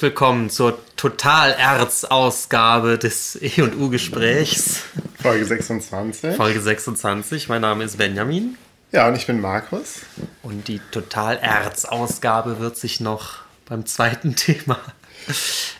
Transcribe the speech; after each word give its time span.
Herzlich 0.00 0.12
willkommen 0.12 0.48
zur 0.48 0.78
Total-Erz-Ausgabe 0.96 2.96
des 2.96 3.36
E&U-Gesprächs. 3.36 4.84
Folge 5.20 5.44
26. 5.44 6.36
Folge 6.36 6.58
26. 6.58 7.50
Mein 7.50 7.60
Name 7.60 7.84
ist 7.84 7.98
Benjamin. 7.98 8.56
Ja, 8.92 9.08
und 9.08 9.16
ich 9.16 9.26
bin 9.26 9.42
Markus. 9.42 9.96
Und 10.42 10.68
die 10.68 10.80
Total-Erz-Ausgabe 10.90 12.60
wird 12.60 12.78
sich 12.78 13.00
noch 13.00 13.40
beim 13.66 13.84
zweiten 13.84 14.36
Thema 14.36 14.78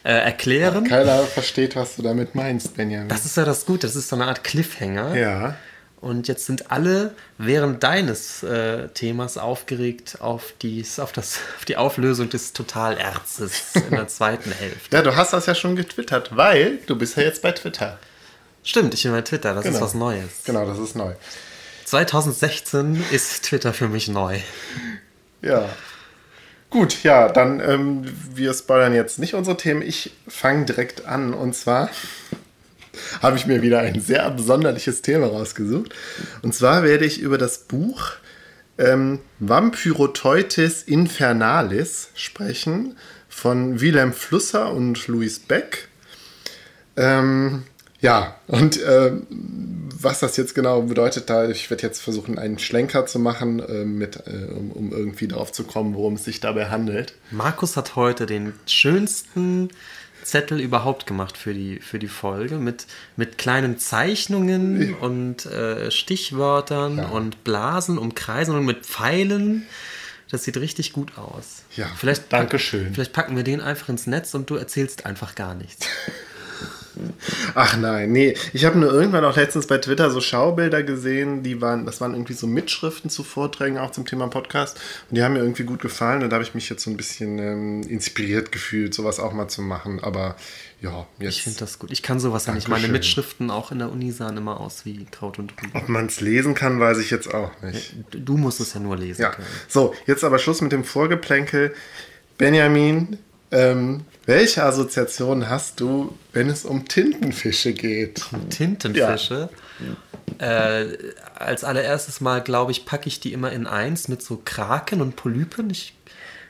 äh, 0.04 0.12
erklären. 0.12 0.84
Keiner 0.84 1.22
versteht, 1.22 1.74
was 1.74 1.96
du 1.96 2.02
damit 2.02 2.34
meinst, 2.34 2.76
Benjamin. 2.76 3.08
Das 3.08 3.24
ist 3.24 3.38
ja 3.38 3.46
das 3.46 3.64
Gute. 3.64 3.86
Das 3.86 3.96
ist 3.96 4.10
so 4.10 4.16
eine 4.16 4.26
Art 4.26 4.44
Cliffhanger. 4.44 5.16
Ja. 5.16 5.56
Und 6.00 6.28
jetzt 6.28 6.46
sind 6.46 6.70
alle 6.70 7.14
während 7.36 7.82
deines 7.82 8.42
äh, 8.42 8.88
Themas 8.88 9.36
aufgeregt 9.36 10.18
auf, 10.20 10.54
dies, 10.62 10.98
auf, 10.98 11.12
das, 11.12 11.38
auf 11.58 11.64
die 11.66 11.76
Auflösung 11.76 12.30
des 12.30 12.52
Totalerzes 12.54 13.74
in 13.74 13.90
der 13.90 14.08
zweiten 14.08 14.50
Hälfte. 14.52 14.96
Ja, 14.96 15.02
du 15.02 15.14
hast 15.14 15.32
das 15.34 15.46
ja 15.46 15.54
schon 15.54 15.76
getwittert, 15.76 16.34
weil 16.36 16.78
du 16.86 16.96
bist 16.96 17.16
ja 17.16 17.22
jetzt 17.22 17.42
bei 17.42 17.52
Twitter. 17.52 17.98
Stimmt, 18.62 18.94
ich 18.94 19.02
bin 19.02 19.12
bei 19.12 19.22
Twitter, 19.22 19.54
das 19.54 19.64
Genau. 19.64 19.76
ist 19.76 19.82
was 19.82 19.94
Neues. 19.94 20.30
Genau, 20.44 20.66
das 20.66 20.78
ist 20.78 20.96
neu. 20.96 21.12
2016 21.84 23.04
ist 23.10 23.44
Twitter 23.44 23.72
für 23.72 23.88
mich 23.88 24.08
neu. 24.08 24.38
Ja. 25.42 25.68
Gut, 26.70 27.02
ja, 27.02 27.28
dann 27.28 27.58
ähm, 27.60 28.04
wir 28.32 28.54
spoilern 28.54 28.94
jetzt 28.94 29.18
nicht 29.18 29.34
unsere 29.34 29.56
Themen. 29.56 29.82
Ich 29.82 30.12
fange 30.28 30.66
direkt 30.66 31.04
an 31.06 31.34
und 31.34 31.54
zwar 31.56 31.90
habe 33.22 33.36
ich 33.36 33.46
mir 33.46 33.62
wieder 33.62 33.80
ein 33.80 34.00
sehr 34.00 34.24
absonderliches 34.24 35.02
Thema 35.02 35.26
rausgesucht. 35.26 35.94
Und 36.42 36.54
zwar 36.54 36.82
werde 36.82 37.04
ich 37.04 37.20
über 37.20 37.38
das 37.38 37.58
Buch 37.58 38.12
ähm, 38.78 39.20
Vampyroteutes 39.38 40.82
Infernalis 40.82 42.08
sprechen 42.14 42.96
von 43.28 43.80
Wilhelm 43.80 44.12
Flusser 44.12 44.72
und 44.72 45.06
Louis 45.06 45.38
Beck. 45.38 45.88
Ähm, 46.96 47.64
ja, 48.00 48.36
und 48.46 48.80
ähm, 48.82 49.26
was 50.02 50.20
das 50.20 50.36
jetzt 50.38 50.54
genau 50.54 50.80
bedeutet, 50.82 51.28
da 51.28 51.48
ich 51.48 51.68
werde 51.68 51.82
jetzt 51.82 52.00
versuchen, 52.00 52.38
einen 52.38 52.58
Schlenker 52.58 53.04
zu 53.04 53.18
machen, 53.18 53.60
äh, 53.60 53.84
mit, 53.84 54.16
äh, 54.26 54.50
um, 54.52 54.72
um 54.72 54.92
irgendwie 54.92 55.28
darauf 55.28 55.52
zu 55.52 55.64
kommen, 55.64 55.94
worum 55.94 56.14
es 56.14 56.24
sich 56.24 56.40
dabei 56.40 56.70
handelt. 56.70 57.14
Markus 57.30 57.76
hat 57.76 57.96
heute 57.96 58.24
den 58.24 58.54
schönsten 58.66 59.68
Zettel 60.24 60.60
überhaupt 60.60 61.06
gemacht 61.06 61.36
für 61.36 61.54
die, 61.54 61.78
für 61.80 61.98
die 61.98 62.08
Folge 62.08 62.56
mit, 62.56 62.86
mit 63.16 63.38
kleinen 63.38 63.78
Zeichnungen 63.78 64.94
und 64.94 65.46
äh, 65.46 65.90
Stichwörtern 65.90 66.98
Ja. 66.98 67.04
und 67.08 67.44
Blasen, 67.44 67.98
Umkreisen 67.98 68.54
und 68.56 68.64
mit 68.64 68.86
Pfeilen. 68.86 69.66
Das 70.30 70.44
sieht 70.44 70.56
richtig 70.58 70.92
gut 70.92 71.18
aus. 71.18 71.62
Ja, 71.76 71.86
vielleicht 71.96 72.32
Dankeschön. 72.32 72.94
Vielleicht 72.94 73.12
packen 73.12 73.34
wir 73.36 73.42
den 73.42 73.60
einfach 73.60 73.88
ins 73.88 74.06
Netz 74.06 74.32
und 74.34 74.48
du 74.48 74.54
erzählst 74.56 75.04
einfach 75.06 75.34
gar 75.34 75.54
nichts. 75.54 75.86
Ach 77.54 77.76
nein, 77.76 78.12
nee. 78.12 78.34
Ich 78.52 78.64
habe 78.64 78.78
nur 78.78 78.92
irgendwann 78.92 79.24
auch 79.24 79.36
letztens 79.36 79.66
bei 79.66 79.78
Twitter 79.78 80.10
so 80.10 80.20
Schaubilder 80.20 80.82
gesehen, 80.82 81.42
die 81.42 81.60
waren, 81.60 81.86
das 81.86 82.00
waren 82.00 82.12
irgendwie 82.12 82.32
so 82.34 82.46
Mitschriften 82.46 83.10
zu 83.10 83.22
Vorträgen 83.24 83.78
auch 83.78 83.90
zum 83.90 84.06
Thema 84.06 84.28
Podcast. 84.28 84.78
Und 85.08 85.16
die 85.16 85.22
haben 85.22 85.34
mir 85.34 85.40
irgendwie 85.40 85.64
gut 85.64 85.80
gefallen. 85.80 86.22
Und 86.22 86.30
da 86.30 86.34
habe 86.34 86.44
ich 86.44 86.54
mich 86.54 86.68
jetzt 86.68 86.82
so 86.82 86.90
ein 86.90 86.96
bisschen 86.96 87.38
ähm, 87.38 87.82
inspiriert 87.82 88.52
gefühlt, 88.52 88.94
sowas 88.94 89.20
auch 89.20 89.32
mal 89.32 89.48
zu 89.48 89.62
machen. 89.62 90.00
Aber 90.02 90.36
ja, 90.80 91.06
jetzt. 91.18 91.36
Ich 91.36 91.42
finde 91.42 91.58
das 91.58 91.78
gut. 91.78 91.90
Ich 91.90 92.02
kann 92.02 92.20
sowas 92.20 92.46
ja 92.46 92.54
nicht. 92.54 92.68
Meine. 92.68 92.88
Mitschriften 92.88 93.50
auch 93.50 93.70
in 93.70 93.78
der 93.78 93.92
Uni 93.92 94.10
sahen 94.10 94.36
immer 94.36 94.58
aus 94.60 94.84
wie 94.84 95.04
Kraut 95.10 95.38
und 95.38 95.52
Rüben. 95.62 95.72
Ob 95.74 95.88
man 95.88 96.06
es 96.06 96.20
lesen 96.20 96.54
kann, 96.54 96.80
weiß 96.80 96.98
ich 96.98 97.10
jetzt 97.10 97.32
auch 97.32 97.50
nicht. 97.62 97.94
Du 98.10 98.36
musst 98.36 98.60
es 98.60 98.74
ja 98.74 98.80
nur 98.80 98.96
lesen 98.96 99.22
Ja. 99.22 99.30
können. 99.30 99.46
So, 99.68 99.94
jetzt 100.06 100.24
aber 100.24 100.38
Schluss 100.38 100.60
mit 100.60 100.72
dem 100.72 100.84
Vorgeplänkel. 100.84 101.74
Benjamin, 102.38 103.18
ähm, 103.50 104.00
welche 104.26 104.62
Assoziationen 104.62 105.48
hast 105.48 105.80
du, 105.80 106.16
wenn 106.32 106.48
es 106.48 106.64
um 106.64 106.86
Tintenfische 106.86 107.72
geht? 107.72 108.22
Tintenfische. 108.50 109.48
Äh, 110.38 110.86
als 111.34 111.64
allererstes 111.64 112.20
Mal, 112.20 112.40
glaube 112.42 112.72
ich, 112.72 112.84
packe 112.86 113.08
ich 113.08 113.20
die 113.20 113.32
immer 113.32 113.50
in 113.52 113.66
eins 113.66 114.08
mit 114.08 114.22
so 114.22 114.40
Kraken 114.44 115.00
und 115.00 115.16
Polypen. 115.16 115.70
Ich, 115.70 115.94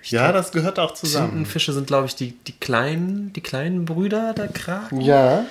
Ja, 0.04 0.32
das 0.32 0.52
gehört 0.52 0.78
auch 0.78 0.94
zusammen. 0.94 1.28
Tintenfische 1.30 1.72
sind, 1.72 1.86
glaube 1.86 2.06
ich, 2.06 2.14
die, 2.14 2.32
die, 2.46 2.52
kleinen, 2.52 3.32
die 3.32 3.40
kleinen 3.40 3.84
Brüder 3.84 4.34
der 4.34 4.48
Kraken. 4.48 5.00
Ja. 5.00 5.44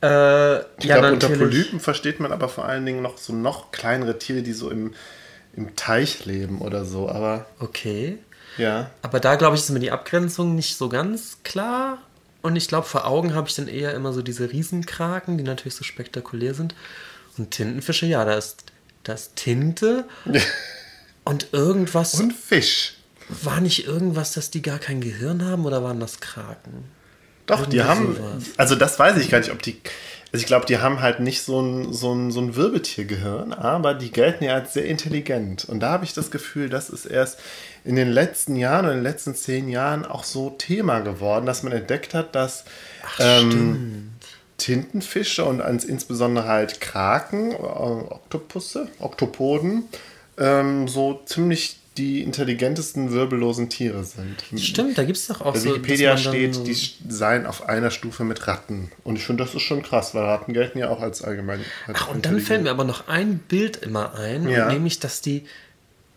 Äh, 0.00 0.60
Ich 0.60 0.86
glaube, 0.86 1.12
unter 1.12 1.28
Polypen 1.28 1.80
versteht 1.80 2.20
man 2.20 2.32
aber 2.32 2.48
vor 2.48 2.64
allen 2.64 2.86
Dingen 2.86 3.02
noch 3.02 3.18
so 3.18 3.32
noch 3.32 3.70
kleinere 3.72 4.18
Tiere, 4.18 4.42
die 4.42 4.52
so 4.52 4.70
im, 4.70 4.94
im 5.56 5.76
Teich 5.76 6.24
leben 6.24 6.60
oder 6.60 6.84
so. 6.84 7.08
Aber 7.08 7.46
Okay. 7.60 8.18
Ja. 8.58 8.90
Aber 9.02 9.20
da, 9.20 9.36
glaube 9.36 9.56
ich, 9.56 9.62
ist 9.62 9.70
mir 9.70 9.80
die 9.80 9.90
Abgrenzung 9.90 10.54
nicht 10.54 10.76
so 10.76 10.88
ganz 10.88 11.38
klar. 11.44 11.98
Und 12.42 12.56
ich 12.56 12.68
glaube, 12.68 12.86
vor 12.86 13.06
Augen 13.06 13.34
habe 13.34 13.48
ich 13.48 13.54
dann 13.54 13.68
eher 13.68 13.94
immer 13.94 14.12
so 14.12 14.20
diese 14.22 14.50
Riesenkraken, 14.50 15.38
die 15.38 15.44
natürlich 15.44 15.76
so 15.76 15.84
spektakulär 15.84 16.54
sind. 16.54 16.74
Und 17.38 17.50
Tintenfische, 17.52 18.06
ja, 18.06 18.24
da 18.24 18.34
ist, 18.34 18.64
da 19.04 19.12
ist 19.14 19.36
Tinte 19.36 20.04
und 21.24 21.48
irgendwas. 21.52 22.14
Und 22.14 22.32
Fisch. 22.32 22.94
War 23.28 23.60
nicht 23.60 23.86
irgendwas, 23.86 24.32
dass 24.32 24.50
die 24.50 24.62
gar 24.62 24.78
kein 24.78 25.00
Gehirn 25.00 25.44
haben 25.44 25.64
oder 25.64 25.82
waren 25.82 26.00
das 26.00 26.20
Kraken? 26.20 26.84
Doch, 27.46 27.66
die 27.66 27.78
Irgendwie 27.78 27.88
haben. 27.88 28.16
sowas. 28.16 28.44
Also, 28.56 28.74
das 28.74 28.98
weiß 28.98 29.16
ich 29.18 29.30
gar 29.30 29.38
nicht, 29.38 29.50
ob 29.50 29.62
die. 29.62 29.80
Also, 30.32 30.42
ich 30.42 30.46
glaube, 30.46 30.64
die 30.64 30.78
haben 30.78 31.02
halt 31.02 31.20
nicht 31.20 31.42
so 31.42 31.60
ein, 31.60 31.92
so, 31.92 32.14
ein, 32.14 32.30
so 32.30 32.40
ein 32.40 32.56
Wirbeltiergehirn, 32.56 33.52
aber 33.52 33.92
die 33.92 34.10
gelten 34.10 34.44
ja 34.44 34.54
als 34.54 34.72
sehr 34.72 34.86
intelligent. 34.86 35.66
Und 35.66 35.80
da 35.80 35.90
habe 35.90 36.04
ich 36.04 36.14
das 36.14 36.30
Gefühl, 36.30 36.70
das 36.70 36.88
ist 36.88 37.04
erst 37.04 37.38
in 37.84 37.96
den 37.96 38.08
letzten 38.08 38.56
Jahren 38.56 38.86
und 38.86 38.92
in 38.92 38.98
den 38.98 39.04
letzten 39.04 39.34
zehn 39.34 39.68
Jahren 39.68 40.06
auch 40.06 40.24
so 40.24 40.48
Thema 40.50 41.00
geworden, 41.00 41.44
dass 41.44 41.62
man 41.62 41.72
entdeckt 41.72 42.14
hat, 42.14 42.34
dass 42.34 42.64
ähm, 43.18 44.12
Tintenfische 44.56 45.44
und 45.44 45.60
insbesondere 45.84 46.46
halt 46.46 46.80
Kraken, 46.80 47.52
äh, 47.52 47.56
Oktopusse, 47.56 48.88
Oktopoden, 49.00 49.84
ähm, 50.38 50.88
so 50.88 51.20
ziemlich 51.26 51.81
die 51.98 52.22
intelligentesten 52.22 53.12
wirbellosen 53.12 53.68
Tiere 53.68 54.02
sind. 54.04 54.36
Stimmt, 54.58 54.96
da 54.96 55.04
gibt 55.04 55.18
es 55.18 55.26
doch 55.26 55.42
auch 55.42 55.52
Bei 55.52 55.58
so. 55.58 55.70
Wikipedia 55.70 56.16
steht, 56.16 56.66
die 56.66 56.74
seien 57.08 57.44
auf 57.44 57.68
einer 57.68 57.90
Stufe 57.90 58.24
mit 58.24 58.46
Ratten. 58.46 58.90
Und 59.04 59.16
ich 59.16 59.24
finde, 59.24 59.44
das 59.44 59.54
ist 59.54 59.62
schon 59.62 59.82
krass, 59.82 60.14
weil 60.14 60.22
Ratten 60.24 60.54
gelten 60.54 60.78
ja 60.78 60.88
auch 60.88 61.00
als 61.00 61.22
allgemein. 61.22 61.60
als 61.86 61.98
Ach, 62.00 62.08
und 62.08 62.24
dann 62.24 62.40
fällt 62.40 62.62
mir 62.62 62.70
aber 62.70 62.84
noch 62.84 63.08
ein 63.08 63.38
Bild 63.38 63.76
immer 63.78 64.14
ein, 64.14 64.48
Ja. 64.48 64.72
nämlich, 64.72 65.00
dass 65.00 65.20
die, 65.20 65.44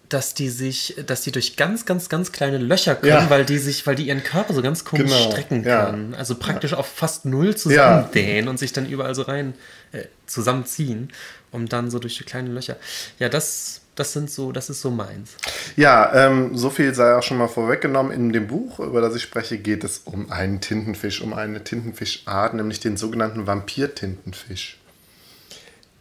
dass 0.07 0.33
die 0.33 0.47
sich, 0.49 0.95
dass 1.07 1.21
die 1.23 1.31
durch 1.31 1.57
ganz, 1.57 1.85
ganz, 1.85 2.07
ganz 2.07 2.31
kleine 2.31 2.57
Löcher 2.57 2.95
können, 2.95 3.11
Ja. 3.11 3.29
weil 3.29 3.43
die 3.43 3.57
sich, 3.57 3.85
weil 3.85 3.95
die 3.95 4.07
ihren 4.07 4.23
Körper 4.23 4.53
so 4.53 4.61
ganz 4.61 4.85
komisch 4.85 5.11
Genau, 5.11 5.31
strecken 5.31 5.63
ja. 5.65 5.87
können. 5.87 6.13
Also 6.13 6.35
praktisch 6.35 6.73
auf 6.73 6.87
fast 6.87 7.25
null 7.25 7.55
zusammendehnen 7.57 8.47
und 8.47 8.59
sich 8.59 8.71
dann 8.71 8.87
überall 8.87 9.13
so 9.15 9.23
rein 9.23 9.55
äh, 9.91 10.03
zusammenziehen, 10.25 11.11
um 11.51 11.67
dann 11.67 11.89
so 11.91 11.99
durch 11.99 12.17
die 12.17 12.23
kleinen 12.23 12.53
Löcher. 12.53 12.77
Ja, 13.19 13.29
das, 13.29 13.81
das 13.95 14.11
sind 14.11 14.29
so, 14.29 14.51
das 14.51 14.69
ist 14.69 14.81
so 14.81 14.91
meins. 14.91 15.31
Ja, 15.77 16.13
ähm, 16.13 16.57
so 16.57 16.69
viel 16.69 16.93
sei 16.93 17.15
auch 17.15 17.23
schon 17.23 17.37
mal 17.37 17.47
vorweggenommen. 17.47 18.11
In 18.11 18.33
dem 18.33 18.47
Buch, 18.47 18.79
über 18.79 19.01
das 19.01 19.15
ich 19.15 19.21
spreche, 19.21 19.57
geht 19.57 19.83
es 19.83 19.99
um 20.05 20.31
einen 20.31 20.61
Tintenfisch, 20.61 21.21
um 21.21 21.33
eine 21.33 21.63
Tintenfischart, 21.63 22.53
nämlich 22.53 22.81
den 22.81 22.97
sogenannten 22.97 23.47
Vampir-Tintenfisch. 23.47 24.77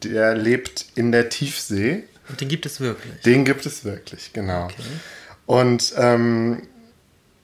Der 0.02 0.34
lebt 0.34 0.86
in 0.96 1.12
der 1.12 1.28
Tiefsee. 1.28 2.04
Und 2.28 2.40
den 2.40 2.48
gibt 2.48 2.66
es 2.66 2.80
wirklich. 2.80 3.20
Den 3.22 3.44
gibt 3.44 3.64
es 3.64 3.84
wirklich, 3.84 4.32
genau. 4.32 4.68
Und 5.46 5.94
ähm, 5.96 6.62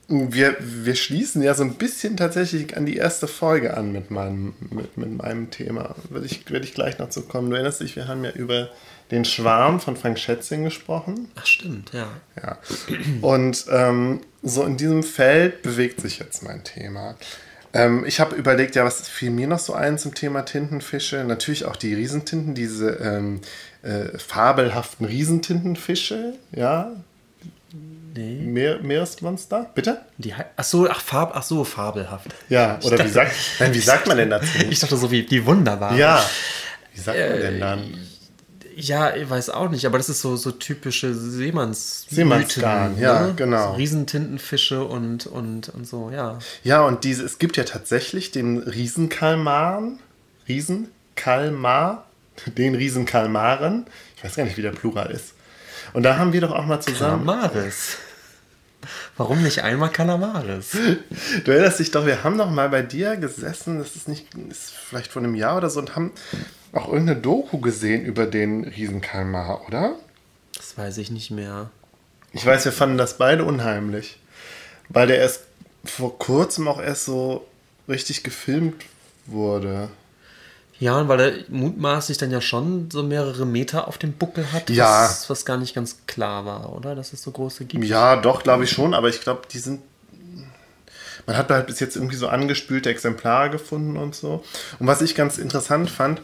wir, 0.09 0.57
wir 0.59 0.97
schließen 0.97 1.43
ja 1.43 1.55
so 1.55 1.63
ein 1.63 1.75
bisschen 1.75 2.17
tatsächlich 2.17 2.77
an 2.77 2.85
die 2.85 2.97
erste 2.97 3.29
Folge 3.29 3.77
an 3.77 3.93
mit 3.93 4.11
meinem, 4.11 4.55
mit, 4.71 4.97
mit 4.97 5.17
meinem 5.17 5.51
Thema. 5.51 5.95
Werde 6.09 6.27
ich, 6.27 6.51
werde 6.51 6.65
ich 6.65 6.75
gleich 6.75 6.99
noch 6.99 7.11
zu 7.11 7.23
kommen. 7.23 7.51
Du 7.51 7.55
erinnerst 7.55 7.81
dich, 7.81 7.95
wir 7.95 8.09
haben 8.09 8.25
ja 8.25 8.33
über 8.33 8.71
den 9.11 9.25
Schwarm 9.25 9.81
von 9.81 9.97
Frank 9.97 10.19
Schätzing 10.19 10.65
gesprochen. 10.65 11.31
Ach 11.37 11.47
stimmt, 11.47 11.93
ja. 11.93 12.09
Ja. 12.43 12.59
Und 13.23 13.67
ähm, 13.71 14.21
so 14.43 14.65
in 14.65 14.77
diesem 14.77 15.03
Feld 15.03 15.63
bewegt 15.63 16.01
sich 16.01 16.19
jetzt 16.19 16.43
mein 16.43 16.63
Thema. 16.65 17.17
Ähm, 17.73 18.05
ich 18.07 18.19
habe 18.21 18.35
überlegt, 18.37 18.75
ja, 18.77 18.85
was 18.85 19.09
fiel 19.09 19.31
mir 19.31 19.47
noch 19.47 19.59
so 19.59 19.75
ein 19.75 19.99
zum 19.99 20.15
Thema 20.15 20.43
Tintenfische? 20.43 21.25
Natürlich 21.25 21.65
auch 21.65 21.77
die 21.77 21.95
Riesentinten, 21.95 22.55
diese 22.55 22.91
ähm, 22.95 23.41
äh, 23.83 24.17
fabelhaften 24.19 25.07
Riesentintenfische, 25.07 26.35
ja. 26.53 26.91
Nee. 28.15 28.35
Meer, 28.43 28.81
Meeresmonster, 28.81 29.71
bitte? 29.75 30.01
Die, 30.19 30.35
ach 30.57 30.65
so, 30.65 30.89
ach, 30.91 31.01
Farb, 31.01 31.31
ach 31.35 31.45
so, 31.45 31.63
fabelhaft. 31.63 32.27
Ja, 32.49 32.79
oder 32.83 32.93
wie 32.95 32.97
dachte- 32.97 33.09
sagt, 33.13 33.33
nein, 33.61 33.73
wie 33.75 33.79
sagt 33.79 34.07
man 34.09 34.17
denn 34.17 34.31
dazu? 34.31 34.47
Ich 34.71 34.81
dachte 34.81 34.97
so 34.97 35.11
wie 35.13 35.23
die 35.23 35.47
wunderbar. 35.47 35.95
Ja, 35.97 36.21
wie 36.93 37.01
sagt 37.01 37.19
man 37.19 37.39
denn 37.41 37.61
dann? 37.61 37.95
Ja, 38.81 39.15
ich 39.15 39.29
weiß 39.29 39.51
auch 39.51 39.71
nicht, 39.71 39.87
aber 39.87 39.99
das 39.99 40.09
ist 40.09 40.21
so, 40.21 40.37
so 40.37 40.51
typische 40.51 41.15
Seemanns 41.15 42.07
Seemannsgarn, 42.11 42.99
ja, 42.99 43.31
genau. 43.31 43.73
So 43.73 43.77
Riesentintenfische 43.77 44.85
und, 44.85 45.27
und, 45.27 45.69
und 45.69 45.87
so, 45.87 46.11
ja. 46.11 46.39
Ja, 46.65 46.83
und 46.83 47.05
diese, 47.05 47.25
es 47.25 47.39
gibt 47.39 47.57
ja 47.57 47.65
tatsächlich 47.65 48.31
den 48.31 48.59
Riesenkalmaren, 48.59 49.99
Riesenkalmar, 50.49 52.07
den 52.57 52.75
Riesenkalmaren. 52.75 53.87
Ich 54.17 54.25
weiß 54.25 54.37
gar 54.37 54.45
nicht, 54.45 54.57
wie 54.57 54.63
der 54.63 54.73
Plural 54.73 55.11
ist. 55.11 55.35
Und 55.93 56.03
da 56.03 56.17
haben 56.17 56.33
wir 56.33 56.41
doch 56.41 56.53
auch 56.53 56.67
mal 56.67 56.81
zusammen. 56.81 57.25
Maris. 57.25 57.97
Warum 59.17 59.43
nicht 59.43 59.63
einmal 59.63 59.91
Kalamaris? 59.91 60.77
Du 61.45 61.51
erinnerst 61.51 61.81
dich 61.81 61.91
doch, 61.91 62.07
wir 62.07 62.25
haben 62.25 62.39
doch 62.39 62.51
mal 62.51 62.69
bei 62.71 62.83
dir 62.83 63.17
gesessen, 63.17 63.79
das 63.79 63.95
ist 63.97 64.09
nicht, 64.09 64.27
ist 64.49 64.71
vielleicht 64.71 65.13
vor 65.13 65.23
einem 65.23 65.35
Jahr 65.35 65.57
oder 65.57 65.69
so, 65.69 65.81
und 65.81 65.95
haben 65.95 66.13
auch 66.73 66.89
irgendeine 66.89 67.21
Doku 67.21 67.59
gesehen 67.59 68.05
über 68.05 68.27
den 68.27 68.65
Riesenkalmar, 68.65 69.67
oder? 69.67 69.95
Das 70.57 70.77
weiß 70.79 70.99
ich 70.99 71.11
nicht 71.11 71.31
mehr. 71.31 71.71
Ich 72.33 72.47
weiß, 72.47 72.65
wir 72.65 72.73
fanden 72.73 72.99
das 72.99 73.19
beide 73.19 73.45
unheimlich. 73.45 74.19
Weil 74.89 75.09
der 75.09 75.19
erst 75.19 75.43
vor 75.85 76.19
kurzem 76.19 76.69
auch 76.69 76.81
erst 76.81 77.05
so 77.07 77.47
richtig 77.89 78.23
gefilmt 78.23 78.85
wurde. 79.27 79.89
Ja, 80.79 80.99
und 80.99 81.09
weil 81.09 81.21
er 81.21 81.33
mutmaßlich 81.49 82.17
dann 82.19 82.31
ja 82.31 82.41
schon 82.41 82.91
so 82.91 83.03
mehrere 83.03 83.45
Meter 83.45 83.87
auf 83.87 83.99
dem 83.99 84.13
Buckel 84.13 84.51
hat, 84.53 84.71
Ja. 84.71 85.03
was, 85.05 85.29
was 85.29 85.45
gar 85.45 85.59
nicht 85.59 85.75
ganz 85.75 85.99
klar 86.07 86.47
war, 86.47 86.75
oder? 86.75 86.95
Dass 86.95 87.13
es 87.13 87.23
so 87.23 87.31
große 87.31 87.67
gibt. 87.67 87.85
Ja, 87.85 88.17
doch, 88.17 88.43
glaube 88.43 88.65
ich 88.65 88.71
schon, 88.71 88.95
aber 88.95 89.09
ich 89.09 89.21
glaube, 89.21 89.43
die 89.51 89.59
sind. 89.59 89.83
Man 91.27 91.37
hat 91.37 91.51
halt 91.51 91.67
bis 91.67 91.81
jetzt 91.81 91.97
irgendwie 91.97 92.17
so 92.17 92.29
angespülte 92.29 92.89
Exemplare 92.91 93.51
gefunden 93.51 93.97
und 93.99 94.15
so. 94.15 94.43
Und 94.79 94.87
was 94.87 95.03
ich 95.03 95.15
ganz 95.15 95.37
interessant 95.37 95.91
fand, 95.91 96.23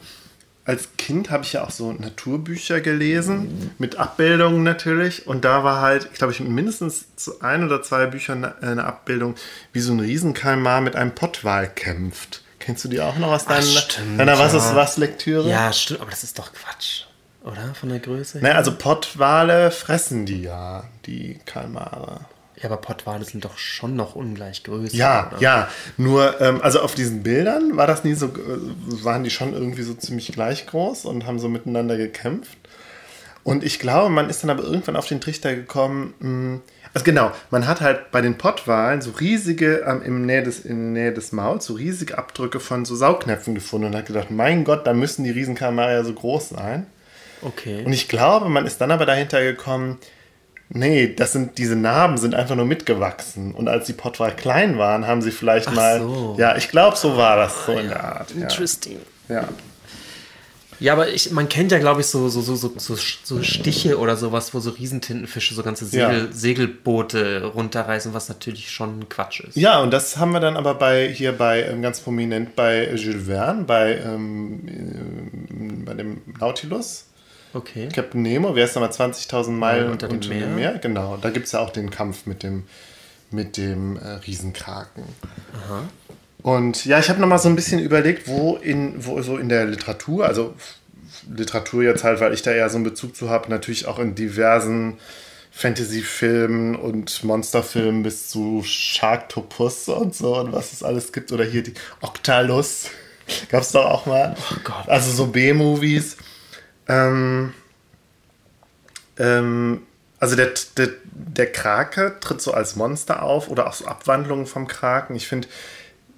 als 0.66 0.88
Kind 0.98 1.30
habe 1.30 1.44
ich 1.44 1.52
ja 1.52 1.62
auch 1.64 1.70
so 1.70 1.92
Naturbücher 1.92 2.80
gelesen, 2.80 3.72
mit 3.78 3.96
Abbildungen 3.96 4.64
natürlich. 4.64 5.26
Und 5.26 5.44
da 5.44 5.62
war 5.64 5.80
halt, 5.80 6.08
ich 6.12 6.18
glaube, 6.18 6.32
ich 6.32 6.40
mindestens 6.40 7.06
zu 7.16 7.40
ein 7.40 7.64
oder 7.64 7.82
zwei 7.82 8.06
Büchern 8.06 8.44
eine- 8.44 8.56
eine 8.72 8.84
Abbildung, 8.84 9.36
wie 9.72 9.80
so 9.80 9.92
ein 9.92 10.00
Riesenkalmar 10.00 10.80
mit 10.80 10.96
einem 10.96 11.14
Pottwal 11.14 11.68
kämpft. 11.68 12.42
Kennst 12.58 12.84
du 12.84 12.88
die 12.88 13.00
auch 13.00 13.16
noch 13.16 13.28
aus 13.30 13.44
deiner, 13.44 13.62
stimmt, 13.62 14.18
deiner 14.18 14.38
Was 14.40 14.52
ja. 14.52 14.58
ist 14.58 14.74
was 14.74 14.96
Lektüre? 14.96 15.48
Ja, 15.48 15.72
stimmt, 15.72 16.00
aber 16.00 16.10
das 16.10 16.24
ist 16.24 16.36
doch 16.38 16.52
Quatsch, 16.52 17.04
oder? 17.44 17.72
Von 17.78 17.90
der 17.90 18.00
Größe 18.00 18.40
her. 18.40 18.48
Ne, 18.48 18.54
also 18.56 18.74
Pottwale 18.74 19.70
fressen 19.70 20.26
die 20.26 20.42
ja, 20.42 20.82
die 21.06 21.38
Kalmare. 21.46 22.20
Ja, 22.56 22.70
aber 22.70 22.78
Pottwale 22.78 23.24
sind 23.24 23.44
doch 23.44 23.58
schon 23.58 23.96
noch 23.96 24.14
ungleich 24.14 24.62
größer. 24.64 24.96
Ja, 24.96 25.28
oder? 25.30 25.40
ja. 25.40 25.68
Nur, 25.98 26.40
ähm, 26.40 26.60
also 26.62 26.80
auf 26.80 26.94
diesen 26.94 27.22
Bildern 27.22 27.76
war 27.76 27.86
das 27.86 28.02
nie 28.02 28.14
so, 28.14 28.26
äh, 28.26 29.04
waren 29.04 29.24
die 29.24 29.30
schon 29.30 29.52
irgendwie 29.52 29.82
so 29.82 29.92
ziemlich 29.94 30.32
gleich 30.32 30.66
groß 30.66 31.04
und 31.04 31.26
haben 31.26 31.38
so 31.38 31.48
miteinander 31.48 31.96
gekämpft. 31.96 32.56
Und 33.44 33.62
ich 33.62 33.78
glaube, 33.78 34.10
man 34.10 34.28
ist 34.28 34.42
dann 34.42 34.50
aber 34.50 34.64
irgendwann 34.64 34.96
auf 34.96 35.06
den 35.06 35.20
Trichter 35.20 35.54
gekommen, 35.54 36.14
mh, 36.18 36.60
also 36.96 37.04
genau, 37.04 37.30
man 37.50 37.66
hat 37.66 37.82
halt 37.82 38.10
bei 38.10 38.22
den 38.22 38.38
Pottwalen 38.38 39.02
so 39.02 39.10
riesige, 39.10 39.84
ähm, 39.86 40.00
im 40.02 40.24
Nähe 40.24 40.42
des, 40.42 40.60
in 40.60 40.94
der 40.94 41.02
Nähe 41.02 41.12
des 41.12 41.30
Mauls, 41.30 41.66
so 41.66 41.74
riesige 41.74 42.16
Abdrücke 42.16 42.58
von 42.58 42.86
so 42.86 42.96
Saugnäpfen 42.96 43.54
gefunden 43.54 43.88
und 43.88 43.96
hat 43.96 44.06
gedacht, 44.06 44.30
mein 44.30 44.64
Gott, 44.64 44.86
da 44.86 44.94
müssen 44.94 45.22
die 45.22 45.30
Riesenkalmare 45.30 45.92
ja 45.92 46.04
so 46.04 46.14
groß 46.14 46.48
sein. 46.48 46.86
Okay. 47.42 47.84
Und 47.84 47.92
ich 47.92 48.08
glaube, 48.08 48.48
man 48.48 48.64
ist 48.64 48.80
dann 48.80 48.90
aber 48.90 49.04
dahinter 49.04 49.42
gekommen, 49.42 49.98
nee, 50.68 51.14
das 51.14 51.32
sind, 51.32 51.58
diese 51.58 51.76
Narben 51.76 52.18
sind 52.18 52.34
einfach 52.34 52.56
nur 52.56 52.66
mitgewachsen. 52.66 53.54
Und 53.54 53.68
als 53.68 53.86
die 53.86 53.92
Pottwal 53.92 54.34
klein 54.34 54.78
waren, 54.78 55.06
haben 55.06 55.22
sie 55.22 55.30
vielleicht 55.30 55.68
Ach 55.68 55.74
mal. 55.74 56.00
so. 56.00 56.36
Ja, 56.38 56.56
ich 56.56 56.68
glaube, 56.68 56.96
so 56.96 57.16
war 57.16 57.36
das 57.36 57.66
so 57.66 57.72
in 57.72 57.88
der 57.88 58.02
Art. 58.04 58.30
Ja. 58.34 58.42
Interesting. 58.42 58.98
ja. 59.28 59.48
Ja, 60.78 60.92
aber 60.92 61.08
ich, 61.08 61.30
man 61.30 61.48
kennt 61.48 61.72
ja, 61.72 61.78
glaube 61.78 62.02
ich, 62.02 62.06
so, 62.06 62.28
so, 62.28 62.42
so, 62.42 62.54
so, 62.54 62.96
so, 62.96 63.42
Stiche 63.42 63.98
oder 63.98 64.16
sowas, 64.16 64.52
wo 64.52 64.60
so 64.60 64.70
Riesentintenfische 64.70 65.54
so 65.54 65.62
ganze 65.62 65.86
Segel, 65.86 66.26
Ja. 66.26 66.32
Segelboote 66.32 67.44
runterreißen, 67.46 68.12
was 68.12 68.28
natürlich 68.28 68.70
schon 68.70 69.08
Quatsch 69.08 69.40
ist. 69.40 69.56
Ja, 69.56 69.80
und 69.80 69.90
das 69.90 70.18
haben 70.18 70.32
wir 70.32 70.40
dann 70.40 70.56
aber 70.56 70.74
bei 70.74 71.08
hier 71.08 71.32
bei 71.32 71.62
ähm, 71.62 71.80
ganz 71.80 72.00
prominent 72.00 72.56
bei 72.56 72.92
Jules 72.94 73.24
Verne, 73.26 73.64
bei, 73.64 73.94
ähm, 74.04 74.60
ähm, 74.68 75.84
bei 75.86 75.94
dem 75.94 76.20
Nautilus. 76.38 77.06
Okay. 77.52 77.88
Captain 77.92 78.22
Nemo, 78.22 78.54
wer 78.54 78.64
ist 78.64 78.74
nochmal 78.74 78.90
20.000 78.90 79.50
Meilen 79.50 79.90
unter 79.90 80.08
dem 80.08 80.20
Meer. 80.28 80.46
Meer? 80.48 80.78
Genau, 80.78 81.16
da 81.16 81.30
gibt 81.30 81.46
es 81.46 81.52
ja 81.52 81.60
auch 81.60 81.70
den 81.70 81.90
Kampf 81.90 82.26
mit 82.26 82.42
dem, 82.42 82.64
mit 83.30 83.56
dem 83.56 83.96
äh, 83.96 84.08
Riesenkraken. 84.26 85.04
Und 86.42 86.84
ja, 86.84 86.98
ich 86.98 87.08
habe 87.08 87.20
nochmal 87.20 87.38
so 87.38 87.48
ein 87.48 87.56
bisschen 87.56 87.80
überlegt, 87.80 88.28
wo 88.28 88.56
in, 88.56 89.04
wo 89.04 89.20
so 89.22 89.36
in 89.36 89.48
der 89.48 89.64
Literatur, 89.64 90.26
also 90.26 90.54
Literatur 91.28 91.82
jetzt 91.82 92.04
halt, 92.04 92.20
weil 92.20 92.32
ich 92.32 92.42
da 92.42 92.52
eher 92.52 92.68
so 92.68 92.76
einen 92.76 92.84
Bezug 92.84 93.16
zu 93.16 93.30
habe, 93.30 93.50
natürlich 93.50 93.86
auch 93.86 93.98
in 93.98 94.14
diversen 94.14 94.98
Fantasy-Filmen 95.50 96.76
und 96.76 97.24
Monsterfilmen 97.24 98.02
bis 98.02 98.28
zu 98.28 98.62
Sharktopus 98.62 99.88
und 99.88 100.14
so 100.14 100.38
und 100.38 100.52
was 100.52 100.74
es 100.74 100.82
alles 100.82 101.12
gibt. 101.12 101.32
Oder 101.32 101.44
hier 101.44 101.62
die 101.62 101.72
Octalus. 102.02 102.90
Gab 103.48 103.62
es 103.62 103.72
doch 103.72 103.86
auch 103.86 104.06
mal. 104.06 104.36
Oh 104.38 104.56
Gott. 104.62 104.88
Also 104.88 105.10
so 105.10 105.26
B-Movies. 105.26 106.18
Ähm, 106.88 107.52
ähm, 109.18 109.82
also 110.18 110.36
der, 110.36 110.52
der, 110.76 110.88
der 111.12 111.52
Krake 111.52 112.16
tritt 112.20 112.40
so 112.40 112.52
als 112.52 112.76
Monster 112.76 113.22
auf 113.22 113.48
oder 113.48 113.66
auch 113.66 113.72
so 113.74 113.86
Abwandlungen 113.86 114.46
vom 114.46 114.66
Kraken. 114.66 115.14
Ich 115.16 115.28
finde, 115.28 115.48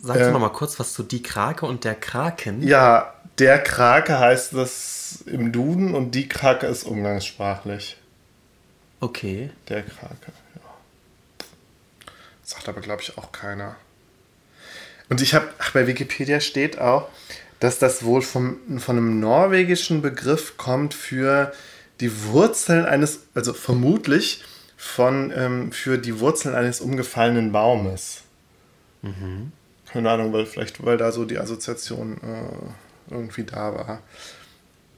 Sagst 0.00 0.23
du 0.23 0.29
Äh, 0.29 0.32
noch 0.32 0.41
mal 0.41 0.50
kurz 0.50 0.79
was 0.79 0.93
zu 0.93 1.03
die 1.03 1.23
Krake 1.23 1.67
und 1.67 1.85
der 1.85 1.94
Kraken? 1.97 2.62
ja, 2.67 3.15
der 3.38 3.62
Krake 3.62 4.19
heißt 4.19 4.53
das 4.55 5.23
im 5.26 5.53
Duden 5.53 5.94
und 5.94 6.12
die 6.12 6.29
Krake 6.29 6.67
ist 6.67 6.85
umgangssprachlich. 6.85 7.97
Okay. 9.00 9.50
Der 9.69 9.82
Krake, 9.82 10.32
ja. 10.56 10.61
Sagt 12.43 12.69
aber, 12.69 12.81
glaube 12.81 13.03
ich, 13.03 13.17
auch 13.17 13.31
keiner. 13.31 13.76
Und 15.09 15.21
ich 15.23 15.35
habe, 15.35 15.49
ach, 15.59 15.73
bei 15.73 15.87
Wikipedia 15.87 16.41
steht 16.41 16.79
auch, 16.79 17.09
dass 17.60 17.78
das 17.78 18.05
wohl 18.05 18.22
vom, 18.22 18.78
von 18.78 18.97
einem 18.97 19.21
norwegischen 19.21 20.02
Begriff 20.02 20.56
kommt 20.56 20.94
für 20.94 21.52
die 22.00 22.25
Wurzeln 22.26 22.85
eines, 22.85 23.21
also 23.35 23.52
vermutlich 23.52 24.44
von, 24.76 25.33
ähm, 25.35 25.73
für 25.73 25.99
die 25.99 26.21
Wurzeln 26.21 26.54
eines 26.54 26.80
umgefallenen 26.80 27.50
Baumes. 27.50 28.23
Keine 29.92 30.11
Ahnung, 30.11 30.33
weil 30.33 30.47
vielleicht, 30.47 30.85
weil 30.85 30.97
da 30.97 31.11
so 31.11 31.25
die 31.25 31.38
Assoziation 31.38 32.18
äh, 32.18 33.12
irgendwie 33.14 33.44
da 33.44 33.75
war. 33.75 34.02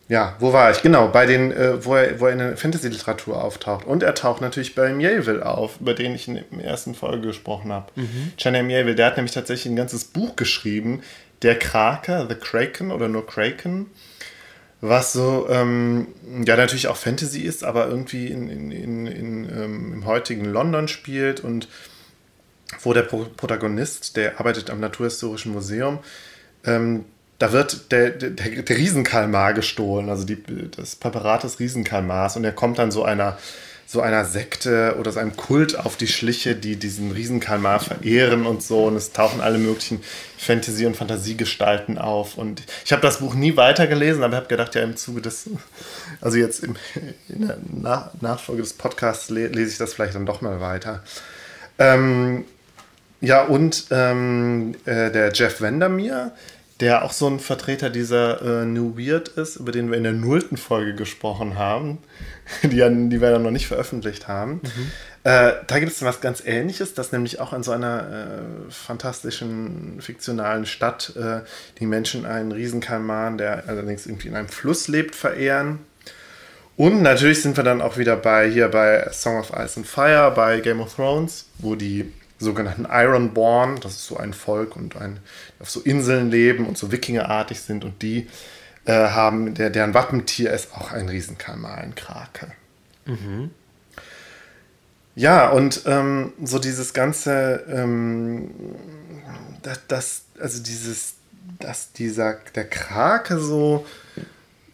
Ja, 0.08 0.34
wo 0.40 0.52
war 0.52 0.72
ich? 0.72 0.82
Genau, 0.82 1.06
bei 1.06 1.24
den, 1.24 1.52
äh, 1.52 1.84
wo, 1.84 1.94
er, 1.94 2.18
wo 2.18 2.26
er 2.26 2.32
in 2.32 2.38
der 2.40 2.56
Fantasy-Literatur 2.56 3.42
auftaucht. 3.42 3.86
Und 3.86 4.02
er 4.02 4.16
taucht 4.16 4.40
natürlich 4.40 4.74
bei 4.74 4.92
Mieville 4.92 5.46
auf, 5.46 5.80
über 5.80 5.94
den 5.94 6.16
ich 6.16 6.26
in 6.26 6.34
der 6.34 6.64
ersten 6.64 6.96
Folge 6.96 7.28
gesprochen 7.28 7.72
habe. 7.72 7.92
Mhm. 7.94 8.32
Mieville, 8.66 8.96
der 8.96 9.06
hat 9.06 9.16
nämlich 9.16 9.32
tatsächlich 9.32 9.72
ein 9.72 9.76
ganzes 9.76 10.04
Buch 10.04 10.34
geschrieben, 10.34 11.02
Der 11.42 11.58
Krake, 11.58 12.26
The 12.28 12.34
Kraken 12.34 12.90
oder 12.90 13.08
nur 13.08 13.26
Kraken, 13.26 13.86
was 14.80 15.12
so, 15.12 15.48
ähm, 15.50 16.08
ja, 16.46 16.56
natürlich 16.56 16.88
auch 16.88 16.96
Fantasy 16.96 17.40
ist, 17.40 17.64
aber 17.64 17.88
irgendwie 17.88 18.28
in, 18.28 18.48
in, 18.48 18.70
in, 18.70 19.06
in, 19.06 19.44
ähm, 19.44 19.92
im 19.92 20.06
heutigen 20.06 20.46
London 20.46 20.88
spielt 20.88 21.40
und 21.40 21.68
wo 22.82 22.92
der 22.92 23.02
Pro 23.02 23.26
Protagonist, 23.36 24.16
der 24.16 24.38
arbeitet 24.38 24.70
am 24.70 24.80
Naturhistorischen 24.80 25.52
Museum, 25.52 25.98
ähm, 26.64 27.04
da 27.40 27.52
wird 27.52 27.90
der, 27.90 28.10
der, 28.10 28.30
der 28.62 28.76
Riesenkalmar 28.76 29.54
gestohlen, 29.54 30.10
also 30.10 30.24
die, 30.24 30.38
das 30.70 30.94
Präparat 30.94 31.42
des 31.42 31.58
Riesenkalmars. 31.58 32.36
Und 32.36 32.44
er 32.44 32.52
kommt 32.52 32.78
dann 32.78 32.90
so 32.90 33.02
einer, 33.02 33.38
so 33.92 34.00
einer 34.02 34.24
Sekte 34.24 34.94
oder 35.00 35.10
so 35.10 35.18
einem 35.18 35.36
Kult 35.36 35.76
auf 35.76 35.96
die 35.96 36.06
Schliche, 36.06 36.54
die 36.54 36.76
diesen 36.76 37.10
Riesenkalmar 37.10 37.80
verehren 37.80 38.46
und 38.46 38.62
so. 38.62 38.84
Und 38.84 38.94
es 38.94 39.10
tauchen 39.10 39.40
alle 39.40 39.58
möglichen 39.58 40.00
Fantasy- 40.38 40.86
und 40.86 40.96
Fantasiegestalten 40.96 41.98
auf. 41.98 42.38
Und 42.38 42.62
ich 42.84 42.92
habe 42.92 43.02
das 43.02 43.18
Buch 43.18 43.34
nie 43.34 43.56
weitergelesen, 43.56 44.22
aber 44.22 44.36
habe 44.36 44.46
gedacht, 44.46 44.76
ja, 44.76 44.82
im 44.82 44.96
Zuge 44.96 45.22
des, 45.22 45.50
also 46.20 46.38
jetzt 46.38 46.62
im, 46.62 46.76
in 47.28 47.48
der 47.48 47.58
Nach 47.72 48.10
Nachfolge 48.20 48.62
des 48.62 48.74
Podcasts 48.74 49.28
le 49.28 49.48
lese 49.48 49.72
ich 49.72 49.78
das 49.78 49.94
vielleicht 49.94 50.14
dann 50.14 50.24
doch 50.24 50.40
mal 50.40 50.60
weiter. 50.60 51.02
Ähm, 51.80 52.44
ja, 53.20 53.42
und 53.42 53.86
ähm, 53.90 54.76
äh, 54.84 55.10
der 55.10 55.32
Jeff 55.32 55.60
Vandermeer, 55.60 56.30
der 56.80 57.04
auch 57.04 57.12
so 57.12 57.26
ein 57.26 57.40
Vertreter 57.40 57.90
dieser 57.90 58.62
äh, 58.62 58.64
New 58.64 58.96
Weird 58.96 59.28
ist, 59.28 59.56
über 59.56 59.70
den 59.70 59.90
wir 59.90 59.98
in 59.98 60.04
der 60.04 60.12
nullten 60.12 60.56
Folge 60.56 60.94
gesprochen 60.94 61.58
haben, 61.58 61.98
die, 62.62 62.68
die 62.68 63.20
wir 63.20 63.30
dann 63.30 63.42
noch 63.42 63.50
nicht 63.50 63.68
veröffentlicht 63.68 64.28
haben. 64.28 64.60
Äh, 65.22 65.52
da 65.66 65.78
gibt 65.78 65.92
es 65.92 66.02
was 66.02 66.22
ganz 66.22 66.42
Ähnliches, 66.44 66.94
dass 66.94 67.12
nämlich 67.12 67.40
auch 67.40 67.52
in 67.52 67.62
so 67.62 67.72
einer 67.72 68.00
äh, 68.00 68.70
fantastischen, 68.70 70.00
fiktionalen 70.00 70.64
Stadt 70.64 71.14
äh, 71.16 71.40
die 71.78 71.86
Menschen 71.86 72.24
einen 72.24 72.52
Riesenkalman, 72.52 73.36
der 73.36 73.68
allerdings 73.68 74.06
irgendwie 74.06 74.28
in 74.28 74.36
einem 74.36 74.48
Fluss 74.48 74.88
lebt, 74.88 75.14
verehren. 75.14 75.80
Und 76.78 77.02
natürlich 77.02 77.42
sind 77.42 77.58
wir 77.58 77.64
dann 77.64 77.82
auch 77.82 77.98
wieder 77.98 78.16
bei 78.16 78.48
hier 78.48 78.68
bei 78.68 79.06
Song 79.12 79.38
of 79.38 79.50
Ice 79.50 79.76
and 79.76 79.86
Fire, 79.86 80.32
bei 80.34 80.60
Game 80.60 80.80
of 80.80 80.94
Thrones, 80.94 81.44
wo 81.58 81.74
die 81.74 82.10
sogenannten 82.40 82.86
Ironborn, 82.90 83.78
das 83.80 83.92
ist 83.92 84.06
so 84.06 84.16
ein 84.16 84.32
Volk 84.32 84.74
und 84.74 84.96
ein 84.96 85.20
auf 85.60 85.70
so 85.70 85.80
Inseln 85.80 86.30
leben 86.30 86.66
und 86.66 86.76
so 86.78 86.90
Wikingerartig 86.90 87.60
sind. 87.60 87.84
Und 87.84 88.02
die 88.02 88.26
äh, 88.86 88.92
haben, 88.92 89.54
der, 89.54 89.70
deren 89.70 89.94
Wappentier 89.94 90.52
ist 90.52 90.74
auch 90.74 90.90
ein 90.92 91.08
Riesenkalmar, 91.08 91.78
ein 91.78 91.94
Krake. 91.94 92.52
Ja, 95.14 95.50
und 95.50 95.82
ähm, 95.86 96.32
so 96.42 96.58
dieses 96.58 96.94
ganze, 96.94 97.64
ähm, 97.68 98.50
das, 99.62 99.80
das, 99.86 100.22
also 100.40 100.62
dieses, 100.62 101.14
dass 101.58 101.92
dieser, 101.92 102.38
der 102.54 102.68
Krake 102.68 103.38
so 103.38 103.86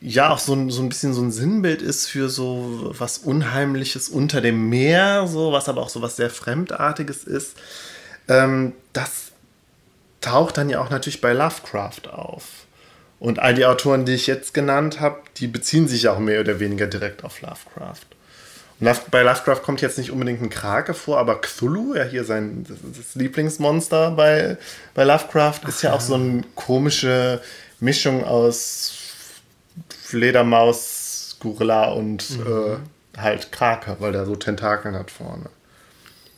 ja 0.00 0.30
auch 0.30 0.38
so 0.38 0.54
ein, 0.54 0.70
so 0.70 0.82
ein 0.82 0.88
bisschen 0.88 1.14
so 1.14 1.22
ein 1.22 1.32
Sinnbild 1.32 1.82
ist 1.82 2.06
für 2.06 2.28
so 2.28 2.92
was 2.96 3.18
Unheimliches 3.18 4.08
unter 4.08 4.40
dem 4.40 4.68
Meer, 4.68 5.26
so 5.26 5.52
was 5.52 5.68
aber 5.68 5.82
auch 5.82 5.88
so 5.88 6.02
was 6.02 6.16
sehr 6.16 6.30
Fremdartiges 6.30 7.24
ist. 7.24 7.56
Ähm, 8.28 8.72
das 8.92 9.32
taucht 10.20 10.58
dann 10.58 10.68
ja 10.68 10.80
auch 10.80 10.90
natürlich 10.90 11.20
bei 11.20 11.32
Lovecraft 11.32 12.08
auf. 12.12 12.44
Und 13.18 13.38
all 13.38 13.54
die 13.54 13.64
Autoren, 13.64 14.04
die 14.04 14.12
ich 14.12 14.26
jetzt 14.26 14.52
genannt 14.52 15.00
habe, 15.00 15.20
die 15.38 15.46
beziehen 15.46 15.88
sich 15.88 16.08
auch 16.08 16.18
mehr 16.18 16.40
oder 16.40 16.60
weniger 16.60 16.86
direkt 16.86 17.24
auf 17.24 17.40
Lovecraft. 17.40 18.04
Und 18.78 19.10
bei 19.10 19.22
Lovecraft 19.22 19.62
kommt 19.62 19.80
jetzt 19.80 19.96
nicht 19.96 20.10
unbedingt 20.10 20.42
ein 20.42 20.50
Krake 20.50 20.92
vor, 20.92 21.18
aber 21.18 21.40
Cthulhu, 21.40 21.94
ja 21.94 22.04
hier 22.04 22.24
sein 22.24 22.66
das 22.68 23.14
Lieblingsmonster 23.14 24.10
bei, 24.10 24.58
bei 24.92 25.04
Lovecraft, 25.04 25.60
ist 25.66 25.82
ja 25.82 25.94
auch 25.94 26.00
so 26.02 26.14
eine 26.14 26.42
komische 26.54 27.40
Mischung 27.80 28.22
aus 28.22 28.92
Fledermaus, 30.06 31.36
Gorilla 31.40 31.90
und 31.90 32.38
mhm. 32.38 32.46
äh, 32.46 33.20
halt 33.20 33.50
Krake, 33.50 33.96
weil 33.98 34.12
der 34.12 34.24
so 34.24 34.36
Tentakeln 34.36 34.94
hat 34.94 35.10
vorne. 35.10 35.46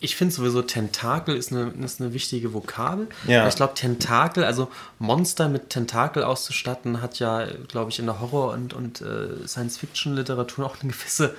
Ich 0.00 0.16
finde 0.16 0.32
sowieso, 0.32 0.62
Tentakel 0.62 1.37
ist 1.37 1.52
eine, 1.52 1.72
ist 1.84 2.00
eine 2.00 2.14
wichtige 2.14 2.54
Vokabel. 2.54 3.08
Ja. 3.26 3.46
Ich 3.46 3.56
glaube, 3.56 3.75
Tentakel, 3.75 4.44
also 4.44 4.68
Monster 4.98 5.48
mit 5.48 5.70
Tentakel 5.70 6.22
auszustatten, 6.22 7.02
hat 7.02 7.18
ja, 7.18 7.46
glaube 7.66 7.90
ich, 7.90 7.98
in 7.98 8.06
der 8.06 8.20
Horror- 8.20 8.52
und, 8.52 8.72
und 8.72 9.02
äh, 9.02 9.46
Science-Fiction-Literatur 9.46 10.64
auch 10.64 10.76
eine 10.80 10.92
gewisse 10.92 11.34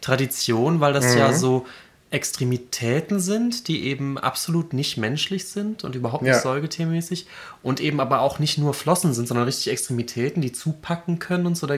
Tradition, 0.00 0.80
weil 0.80 0.92
das 0.92 1.12
mhm. 1.12 1.18
ja 1.18 1.32
so 1.32 1.66
Extremitäten 2.10 3.20
sind, 3.20 3.68
die 3.68 3.84
eben 3.86 4.16
absolut 4.16 4.72
nicht 4.72 4.96
menschlich 4.96 5.46
sind 5.46 5.84
und 5.84 5.94
überhaupt 5.94 6.22
nicht 6.22 6.32
ja. 6.32 6.40
säugetiermäßig 6.40 7.26
und 7.62 7.80
eben 7.80 8.00
aber 8.00 8.20
auch 8.20 8.38
nicht 8.38 8.56
nur 8.56 8.72
Flossen 8.72 9.12
sind, 9.12 9.28
sondern 9.28 9.44
richtig 9.44 9.70
Extremitäten, 9.70 10.40
die 10.40 10.52
zupacken 10.52 11.18
können 11.18 11.44
und 11.44 11.56
so. 11.56 11.66
Da, 11.66 11.76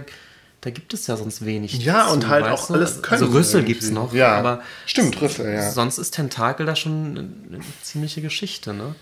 da 0.61 0.71
gibt 0.71 0.95
es 0.95 1.09
ja 1.09 1.17
sonst 1.17 1.45
wenig. 1.45 1.85
Ja, 1.85 2.07
zu, 2.07 2.13
und 2.13 2.29
halt 2.29 2.47
auch 2.47 2.69
du? 2.69 2.75
alles 2.75 3.03
können. 3.03 3.23
Also 3.23 3.37
Rüssel 3.37 3.65
gibt 3.65 3.83
es 3.83 3.91
noch. 3.91 4.13
Ja, 4.13 4.37
aber 4.37 4.63
stimmt, 4.87 5.21
Rüssel, 5.21 5.53
ja. 5.53 5.71
Sonst 5.73 5.99
ist 5.99 6.13
Tentakel 6.13 6.65
da 6.65 6.77
schon 6.77 6.93
eine, 6.93 7.21
eine 7.57 7.65
ziemliche 7.83 8.23
Geschichte, 8.23 8.73
ne? 8.73 8.95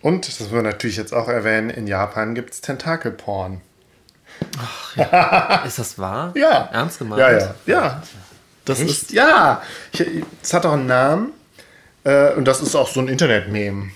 Und, 0.00 0.28
das 0.28 0.40
müssen 0.40 0.54
wir 0.54 0.62
natürlich 0.62 0.96
jetzt 0.96 1.12
auch 1.12 1.28
erwähnen, 1.28 1.70
in 1.70 1.86
Japan 1.86 2.34
gibt 2.34 2.52
es 2.52 2.60
Tentakelporn. 2.62 3.60
Ach, 4.58 4.96
ja. 4.96 5.62
ist 5.66 5.78
das 5.78 5.98
wahr? 5.98 6.32
Ja. 6.36 6.68
Ernst 6.72 6.98
gemeint? 6.98 7.20
Ja, 7.20 7.32
ja. 7.32 7.54
Ja. 7.66 8.02
Das 8.64 8.80
Echt? 8.80 8.90
ist, 8.90 9.12
ja. 9.12 9.62
Es 10.42 10.54
hat 10.54 10.66
auch 10.66 10.72
einen 10.72 10.86
Namen. 10.86 11.32
Äh, 12.04 12.32
und 12.34 12.44
das 12.46 12.60
ist 12.60 12.74
auch 12.74 12.88
so 12.88 13.00
ein 13.00 13.08
Internet-Meme. 13.08 13.90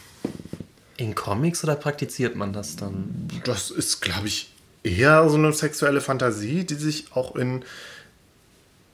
In 0.97 1.15
Comics 1.15 1.63
oder 1.63 1.77
praktiziert 1.77 2.35
man 2.37 2.53
das 2.53 2.77
dann? 2.77 3.29
Das 3.45 3.71
ist, 3.71 4.01
glaube 4.01 4.27
ich, 4.27 4.53
eher 4.83 5.29
so 5.29 5.37
eine 5.37 5.53
sexuelle 5.53 6.01
Fantasie, 6.01 6.65
die 6.65 6.75
sich 6.75 7.13
auch 7.15 7.37
in 7.37 7.65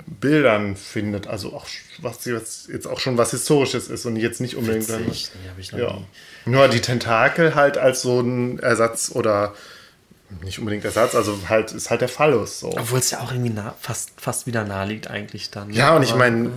Bildern 0.07 0.77
findet. 0.77 1.27
Also 1.27 1.55
auch 1.55 1.67
was 1.99 2.25
jetzt 2.25 2.87
auch 2.87 3.01
schon 3.01 3.17
was 3.17 3.31
Historisches 3.31 3.89
ist 3.89 4.05
und 4.05 4.17
jetzt 4.17 4.41
nicht 4.41 4.57
unbedingt. 4.57 4.89
Witzig. 4.89 5.31
Nee, 5.43 5.49
hab 5.49 5.59
ich 5.59 5.73
noch 5.73 5.79
ja. 5.79 5.99
Nur 6.45 6.69
die 6.69 6.81
Tentakel 6.81 7.55
halt 7.55 7.79
als 7.79 8.03
so 8.03 8.21
ein 8.21 8.59
Ersatz 8.59 9.11
oder 9.15 9.55
nicht 10.43 10.59
unbedingt 10.59 10.85
Ersatz, 10.85 11.15
also 11.15 11.39
halt 11.49 11.73
ist 11.73 11.91
halt 11.91 12.01
der 12.01 12.09
Phallus. 12.09 12.61
So. 12.61 12.69
Obwohl 12.69 12.99
es 12.99 13.11
ja 13.11 13.21
auch 13.21 13.33
irgendwie 13.33 13.53
nah, 13.53 13.75
fast, 13.81 14.13
fast 14.17 14.47
wieder 14.47 14.65
nahe 14.65 14.87
liegt 14.87 15.09
eigentlich 15.09 15.51
dann. 15.51 15.69
Ne? 15.69 15.75
Ja, 15.75 15.97
und 15.97 16.03
ich 16.03 16.15
meine, 16.15 16.51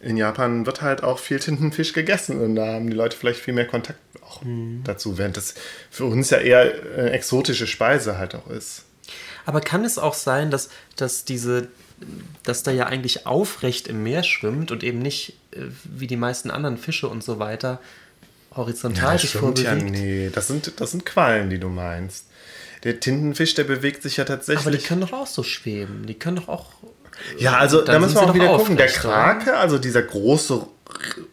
in 0.00 0.16
Japan 0.16 0.66
wird 0.66 0.82
halt 0.82 1.02
auch 1.02 1.18
viel 1.18 1.38
Tintenfisch 1.38 1.92
gegessen 1.92 2.40
und 2.40 2.56
da 2.56 2.74
haben 2.74 2.88
die 2.88 2.96
Leute 2.96 3.16
vielleicht 3.16 3.40
viel 3.40 3.54
mehr 3.54 3.66
Kontakt 3.66 3.98
auch 4.24 4.42
mhm. 4.42 4.82
dazu, 4.84 5.18
während 5.18 5.36
das 5.36 5.54
für 5.90 6.04
uns 6.04 6.30
ja 6.30 6.38
eher 6.38 6.72
eine 6.96 7.10
exotische 7.12 7.66
Speise 7.66 8.18
halt 8.18 8.34
auch 8.34 8.48
ist. 8.48 8.84
Aber 9.44 9.60
kann 9.60 9.84
es 9.84 9.98
auch 9.98 10.14
sein, 10.14 10.50
dass, 10.50 10.70
dass 10.96 11.24
diese, 11.24 11.68
dass 12.42 12.62
da 12.62 12.70
ja 12.70 12.86
eigentlich 12.86 13.26
aufrecht 13.26 13.88
im 13.88 14.02
Meer 14.02 14.22
schwimmt 14.22 14.70
und 14.70 14.82
eben 14.82 14.98
nicht 14.98 15.34
äh, 15.52 15.66
wie 15.84 16.06
die 16.06 16.16
meisten 16.16 16.50
anderen 16.50 16.78
Fische 16.78 17.08
und 17.08 17.24
so 17.24 17.38
weiter 17.38 17.80
horizontal 18.54 19.14
ja, 19.14 19.18
sich 19.18 19.32
vorbewegt? 19.32 19.66
Ja, 19.66 19.74
nee, 19.74 20.30
das 20.32 20.46
sind, 20.46 20.80
das 20.80 20.90
sind 20.92 21.04
Quallen, 21.06 21.50
die 21.50 21.58
du 21.58 21.68
meinst. 21.68 22.26
Der 22.84 22.98
Tintenfisch, 22.98 23.54
der 23.54 23.64
bewegt 23.64 24.02
sich 24.02 24.16
ja 24.16 24.24
tatsächlich. 24.24 24.66
Aber 24.66 24.76
die 24.76 24.82
können 24.82 25.02
doch 25.02 25.12
auch 25.12 25.26
so 25.26 25.42
schweben. 25.42 26.06
Die 26.06 26.14
können 26.14 26.36
doch 26.36 26.48
auch. 26.48 26.72
Ja, 27.38 27.58
also 27.58 27.82
da 27.82 27.98
müssen 27.98 28.14
wir 28.14 28.22
auch 28.22 28.34
wieder 28.34 28.56
gucken. 28.56 28.76
Der 28.76 28.88
Krake, 28.88 29.56
also 29.56 29.78
dieser 29.78 30.02
große 30.02 30.66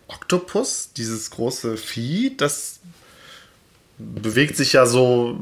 Oktopus, 0.07 0.91
dieses 0.95 1.31
große 1.31 1.77
Vieh, 1.77 2.35
das 2.37 2.79
bewegt 3.97 4.57
sich 4.57 4.73
ja 4.73 4.85
so 4.85 5.39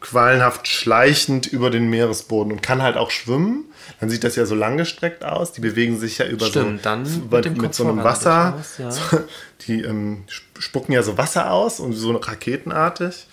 qualenhaft 0.00 0.68
schleichend 0.68 1.46
über 1.46 1.70
den 1.70 1.90
Meeresboden 1.90 2.52
und 2.52 2.62
kann 2.62 2.82
halt 2.82 2.96
auch 2.96 3.10
schwimmen. 3.10 3.64
Dann 4.00 4.10
sieht 4.10 4.24
das 4.24 4.36
ja 4.36 4.46
so 4.46 4.54
langgestreckt 4.54 5.24
aus. 5.24 5.52
Die 5.52 5.60
bewegen 5.60 5.98
sich 5.98 6.18
ja 6.18 6.26
über 6.26 6.46
Stimmt, 6.46 6.82
so 6.82 6.84
dann 6.84 7.04
über, 7.04 7.38
mit, 7.38 7.60
mit 7.60 7.74
so 7.74 7.86
einem 7.86 8.02
Wasser. 8.04 8.54
Aus, 8.58 8.78
ja. 8.78 8.90
so, 8.90 9.00
die 9.66 9.82
ähm, 9.82 10.24
spucken 10.58 10.92
ja 10.92 11.02
so 11.02 11.18
Wasser 11.18 11.50
aus 11.50 11.80
und 11.80 11.92
so 11.92 12.12
raketenartig 12.12 13.26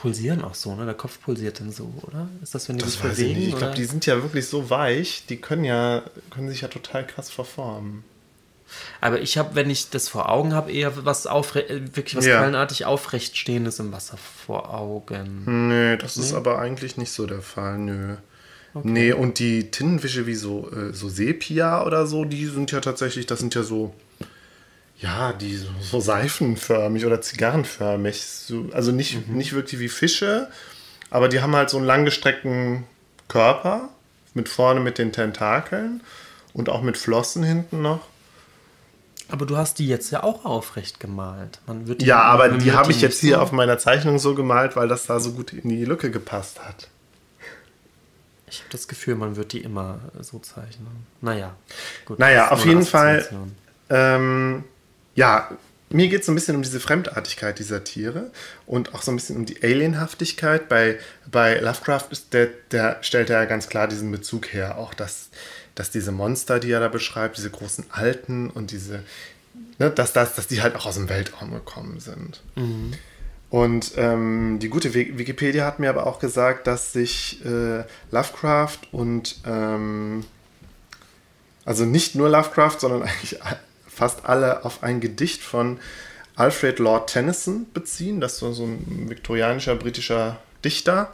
pulsieren 0.00 0.42
auch 0.42 0.54
so, 0.54 0.74
ne? 0.74 0.86
Der 0.86 0.94
Kopf 0.94 1.20
pulsiert 1.20 1.60
dann 1.60 1.72
so, 1.72 1.92
oder? 2.02 2.28
Ist 2.42 2.54
das, 2.54 2.68
wenn 2.68 2.78
die 2.78 2.84
das 2.84 2.94
sich 2.94 3.02
bewegen? 3.02 3.40
Ich, 3.40 3.48
ich 3.48 3.56
glaube, 3.56 3.74
die 3.74 3.84
sind 3.84 4.06
ja 4.06 4.22
wirklich 4.22 4.46
so 4.46 4.70
weich, 4.70 5.24
die 5.28 5.36
können 5.36 5.64
ja, 5.64 6.02
können 6.30 6.48
sich 6.48 6.62
ja 6.62 6.68
total 6.68 7.06
krass 7.06 7.30
verformen. 7.30 8.04
Aber 9.00 9.20
ich 9.20 9.36
habe, 9.36 9.54
wenn 9.56 9.68
ich 9.68 9.90
das 9.90 10.08
vor 10.08 10.30
Augen 10.30 10.54
habe, 10.54 10.72
eher 10.72 11.04
was 11.04 11.26
aufre 11.26 11.68
äh, 11.68 11.96
wirklich 11.96 12.16
was 12.16 12.24
ja. 12.24 12.38
Quallenartig 12.38 12.86
aufrecht 12.86 13.36
stehendes 13.36 13.78
im 13.78 13.92
Wasser 13.92 14.16
vor 14.16 14.72
Augen. 14.72 15.68
Nö, 15.68 15.96
das 15.98 16.16
nee? 16.16 16.22
ist 16.22 16.32
aber 16.32 16.58
eigentlich 16.58 16.96
nicht 16.96 17.12
so 17.12 17.26
der 17.26 17.42
Fall, 17.42 17.78
nö. 17.78 18.16
Okay. 18.72 18.88
Nee, 18.88 19.12
und 19.12 19.38
die 19.40 19.70
Tintenfische 19.70 20.26
wie 20.26 20.34
so, 20.34 20.70
äh, 20.70 20.94
so 20.94 21.08
Sepia 21.08 21.84
oder 21.84 22.06
so, 22.06 22.24
die 22.24 22.46
sind 22.46 22.70
ja 22.70 22.80
tatsächlich, 22.80 23.26
das 23.26 23.40
sind 23.40 23.54
ja 23.54 23.64
so 23.64 23.92
ja, 25.00 25.32
die 25.32 25.58
so, 25.80 26.00
seifenförmig 26.00 27.06
oder 27.06 27.20
zigarrenförmig. 27.20 28.22
So, 28.22 28.66
also 28.72 28.92
nicht, 28.92 29.28
mhm. 29.28 29.36
nicht 29.36 29.52
wirklich 29.52 29.80
wie 29.80 29.88
Fische, 29.88 30.48
aber 31.10 31.28
die 31.28 31.40
haben 31.40 31.56
halt 31.56 31.70
so 31.70 31.78
einen 31.78 31.86
langgestreckten 31.86 32.84
Körper 33.28 33.88
mit 34.34 34.48
vorne 34.48 34.80
mit 34.80 34.98
den 34.98 35.12
Tentakeln 35.12 36.02
und 36.52 36.68
auch 36.68 36.82
mit 36.82 36.96
Flossen 36.96 37.42
hinten 37.42 37.82
noch. 37.82 38.00
Aber 39.28 39.46
du 39.46 39.56
hast 39.56 39.78
die 39.78 39.86
jetzt 39.86 40.10
ja 40.10 40.24
auch 40.24 40.44
aufrecht 40.44 40.98
gemalt. 40.98 41.60
Man 41.66 41.86
wird 41.86 42.02
ja, 42.02 42.20
aber 42.20 42.48
die 42.48 42.72
habe 42.72 42.90
ich 42.90 43.00
jetzt 43.00 43.20
hier 43.20 43.36
so 43.36 43.42
auf 43.42 43.52
meiner 43.52 43.78
Zeichnung 43.78 44.18
so 44.18 44.34
gemalt, 44.34 44.74
weil 44.74 44.88
das 44.88 45.06
da 45.06 45.20
so 45.20 45.32
gut 45.32 45.52
in 45.52 45.68
die 45.68 45.84
Lücke 45.84 46.10
gepasst 46.10 46.60
hat. 46.60 46.88
Ich 48.48 48.58
habe 48.58 48.70
das 48.70 48.88
Gefühl, 48.88 49.14
man 49.14 49.36
wird 49.36 49.52
die 49.52 49.60
immer 49.60 50.00
so 50.20 50.40
zeichnen. 50.40 51.06
Naja, 51.20 51.54
gut. 52.04 52.18
Naja, 52.18 52.50
auf 52.50 52.66
jeden 52.66 52.84
Fall. 52.84 53.28
Ähm, 53.88 54.64
ja, 55.20 55.50
mir 55.90 56.08
geht 56.08 56.20
es 56.20 56.26
so 56.26 56.32
ein 56.32 56.34
bisschen 56.34 56.56
um 56.56 56.62
diese 56.62 56.80
Fremdartigkeit 56.80 57.58
dieser 57.58 57.84
Tiere 57.84 58.30
und 58.66 58.94
auch 58.94 59.02
so 59.02 59.12
ein 59.12 59.16
bisschen 59.16 59.36
um 59.36 59.44
die 59.44 59.62
Alienhaftigkeit. 59.62 60.66
Bei, 60.70 60.98
bei 61.30 61.60
Lovecraft 61.60 62.08
der, 62.32 62.48
der 62.70 63.02
stellt 63.02 63.28
er 63.28 63.40
ja 63.40 63.44
ganz 63.44 63.68
klar 63.68 63.86
diesen 63.86 64.10
Bezug 64.10 64.50
her, 64.54 64.78
auch 64.78 64.94
dass, 64.94 65.28
dass 65.74 65.90
diese 65.90 66.10
Monster, 66.10 66.58
die 66.58 66.70
er 66.70 66.80
da 66.80 66.88
beschreibt, 66.88 67.36
diese 67.36 67.50
großen 67.50 67.84
Alten 67.90 68.48
und 68.48 68.70
diese, 68.70 69.02
ne, 69.78 69.90
dass, 69.90 70.14
dass, 70.14 70.36
dass 70.36 70.46
die 70.46 70.62
halt 70.62 70.74
auch 70.74 70.86
aus 70.86 70.94
dem 70.94 71.10
Weltraum 71.10 71.52
gekommen 71.52 72.00
sind. 72.00 72.40
Mhm. 72.56 72.92
Und 73.50 73.92
ähm, 73.96 74.58
die 74.58 74.70
gute 74.70 74.94
Wikipedia 74.94 75.66
hat 75.66 75.80
mir 75.80 75.90
aber 75.90 76.06
auch 76.06 76.18
gesagt, 76.18 76.66
dass 76.66 76.94
sich 76.94 77.44
äh, 77.44 77.84
Lovecraft 78.10 78.78
und 78.90 79.40
ähm, 79.44 80.24
also 81.66 81.84
nicht 81.84 82.14
nur 82.14 82.30
Lovecraft, 82.30 82.78
sondern 82.78 83.02
eigentlich 83.08 83.38
fast 84.00 84.24
alle 84.24 84.64
auf 84.64 84.82
ein 84.82 85.00
Gedicht 85.00 85.42
von 85.42 85.78
Alfred 86.34 86.78
Lord 86.78 87.10
Tennyson 87.10 87.66
beziehen. 87.74 88.18
Das 88.18 88.32
ist 88.32 88.40
so 88.40 88.64
ein 88.64 89.10
viktorianischer 89.10 89.74
britischer 89.76 90.38
Dichter. 90.64 91.12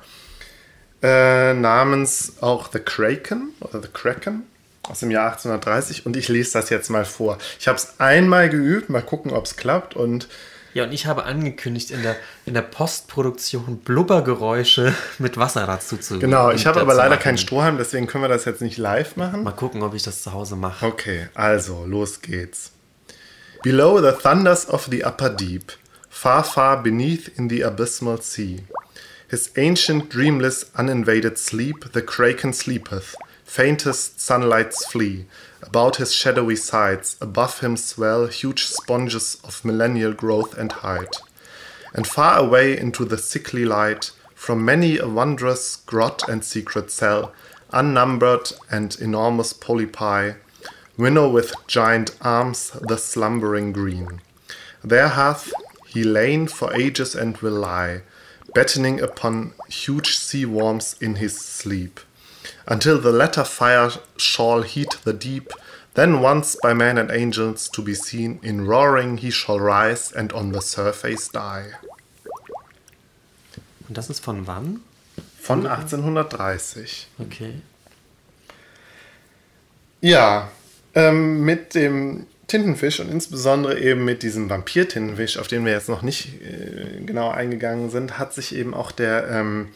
Äh, 1.03 1.53
namens 1.55 2.35
auch 2.41 2.71
The 2.73 2.79
Kraken 2.79 3.49
oder 3.59 3.83
The 3.83 3.89
Kraken 3.93 4.45
aus 4.89 5.01
dem 5.01 5.11
Jahr 5.11 5.33
1830 5.33 6.07
und 6.07 6.17
ich 6.17 6.29
lese 6.29 6.53
das 6.53 6.71
jetzt 6.71 6.89
mal 6.89 7.05
vor. 7.05 7.39
Ich 7.59 7.67
habe 7.67 7.77
es 7.77 7.99
einmal 7.99 8.49
geübt, 8.49 8.89
mal 8.89 9.03
gucken, 9.03 9.33
ob 9.33 9.47
es 9.47 9.57
klappt 9.57 9.97
und 9.97 10.29
ja, 10.73 10.85
und 10.85 10.93
ich 10.93 11.07
habe 11.07 11.25
angekündigt, 11.25 11.91
in 11.91 12.03
der, 12.03 12.17
in 12.45 12.53
der 12.53 12.61
Postproduktion 12.61 13.79
Blubbergeräusche 13.79 14.95
mit 15.19 15.39
Wasser 15.39 15.67
dazu 15.67 15.97
zu 15.97 16.19
Genau, 16.19 16.51
ich 16.51 16.67
habe 16.67 16.81
aber 16.81 16.95
leider 16.95 17.17
keinen 17.17 17.39
Strohhalm, 17.39 17.79
deswegen 17.79 18.07
können 18.07 18.23
wir 18.23 18.29
das 18.29 18.45
jetzt 18.45 18.61
nicht 18.61 18.77
live 18.77 19.17
machen. 19.17 19.43
Mal 19.43 19.53
gucken, 19.53 19.83
ob 19.83 19.95
ich 19.95 20.03
das 20.03 20.23
zu 20.23 20.33
Hause 20.33 20.55
mache. 20.55 20.85
Okay, 20.87 21.29
also, 21.35 21.85
los 21.87 22.21
geht's. 22.21 22.73
Below 23.63 24.01
the 24.01 24.13
thunders 24.13 24.65
of 24.65 24.91
the 24.91 25.03
upper 25.03 25.29
deep, 25.35 25.73
far, 26.09 26.45
far 26.45 26.83
beneath 26.83 27.37
in 27.39 27.49
the 27.49 27.63
abysmal 27.63 28.19
sea, 28.19 28.61
his 29.29 29.51
ancient, 29.57 30.09
dreamless, 30.09 30.65
uninvaded 30.77 31.37
sleep, 31.37 31.93
the 31.93 32.03
kraken 32.03 32.53
sleepeth, 32.53 33.17
faintest 33.45 34.21
sunlights 34.21 34.87
flee, 34.87 35.27
about 35.63 35.97
his 35.97 36.13
shadowy 36.13 36.57
sides, 36.57 37.17
above 37.21 37.61
him 37.61 37.77
swell 37.77 38.27
huge 38.27 38.67
sponges 38.67 39.39
of 39.43 39.65
millennial 39.65 40.13
growth 40.13 40.57
and 40.57 40.71
height. 40.71 41.17
And 41.93 42.07
far 42.07 42.39
away 42.39 42.79
into 42.79 43.05
the 43.05 43.19
sickly 43.19 43.65
light, 43.65 44.13
from 44.35 44.65
many 44.65 44.99
a 44.99 45.09
wondrous 45.09 45.77
grot 45.77 46.29
and 46.29 46.45
secret 46.45 46.91
cell, 46.91 47.33
unnumbered 47.73 48.53
and 48.71 48.97
enormous 49.01 49.53
polypi, 49.53 50.37
winnow 50.97 51.29
with 51.29 51.55
giant 51.67 52.17
arms 52.21 52.71
the 52.71 52.97
slumbering 52.97 53.73
green. 53.73 54.21
There 54.83 55.09
hath 55.09 55.53
he 55.87 56.05
lain 56.05 56.47
for 56.47 56.75
ages 56.75 57.15
and 57.15 57.37
will 57.39 57.59
lie, 57.59 58.03
battening 58.55 59.01
upon 59.01 59.53
huge 59.69 60.17
sea 60.17 60.45
worms 60.45 60.97
in 61.01 61.17
his 61.17 61.39
sleep, 61.39 62.01
until 62.67 62.99
the 62.99 63.13
latter 63.13 63.45
fire 63.45 63.91
shall 64.17 64.63
heat 64.63 64.99
the 65.05 65.13
deep. 65.13 65.53
Then 65.95 66.21
once 66.21 66.57
by 66.63 66.75
men 66.75 66.99
and 66.99 67.11
angels 67.11 67.69
to 67.71 67.83
be 67.83 67.95
seen, 67.95 68.39
in 68.43 68.67
roaring 68.67 69.19
he 69.19 69.31
shall 69.31 69.59
rise 69.59 70.13
and 70.13 70.33
on 70.33 70.53
the 70.53 70.61
surface 70.61 71.29
die. 71.29 71.73
Und 73.89 73.97
das 73.97 74.11
ist 74.11 74.21
von 74.21 74.47
wann? 74.47 74.81
Von 75.41 75.67
1830. 75.67 77.07
Okay. 77.19 77.63
Ja, 80.01 80.51
ähm, 80.97 81.45
mit 81.45 81.77
dem 81.77 82.27
Tintenfisch 82.49 83.01
und 83.01 83.11
insbesondere 83.11 83.79
eben 83.79 84.05
mit 84.05 84.23
diesem 84.23 84.49
Vampir-Tintenfisch, 84.49 85.39
auf 85.39 85.47
den 85.47 85.65
wir 85.65 85.73
jetzt 85.73 85.89
noch 85.89 86.03
nicht 86.03 86.41
äh, 86.43 87.05
genau 87.05 87.31
eingegangen 87.31 87.91
sind, 87.91 88.19
hat 88.19 88.33
sich 88.35 88.55
eben 88.55 88.73
auch 88.73 88.93
der 88.93 89.29
ähm, 89.29 89.69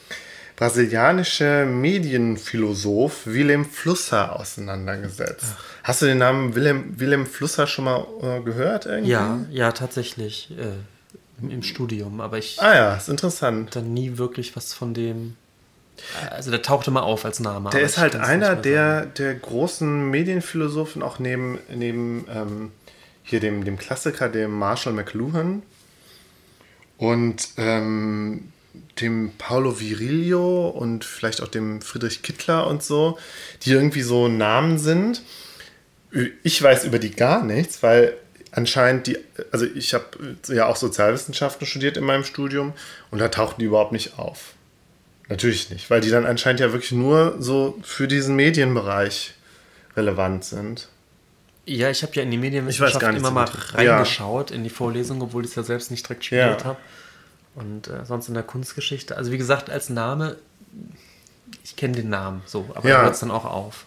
brasilianische 0.56 1.66
Medienphilosoph 1.66 3.26
Willem 3.26 3.64
Flusser 3.64 4.38
auseinandergesetzt. 4.38 5.46
Ach. 5.56 5.64
Hast 5.82 6.02
du 6.02 6.06
den 6.06 6.18
Namen 6.18 6.54
Willem, 6.54 6.98
Willem 6.98 7.26
Flusser 7.26 7.66
schon 7.66 7.86
mal 7.86 8.06
äh, 8.22 8.40
gehört? 8.40 8.86
Irgendwie? 8.86 9.10
Ja, 9.10 9.40
ja, 9.50 9.72
tatsächlich. 9.72 10.50
Äh, 10.58 11.42
im, 11.42 11.50
im, 11.50 11.62
Studium, 11.62 12.20
aber 12.20 12.38
ich. 12.38 12.60
Ah 12.60 12.74
ja, 12.74 12.94
ist 12.94 13.08
interessant. 13.08 13.74
Dann 13.74 13.94
nie 13.94 14.18
wirklich 14.18 14.54
was 14.54 14.74
von 14.74 14.94
dem. 14.94 15.36
Also 16.30 16.50
der 16.50 16.62
tauchte 16.62 16.90
mal 16.90 17.00
auf 17.00 17.24
als 17.24 17.40
Name. 17.40 17.70
Der 17.70 17.82
ist 17.82 17.98
halt 17.98 18.16
einer 18.16 18.56
der, 18.56 19.06
der 19.06 19.34
großen 19.34 20.10
Medienphilosophen, 20.10 21.02
auch 21.02 21.18
neben, 21.18 21.58
neben 21.68 22.26
ähm, 22.32 22.72
hier 23.22 23.40
dem, 23.40 23.64
dem 23.64 23.78
Klassiker, 23.78 24.28
dem 24.28 24.58
Marshall 24.58 24.92
McLuhan 24.92 25.62
und 26.98 27.48
ähm, 27.56 28.52
dem 29.00 29.32
Paulo 29.38 29.80
Virilio 29.80 30.68
und 30.68 31.04
vielleicht 31.04 31.42
auch 31.42 31.48
dem 31.48 31.80
Friedrich 31.80 32.22
Kittler 32.22 32.66
und 32.66 32.82
so, 32.82 33.18
die 33.62 33.72
irgendwie 33.72 34.02
so 34.02 34.28
Namen 34.28 34.78
sind. 34.78 35.22
Ich 36.42 36.62
weiß 36.62 36.84
über 36.84 36.98
die 36.98 37.10
gar 37.10 37.44
nichts, 37.44 37.82
weil 37.82 38.16
anscheinend 38.52 39.06
die, 39.06 39.18
also 39.52 39.64
ich 39.64 39.94
habe 39.94 40.36
ja 40.48 40.66
auch 40.66 40.76
Sozialwissenschaften 40.76 41.66
studiert 41.66 41.96
in 41.96 42.04
meinem 42.04 42.24
Studium 42.24 42.72
und 43.10 43.18
da 43.18 43.28
tauchten 43.28 43.60
die 43.60 43.66
überhaupt 43.66 43.92
nicht 43.92 44.18
auf. 44.18 44.54
Natürlich 45.30 45.70
nicht, 45.70 45.88
weil 45.90 46.00
die 46.00 46.10
dann 46.10 46.26
anscheinend 46.26 46.58
ja 46.58 46.72
wirklich 46.72 46.90
nur 46.90 47.36
so 47.38 47.78
für 47.82 48.08
diesen 48.08 48.34
Medienbereich 48.34 49.34
relevant 49.96 50.44
sind. 50.44 50.88
Ja, 51.66 51.88
ich 51.88 52.02
habe 52.02 52.12
ja 52.14 52.22
in 52.24 52.32
die 52.32 52.36
Medienwissenschaft 52.36 53.00
immer 53.00 53.28
so 53.28 53.30
mal 53.30 53.44
reingeschaut 53.44 54.50
ja. 54.50 54.56
in 54.56 54.64
die 54.64 54.70
Vorlesung, 54.70 55.22
obwohl 55.22 55.44
ich 55.44 55.50
es 55.50 55.54
ja 55.54 55.62
selbst 55.62 55.92
nicht 55.92 56.04
direkt 56.04 56.24
studiert 56.24 56.62
ja. 56.62 56.66
habe. 56.66 56.78
Und 57.54 57.86
äh, 57.86 58.04
sonst 58.04 58.26
in 58.26 58.34
der 58.34 58.42
Kunstgeschichte. 58.42 59.16
Also 59.16 59.30
wie 59.30 59.38
gesagt, 59.38 59.70
als 59.70 59.88
Name, 59.88 60.36
ich 61.62 61.76
kenne 61.76 61.94
den 61.94 62.08
Namen 62.08 62.42
so, 62.46 62.68
aber 62.74 62.88
ja. 62.88 62.96
da 62.96 63.02
hört 63.04 63.14
es 63.14 63.20
dann 63.20 63.30
auch 63.30 63.44
auf. 63.44 63.84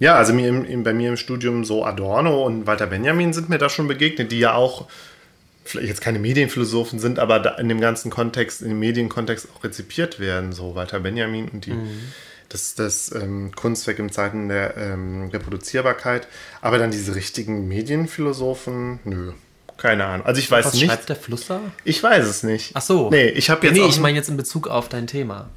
Ja, 0.00 0.16
also 0.16 0.32
mir 0.32 0.48
im, 0.48 0.82
bei 0.82 0.92
mir 0.92 1.10
im 1.10 1.16
Studium 1.16 1.64
so 1.64 1.84
Adorno 1.84 2.44
und 2.44 2.66
Walter 2.66 2.88
Benjamin 2.88 3.32
sind 3.32 3.48
mir 3.48 3.58
da 3.58 3.68
schon 3.68 3.86
begegnet, 3.86 4.32
die 4.32 4.40
ja 4.40 4.54
auch 4.54 4.88
vielleicht 5.64 5.88
jetzt 5.88 6.00
keine 6.00 6.18
Medienphilosophen 6.18 6.98
sind, 6.98 7.18
aber 7.18 7.58
in 7.58 7.68
dem 7.68 7.80
ganzen 7.80 8.10
Kontext, 8.10 8.62
in 8.62 8.68
dem 8.68 8.78
Medienkontext 8.78 9.48
auch 9.54 9.64
rezipiert 9.64 10.20
werden, 10.20 10.52
so 10.52 10.74
Walter 10.74 11.00
Benjamin 11.00 11.48
und 11.48 11.66
die, 11.66 11.72
mhm. 11.72 12.12
das, 12.48 12.74
das 12.74 13.14
ähm, 13.14 13.52
Kunstwerk 13.54 13.98
im 13.98 14.10
Zeiten 14.10 14.48
der 14.48 14.76
ähm, 14.76 15.30
Reproduzierbarkeit. 15.32 16.26
Aber 16.60 16.78
dann 16.78 16.90
diese 16.90 17.14
richtigen 17.14 17.68
Medienphilosophen, 17.68 19.00
nö. 19.04 19.32
Keine 19.78 20.04
Ahnung. 20.04 20.26
Also 20.26 20.38
ich 20.38 20.48
weiß 20.48 20.66
Was 20.66 20.74
nicht. 20.74 20.86
schreibt 20.86 21.08
der 21.08 21.16
Flusser? 21.16 21.60
Ich 21.82 22.00
weiß 22.00 22.24
es 22.26 22.44
nicht. 22.44 22.70
Ach 22.74 22.82
so. 22.82 23.10
Nee, 23.10 23.30
ich 23.30 23.50
habe 23.50 23.66
jetzt. 23.66 23.76
Nee, 23.76 23.86
ich 23.86 23.98
meine 23.98 24.16
jetzt 24.16 24.28
in 24.28 24.36
Bezug 24.36 24.68
auf 24.68 24.88
dein 24.88 25.08
Thema. 25.08 25.50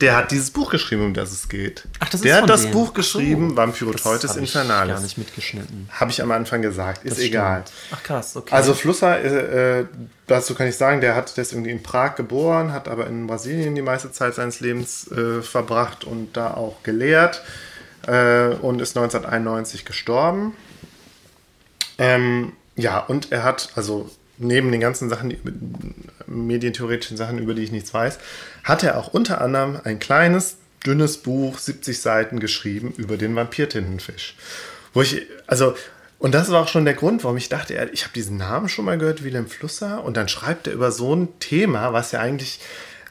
Der 0.00 0.16
hat 0.16 0.32
dieses 0.32 0.50
Buch 0.50 0.70
geschrieben, 0.70 1.04
um 1.04 1.14
das 1.14 1.30
es 1.30 1.48
geht. 1.48 1.84
Ach, 2.00 2.06
das 2.06 2.14
ist 2.16 2.24
Der 2.24 2.42
hat 2.42 2.50
das 2.50 2.62
denen. 2.62 2.72
Buch 2.72 2.94
geschrieben, 2.94 3.50
so. 3.50 3.56
Vampyroteutes 3.56 4.36
Infernalis. 4.36 4.90
Ich 4.90 4.94
gar 4.96 5.02
nicht 5.02 5.18
mitgeschnitten. 5.18 5.88
Habe 5.92 6.10
ich 6.10 6.20
am 6.20 6.30
Anfang 6.32 6.62
gesagt, 6.62 7.04
ist 7.04 7.18
das 7.18 7.24
egal. 7.24 7.64
Ach 7.92 8.02
krass, 8.02 8.36
okay. 8.36 8.54
Also 8.54 8.74
Flusser, 8.74 9.22
äh, 9.22 9.84
dazu 10.26 10.54
kann 10.54 10.66
ich 10.66 10.76
sagen, 10.76 11.00
der 11.00 11.14
hat 11.14 11.38
das 11.38 11.52
irgendwie 11.52 11.70
in 11.70 11.82
Prag 11.82 12.16
geboren, 12.16 12.72
hat 12.72 12.88
aber 12.88 13.06
in 13.06 13.26
Brasilien 13.26 13.74
die 13.76 13.82
meiste 13.82 14.10
Zeit 14.10 14.34
seines 14.34 14.60
Lebens 14.60 15.10
äh, 15.12 15.42
verbracht 15.42 16.04
und 16.04 16.36
da 16.36 16.54
auch 16.54 16.82
gelehrt 16.82 17.42
äh, 18.06 18.48
und 18.48 18.80
ist 18.80 18.96
1991 18.96 19.84
gestorben. 19.84 20.54
Ähm, 21.98 22.52
ja, 22.74 22.98
und 22.98 23.30
er 23.30 23.44
hat, 23.44 23.70
also 23.76 24.10
neben 24.38 24.72
den 24.72 24.80
ganzen 24.80 25.08
Sachen, 25.08 25.36
medientheoretischen 26.26 27.16
Sachen, 27.16 27.38
über 27.38 27.54
die 27.54 27.62
ich 27.62 27.72
nichts 27.72 27.94
weiß, 27.94 28.18
hat 28.64 28.82
er 28.82 28.98
auch 28.98 29.12
unter 29.12 29.40
anderem 29.40 29.80
ein 29.84 29.98
kleines, 29.98 30.56
dünnes 30.84 31.18
Buch, 31.18 31.58
70 31.58 32.00
Seiten 32.00 32.40
geschrieben 32.40 32.92
über 32.96 33.16
den 33.16 33.36
Vampirtintenfisch. 33.36 34.36
Wo 34.92 35.02
ich, 35.02 35.22
also, 35.46 35.74
und 36.18 36.34
das 36.34 36.50
war 36.50 36.62
auch 36.62 36.68
schon 36.68 36.84
der 36.84 36.94
Grund, 36.94 37.24
warum 37.24 37.36
ich 37.36 37.48
dachte, 37.48 37.74
ich 37.92 38.02
habe 38.04 38.14
diesen 38.14 38.36
Namen 38.36 38.68
schon 38.68 38.84
mal 38.84 38.98
gehört, 38.98 39.24
Wilhelm 39.24 39.46
Flusser, 39.46 40.04
und 40.04 40.16
dann 40.16 40.28
schreibt 40.28 40.66
er 40.66 40.72
über 40.72 40.92
so 40.92 41.14
ein 41.14 41.28
Thema, 41.40 41.92
was 41.92 42.12
ja 42.12 42.20
eigentlich 42.20 42.60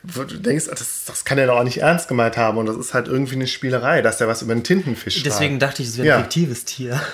wo 0.04 0.24
du 0.24 0.38
denkst, 0.38 0.66
das, 0.70 1.06
das 1.06 1.24
kann 1.24 1.38
er 1.38 1.48
doch 1.48 1.58
auch 1.58 1.64
nicht 1.64 1.78
ernst 1.78 2.10
gemeint 2.10 2.36
haben 2.36 2.58
und 2.58 2.66
das 2.66 2.76
ist 2.76 2.94
halt 2.94 3.08
irgendwie 3.08 3.36
eine 3.36 3.48
Spielerei, 3.48 4.02
dass 4.02 4.20
er 4.20 4.28
was 4.28 4.42
über 4.42 4.52
einen 4.52 4.64
Tintenfisch 4.64 5.16
schreibt. 5.16 5.26
Deswegen 5.26 5.60
dachte 5.60 5.82
ich, 5.82 5.90
es 5.90 5.98
wäre 5.98 6.08
ein 6.08 6.20
ja. 6.20 6.20
fiktives 6.20 6.66
Tier. 6.66 7.02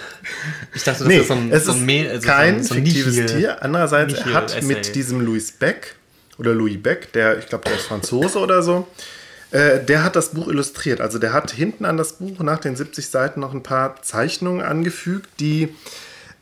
Ich 0.73 0.84
dachte, 0.84 0.99
das 0.99 1.08
nee, 1.08 1.17
ist 1.17 1.28
so 1.28 1.34
ein, 1.34 1.52
es 1.52 1.65
so 1.65 1.71
ein 1.71 1.89
ist 1.89 2.12
also 2.12 2.28
kein 2.28 2.54
so 2.56 2.60
ein, 2.60 2.63
so 2.63 2.73
ein 2.75 2.86
fiktives 2.86 3.15
Nihil, 3.15 3.25
Tier. 3.25 3.63
Andererseits 3.63 4.13
Nihil 4.13 4.34
hat 4.34 4.56
Essay. 4.56 4.65
mit 4.65 4.95
diesem 4.95 5.21
Louis 5.21 5.52
Beck 5.52 5.95
oder 6.38 6.54
Louis 6.54 6.82
Beck, 6.82 7.12
der, 7.13 7.38
ich 7.39 7.47
glaube, 7.47 7.65
der 7.65 7.75
ist 7.75 7.86
Franzose 7.86 8.39
oder 8.39 8.63
so, 8.63 8.88
äh, 9.52 9.84
der 9.84 10.04
hat 10.04 10.15
das 10.15 10.32
Buch 10.32 10.47
illustriert. 10.47 11.02
Also 11.02 11.19
der 11.19 11.34
hat 11.34 11.52
hinten 11.52 11.86
an 11.86 11.97
das 11.97 12.13
Buch 12.13 12.39
nach 12.39 12.60
den 12.60 12.75
70 12.75 13.08
Seiten 13.08 13.39
noch 13.39 13.54
ein 13.54 13.63
paar 13.63 14.02
Zeichnungen 14.02 14.62
angefügt, 14.62 15.30
die 15.39 15.75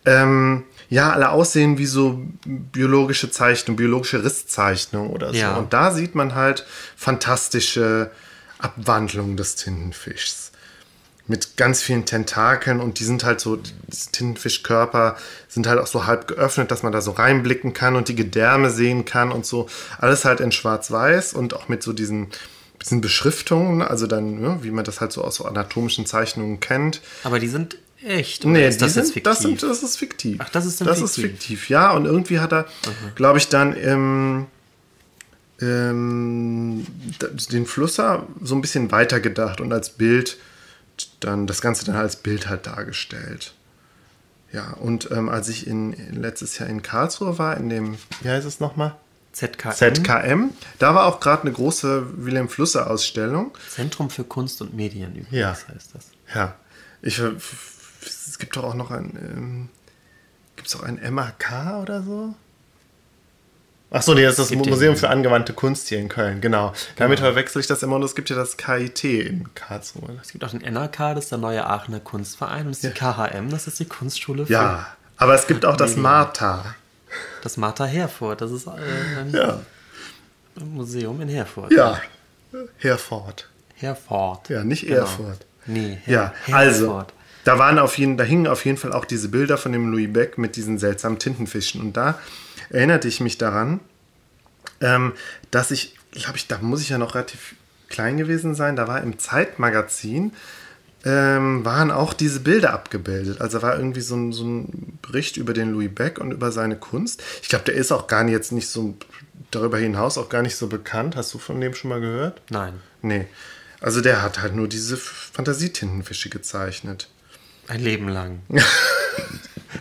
ähm, 0.05 0.63
ja, 0.89 1.11
alle 1.11 1.29
aussehen 1.29 1.77
wie 1.77 1.85
so 1.85 2.21
biologische 2.45 3.29
Zeichnungen, 3.29 3.75
biologische 3.75 4.23
Risszeichnungen 4.23 5.11
oder 5.11 5.31
so. 5.33 5.39
Ja. 5.39 5.55
Und 5.55 5.73
da 5.73 5.91
sieht 5.91 6.15
man 6.15 6.35
halt 6.35 6.65
fantastische 6.95 8.11
Abwandlungen 8.59 9.37
des 9.37 9.55
Tintenfischs. 9.55 10.51
Mit 11.29 11.57
ganz 11.57 11.81
vielen 11.81 12.05
Tentakeln 12.05 12.79
und 12.79 12.99
die 12.99 13.03
sind 13.03 13.25
halt 13.25 13.41
so, 13.41 13.57
die 13.57 13.71
Tintenfischkörper 14.13 15.17
sind 15.49 15.67
halt 15.67 15.77
auch 15.77 15.87
so 15.87 16.05
halb 16.05 16.29
geöffnet, 16.29 16.71
dass 16.71 16.83
man 16.83 16.93
da 16.93 17.01
so 17.01 17.11
reinblicken 17.11 17.73
kann 17.73 17.97
und 17.97 18.07
die 18.07 18.15
Gedärme 18.15 18.69
sehen 18.69 19.03
kann 19.03 19.33
und 19.33 19.45
so. 19.45 19.67
Alles 19.99 20.23
halt 20.23 20.39
in 20.39 20.53
schwarz-weiß 20.53 21.33
und 21.33 21.53
auch 21.53 21.67
mit 21.67 21.83
so 21.83 21.91
diesen, 21.91 22.27
diesen 22.81 23.01
Beschriftungen, 23.01 23.81
also 23.81 24.07
dann, 24.07 24.41
ja, 24.41 24.63
wie 24.63 24.71
man 24.71 24.85
das 24.85 25.01
halt 25.01 25.11
so 25.11 25.21
aus 25.21 25.35
so 25.35 25.43
anatomischen 25.43 26.05
Zeichnungen 26.05 26.61
kennt. 26.61 27.01
Aber 27.25 27.39
die 27.39 27.49
sind 27.49 27.77
Echt? 28.07 28.45
Oder 28.45 28.53
nee, 28.53 28.67
ist 28.67 28.81
das, 28.81 28.93
sind, 28.93 29.25
das, 29.25 29.39
sind, 29.39 29.61
das 29.61 29.83
ist 29.83 29.97
fiktiv. 29.97 30.37
Ach, 30.39 30.49
das 30.49 30.65
ist 30.65 30.79
dann 30.79 30.87
Das 30.87 30.99
fiktiv. 30.99 31.25
ist 31.25 31.31
fiktiv, 31.31 31.69
ja. 31.69 31.91
Und 31.91 32.05
irgendwie 32.05 32.39
hat 32.39 32.53
er, 32.53 32.65
glaube 33.15 33.37
ich, 33.37 33.49
dann 33.49 33.73
im, 33.73 34.45
ähm, 35.61 36.87
den 37.51 37.65
Flusser 37.65 38.25
so 38.41 38.55
ein 38.55 38.61
bisschen 38.61 38.91
weitergedacht 38.91 39.59
und 39.59 39.73
als 39.73 39.89
Bild 39.89 40.37
dann 41.19 41.47
das 41.47 41.59
Ganze 41.59 41.83
dann 41.83 41.95
als 41.95 42.15
Bild 42.15 42.47
halt 42.47 42.65
dargestellt. 42.67 43.53
Ja, 44.53 44.71
und 44.71 45.11
ähm, 45.11 45.27
als 45.27 45.49
ich 45.49 45.67
in, 45.67 45.93
letztes 46.13 46.57
Jahr 46.59 46.69
in 46.69 46.81
Karlsruhe 46.81 47.37
war, 47.37 47.57
in 47.57 47.67
dem, 47.69 47.97
wie 48.21 48.29
heißt 48.29 48.47
es 48.47 48.61
nochmal? 48.61 48.95
ZKM. 49.33 49.73
ZKM. 49.73 50.49
Da 50.79 50.95
war 50.95 51.05
auch 51.05 51.19
gerade 51.19 51.41
eine 51.41 51.51
große 51.51 52.25
Wilhelm 52.25 52.47
Flusser 52.47 52.89
Ausstellung. 52.89 53.51
Zentrum 53.69 54.09
für 54.09 54.23
Kunst 54.23 54.61
und 54.61 54.73
Medien 54.73 55.11
übrigens 55.11 55.31
ja. 55.31 55.49
heißt 55.51 55.89
das. 55.93 56.07
Ja. 56.33 56.55
Ich 57.01 57.21
es 58.37 58.39
gibt 58.39 58.55
doch 58.55 58.65
auch 58.65 58.75
noch 58.75 58.91
ein, 58.91 59.17
ähm, 59.19 59.69
gibt 60.57 60.67
es 60.67 60.75
auch 60.75 60.83
ein 60.83 60.99
MAK 61.11 61.81
oder 61.81 62.03
so? 62.03 62.35
Ach 63.89 64.03
so, 64.03 64.13
nee, 64.13 64.21
das 64.21 64.37
ist 64.37 64.51
das 64.51 64.57
Museum 64.57 64.95
für 64.95 65.09
angewandte 65.09 65.53
Kunst 65.53 65.87
hier 65.87 65.97
in 65.97 66.07
Köln, 66.07 66.39
genau. 66.39 66.67
genau. 66.67 66.79
Damit 66.97 67.19
verwechsel 67.19 67.61
ich 67.61 67.67
das 67.67 67.81
immer 67.81 67.95
und 67.95 68.03
es 68.03 68.13
gibt 68.13 68.29
ja 68.29 68.35
das 68.35 68.55
KIT 68.55 69.03
in 69.05 69.55
Karlsruhe. 69.55 70.19
Es 70.21 70.31
gibt 70.31 70.43
auch 70.43 70.51
den 70.51 70.61
NRK, 70.61 71.15
das 71.15 71.23
ist 71.23 71.31
der 71.31 71.39
neue 71.39 71.65
Aachener 71.65 71.99
Kunstverein 71.99 72.67
und 72.67 72.73
es 72.73 72.83
ist 72.83 72.83
ja. 72.83 72.89
die 72.91 73.33
KHM, 73.33 73.49
das 73.49 73.65
ist 73.65 73.79
die 73.79 73.85
Kunstschule 73.85 74.45
für 74.45 74.53
Ja, 74.53 74.85
aber 75.15 75.33
es 75.33 75.47
gibt 75.47 75.65
auch 75.65 75.77
das 75.77 75.95
Martha. 75.95 76.75
Das 77.41 77.57
Martha 77.57 77.85
Herford, 77.85 78.41
das 78.41 78.51
ist 78.51 78.67
äh, 78.67 78.71
ein 79.19 79.31
ja. 79.33 79.61
Museum 80.63 81.19
in 81.21 81.29
Herford. 81.29 81.71
Ja, 81.71 81.99
Herford. 82.77 83.49
Herford. 83.73 84.49
Ja, 84.49 84.63
nicht 84.63 84.85
genau. 84.85 84.99
Erfurt. 84.99 85.43
Nee, 85.65 85.97
Her 86.03 86.13
ja, 86.13 86.33
Herford. 86.45 86.53
also 86.53 87.16
da 87.47 87.57
waren 87.57 87.79
auf 87.79 87.97
jeden, 87.97 88.17
da 88.17 88.25
hingen 88.25 88.45
auf 88.45 88.65
jeden 88.65 88.77
Fall 88.77 88.91
auch 88.91 89.05
diese 89.05 89.29
Bilder 89.29 89.57
von 89.57 89.71
dem 89.71 89.89
Louis 89.89 90.11
Beck 90.11 90.37
mit 90.37 90.57
diesen 90.57 90.77
seltsamen 90.77 91.17
Tintenfischen. 91.17 91.79
Und 91.79 91.95
da 91.95 92.19
erinnerte 92.69 93.07
ich 93.07 93.21
mich 93.21 93.37
daran, 93.37 93.79
ähm, 94.81 95.13
dass 95.49 95.71
ich, 95.71 95.95
glaube 96.11 96.35
ich, 96.35 96.47
da 96.47 96.57
muss 96.57 96.81
ich 96.81 96.89
ja 96.89 96.97
noch 96.97 97.15
relativ 97.15 97.55
klein 97.87 98.17
gewesen 98.17 98.53
sein, 98.53 98.75
da 98.75 98.89
war 98.89 99.01
im 99.01 99.17
Zeitmagazin, 99.17 100.33
ähm, 101.05 101.63
waren 101.63 101.89
auch 101.89 102.13
diese 102.13 102.41
Bilder 102.41 102.73
abgebildet. 102.73 103.39
Also 103.39 103.61
war 103.61 103.77
irgendwie 103.77 104.01
so 104.01 104.17
ein, 104.17 104.33
so 104.33 104.43
ein 104.43 104.99
Bericht 105.01 105.37
über 105.37 105.53
den 105.53 105.71
Louis 105.71 105.95
Beck 105.95 106.19
und 106.19 106.31
über 106.33 106.51
seine 106.51 106.75
Kunst. 106.75 107.23
Ich 107.41 107.47
glaube, 107.47 107.63
der 107.63 107.75
ist 107.75 107.93
auch 107.93 108.07
gar 108.07 108.25
nicht 108.25 108.33
jetzt 108.33 108.51
nicht 108.51 108.67
so 108.67 108.97
darüber 109.51 109.77
hinaus 109.77 110.17
auch 110.17 110.27
gar 110.27 110.41
nicht 110.41 110.57
so 110.57 110.67
bekannt. 110.67 111.15
Hast 111.15 111.33
du 111.33 111.37
von 111.37 111.61
dem 111.61 111.73
schon 111.73 111.91
mal 111.91 112.01
gehört? 112.01 112.41
Nein. 112.49 112.73
Nee. 113.01 113.25
Also 113.79 114.01
der 114.01 114.21
hat 114.21 114.41
halt 114.41 114.53
nur 114.53 114.67
diese 114.67 114.97
Fantasietintenfische 114.97 116.29
gezeichnet. 116.29 117.07
Ein 117.67 117.81
Leben 117.81 118.07
lang. 118.09 118.39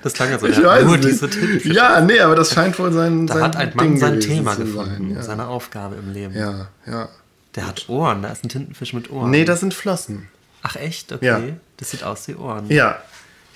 Das 0.03 0.13
klang 0.13 0.33
also, 0.33 0.47
Ich 0.47 0.63
weiß 0.63 0.85
nur 0.85 0.97
nicht. 0.99 1.09
diese 1.09 1.29
Tintenfische. 1.29 1.75
Ja, 1.75 2.01
nee, 2.01 2.21
aber 2.21 2.37
das 2.37 2.53
scheint 2.53 2.79
wohl 2.79 2.93
sein, 2.93 3.27
Da 3.27 3.35
sein 3.35 3.43
hat 3.45 3.57
ein 3.57 3.73
Mann 3.75 3.87
Ding 3.89 3.97
sein 3.99 4.21
Thema 4.21 4.55
gefunden, 4.55 5.09
Sein, 5.09 5.17
ja. 5.17 5.23
seine 5.23 5.47
Aufgabe 5.49 5.97
im 5.97 6.13
Leben. 6.13 6.35
ja, 6.37 6.69
ja. 6.87 7.09
Der 7.55 7.67
hat 7.67 7.89
Ohren, 7.89 8.23
da 8.23 8.29
ist 8.29 8.45
ein 8.45 8.49
Tintenfisch 8.49 8.93
mit 8.93 9.11
Ohren. 9.11 9.31
Nee, 9.31 9.45
das 9.45 9.61
sind 9.61 9.73
Flossen. 9.75 10.29
Ach 10.63 10.77
echt? 10.77 11.13
Okay. 11.13 11.25
Ja. 11.27 11.41
Das 11.79 11.91
sieht 11.91 12.05
aus 12.05 12.29
wie 12.29 12.35
Ohren. 12.35 12.71
Ja. 12.71 12.99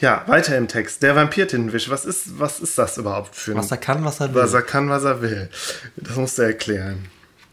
Ja, 0.01 0.25
weiter 0.27 0.57
im 0.57 0.67
Text. 0.67 1.03
Der 1.03 1.15
Vampirtintenfisch, 1.15 1.91
was 1.91 2.07
ist, 2.07 2.39
was 2.41 2.59
ist 2.61 2.79
das 2.79 2.97
überhaupt 2.97 3.37
für 3.37 3.51
ein... 3.53 3.59
Was 3.59 3.71
er 3.71 3.77
kann, 3.77 4.03
was 4.05 4.19
er 4.21 4.35
will. 4.35 4.43
was 4.43 4.55
er 4.55 4.63
kann, 4.63 4.89
was 4.89 5.05
er 5.05 5.21
will. 5.21 5.51
Das 5.97 6.17
musst 6.17 6.39
du 6.39 6.43
erklären. 6.43 7.07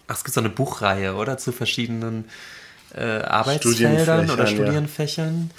Ach, 0.07 0.15
es 0.15 0.23
gibt 0.23 0.33
so 0.33 0.39
eine 0.39 0.49
Buchreihe, 0.49 1.15
oder? 1.15 1.37
Zu 1.37 1.51
verschiedenen 1.51 2.25
äh, 2.95 3.01
Arbeitsfeldern 3.01 4.25
Studienfächern, 4.25 4.29
oder 4.29 4.49
ja. 4.49 5.51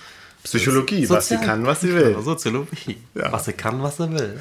Psychologie, 0.45 1.09
was 1.09 1.29
sie 1.29 1.35
Sozial- 1.35 1.47
kann, 1.47 1.67
was 1.67 1.81
sie 1.81 1.93
will. 1.95 2.09
Genau, 2.11 2.23
Soziologie. 2.23 2.97
Ja. 3.15 3.33
Was 3.33 3.47
er 3.47 3.53
kann, 3.55 3.83
was 3.83 3.99
er 4.01 4.13
will. 4.13 4.41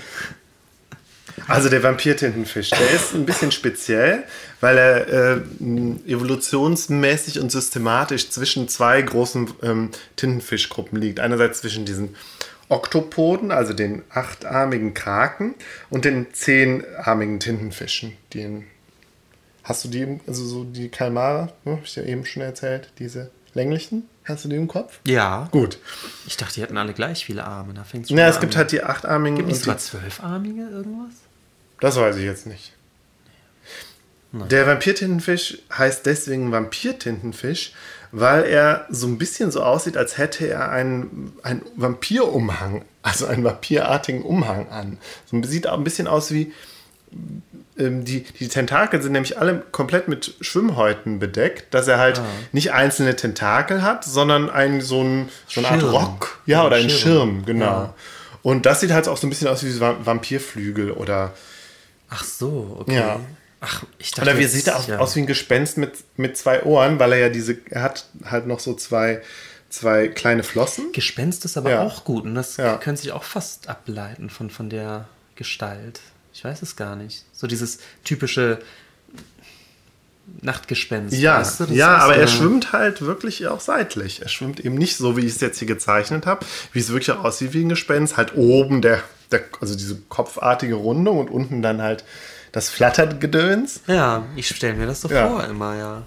Also 1.48 1.70
der 1.70 1.84
Vampirtintenfisch, 1.84 2.72
der 2.72 2.90
ist 2.92 3.14
ein 3.14 3.26
bisschen 3.26 3.52
speziell, 3.52 4.24
weil 4.60 4.78
er 4.78 5.36
äh, 5.36 5.42
evolutionsmäßig 6.08 7.40
und 7.40 7.52
systematisch 7.52 8.30
zwischen 8.32 8.68
zwei 8.68 9.02
großen 9.02 9.52
ähm, 9.62 9.92
Tintenfischgruppen 10.16 11.00
liegt. 11.00 11.20
Einerseits 11.20 11.62
zwischen 11.62 11.86
diesen 11.86 12.16
Oktopoden, 12.70 13.52
also 13.52 13.74
den 13.74 14.02
achtarmigen 14.10 14.94
Kraken, 14.94 15.54
und 15.90 16.06
den 16.06 16.34
zehnarmigen 16.34 17.40
Tintenfischen. 17.40 18.14
Den, 18.34 18.66
hast 19.64 19.86
du 19.86 19.90
die, 19.90 20.20
also 20.26 20.44
so 20.44 20.64
die 20.64 20.90
Kalmare, 20.90 21.54
ne, 21.66 21.74
habe 21.74 21.82
ich 21.86 21.94
dir 21.94 22.06
eben 22.06 22.26
schon 22.26 22.42
erzählt, 22.42 22.92
diese 23.00 23.30
länglichen? 23.58 24.08
Hast 24.24 24.46
du 24.46 24.50
die 24.50 24.56
im 24.56 24.68
Kopf? 24.70 25.00
Ja. 25.06 25.50
Gut. 25.52 25.78
Ich 26.26 26.38
dachte, 26.38 26.54
die 26.56 26.62
hätten 26.62 26.78
alle 26.78 26.94
gleich 26.94 27.26
viele 27.26 27.44
Arme. 27.44 27.74
Da 27.74 27.84
fängt's 27.84 28.10
Ja, 28.10 28.26
an. 28.26 28.32
es 28.32 28.40
gibt 28.40 28.56
halt 28.56 28.72
die 28.72 28.84
achtarmigen 28.84 29.38
Gibt 29.38 29.52
es 29.52 29.60
sogar 29.60 29.76
die 29.76 29.82
zwölfarmige 29.82 30.62
irgendwas? 30.70 31.14
Das 31.82 31.96
weiß 31.98 32.16
ich 32.18 32.24
jetzt 32.24 32.48
nicht. 32.48 32.74
Der 34.32 34.68
Vampirtintenfisch 34.68 35.60
heißt 35.76 36.06
deswegen 36.06 36.52
Vampirtintenfisch, 36.52 37.74
weil 38.12 38.44
er 38.44 38.86
so 38.90 39.08
ein 39.08 39.18
bisschen 39.18 39.52
so 39.52 39.64
aussieht, 39.64 39.96
als 39.98 40.18
hätte 40.18 40.48
er 40.48 40.70
einen, 40.70 41.34
einen 41.44 41.62
Vampirumhang, 41.76 42.84
also 43.02 43.26
einen 43.26 43.44
vampirartigen 43.44 44.22
Umhang 44.24 44.70
an. 44.70 44.98
So 45.32 45.42
sieht 45.44 45.68
auch 45.68 45.78
ein 45.78 45.84
bisschen 45.84 46.08
aus 46.08 46.32
wie 46.32 46.52
ähm, 47.80 48.04
die, 48.06 48.24
die 48.24 48.48
Tentakel 48.48 49.02
sind 49.02 49.12
nämlich 49.12 49.38
alle 49.38 49.64
komplett 49.72 50.08
mit 50.08 50.36
Schwimmhäuten 50.42 51.20
bedeckt, 51.20 51.74
dass 51.74 51.88
er 51.88 51.98
halt 51.98 52.22
nicht 52.52 52.74
einzelne 52.74 53.16
Tentakel 53.16 53.82
hat, 53.82 54.04
sondern 54.04 54.50
ein, 54.50 54.82
so, 54.82 55.04
ein, 55.04 55.30
so 55.48 55.62
eine 55.66 55.84
Art. 55.84 55.94
Rock. 55.94 56.40
Ja, 56.46 56.66
oder 56.66 56.78
ein 56.78 56.90
Schirm. 56.90 57.00
Schirm, 57.42 57.46
genau. 57.46 57.66
Ja. 57.66 57.94
Und 58.44 58.66
das 58.66 58.80
sieht 58.80 58.92
halt 58.92 59.08
auch 59.08 59.18
so 59.18 59.28
ein 59.28 59.30
bisschen 59.30 59.48
aus 59.48 59.64
wie 59.64 59.80
Vampirflügel 59.80 60.92
oder 60.92 61.34
Ach 62.10 62.24
so, 62.24 62.78
okay. 62.80 62.96
Ja. 62.96 63.20
Ach, 63.60 63.84
ich 63.98 64.12
dachte. 64.12 64.30
Oder 64.30 64.40
wie 64.40 64.46
sieht 64.46 64.68
er 64.68 64.78
aus, 64.78 64.88
ja. 64.88 65.00
aus 65.00 65.16
wie 65.16 65.22
ein 65.22 65.26
Gespenst 65.26 65.78
mit, 65.78 65.92
mit 66.16 66.38
zwei 66.38 66.64
Ohren, 66.64 67.00
weil 67.00 67.12
er 67.14 67.18
ja 67.20 67.30
diese, 67.30 67.58
er 67.70 67.82
hat 67.82 68.06
halt 68.24 68.48
noch 68.48 68.60
so 68.60 68.74
zwei, 68.76 69.22
zwei 69.70 70.08
kleine 70.08 70.44
Flossen. 70.44 70.92
Gespenst 70.94 71.44
ist 71.44 71.58
aber 71.58 71.72
Ja. 71.72 71.82
auch 71.84 72.06
gut 72.06 72.24
und 72.24 72.36
das 72.36 72.56
Ja. 72.58 72.78
könnte 72.78 73.02
sich 73.02 73.12
auch 73.12 73.24
fast 73.24 73.68
ableiten 73.68 74.30
von, 74.30 74.50
von 74.50 74.70
der 74.70 75.08
Gestalt. 75.36 76.00
Ich 76.38 76.44
weiß 76.44 76.62
es 76.62 76.76
gar 76.76 76.96
nicht. 76.96 77.26
So 77.34 77.48
dieses 77.48 77.80
typische 78.04 78.60
Nachtgespenst. 80.44 81.16
Ja, 81.18 81.40
weißt 81.40 81.62
du? 81.62 81.64
Ja, 81.74 81.98
aber 81.98 82.16
er 82.16 82.28
schwimmt 82.28 82.74
halt 82.74 83.02
wirklich 83.02 83.48
auch 83.48 83.60
seitlich. 83.60 84.22
Er 84.22 84.28
schwimmt 84.28 84.60
eben 84.60 84.76
nicht 84.76 84.98
so, 84.98 85.18
wie 85.18 85.22
ich 85.22 85.34
es 85.34 85.42
jetzt 85.42 85.58
hier 85.58 85.68
gezeichnet 85.68 86.28
habe, 86.28 86.46
wie 86.74 86.80
es 86.80 86.90
wirklich 86.90 87.10
auch 87.10 87.24
aussieht 87.24 87.54
wie 87.54 87.64
ein 87.64 87.70
Gespenst. 87.70 88.18
Halt 88.18 88.36
oben 88.36 88.84
der, 88.84 89.02
der 89.32 89.46
also 89.62 89.76
diese 89.76 89.96
kopfartige 90.10 90.76
Rundung 90.76 91.18
und 91.18 91.32
unten 91.32 91.64
dann 91.64 91.82
halt 91.82 92.04
das 92.52 92.70
Flattergedöns. 92.70 93.82
Ja, 93.88 94.28
ich 94.36 94.48
stelle 94.48 94.76
mir 94.76 94.86
das 94.86 95.02
so 95.02 95.10
Ja. 95.10 95.28
vor 95.28 95.44
immer, 95.44 95.76
ja. 95.76 96.04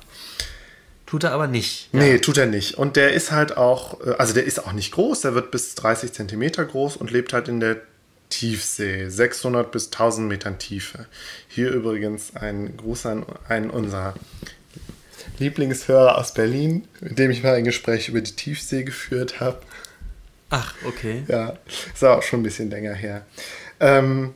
Tut 1.06 1.24
er 1.24 1.32
aber 1.32 1.48
nicht. 1.48 1.88
Ja. 1.92 1.98
Nee, 2.02 2.18
tut 2.20 2.38
er 2.38 2.46
nicht. 2.46 2.78
Und 2.78 2.94
der 2.94 3.14
ist 3.14 3.32
halt 3.32 3.56
auch, 3.56 4.00
äh, 4.06 4.12
also 4.16 4.32
der 4.32 4.44
ist 4.44 4.64
auch 4.64 4.72
nicht 4.74 4.92
groß, 4.92 5.22
der 5.22 5.34
wird 5.34 5.50
bis 5.50 5.74
30 5.74 6.12
Zentimeter 6.12 6.64
groß 6.64 6.96
und 6.98 7.10
lebt 7.10 7.32
halt 7.32 7.48
in 7.48 7.58
der 7.58 7.78
Tiefsee, 8.30 9.08
600 9.08 9.70
bis 9.70 9.86
1000 9.86 10.28
Metern 10.28 10.58
Tiefe. 10.58 11.06
Hier 11.48 11.70
übrigens 11.70 12.34
ein 12.34 12.76
Gruß 12.76 13.06
an 13.06 13.26
einen 13.48 13.70
unserer 13.70 14.14
Lieblingshörer 15.38 16.16
aus 16.16 16.32
Berlin, 16.32 16.88
mit 17.00 17.18
dem 17.18 17.30
ich 17.30 17.42
mal 17.42 17.54
ein 17.54 17.64
Gespräch 17.64 18.08
über 18.08 18.20
die 18.20 18.34
Tiefsee 18.34 18.84
geführt 18.84 19.40
habe. 19.40 19.60
Ach, 20.50 20.74
okay. 20.84 21.24
Ja, 21.28 21.56
ist 21.92 22.04
auch 22.04 22.22
schon 22.22 22.40
ein 22.40 22.44
bisschen 22.44 22.70
länger 22.70 22.94
her. 22.94 23.26
Ähm, 23.78 24.34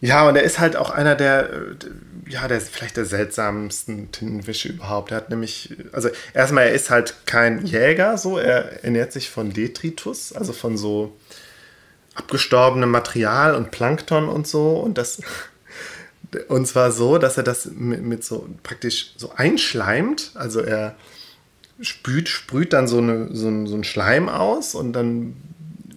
ja, 0.00 0.28
und 0.28 0.36
er 0.36 0.42
ist 0.42 0.58
halt 0.58 0.76
auch 0.76 0.90
einer 0.90 1.14
der, 1.14 1.50
äh, 1.50 2.28
ja, 2.28 2.46
der 2.48 2.60
vielleicht 2.60 2.96
der 2.96 3.06
seltsamsten 3.06 4.12
Tintenfische 4.12 4.68
überhaupt. 4.68 5.10
Er 5.10 5.18
hat 5.18 5.30
nämlich, 5.30 5.74
also 5.92 6.10
erstmal, 6.34 6.64
er 6.64 6.72
ist 6.72 6.90
halt 6.90 7.14
kein 7.24 7.64
Jäger, 7.64 8.18
so, 8.18 8.38
er 8.38 8.84
ernährt 8.84 9.12
sich 9.12 9.30
von 9.30 9.52
Detritus, 9.52 10.32
also 10.32 10.52
von 10.52 10.76
so 10.76 11.16
abgestorbenem 12.16 12.90
Material 12.90 13.54
und 13.54 13.70
Plankton 13.70 14.28
und 14.28 14.46
so. 14.46 14.72
Und 14.78 14.98
das, 14.98 15.20
und 16.48 16.66
zwar 16.66 16.90
so, 16.90 17.18
dass 17.18 17.36
er 17.36 17.42
das 17.42 17.66
mit, 17.66 18.02
mit 18.02 18.24
so 18.24 18.48
praktisch 18.62 19.12
so 19.16 19.32
einschleimt. 19.36 20.32
Also 20.34 20.60
er 20.60 20.96
spült, 21.80 22.28
sprüht 22.28 22.72
dann 22.72 22.88
so, 22.88 22.98
eine, 22.98 23.34
so, 23.34 23.48
ein, 23.48 23.66
so 23.66 23.74
einen 23.74 23.84
Schleim 23.84 24.28
aus 24.28 24.74
und 24.74 24.92
dann 24.92 25.36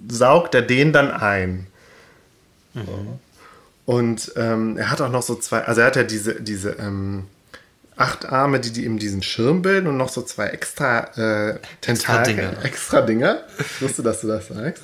saugt 0.09 0.53
er 0.55 0.61
den 0.61 0.93
dann 0.93 1.11
ein. 1.11 1.67
So. 2.73 3.19
Und 3.85 4.33
ähm, 4.35 4.77
er 4.77 4.91
hat 4.91 5.01
auch 5.01 5.09
noch 5.09 5.23
so 5.23 5.35
zwei, 5.35 5.63
also 5.63 5.81
er 5.81 5.87
hat 5.87 5.95
ja 5.95 6.03
diese, 6.03 6.41
diese 6.41 6.73
ähm, 6.73 7.25
acht 7.99 8.25
Arme, 8.25 8.59
die, 8.59 8.71
die 8.71 8.85
eben 8.85 8.97
diesen 8.97 9.21
Schirm 9.21 9.61
bilden 9.61 9.87
und 9.87 9.97
noch 9.97 10.09
so 10.09 10.21
zwei 10.21 10.47
extra 10.47 11.51
äh, 11.51 11.59
Tentakel. 11.81 12.57
Extra 12.63 13.01
Dinger. 13.01 13.41
Ich 13.59 13.81
wusste, 13.81 14.03
dass 14.03 14.21
du 14.21 14.27
das 14.27 14.47
sagst. 14.47 14.83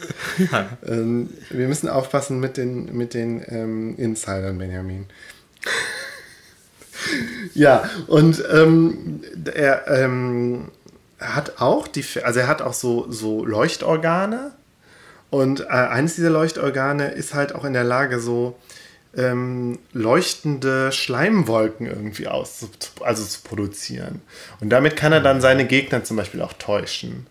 Ja. 0.52 0.68
Ähm, 0.86 1.30
wir 1.50 1.68
müssen 1.68 1.88
aufpassen 1.88 2.40
mit 2.40 2.58
den, 2.58 2.96
mit 2.96 3.14
den 3.14 3.44
ähm, 3.48 3.96
Insidern, 3.98 4.58
Benjamin. 4.58 5.06
ja, 7.54 7.90
und 8.08 8.44
ähm, 8.52 9.22
er, 9.54 9.88
ähm, 9.88 10.72
hat 11.20 11.62
auch 11.62 11.88
die, 11.88 12.04
also 12.24 12.42
er 12.42 12.48
hat 12.48 12.62
auch 12.62 12.74
so, 12.74 13.10
so 13.10 13.46
Leuchtorgane. 13.46 14.52
Und 15.30 15.62
äh, 15.62 15.68
eines 15.68 16.16
dieser 16.16 16.30
Leuchtorgane 16.30 17.12
ist 17.12 17.34
halt 17.34 17.56
auch 17.56 17.64
in 17.64 17.74
der 17.74 17.84
Lage, 17.86 18.20
so 18.20 18.58
ähm, 19.18 19.80
leuchtende 19.94 20.92
Schleimwolken 20.92 21.88
irgendwie 21.88 22.28
aus, 22.28 22.68
also 23.02 23.24
zu 23.24 23.42
produzieren. 23.42 24.22
Und 24.60 24.70
damit 24.70 24.96
kann 24.96 25.12
er 25.12 25.22
dann 25.22 25.42
seine 25.42 25.66
Gegner 25.66 26.04
zum 26.04 26.18
Beispiel 26.18 26.42
auch 26.42 26.54
täuschen 26.54 27.28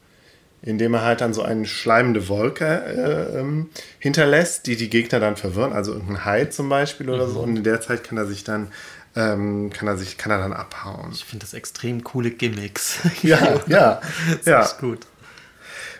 indem 0.66 0.94
er 0.94 1.02
halt 1.02 1.20
dann 1.20 1.34
so 1.34 1.42
eine 1.42 1.66
schleimende 1.66 2.28
Wolke 2.28 2.64
äh, 2.64 3.38
ähm, 3.38 3.68
hinterlässt, 3.98 4.66
die 4.66 4.76
die 4.76 4.88
Gegner 4.88 5.20
dann 5.20 5.36
verwirren, 5.36 5.74
also 5.74 5.92
irgendein 5.92 6.24
Hai 6.24 6.46
zum 6.46 6.70
Beispiel 6.70 7.10
oder 7.10 7.28
so. 7.28 7.40
Und 7.40 7.56
in 7.56 7.64
der 7.64 7.82
Zeit 7.82 8.02
kann 8.02 8.16
er 8.16 8.26
sich 8.26 8.44
dann 8.44 8.68
ähm, 9.16 9.70
kann 9.70 9.86
er 9.86 9.96
sich 9.96 10.16
kann 10.16 10.32
er 10.32 10.38
dann 10.38 10.52
abhauen. 10.52 11.10
Ich 11.12 11.24
finde 11.24 11.44
das 11.44 11.54
extrem 11.54 12.02
coole 12.02 12.30
Gimmicks. 12.30 12.98
Ja, 13.22 13.60
ja, 13.66 14.00
Das 14.38 14.46
ja. 14.46 14.62
ist 14.62 14.78
gut. 14.78 15.00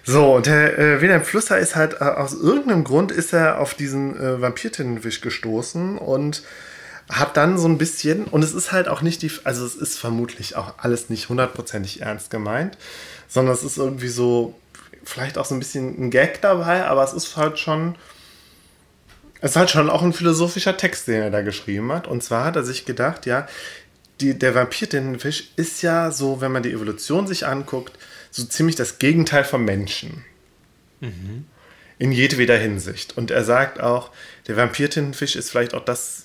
So, 0.06 0.34
und 0.34 0.46
der 0.46 0.78
äh, 0.78 1.00
Wilhelm 1.00 1.24
Flusser 1.24 1.58
ist 1.58 1.76
halt, 1.76 1.94
äh, 1.94 2.04
aus 2.04 2.34
irgendeinem 2.34 2.84
Grund 2.84 3.10
ist 3.10 3.32
er 3.32 3.58
auf 3.58 3.74
diesen 3.74 4.20
äh, 4.20 4.40
Vampirtintenfisch 4.40 5.22
gestoßen 5.22 5.96
und 5.96 6.42
hat 7.08 7.36
dann 7.36 7.58
so 7.58 7.66
ein 7.68 7.78
bisschen, 7.78 8.24
und 8.24 8.44
es 8.44 8.52
ist 8.52 8.70
halt 8.70 8.88
auch 8.88 9.00
nicht 9.00 9.22
die, 9.22 9.30
also 9.44 9.64
es 9.64 9.74
ist 9.74 9.98
vermutlich 9.98 10.56
auch 10.56 10.74
alles 10.78 11.08
nicht 11.08 11.28
hundertprozentig 11.30 12.02
ernst 12.02 12.30
gemeint, 12.30 12.76
sondern 13.28 13.54
es 13.54 13.62
ist 13.62 13.78
irgendwie 13.78 14.08
so, 14.08 14.54
vielleicht 15.04 15.38
auch 15.38 15.46
so 15.46 15.54
ein 15.54 15.58
bisschen 15.58 15.98
ein 15.98 16.10
Gag 16.10 16.40
dabei, 16.42 16.84
aber 16.84 17.02
es 17.02 17.14
ist 17.14 17.36
halt 17.36 17.58
schon, 17.58 17.94
es 19.40 19.52
ist 19.52 19.56
halt 19.56 19.70
schon 19.70 19.90
auch 19.90 20.02
ein 20.02 20.12
philosophischer 20.12 20.76
Text, 20.76 21.08
den 21.08 21.22
er 21.22 21.30
da 21.30 21.42
geschrieben 21.42 21.92
hat. 21.92 22.06
Und 22.06 22.22
zwar 22.22 22.44
hat 22.44 22.56
er 22.56 22.64
sich 22.64 22.84
gedacht, 22.84 23.26
ja, 23.26 23.46
die, 24.20 24.38
der 24.38 24.54
Vampirtintenfisch 24.54 25.50
ist 25.56 25.82
ja 25.82 26.10
so, 26.10 26.40
wenn 26.40 26.52
man 26.52 26.62
die 26.62 26.72
Evolution 26.72 27.26
sich 27.26 27.46
anguckt, 27.46 27.98
so 28.34 28.44
ziemlich 28.44 28.74
das 28.74 28.98
Gegenteil 28.98 29.44
vom 29.44 29.64
Menschen. 29.64 30.24
In 31.98 32.10
jedweder 32.10 32.58
Hinsicht. 32.58 33.16
Und 33.16 33.30
er 33.30 33.44
sagt 33.44 33.78
auch, 33.80 34.10
der 34.48 34.56
Vampirtintenfisch 34.56 35.36
ist 35.36 35.50
vielleicht 35.50 35.72
auch 35.72 35.84
das 35.84 36.24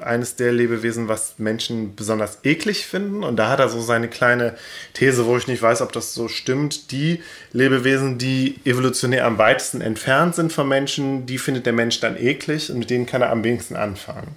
eines 0.00 0.36
der 0.36 0.52
Lebewesen, 0.52 1.08
was 1.08 1.40
Menschen 1.40 1.96
besonders 1.96 2.38
eklig 2.44 2.86
finden. 2.86 3.24
Und 3.24 3.34
da 3.36 3.48
hat 3.48 3.58
er 3.58 3.68
so 3.68 3.80
seine 3.80 4.06
kleine 4.06 4.56
These, 4.94 5.26
wo 5.26 5.36
ich 5.36 5.48
nicht 5.48 5.60
weiß, 5.60 5.82
ob 5.82 5.90
das 5.90 6.14
so 6.14 6.28
stimmt. 6.28 6.92
Die 6.92 7.24
Lebewesen, 7.52 8.18
die 8.18 8.60
evolutionär 8.64 9.26
am 9.26 9.38
weitesten 9.38 9.80
entfernt 9.80 10.36
sind 10.36 10.52
von 10.52 10.68
Menschen, 10.68 11.26
die 11.26 11.38
findet 11.38 11.66
der 11.66 11.72
Mensch 11.72 11.98
dann 11.98 12.16
eklig 12.16 12.70
und 12.70 12.78
mit 12.78 12.90
denen 12.90 13.06
kann 13.06 13.22
er 13.22 13.30
am 13.30 13.42
wenigsten 13.42 13.74
anfangen. 13.74 14.36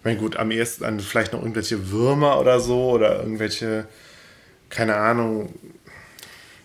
Ich 0.00 0.04
meine, 0.04 0.18
gut, 0.18 0.36
am 0.36 0.50
ehesten 0.50 0.82
dann 0.82 1.00
vielleicht 1.00 1.32
noch 1.32 1.40
irgendwelche 1.40 1.90
Würmer 1.90 2.38
oder 2.38 2.60
so 2.60 2.90
oder 2.90 3.20
irgendwelche, 3.20 3.86
keine 4.68 4.96
Ahnung, 4.96 5.54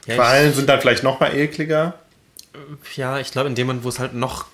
ja, 0.08 0.16
Quallen 0.16 0.54
sind 0.54 0.68
dann 0.68 0.82
vielleicht 0.82 1.04
noch 1.04 1.20
mal 1.20 1.36
ekliger. 1.36 2.00
Ja, 2.96 3.20
ich 3.20 3.32
glaube, 3.32 3.50
in 3.50 3.56
dem 3.56 3.68
Moment, 3.68 3.84
wo 3.84 3.90
es 3.90 4.00
halt 4.00 4.14
noch 4.14 4.48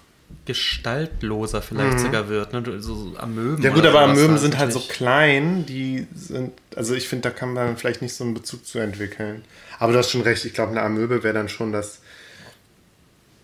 gestaltloser 0.46 1.62
vielleicht 1.62 2.00
mhm. 2.00 2.02
sogar 2.02 2.28
wird, 2.28 2.54
ne? 2.54 2.82
so 2.82 3.14
Amöben. 3.18 3.64
Ja 3.64 3.72
gut, 3.72 3.86
aber 3.86 4.02
Amöben 4.02 4.38
sind 4.38 4.58
halt 4.58 4.74
so 4.74 4.80
klein, 4.80 5.66
die 5.66 6.08
sind, 6.16 6.52
also 6.76 6.96
ich 6.96 7.08
finde, 7.08 7.30
da 7.30 7.36
kann 7.36 7.54
man 7.54 7.78
vielleicht 7.78 8.02
nicht 8.02 8.14
so 8.14 8.24
einen 8.24 8.34
Bezug 8.34 8.66
zu 8.66 8.80
entwickeln. 8.80 9.44
Aber 9.80 9.94
du 9.94 10.00
hast 10.00 10.12
schon 10.12 10.22
recht, 10.22 10.44
ich 10.44 10.54
glaube, 10.54 10.72
eine 10.72 10.82
Amöbe 10.82 11.24
wäre 11.24 11.34
dann 11.34 11.50
schon 11.50 11.72
das, 11.72 12.00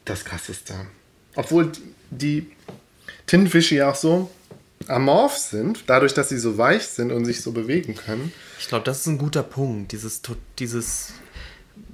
das 0.06 0.26
krasseste. 0.26 0.74
Obwohl 1.36 1.72
die 2.10 2.52
Tintenfische 3.28 3.76
ja 3.76 3.92
auch 3.92 3.96
so 3.96 4.30
amorph 4.88 5.38
sind, 5.38 5.84
dadurch, 5.88 6.14
dass 6.14 6.30
sie 6.30 6.40
so 6.40 6.58
weich 6.58 6.88
sind 6.88 7.12
und 7.12 7.26
sich 7.26 7.42
so 7.42 7.52
bewegen 7.52 7.96
können. 7.96 8.34
Ich 8.60 8.68
glaube, 8.68 8.86
das 8.86 9.02
ist 9.02 9.08
ein 9.08 9.18
guter 9.18 9.44
Punkt, 9.44 9.92
dieses, 9.92 10.22
dieses 10.58 11.14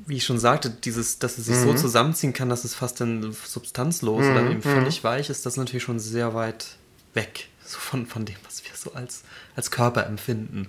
wie 0.08 0.18
ich 0.18 0.26
schon 0.26 0.40
sagte, 0.40 0.70
dieses, 0.70 1.20
dass 1.20 1.38
es 1.38 1.46
sich 1.46 1.56
mhm. 1.56 1.64
so 1.64 1.74
zusammenziehen 1.74 2.34
kann, 2.34 2.50
dass 2.50 2.64
es 2.64 2.76
fast 2.76 3.02
dann 3.02 3.36
substanzlos 3.46 4.26
mhm. 4.26 4.32
oder 4.32 4.42
eben 4.44 4.56
mhm. 4.56 4.62
völlig 4.62 5.04
weich 5.04 5.30
ist, 5.30 5.46
das 5.46 5.54
ist 5.54 5.58
natürlich 5.58 5.84
schon 5.84 6.00
sehr 6.00 6.34
weit 6.34 6.78
weg 7.14 7.48
so 7.66 7.80
von, 7.80 8.06
von 8.06 8.26
dem, 8.26 8.36
was 8.46 8.64
wir 8.64 8.72
so 8.76 8.94
als, 8.94 9.24
als 9.56 9.72
Körper 9.72 10.06
empfinden. 10.06 10.68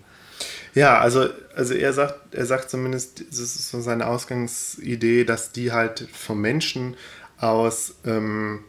Ja, 0.75 0.99
also, 0.99 1.29
also 1.55 1.75
er 1.75 1.93
sagt, 1.93 2.35
er 2.35 2.47
sagt 2.47 2.71
zumindest, 2.71 3.25
das 3.31 3.39
ist 3.39 3.71
so 3.71 3.81
seine 3.81 4.07
Ausgangsidee, 4.07 5.25
dass 5.25 5.53
die 5.53 5.73
halt 5.73 6.09
vom 6.13 6.41
Menschen 6.41 6.97
aus 7.39 7.95
ähm, 8.05 8.61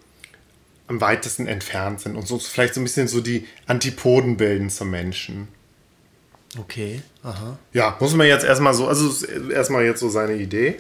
am 0.87 1.01
weitesten 1.01 1.47
entfernt 1.47 2.01
sind 2.01 2.15
und 2.15 2.27
so 2.27 2.39
vielleicht 2.39 2.73
so 2.73 2.81
ein 2.81 2.83
bisschen 2.85 3.07
so 3.07 3.19
die 3.19 3.45
Antipoden 3.65 4.37
bilden 4.37 4.69
zum 4.69 4.89
Menschen. 4.89 5.49
Okay, 6.59 7.01
aha. 7.23 7.57
Ja, 7.73 7.97
muss 7.99 8.13
man 8.13 8.27
jetzt 8.27 8.45
erstmal 8.45 8.73
so, 8.73 8.87
also 8.87 9.25
erstmal 9.49 9.83
jetzt 9.83 9.99
so 9.99 10.09
seine 10.09 10.35
Idee. 10.35 10.79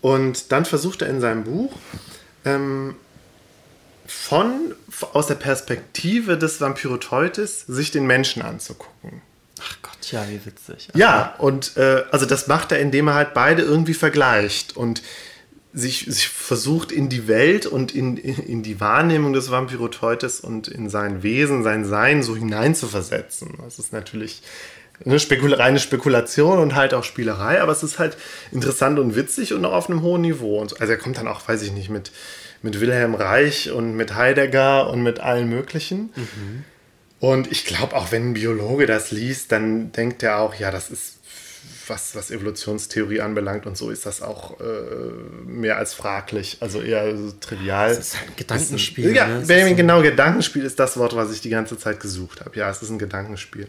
Und 0.00 0.52
dann 0.52 0.64
versucht 0.64 1.02
er 1.02 1.08
in 1.08 1.20
seinem 1.20 1.44
Buch 1.44 1.72
ähm, 2.44 2.96
von, 4.06 4.74
aus 5.12 5.26
der 5.26 5.36
Perspektive 5.36 6.36
des 6.36 6.60
Vampyroteutes 6.60 7.66
sich 7.66 7.90
den 7.90 8.06
Menschen 8.06 8.42
anzugucken. 8.42 9.22
Ach 9.60 9.76
Gott, 9.82 10.12
ja, 10.12 10.28
wie 10.28 10.44
witzig. 10.44 10.88
Aha. 10.90 10.98
Ja, 10.98 11.34
und 11.38 11.76
äh, 11.76 12.04
also 12.10 12.26
das 12.26 12.46
macht 12.46 12.72
er, 12.72 12.80
indem 12.80 13.08
er 13.08 13.14
halt 13.14 13.34
beide 13.34 13.62
irgendwie 13.62 13.94
vergleicht 13.94 14.76
und 14.76 15.02
sich, 15.72 16.06
sich 16.08 16.28
versucht 16.28 16.90
in 16.90 17.08
die 17.08 17.28
Welt 17.28 17.66
und 17.66 17.94
in, 17.94 18.16
in 18.16 18.62
die 18.62 18.80
Wahrnehmung 18.80 19.34
des 19.34 19.50
Vampyroteutes 19.50 20.40
und 20.40 20.68
in 20.68 20.88
sein 20.88 21.22
Wesen, 21.22 21.62
sein 21.62 21.84
Sein 21.84 22.22
so 22.22 22.34
hineinzuversetzen. 22.34 23.58
Das 23.62 23.78
ist 23.78 23.92
natürlich 23.92 24.42
eine 25.04 25.20
Spekul 25.20 25.54
reine 25.54 25.78
Spekulation 25.78 26.58
und 26.58 26.74
halt 26.74 26.94
auch 26.94 27.04
Spielerei, 27.04 27.60
aber 27.60 27.72
es 27.72 27.82
ist 27.82 27.98
halt 27.98 28.16
interessant 28.50 28.98
und 28.98 29.14
witzig 29.14 29.52
und 29.52 29.64
auch 29.64 29.72
auf 29.72 29.90
einem 29.90 30.02
hohen 30.02 30.22
Niveau. 30.22 30.58
Und 30.58 30.80
also 30.80 30.92
er 30.92 30.98
kommt 30.98 31.18
dann 31.18 31.28
auch, 31.28 31.46
weiß 31.46 31.62
ich 31.62 31.72
nicht, 31.72 31.90
mit, 31.90 32.12
mit 32.62 32.80
Wilhelm 32.80 33.14
Reich 33.14 33.70
und 33.70 33.94
mit 33.94 34.14
Heidegger 34.14 34.88
und 34.90 35.02
mit 35.02 35.20
allen 35.20 35.48
möglichen. 35.48 36.10
Mhm. 36.14 36.64
Und 37.18 37.50
ich 37.50 37.64
glaube, 37.64 37.96
auch 37.96 38.12
wenn 38.12 38.30
ein 38.30 38.34
Biologe 38.34 38.86
das 38.86 39.10
liest, 39.10 39.52
dann 39.52 39.92
denkt 39.92 40.22
er 40.22 40.38
auch, 40.38 40.54
ja, 40.54 40.70
das 40.70 40.90
ist, 40.90 41.14
was, 41.88 42.14
was 42.14 42.30
Evolutionstheorie 42.30 43.20
anbelangt 43.20 43.66
und 43.66 43.76
so 43.76 43.90
ist 43.90 44.06
das 44.06 44.20
auch 44.20 44.60
äh, 44.60 44.64
mehr 45.46 45.76
als 45.76 45.94
fraglich, 45.94 46.58
also 46.60 46.80
eher 46.82 47.16
so 47.16 47.32
trivial. 47.32 47.88
Das 47.88 47.98
ist 47.98 48.18
halt 48.18 48.30
ein 48.30 48.36
Gedankenspiel. 48.36 49.14
ja, 49.14 49.26
ne? 49.26 49.74
Genau, 49.74 50.02
Gedankenspiel 50.02 50.64
ist 50.64 50.78
das 50.78 50.96
Wort, 50.96 51.14
was 51.16 51.32
ich 51.32 51.40
die 51.40 51.50
ganze 51.50 51.78
Zeit 51.78 52.00
gesucht 52.00 52.40
habe. 52.44 52.58
Ja, 52.58 52.68
es 52.70 52.82
ist 52.82 52.90
ein 52.90 52.98
Gedankenspiel. 52.98 53.68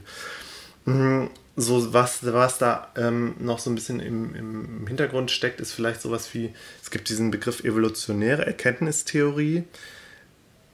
Mhm. 0.87 1.29
So, 1.59 1.91
was, 1.91 2.23
was 2.23 2.59
da 2.59 2.91
ähm, 2.95 3.35
noch 3.39 3.57
so 3.57 3.71
ein 3.71 3.75
bisschen 3.75 3.99
im, 3.99 4.35
im 4.35 4.87
Hintergrund 4.87 5.31
steckt, 5.31 5.59
ist 5.59 5.73
vielleicht 5.73 6.01
sowas 6.01 6.33
wie, 6.33 6.53
es 6.83 6.91
gibt 6.91 7.09
diesen 7.09 7.31
Begriff 7.31 7.63
evolutionäre 7.63 8.45
Erkenntnistheorie. 8.45 9.63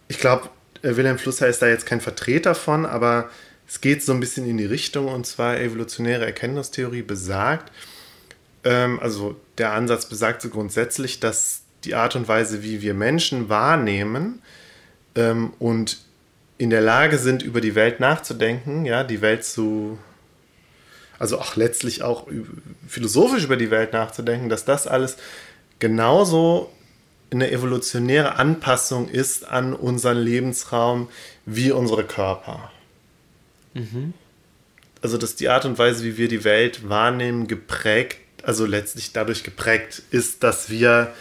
Ich 0.09 0.19
glaube, 0.19 0.49
äh, 0.81 0.95
Wilhelm 0.95 1.17
Flusser 1.17 1.47
ist 1.47 1.61
da 1.61 1.67
jetzt 1.67 1.85
kein 1.85 2.01
Vertreter 2.01 2.53
von, 2.53 2.85
aber 2.85 3.29
es 3.67 3.79
geht 3.79 4.03
so 4.03 4.11
ein 4.11 4.19
bisschen 4.19 4.45
in 4.45 4.57
die 4.57 4.65
Richtung 4.65 5.07
und 5.07 5.25
zwar 5.25 5.57
evolutionäre 5.59 6.25
Erkenntnistheorie 6.25 7.01
besagt, 7.01 7.71
ähm, 8.65 8.99
also 8.99 9.37
der 9.57 9.71
Ansatz 9.71 10.07
besagt 10.07 10.41
so 10.41 10.49
grundsätzlich, 10.49 11.21
dass 11.21 11.61
die 11.85 11.95
Art 11.95 12.15
und 12.15 12.27
Weise, 12.27 12.61
wie 12.61 12.81
wir 12.81 12.93
Menschen 12.93 13.49
wahrnehmen 13.49 14.41
ähm, 15.15 15.53
und 15.59 15.97
in 16.63 16.69
der 16.69 16.81
Lage 16.81 17.17
sind, 17.17 17.43
über 17.43 17.61
die 17.61 17.75
Welt 17.75 17.99
nachzudenken, 17.99 18.85
ja, 18.85 19.03
die 19.03 19.21
Welt 19.21 19.43
zu, 19.43 19.99
also 21.19 21.37
auch 21.37 21.55
letztlich 21.55 22.03
auch 22.03 22.27
philosophisch 22.87 23.43
über 23.43 23.57
die 23.57 23.69
Welt 23.69 23.93
nachzudenken, 23.93 24.49
dass 24.49 24.63
das 24.63 24.87
alles 24.87 25.17
genauso 25.79 26.71
eine 27.31 27.51
evolutionäre 27.51 28.35
Anpassung 28.35 29.09
ist 29.09 29.47
an 29.47 29.73
unseren 29.73 30.17
Lebensraum 30.17 31.09
wie 31.45 31.71
unsere 31.71 32.05
Körper. 32.05 32.71
Mhm. 33.73 34.13
Also 35.01 35.17
dass 35.17 35.35
die 35.35 35.49
Art 35.49 35.65
und 35.65 35.77
Weise, 35.77 36.05
wie 36.05 36.17
wir 36.17 36.29
die 36.29 36.45
Welt 36.45 36.87
wahrnehmen, 36.87 37.47
geprägt, 37.47 38.19
also 38.43 38.65
letztlich 38.65 39.11
dadurch 39.11 39.43
geprägt 39.43 40.01
ist, 40.11 40.43
dass 40.43 40.69
wir 40.69 41.13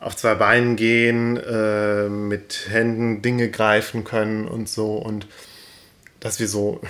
auf 0.00 0.16
zwei 0.16 0.34
Beinen 0.34 0.76
gehen, 0.76 1.36
äh, 1.36 2.08
mit 2.08 2.68
Händen 2.70 3.22
Dinge 3.22 3.50
greifen 3.50 4.02
können 4.02 4.48
und 4.48 4.68
so. 4.68 4.94
Und 4.94 5.26
dass 6.20 6.40
wir 6.40 6.48
so 6.48 6.80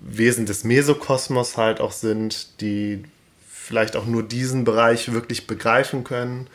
Wesen 0.00 0.46
des 0.46 0.64
Mesokosmos 0.64 1.56
halt 1.56 1.80
auch 1.80 1.92
sind, 1.92 2.60
die 2.60 3.04
vielleicht 3.48 3.94
auch 3.94 4.06
nur 4.06 4.22
diesen 4.22 4.64
Bereich 4.64 5.12
wirklich 5.12 5.46
begreifen 5.46 6.02
können. 6.02 6.48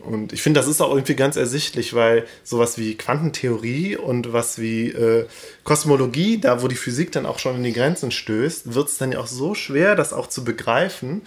Und 0.00 0.32
ich 0.32 0.40
finde, 0.40 0.58
das 0.58 0.68
ist 0.68 0.80
auch 0.80 0.90
irgendwie 0.90 1.14
ganz 1.14 1.36
ersichtlich, 1.36 1.92
weil 1.92 2.26
sowas 2.42 2.78
wie 2.78 2.96
Quantentheorie 2.96 3.96
und 3.96 4.32
was 4.32 4.58
wie 4.58 4.88
äh, 4.88 5.26
Kosmologie, 5.64 6.40
da 6.40 6.62
wo 6.62 6.68
die 6.68 6.76
Physik 6.76 7.12
dann 7.12 7.26
auch 7.26 7.38
schon 7.38 7.56
in 7.56 7.62
die 7.62 7.74
Grenzen 7.74 8.10
stößt, 8.10 8.72
wird 8.74 8.88
es 8.88 8.96
dann 8.96 9.12
ja 9.12 9.20
auch 9.20 9.26
so 9.26 9.54
schwer, 9.54 9.96
das 9.96 10.14
auch 10.14 10.26
zu 10.26 10.42
begreifen, 10.42 11.20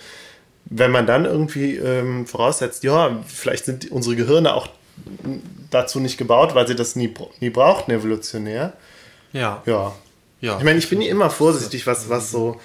wenn 0.75 0.91
man 0.91 1.05
dann 1.05 1.25
irgendwie 1.25 1.75
ähm, 1.75 2.25
voraussetzt, 2.25 2.83
ja, 2.83 3.23
vielleicht 3.27 3.65
sind 3.65 3.91
unsere 3.91 4.15
Gehirne 4.15 4.53
auch 4.53 4.67
dazu 5.69 5.99
nicht 5.99 6.17
gebaut, 6.17 6.55
weil 6.55 6.67
sie 6.67 6.75
das 6.75 6.95
nie, 6.95 7.13
nie 7.39 7.49
brauchten, 7.49 7.91
evolutionär. 7.91 8.73
Ja. 9.33 9.61
Ja. 9.65 9.93
ja. 10.41 10.57
Ich 10.57 10.63
meine, 10.63 10.79
ich 10.79 10.89
bin 10.89 11.01
immer 11.01 11.29
vorsichtig, 11.29 11.85
was, 11.87 12.09
was 12.09 12.31
so 12.31 12.59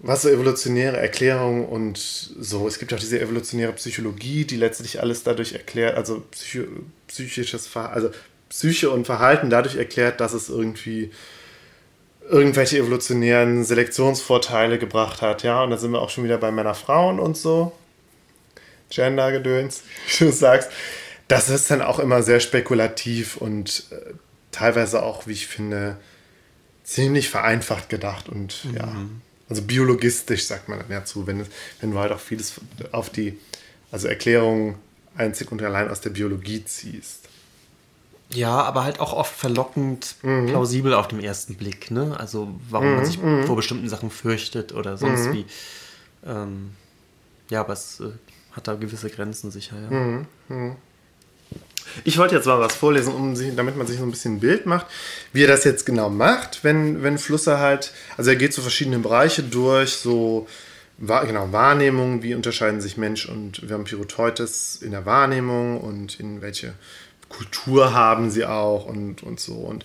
was 0.00 0.22
so 0.22 0.28
evolutionäre 0.28 0.96
Erklärungen 0.96 1.66
und 1.66 1.98
so. 1.98 2.68
Es 2.68 2.78
gibt 2.78 2.94
auch 2.94 3.00
diese 3.00 3.20
evolutionäre 3.20 3.72
Psychologie, 3.72 4.44
die 4.44 4.56
letztlich 4.56 5.00
alles 5.00 5.24
dadurch 5.24 5.54
erklärt, 5.54 5.96
also 5.96 6.22
psychisches 7.08 7.66
Verhalten, 7.66 7.94
also 7.94 8.10
Psyche 8.48 8.90
und 8.90 9.06
Verhalten 9.06 9.50
dadurch 9.50 9.76
erklärt, 9.76 10.20
dass 10.20 10.32
es 10.32 10.48
irgendwie 10.48 11.10
irgendwelche 12.28 12.78
evolutionären 12.78 13.64
Selektionsvorteile 13.64 14.78
gebracht 14.78 15.22
hat, 15.22 15.42
ja. 15.42 15.62
Und 15.62 15.70
da 15.70 15.76
sind 15.76 15.92
wir 15.92 16.00
auch 16.00 16.10
schon 16.10 16.24
wieder 16.24 16.38
bei 16.38 16.50
Männer-Frauen 16.50 17.18
und 17.18 17.36
so. 17.36 17.72
Gender-Gedöns, 18.90 19.82
wie 20.18 20.24
du 20.24 20.32
sagst. 20.32 20.70
Das 21.26 21.50
ist 21.50 21.70
dann 21.70 21.82
auch 21.82 21.98
immer 21.98 22.22
sehr 22.22 22.40
spekulativ 22.40 23.36
und 23.36 23.84
äh, 23.90 24.14
teilweise 24.50 25.02
auch, 25.02 25.26
wie 25.26 25.32
ich 25.32 25.46
finde, 25.46 25.98
ziemlich 26.84 27.28
vereinfacht 27.28 27.90
gedacht 27.90 28.30
und 28.30 28.64
mhm. 28.64 28.76
ja, 28.76 28.92
also 29.48 29.62
biologistisch 29.62 30.44
sagt 30.46 30.68
man 30.68 30.78
dann 30.78 30.90
ja 30.90 31.04
zu, 31.04 31.26
wenn, 31.26 31.44
wenn 31.80 31.90
du 31.90 31.98
halt 31.98 32.12
auch 32.12 32.20
vieles 32.20 32.54
auf 32.92 33.10
die, 33.10 33.38
also 33.90 34.08
Erklärungen 34.08 34.76
einzig 35.14 35.52
und 35.52 35.62
allein 35.62 35.90
aus 35.90 36.00
der 36.00 36.10
Biologie 36.10 36.64
ziehst. 36.64 37.28
Ja, 38.32 38.62
aber 38.62 38.84
halt 38.84 39.00
auch 39.00 39.14
oft 39.14 39.34
verlockend 39.34 40.16
mhm. 40.22 40.48
plausibel 40.48 40.92
auf 40.94 41.08
den 41.08 41.20
ersten 41.20 41.54
Blick. 41.54 41.90
Ne? 41.90 42.14
Also 42.18 42.48
warum 42.68 42.90
mhm. 42.90 42.96
man 42.96 43.06
sich 43.06 43.20
mhm. 43.20 43.44
vor 43.44 43.56
bestimmten 43.56 43.88
Sachen 43.88 44.10
fürchtet 44.10 44.72
oder 44.72 44.96
sonst 44.96 45.26
mhm. 45.26 45.32
wie. 45.32 45.46
Ähm, 46.26 46.70
ja, 47.48 47.60
aber 47.60 47.72
es 47.72 48.00
äh, 48.00 48.10
hat 48.52 48.68
da 48.68 48.74
gewisse 48.74 49.08
Grenzen 49.08 49.50
sicher. 49.50 49.76
Ja. 49.80 49.90
Mhm. 49.90 50.26
Mhm. 50.48 50.76
Ich 52.04 52.18
wollte 52.18 52.34
jetzt 52.34 52.44
mal 52.46 52.60
was 52.60 52.76
vorlesen, 52.76 53.14
um 53.14 53.34
sich, 53.34 53.54
damit 53.56 53.76
man 53.76 53.86
sich 53.86 53.96
so 53.96 54.04
ein 54.04 54.10
bisschen 54.10 54.36
ein 54.36 54.40
Bild 54.40 54.66
macht, 54.66 54.86
wie 55.32 55.44
er 55.44 55.48
das 55.48 55.64
jetzt 55.64 55.86
genau 55.86 56.10
macht, 56.10 56.62
wenn, 56.62 57.02
wenn 57.02 57.16
Flusser 57.16 57.58
halt, 57.58 57.92
also 58.18 58.28
er 58.28 58.36
geht 58.36 58.52
so 58.52 58.60
verschiedene 58.60 58.98
Bereiche 58.98 59.42
durch, 59.42 59.94
so 59.94 60.46
genau, 60.98 61.52
Wahrnehmung, 61.52 62.22
wie 62.22 62.34
unterscheiden 62.34 62.80
sich 62.80 62.96
Mensch 62.96 63.26
und 63.26 63.68
Vampiroteutes 63.68 64.82
in 64.82 64.90
der 64.90 65.06
Wahrnehmung 65.06 65.80
und 65.80 66.20
in 66.20 66.42
welche 66.42 66.74
Kultur 67.28 67.92
haben 67.94 68.30
sie 68.30 68.44
auch 68.44 68.86
und, 68.86 69.22
und 69.22 69.40
so. 69.40 69.54
Und 69.54 69.84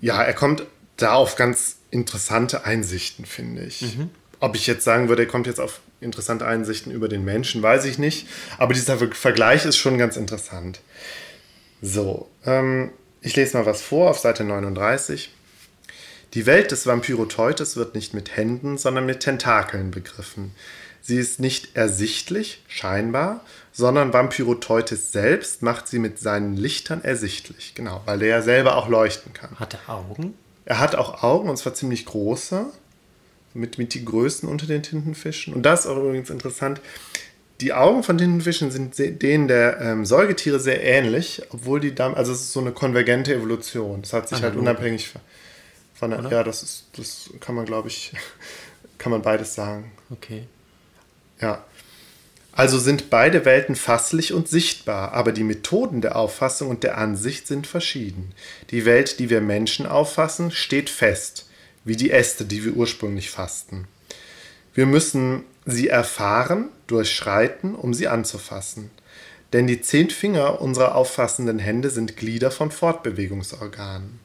ja, 0.00 0.22
er 0.22 0.34
kommt 0.34 0.64
da 0.96 1.14
auf 1.14 1.36
ganz 1.36 1.76
interessante 1.90 2.64
Einsichten, 2.64 3.24
finde 3.24 3.62
ich. 3.62 3.82
Mhm. 3.82 4.10
Ob 4.40 4.54
ich 4.54 4.66
jetzt 4.66 4.84
sagen 4.84 5.08
würde, 5.08 5.22
er 5.22 5.28
kommt 5.28 5.46
jetzt 5.46 5.60
auf 5.60 5.80
interessante 6.00 6.46
Einsichten 6.46 6.92
über 6.92 7.08
den 7.08 7.24
Menschen, 7.24 7.62
weiß 7.62 7.84
ich 7.84 7.98
nicht. 7.98 8.28
Aber 8.56 8.74
dieser 8.74 8.98
Vergleich 8.98 9.64
ist 9.64 9.76
schon 9.76 9.98
ganz 9.98 10.16
interessant. 10.16 10.80
So, 11.82 12.28
ähm, 12.44 12.90
ich 13.20 13.34
lese 13.36 13.56
mal 13.56 13.66
was 13.66 13.82
vor 13.82 14.10
auf 14.10 14.18
Seite 14.18 14.44
39. 14.44 15.30
Die 16.34 16.46
Welt 16.46 16.70
des 16.70 16.86
Vampyroteutes 16.86 17.76
wird 17.76 17.94
nicht 17.94 18.14
mit 18.14 18.36
Händen, 18.36 18.78
sondern 18.78 19.06
mit 19.06 19.20
Tentakeln 19.20 19.90
begriffen. 19.90 20.54
Sie 21.00 21.16
ist 21.16 21.40
nicht 21.40 21.74
ersichtlich, 21.74 22.62
scheinbar, 22.68 23.44
sondern 23.78 24.12
Vampyroteutes 24.12 25.12
selbst 25.12 25.62
macht 25.62 25.86
sie 25.86 26.00
mit 26.00 26.18
seinen 26.18 26.56
Lichtern 26.56 27.04
ersichtlich. 27.04 27.74
Genau, 27.76 28.02
weil 28.06 28.20
er 28.22 28.28
ja 28.28 28.42
selber 28.42 28.76
auch 28.76 28.88
leuchten 28.88 29.32
kann. 29.32 29.50
Hat 29.60 29.74
er 29.74 29.94
Augen? 29.94 30.34
Er 30.64 30.80
hat 30.80 30.96
auch 30.96 31.22
Augen 31.22 31.48
und 31.48 31.58
zwar 31.58 31.74
ziemlich 31.74 32.04
große, 32.04 32.66
mit, 33.54 33.78
mit 33.78 33.94
die 33.94 34.04
größten 34.04 34.48
unter 34.48 34.66
den 34.66 34.82
Tintenfischen. 34.82 35.54
Und 35.54 35.62
das 35.62 35.84
ist 35.84 35.86
auch 35.86 35.96
übrigens 35.96 36.28
interessant. 36.28 36.80
Die 37.60 37.72
Augen 37.72 38.02
von 38.02 38.18
Tintenfischen 38.18 38.72
sind 38.72 38.98
denen 38.98 39.46
der 39.46 39.80
ähm, 39.80 40.04
Säugetiere 40.04 40.58
sehr 40.58 40.82
ähnlich, 40.82 41.42
obwohl 41.50 41.78
die 41.78 41.94
dann, 41.94 42.14
also 42.14 42.32
es 42.32 42.40
ist 42.40 42.52
so 42.52 42.60
eine 42.60 42.72
konvergente 42.72 43.32
Evolution. 43.32 44.02
Das 44.02 44.12
hat 44.12 44.28
sich 44.28 44.38
Analog. 44.38 44.54
halt 44.54 44.60
unabhängig 44.60 45.14
von 45.94 46.10
der, 46.10 46.28
ja, 46.32 46.42
das 46.42 46.64
ist, 46.64 46.86
das 46.96 47.30
kann 47.38 47.54
man, 47.54 47.64
glaube 47.64 47.86
ich, 47.86 48.12
kann 48.98 49.12
man 49.12 49.22
beides 49.22 49.54
sagen. 49.54 49.92
Okay. 50.10 50.48
Ja. 51.40 51.64
Also 52.58 52.80
sind 52.80 53.08
beide 53.08 53.44
Welten 53.44 53.76
fasslich 53.76 54.32
und 54.32 54.48
sichtbar, 54.48 55.12
aber 55.12 55.30
die 55.30 55.44
Methoden 55.44 56.00
der 56.00 56.16
Auffassung 56.16 56.70
und 56.70 56.82
der 56.82 56.98
Ansicht 56.98 57.46
sind 57.46 57.68
verschieden. 57.68 58.34
Die 58.72 58.84
Welt, 58.84 59.20
die 59.20 59.30
wir 59.30 59.40
Menschen 59.40 59.86
auffassen, 59.86 60.50
steht 60.50 60.90
fest, 60.90 61.48
wie 61.84 61.94
die 61.94 62.10
Äste, 62.10 62.44
die 62.44 62.64
wir 62.64 62.72
ursprünglich 62.72 63.30
fassten. 63.30 63.86
Wir 64.74 64.86
müssen 64.86 65.44
sie 65.66 65.86
erfahren, 65.86 66.64
durchschreiten, 66.88 67.76
um 67.76 67.94
sie 67.94 68.08
anzufassen. 68.08 68.90
Denn 69.52 69.68
die 69.68 69.80
zehn 69.80 70.10
Finger 70.10 70.60
unserer 70.60 70.96
auffassenden 70.96 71.60
Hände 71.60 71.90
sind 71.90 72.16
Glieder 72.16 72.50
von 72.50 72.72
Fortbewegungsorganen. 72.72 74.18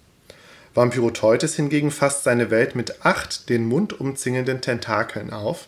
Vampyroteutes 0.73 1.55
hingegen 1.55 1.91
fasst 1.91 2.23
seine 2.23 2.49
Welt 2.49 2.75
mit 2.75 3.05
acht 3.05 3.47
den 3.49 3.67
Mund 3.67 3.99
umzingelnden 3.99 4.59
Tentakeln 4.59 5.31
auf, 5.31 5.67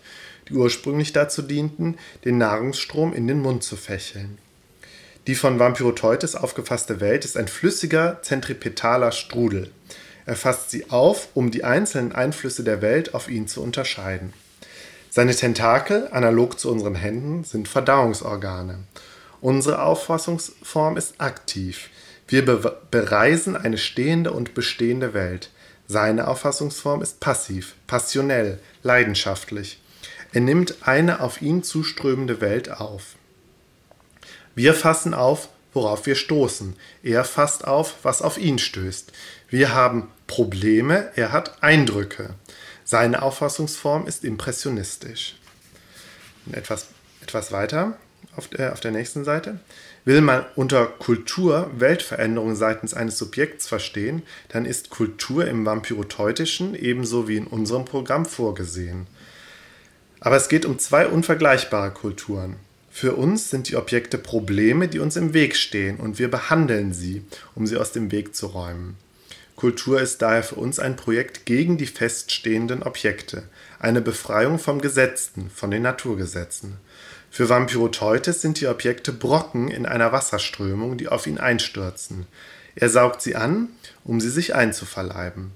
die 0.50 0.54
ursprünglich 0.54 1.14
dazu 1.14 1.42
dienten, 1.42 1.98
den 2.24 2.38
Nahrungsstrom 2.38 3.14
in 3.14 3.28
den 3.28 3.42
Mund 3.42 3.64
zu 3.64 3.76
fächeln. 3.76 4.38
Die 5.28 5.36
von 5.36 5.58
Vampyroteutes 5.58 6.36
aufgefasste 6.36 7.00
Welt 7.00 7.26
ist 7.26 7.36
ein 7.36 7.48
flüssiger, 7.48 8.20
zentripetaler 8.22 9.12
Strudel. 9.12 9.72
Er 10.28 10.36
fasst 10.36 10.70
sie 10.70 10.90
auf, 10.90 11.30
um 11.34 11.52
die 11.52 11.64
einzelnen 11.64 12.12
Einflüsse 12.12 12.64
der 12.64 12.82
Welt 12.82 13.14
auf 13.14 13.28
ihn 13.28 13.48
zu 13.48 13.62
unterscheiden. 13.62 14.34
Seine 15.10 15.36
Tentakel, 15.36 16.10
analog 16.12 16.60
zu 16.60 16.70
unseren 16.70 16.96
Händen, 16.96 17.44
sind 17.44 17.68
Verdauungsorgane. 17.68 18.80
Unsere 19.42 19.82
Auffassungsform 19.82 20.98
ist 20.98 21.16
aktiv. 21.20 21.90
Wir 22.28 22.46
be 22.46 22.78
bereisen 22.92 23.56
eine 23.56 23.78
stehende 23.78 24.32
und 24.32 24.54
bestehende 24.54 25.14
Welt. 25.14 25.52
Seine 25.88 26.28
Auffassungsform 26.28 27.02
ist 27.02 27.20
passiv, 27.20 27.76
passionell, 27.86 28.60
leidenschaftlich. 28.82 29.80
Er 30.36 30.42
nimmt 30.42 30.86
eine 30.86 31.22
auf 31.22 31.42
ihn 31.42 31.64
zuströmende 31.64 32.42
Welt 32.42 32.70
auf. 32.70 33.16
Wir 34.54 34.74
fassen 34.74 35.14
auf, 35.14 35.48
worauf 35.74 36.06
wir 36.08 36.16
stoßen. 36.16 36.76
Er 37.04 37.24
fasst 37.24 37.66
auf, 37.66 37.96
was 38.04 38.22
auf 38.22 38.38
ihn 38.38 38.60
stößt. 38.60 39.14
Wir 39.48 39.74
haben 39.74 40.12
Probleme, 40.28 41.10
er 41.16 41.32
hat 41.32 41.64
Eindrücke. 41.64 42.34
Seine 42.84 43.22
Auffassungsform 43.22 44.08
ist 44.08 44.26
impressionistisch. 44.26 45.38
Etwas, 46.52 46.88
etwas 47.24 47.54
weiter 47.54 47.98
auf 48.36 48.50
der, 48.50 48.74
auf 48.74 48.82
der 48.82 48.92
nächsten 48.92 49.24
Seite. 49.24 49.62
Will 50.04 50.20
man 50.20 50.46
unter 50.58 50.86
Kultur 50.86 51.72
Weltveränderung 51.78 52.56
seitens 52.56 52.94
eines 52.94 53.18
Subjekts 53.18 53.68
verstehen, 53.68 54.22
dann 54.50 54.66
ist 54.66 54.90
Kultur 54.90 55.48
im 55.48 55.66
Vampiroteutischen 55.66 56.76
ebenso 56.76 57.30
wie 57.30 57.38
in 57.38 57.48
unserem 57.48 57.86
Programm 57.86 58.26
vorgesehen. 58.26 59.08
Aber 60.26 60.38
es 60.38 60.50
geht 60.50 60.66
um 60.66 60.80
zwei 60.80 61.06
unvergleichbare 61.06 61.92
Kulturen. 61.92 62.56
Für 62.90 63.14
uns 63.14 63.52
sind 63.52 63.70
die 63.70 63.76
Objekte 63.76 64.18
Probleme, 64.18 64.88
die 64.88 64.98
uns 64.98 65.18
im 65.18 65.36
Weg 65.36 65.56
stehen, 65.56 65.98
und 65.98 66.18
wir 66.18 66.32
behandeln 66.32 66.94
sie, 66.94 67.24
um 67.54 67.68
sie 67.68 67.78
aus 67.78 67.92
dem 67.92 68.12
Weg 68.12 68.36
zu 68.36 68.48
räumen. 68.48 68.98
Kultur 69.56 70.02
ist 70.02 70.24
daher 70.24 70.42
für 70.42 70.56
uns 70.56 70.80
ein 70.80 70.96
Projekt 70.96 71.46
gegen 71.46 71.78
die 71.78 71.86
feststehenden 71.86 72.82
Objekte, 72.82 73.44
eine 73.78 74.02
Befreiung 74.02 74.58
vom 74.58 74.82
Gesetzten, 74.82 75.52
von 75.52 75.70
den 75.70 75.84
Naturgesetzen. 75.84 76.78
Für 77.30 77.48
Vampiroteutes 77.48 78.42
sind 78.42 78.60
die 78.60 78.68
Objekte 78.68 79.14
Brocken 79.14 79.68
in 79.68 79.86
einer 79.86 80.12
Wasserströmung, 80.12 80.98
die 80.98 81.08
auf 81.08 81.28
ihn 81.28 81.38
einstürzen. 81.38 82.26
Er 82.74 82.90
saugt 82.90 83.22
sie 83.22 83.36
an, 83.36 83.70
um 84.04 84.20
sie 84.20 84.32
sich 84.32 84.56
einzuverleiben. 84.56 85.52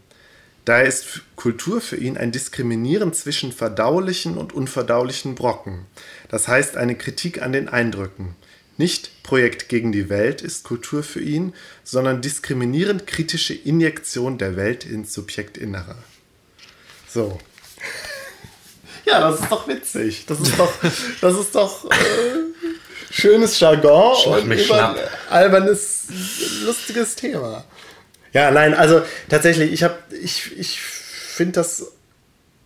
Daher 0.65 0.85
ist 0.85 1.21
Kultur 1.35 1.81
für 1.81 1.95
ihn 1.95 2.17
ein 2.17 2.31
Diskriminieren 2.31 3.13
zwischen 3.13 3.51
verdaulichen 3.51 4.37
und 4.37 4.53
unverdaulichen 4.53 5.35
Brocken, 5.35 5.85
das 6.29 6.47
heißt 6.47 6.77
eine 6.77 6.95
Kritik 6.95 7.41
an 7.41 7.51
den 7.51 7.69
Eindrücken. 7.69 8.35
Nicht 8.77 9.23
Projekt 9.23 9.67
gegen 9.67 9.91
die 9.91 10.07
Welt 10.09 10.41
ist 10.41 10.63
Kultur 10.63 11.03
für 11.03 11.19
ihn, 11.19 11.53
sondern 11.83 12.21
diskriminierend 12.21 13.07
kritische 13.07 13.53
Injektion 13.53 14.37
der 14.37 14.55
Welt 14.55 14.85
ins 14.85 15.13
Subjektinnere. 15.13 15.95
So. 17.07 17.39
Ja, 19.05 19.21
das 19.21 19.39
ist 19.39 19.51
doch 19.51 19.67
witzig. 19.67 20.25
Das 20.27 20.39
ist 20.39 20.59
doch, 20.59 20.71
das 21.21 21.39
ist 21.39 21.55
doch 21.55 21.89
äh, 21.89 21.95
schönes 23.09 23.59
Jargon 23.59 24.15
Schlag 24.15 24.43
und 24.43 24.51
über 24.51 24.95
albernes, 25.29 26.07
lustiges 26.63 27.15
Thema. 27.15 27.65
Ja, 28.33 28.51
nein, 28.51 28.73
also 28.73 29.01
tatsächlich, 29.29 29.71
ich 29.71 29.83
habe, 29.83 29.95
ich, 30.21 30.57
ich 30.57 30.79
finde 30.79 31.53
das, 31.53 31.91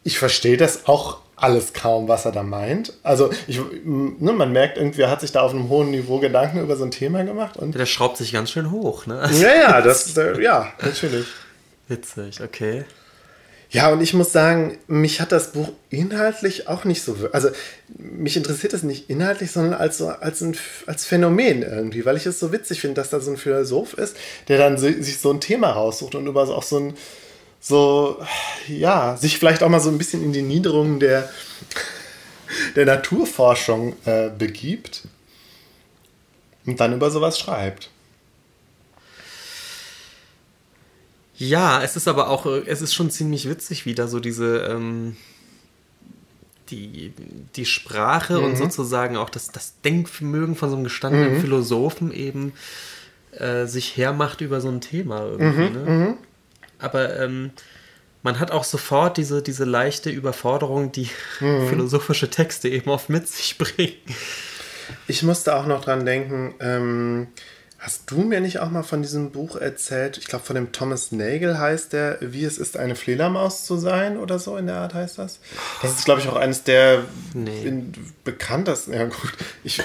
ich 0.03 0.19
verstehe 0.19 0.57
das 0.57 0.87
auch 0.87 1.19
alles 1.35 1.73
kaum, 1.73 2.07
was 2.07 2.25
er 2.25 2.31
da 2.31 2.43
meint. 2.43 2.93
Also 3.03 3.31
ich, 3.47 3.59
ne, 3.83 4.33
man 4.33 4.51
merkt 4.51 4.77
irgendwie, 4.77 5.01
er 5.01 5.09
hat 5.09 5.21
sich 5.21 5.31
da 5.31 5.41
auf 5.41 5.51
einem 5.51 5.69
hohen 5.69 5.91
Niveau 5.91 6.19
Gedanken 6.19 6.59
über 6.59 6.75
so 6.75 6.85
ein 6.85 6.91
Thema 6.91 7.23
gemacht. 7.23 7.57
Und 7.57 7.75
der 7.75 7.85
schraubt 7.85 8.17
sich 8.17 8.31
ganz 8.31 8.51
schön 8.51 8.71
hoch, 8.71 9.05
ne? 9.05 9.29
Ja, 9.33 9.55
ja, 9.55 9.81
das, 9.81 10.13
ja, 10.39 10.71
natürlich. 10.81 11.27
Witzig, 11.87 12.41
okay. 12.41 12.85
Ja, 13.73 13.91
und 13.91 14.01
ich 14.01 14.13
muss 14.13 14.31
sagen, 14.31 14.77
mich 14.85 15.19
hat 15.19 15.31
das 15.31 15.51
Buch 15.51 15.69
inhaltlich 15.89 16.67
auch 16.67 16.83
nicht 16.83 17.01
so. 17.01 17.17
Also, 17.31 17.49
mich 17.97 18.37
interessiert 18.37 18.71
es 18.73 18.83
nicht 18.83 19.09
inhaltlich, 19.09 19.49
sondern 19.49 19.73
als, 19.73 19.97
so, 19.97 20.09
als, 20.09 20.41
ein, 20.41 20.55
als 20.85 21.05
Phänomen 21.05 21.63
irgendwie, 21.63 22.05
weil 22.05 22.15
ich 22.15 22.27
es 22.27 22.39
so 22.39 22.51
witzig 22.51 22.81
finde, 22.81 23.01
dass 23.01 23.09
da 23.09 23.19
so 23.19 23.31
ein 23.31 23.37
Philosoph 23.37 23.95
ist, 23.95 24.15
der 24.47 24.59
dann 24.59 24.77
so, 24.77 24.85
sich 24.85 25.17
so 25.17 25.33
ein 25.33 25.41
Thema 25.41 25.71
raussucht 25.71 26.13
und 26.13 26.27
über 26.27 26.43
auch 26.43 26.61
so 26.61 26.79
ein, 26.79 26.93
so, 27.59 28.21
ja, 28.67 29.17
sich 29.17 29.39
vielleicht 29.39 29.63
auch 29.63 29.69
mal 29.69 29.79
so 29.79 29.89
ein 29.89 29.97
bisschen 29.97 30.23
in 30.23 30.33
die 30.33 30.43
Niederungen 30.43 30.99
der, 30.99 31.27
der 32.75 32.85
Naturforschung 32.85 33.95
äh, 34.05 34.29
begibt 34.29 35.07
und 36.67 36.79
dann 36.79 36.93
über 36.93 37.09
sowas 37.09 37.39
schreibt. 37.39 37.89
Ja, 41.49 41.81
es 41.81 41.95
ist 41.95 42.07
aber 42.07 42.29
auch, 42.29 42.45
es 42.45 42.81
ist 42.81 42.93
schon 42.93 43.09
ziemlich 43.09 43.49
witzig, 43.49 43.85
wie 43.85 43.95
da 43.95 44.07
so 44.07 44.19
diese, 44.19 44.59
ähm, 44.59 45.15
die, 46.69 47.13
die 47.55 47.65
Sprache 47.65 48.39
mhm. 48.39 48.45
und 48.45 48.57
sozusagen 48.57 49.17
auch 49.17 49.29
das, 49.29 49.51
das 49.51 49.79
Denkvermögen 49.81 50.55
von 50.55 50.69
so 50.69 50.75
einem 50.75 50.83
gestandenen 50.83 51.35
mhm. 51.35 51.41
Philosophen 51.41 52.11
eben 52.11 52.53
äh, 53.31 53.65
sich 53.65 53.97
hermacht 53.97 54.41
über 54.41 54.61
so 54.61 54.69
ein 54.69 54.81
Thema 54.81 55.25
irgendwie. 55.25 55.69
Mhm. 55.69 55.85
Ne? 55.85 55.91
Mhm 55.91 56.17
aber 56.83 57.19
ähm, 57.19 57.51
man 58.21 58.39
hat 58.39 58.51
auch 58.51 58.63
sofort 58.63 59.17
diese, 59.17 59.41
diese 59.41 59.65
leichte 59.65 60.09
Überforderung, 60.09 60.91
die 60.91 61.09
mhm. 61.39 61.67
philosophische 61.69 62.29
Texte 62.29 62.69
eben 62.69 62.89
oft 62.89 63.09
mit 63.09 63.27
sich 63.27 63.57
bringen. 63.57 63.93
Ich 65.07 65.23
musste 65.23 65.55
auch 65.55 65.65
noch 65.65 65.83
dran 65.83 66.05
denken, 66.05 66.53
ähm, 66.59 67.27
hast 67.83 68.09
du 68.09 68.21
mir 68.21 68.39
nicht 68.39 68.59
auch 68.59 68.69
mal 68.69 68.81
von 68.81 69.01
diesem 69.01 69.31
Buch 69.31 69.57
erzählt? 69.57 70.17
Ich 70.17 70.27
glaube, 70.27 70.45
von 70.45 70.55
dem 70.55 70.71
Thomas 70.71 71.11
Nagel 71.11 71.59
heißt 71.59 71.91
der, 71.91 72.17
Wie 72.21 72.45
es 72.45 72.57
ist, 72.57 72.77
eine 72.77 72.95
Fledermaus 72.95 73.65
zu 73.65 73.75
sein 73.75 74.17
oder 74.17 74.39
so 74.39 74.55
in 74.55 74.67
der 74.67 74.77
Art 74.77 74.93
heißt 74.93 75.17
das. 75.17 75.39
Das 75.81 75.91
ist, 75.91 76.05
glaube 76.05 76.21
ich, 76.21 76.29
auch 76.29 76.37
eines 76.37 76.63
der 76.63 77.03
nee. 77.33 77.83
bekanntesten. 78.23 78.93
Ja, 79.03 79.05
gut, 79.05 79.33
ich 79.63 79.81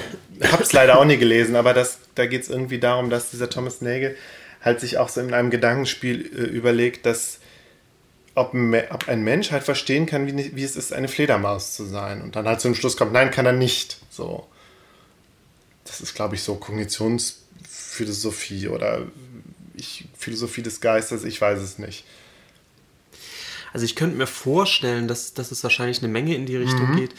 habe 0.53 0.63
es 0.63 0.73
leider 0.73 0.99
auch 0.99 1.05
nie 1.05 1.17
gelesen, 1.17 1.57
aber 1.57 1.75
das, 1.75 1.99
da 2.15 2.27
geht 2.27 2.43
es 2.43 2.49
irgendwie 2.49 2.79
darum, 2.79 3.11
dass 3.11 3.31
dieser 3.31 3.51
Thomas 3.51 3.81
Nagel 3.81 4.17
halt 4.61 4.81
sich 4.81 4.99
auch 4.99 5.09
so 5.09 5.21
in 5.21 5.35
einem 5.35 5.51
Gedankenspiel 5.51 6.21
äh, 6.27 6.43
überlegt, 6.45 7.05
dass 7.05 7.41
ob, 8.35 8.55
ob 8.91 9.09
ein 9.09 9.25
Mensch 9.25 9.51
halt 9.51 9.65
verstehen 9.65 10.07
kann, 10.07 10.27
wie, 10.29 10.55
wie 10.55 10.63
es 10.63 10.77
ist, 10.77 10.93
eine 10.93 11.09
Fledermaus 11.09 11.75
zu 11.75 11.85
sein. 11.85 12.23
Und 12.23 12.37
dann 12.37 12.47
halt 12.47 12.61
zum 12.61 12.77
Schluss 12.77 12.97
kommt, 12.97 13.13
nein, 13.13 13.33
kann 13.33 13.47
er 13.47 13.53
nicht. 13.53 13.99
So. 14.11 14.47
Das 15.85 16.01
ist, 16.01 16.15
glaube 16.15 16.37
ich, 16.37 16.43
so 16.43 16.55
Kognitionsphilosophie 17.99 18.69
oder 18.69 19.07
ich, 19.75 20.05
Philosophie 20.17 20.63
des 20.63 20.81
Geistes, 20.81 21.25
ich 21.25 21.41
weiß 21.41 21.61
es 21.61 21.79
nicht. 21.79 22.05
Also 23.73 23.85
ich 23.85 23.97
könnte 23.97 24.17
mir 24.17 24.27
vorstellen, 24.27 25.09
dass, 25.09 25.35
dass 25.35 25.51
es 25.53 25.63
wahrscheinlich 25.63 26.03
eine 26.03 26.11
Menge 26.11 26.35
in 26.35 26.47
die 26.47 26.57
Richtung 26.57 26.93
mhm. 26.93 26.97
geht, 26.97 27.15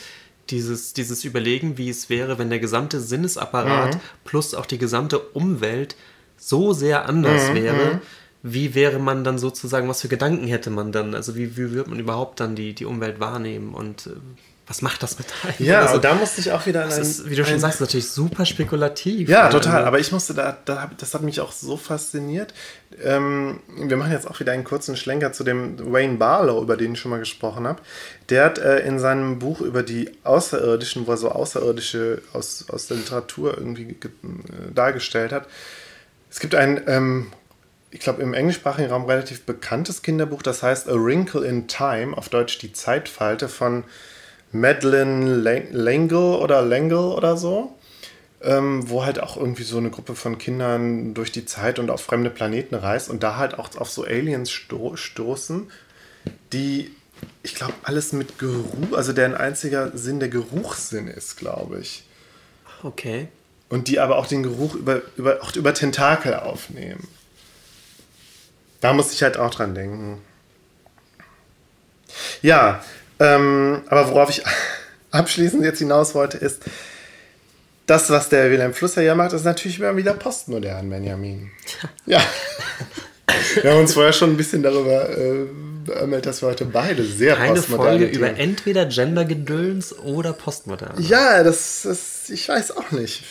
dieses, 0.49 0.93
dieses 0.93 1.23
Überlegen, 1.25 1.77
wie 1.77 1.89
es 1.89 2.09
wäre, 2.09 2.39
wenn 2.39 2.49
der 2.49 2.59
gesamte 2.59 2.99
Sinnesapparat 2.99 3.95
mhm. 3.95 3.99
plus 4.25 4.55
auch 4.55 4.65
die 4.65 4.79
gesamte 4.79 5.19
Umwelt 5.19 5.95
so 6.37 6.73
sehr 6.73 7.07
anders 7.07 7.49
mhm. 7.49 7.55
wäre, 7.55 7.93
mhm. 7.95 7.99
wie 8.41 8.73
wäre 8.73 8.99
man 8.99 9.23
dann 9.23 9.37
sozusagen, 9.37 9.87
was 9.87 10.01
für 10.01 10.07
Gedanken 10.07 10.47
hätte 10.47 10.71
man 10.71 10.91
dann? 10.91 11.13
Also 11.13 11.35
wie, 11.35 11.55
wie 11.55 11.71
würde 11.71 11.91
man 11.91 11.99
überhaupt 11.99 12.39
dann 12.39 12.55
die, 12.55 12.73
die 12.73 12.85
Umwelt 12.85 13.19
wahrnehmen 13.19 13.75
und 13.75 14.07
äh, 14.07 14.11
was 14.69 14.83
macht 14.83 15.01
das 15.01 15.17
mit 15.17 15.27
einem? 15.43 15.67
Ja, 15.67 15.81
also, 15.81 15.97
da 15.97 16.13
musste 16.13 16.39
ich 16.39 16.51
auch 16.51 16.67
wieder 16.67 16.83
an 16.85 16.91
ist, 16.91 17.27
Wie 17.27 17.35
du 17.35 17.43
schon 17.43 17.59
sagst, 17.59 17.81
natürlich 17.81 18.09
super 18.09 18.45
spekulativ. 18.45 19.27
Ja, 19.27 19.49
total. 19.49 19.77
Also. 19.77 19.87
Aber 19.87 19.99
ich 19.99 20.11
musste 20.11 20.35
da, 20.35 20.57
da, 20.63 20.91
das 20.95 21.15
hat 21.15 21.23
mich 21.23 21.41
auch 21.41 21.51
so 21.51 21.75
fasziniert. 21.75 22.53
Ähm, 23.03 23.61
wir 23.75 23.97
machen 23.97 24.11
jetzt 24.11 24.29
auch 24.29 24.39
wieder 24.39 24.51
einen 24.51 24.63
kurzen 24.63 24.95
Schlenker 24.95 25.33
zu 25.33 25.43
dem 25.43 25.91
Wayne 25.91 26.17
Barlow, 26.17 26.61
über 26.61 26.77
den 26.77 26.93
ich 26.93 26.99
schon 26.99 27.09
mal 27.09 27.19
gesprochen 27.19 27.67
habe. 27.67 27.81
Der 28.29 28.45
hat 28.45 28.59
äh, 28.59 28.79
in 28.81 28.99
seinem 28.99 29.39
Buch 29.39 29.59
über 29.61 29.81
die 29.81 30.11
Außerirdischen, 30.23 31.07
wo 31.07 31.11
er 31.11 31.17
so 31.17 31.31
Außerirdische 31.31 32.21
aus, 32.33 32.65
aus 32.69 32.85
der 32.85 32.97
Literatur 32.97 33.57
irgendwie 33.57 33.89
äh, 33.89 34.71
dargestellt 34.71 35.31
hat, 35.31 35.47
es 36.29 36.39
gibt 36.39 36.53
ein, 36.53 36.83
ähm, 36.85 37.31
ich 37.89 38.01
glaube, 38.01 38.21
im 38.21 38.35
englischsprachigen 38.35 38.91
Raum 38.91 39.05
relativ 39.05 39.47
bekanntes 39.47 40.03
Kinderbuch, 40.03 40.43
das 40.43 40.61
heißt 40.61 40.87
A 40.87 40.93
Wrinkle 40.93 41.43
in 41.43 41.67
Time, 41.67 42.15
auf 42.15 42.29
Deutsch 42.29 42.59
die 42.59 42.71
Zeitfalte 42.71 43.49
von 43.49 43.83
Madeline 44.51 45.35
Langle 45.71 46.39
oder 46.39 46.61
Langle 46.61 47.13
oder 47.13 47.37
so. 47.37 47.75
Ähm, 48.41 48.89
wo 48.89 49.03
halt 49.03 49.21
auch 49.21 49.35
irgendwie 49.35 49.63
so 49.63 49.77
eine 49.77 49.89
Gruppe 49.89 50.15
von 50.15 50.37
Kindern 50.37 51.13
durch 51.13 51.29
die 51.33 51.43
Zeit 51.43 51.77
und 51.77 51.89
auf 51.89 51.99
fremde 51.99 52.29
Planeten 52.29 52.73
reist 52.73 53.09
und 53.09 53.21
da 53.21 53.35
halt 53.35 53.59
auch 53.59 53.75
auf 53.75 53.89
so 53.89 54.05
Aliens 54.05 54.49
sto 54.49 54.95
stoßen, 54.95 55.69
die, 56.53 56.95
ich 57.43 57.53
glaube, 57.53 57.73
alles 57.83 58.13
mit 58.13 58.39
Geruch, 58.39 58.95
also 58.95 59.11
deren 59.11 59.35
einziger 59.35 59.91
Sinn 59.97 60.21
der 60.21 60.29
Geruchssinn 60.29 61.09
ist, 61.09 61.35
glaube 61.35 61.79
ich. 61.79 62.05
Okay. 62.81 63.27
Und 63.67 63.89
die 63.89 63.99
aber 63.99 64.17
auch 64.17 64.27
den 64.27 64.43
Geruch 64.43 64.75
über, 64.75 65.01
über, 65.17 65.43
auch 65.43 65.53
über 65.57 65.73
Tentakel 65.73 66.33
aufnehmen. 66.35 67.07
Da 68.79 68.93
muss 68.93 69.11
ich 69.11 69.21
halt 69.21 69.37
auch 69.37 69.53
dran 69.53 69.75
denken. 69.75 70.21
Ja, 72.41 72.83
ähm, 73.19 73.81
aber 73.87 74.09
worauf 74.09 74.29
ich 74.29 74.43
abschließend 75.11 75.63
jetzt 75.63 75.79
hinaus 75.79 76.15
wollte, 76.15 76.37
ist, 76.37 76.63
das, 77.89 78.09
was 78.09 78.29
der 78.29 78.51
Wilhelm 78.51 78.73
Flusser 78.73 79.01
ja 79.01 79.15
macht, 79.15 79.33
ist 79.33 79.45
natürlich 79.45 79.79
immer 79.79 79.97
wieder 79.97 80.13
postmodern, 80.13 80.89
Benjamin. 80.89 81.49
Ja. 82.05 82.21
Wir 83.61 83.71
haben 83.71 83.79
uns 83.79 83.93
vorher 83.93 84.13
schon 84.13 84.31
ein 84.31 84.37
bisschen 84.37 84.61
darüber 84.61 85.09
äh, 85.09 85.45
beömmelt, 85.85 86.25
dass 86.25 86.41
wir 86.41 86.49
heute 86.49 86.65
beide 86.65 87.03
sehr 87.03 87.35
Keine 87.35 87.55
postmoderne 87.55 87.89
Folge 87.89 88.11
Themen. 88.11 88.29
über 88.29 88.39
entweder 88.39 88.85
Gendergedöns 88.85 89.97
oder 89.97 90.33
postmodern. 90.33 90.93
Ja, 90.99 91.43
das, 91.43 91.81
das, 91.83 92.29
ich 92.29 92.47
weiß 92.47 92.77
auch 92.77 92.91
nicht. 92.91 93.23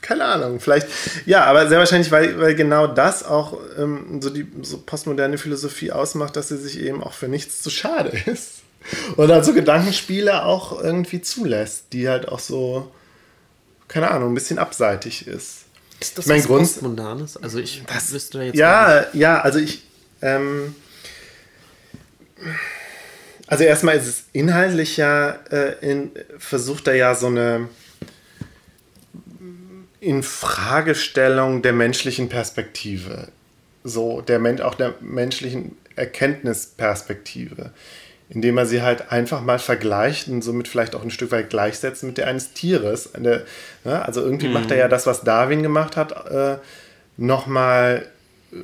Keine 0.00 0.24
Ahnung. 0.24 0.58
Vielleicht, 0.58 0.88
ja, 1.26 1.44
aber 1.44 1.68
sehr 1.68 1.78
wahrscheinlich, 1.78 2.10
weil, 2.10 2.40
weil 2.40 2.54
genau 2.54 2.86
das 2.86 3.24
auch 3.24 3.58
ähm, 3.78 4.20
so 4.20 4.30
die 4.30 4.46
so 4.62 4.78
postmoderne 4.78 5.38
Philosophie 5.38 5.92
ausmacht, 5.92 6.36
dass 6.36 6.48
sie 6.48 6.56
sich 6.56 6.80
eben 6.80 7.02
auch 7.02 7.12
für 7.12 7.28
nichts 7.28 7.62
zu 7.62 7.70
schade 7.70 8.12
ist. 8.26 8.61
Und 9.16 9.30
also 9.30 9.52
Gedankenspiele 9.52 10.44
auch 10.44 10.80
irgendwie 10.80 11.20
zulässt, 11.22 11.86
die 11.92 12.08
halt 12.08 12.28
auch 12.28 12.38
so, 12.38 12.92
keine 13.88 14.10
Ahnung, 14.10 14.32
ein 14.32 14.34
bisschen 14.34 14.58
abseitig 14.58 15.26
ist. 15.26 15.64
Ist 16.00 16.18
das 16.18 16.24
ich 16.24 16.28
mein, 16.28 16.38
was 16.40 16.46
Grund, 16.46 16.60
Postmodernes? 16.62 17.36
Also 17.36 17.58
ich 17.58 17.82
das, 17.86 18.12
wüsste 18.12 18.38
da 18.38 18.44
jetzt 18.44 18.56
Ja, 18.56 19.06
ja, 19.12 19.40
also 19.40 19.58
ich, 19.58 19.84
ähm, 20.20 20.74
also 23.46 23.64
erstmal 23.64 23.96
ist 23.96 24.06
es 24.06 24.24
inhaltlich 24.32 24.96
ja, 24.96 25.30
äh, 25.50 25.74
in, 25.80 26.10
versucht 26.38 26.88
er 26.88 26.94
ja 26.94 27.14
so 27.14 27.28
eine 27.28 27.68
Infragestellung 30.00 31.62
der 31.62 31.72
menschlichen 31.72 32.28
Perspektive. 32.28 33.28
So, 33.84 34.20
der 34.20 34.40
Men 34.40 34.60
auch 34.60 34.74
der 34.74 34.94
menschlichen 35.00 35.76
Erkenntnisperspektive. 35.94 37.72
Indem 38.32 38.56
er 38.56 38.66
sie 38.66 38.82
halt 38.82 39.12
einfach 39.12 39.42
mal 39.42 39.58
vergleicht 39.58 40.28
und 40.28 40.42
somit 40.42 40.66
vielleicht 40.66 40.94
auch 40.94 41.02
ein 41.02 41.10
Stück 41.10 41.32
weit 41.32 41.50
gleichsetzt 41.50 42.02
mit 42.02 42.16
der 42.16 42.28
eines 42.28 42.54
Tieres. 42.54 43.14
Eine, 43.14 43.44
ne? 43.84 44.04
Also 44.04 44.22
irgendwie 44.22 44.48
mhm. 44.48 44.54
macht 44.54 44.70
er 44.70 44.78
ja 44.78 44.88
das, 44.88 45.06
was 45.06 45.22
Darwin 45.22 45.62
gemacht 45.62 45.96
hat, 45.96 46.30
äh, 46.30 46.56
nochmal 47.16 48.06
äh, 48.52 48.56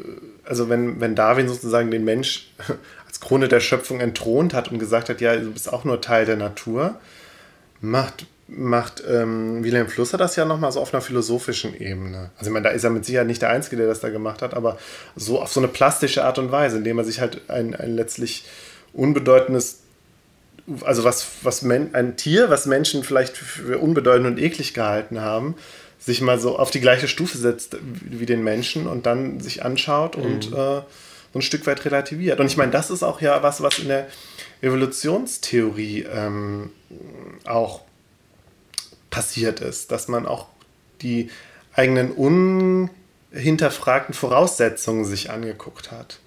also 0.45 0.71
wenn, 0.71 1.01
wenn 1.01 1.15
Darwin 1.15 1.49
sozusagen 1.49 1.91
den 1.91 2.05
Mensch 2.05 2.51
als 3.07 3.21
Krone 3.21 3.49
der 3.49 3.61
Schöpfung 3.61 4.01
entthront 4.01 4.55
hat 4.55 4.71
und 4.73 4.79
gesagt 4.79 5.11
hat, 5.11 5.21
ja, 5.21 5.37
du 5.37 5.53
bist 5.53 5.71
auch 5.73 5.85
nur 5.85 6.01
Teil 6.01 6.25
der 6.25 6.37
Natur, 6.37 6.97
macht 7.81 8.27
macht 8.51 9.03
ähm, 9.07 9.63
Wilhelm 9.63 9.89
Flusser 9.89 10.17
das 10.17 10.35
ja 10.37 10.47
nochmal 10.47 10.73
so 10.73 10.81
auf 10.81 10.95
einer 10.95 11.03
philosophischen 11.03 11.79
Ebene. 11.79 12.31
Also 12.39 12.49
ich 12.49 12.55
meine, 12.55 12.65
da 12.65 12.71
ist 12.71 12.83
er 12.83 12.89
mit 12.89 13.05
Sicherheit 13.05 13.27
nicht 13.27 13.43
der 13.43 13.51
Einzige, 13.51 13.77
der 13.77 13.87
das 13.87 14.01
da 14.01 14.09
gemacht 14.09 14.41
hat, 14.41 14.55
aber 14.55 14.79
so 15.17 15.43
auf 15.43 15.53
so 15.53 15.61
eine 15.61 15.69
plastische 15.69 16.25
Art 16.25 16.39
und 16.39 16.51
Weise, 16.51 16.79
indem 16.79 16.97
er 16.97 17.05
sich 17.05 17.21
halt 17.21 17.43
ein, 17.51 17.75
ein 17.75 17.95
letztlich 17.95 18.47
unbedeutendes, 18.99 19.81
also 20.83 21.05
was, 21.05 21.27
was 21.43 21.63
Men 21.63 21.95
ein 21.95 22.17
Tier, 22.17 22.51
was 22.51 22.67
Menschen 22.67 23.05
vielleicht 23.05 23.37
für 23.37 23.79
unbedeutend 23.79 24.27
und 24.27 24.39
eklig 24.39 24.75
gehalten 24.75 25.21
haben, 25.21 25.55
sich 25.99 26.21
mal 26.21 26.39
so 26.39 26.59
auf 26.59 26.71
die 26.71 26.81
gleiche 26.81 27.09
Stufe 27.09 27.39
setzt 27.39 27.79
wie 27.83 28.27
den 28.27 28.45
Menschen 28.45 28.87
und 28.87 29.07
dann 29.07 29.41
sich 29.41 29.65
anschaut 29.65 30.17
mhm. 30.17 30.23
und 30.25 30.53
äh, 30.53 30.83
so 31.33 31.39
ein 31.39 31.43
Stück 31.43 31.67
weit 31.67 31.85
relativiert. 31.85 32.41
Und 32.41 32.47
ich 32.47 32.57
meine, 32.57 32.73
das 32.73 32.91
ist 32.91 33.03
auch 33.03 33.21
ja 33.21 33.43
was, 33.43 33.63
was 33.63 33.79
in 33.79 33.89
der 33.89 34.09
Evolutionstheorie 34.63 36.07
ähm, 36.11 36.71
auch 37.45 37.83
passiert 39.11 39.61
ist, 39.61 39.93
dass 39.93 40.09
man 40.09 40.27
auch 40.27 40.47
die 41.03 41.31
eigenen 41.75 42.11
unhinterfragten 43.31 44.15
Voraussetzungen 44.15 45.05
sich 45.05 45.31
angeguckt 45.31 45.93
hat. 45.93 46.19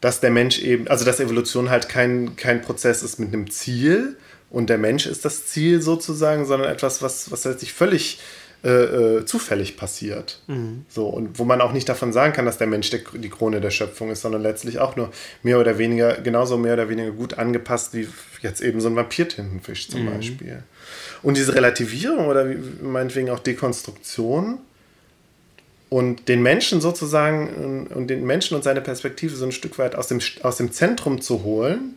Dass 0.00 0.20
der 0.20 0.30
Mensch 0.30 0.60
eben, 0.60 0.88
also 0.88 1.04
dass 1.04 1.20
Evolution 1.20 1.70
halt 1.70 1.88
kein, 1.88 2.36
kein 2.36 2.62
Prozess 2.62 3.02
ist 3.02 3.18
mit 3.18 3.32
einem 3.32 3.50
Ziel 3.50 4.16
und 4.50 4.70
der 4.70 4.78
Mensch 4.78 5.06
ist 5.06 5.24
das 5.24 5.46
Ziel 5.46 5.82
sozusagen, 5.82 6.46
sondern 6.46 6.70
etwas, 6.70 7.02
was, 7.02 7.30
was 7.30 7.44
letztlich 7.44 7.72
völlig 7.72 8.18
äh, 8.62 8.68
äh, 8.68 9.24
zufällig 9.24 9.78
passiert. 9.78 10.42
Mhm. 10.46 10.84
So, 10.86 11.06
und 11.06 11.38
wo 11.38 11.44
man 11.44 11.62
auch 11.62 11.72
nicht 11.72 11.88
davon 11.88 12.12
sagen 12.12 12.34
kann, 12.34 12.44
dass 12.44 12.58
der 12.58 12.66
Mensch 12.66 12.90
der, 12.90 13.00
die 13.14 13.30
Krone 13.30 13.62
der 13.62 13.70
Schöpfung 13.70 14.10
ist, 14.10 14.20
sondern 14.20 14.42
letztlich 14.42 14.78
auch 14.78 14.96
nur 14.96 15.10
mehr 15.42 15.58
oder 15.58 15.78
weniger, 15.78 16.20
genauso 16.20 16.58
mehr 16.58 16.74
oder 16.74 16.90
weniger 16.90 17.10
gut 17.12 17.38
angepasst 17.38 17.94
wie 17.94 18.06
jetzt 18.42 18.60
eben 18.60 18.82
so 18.82 18.90
ein 18.90 18.96
Vampirtintenfisch 18.96 19.88
zum 19.88 20.04
mhm. 20.04 20.10
Beispiel. 20.10 20.62
Und 21.22 21.38
diese 21.38 21.54
Relativierung 21.54 22.26
oder 22.26 22.46
meinetwegen 22.82 23.30
auch 23.30 23.38
Dekonstruktion 23.38 24.58
und 25.90 26.28
den 26.28 26.40
Menschen 26.40 26.80
sozusagen 26.80 27.86
und 27.88 28.06
den 28.06 28.24
Menschen 28.24 28.56
und 28.56 28.64
seine 28.64 28.80
Perspektive 28.80 29.36
so 29.36 29.44
ein 29.44 29.52
Stück 29.52 29.78
weit 29.78 29.94
aus 29.94 30.06
dem, 30.06 30.20
aus 30.42 30.56
dem 30.56 30.72
Zentrum 30.72 31.20
zu 31.20 31.42
holen, 31.42 31.96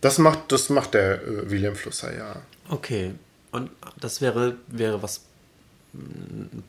das 0.00 0.18
macht, 0.18 0.52
das 0.52 0.68
macht 0.68 0.94
der 0.94 1.22
äh, 1.22 1.50
William 1.50 1.76
Flusser, 1.76 2.16
ja. 2.16 2.36
Okay. 2.68 3.12
Und 3.52 3.70
das 4.00 4.20
wäre, 4.20 4.56
wäre 4.68 5.02
was 5.02 5.22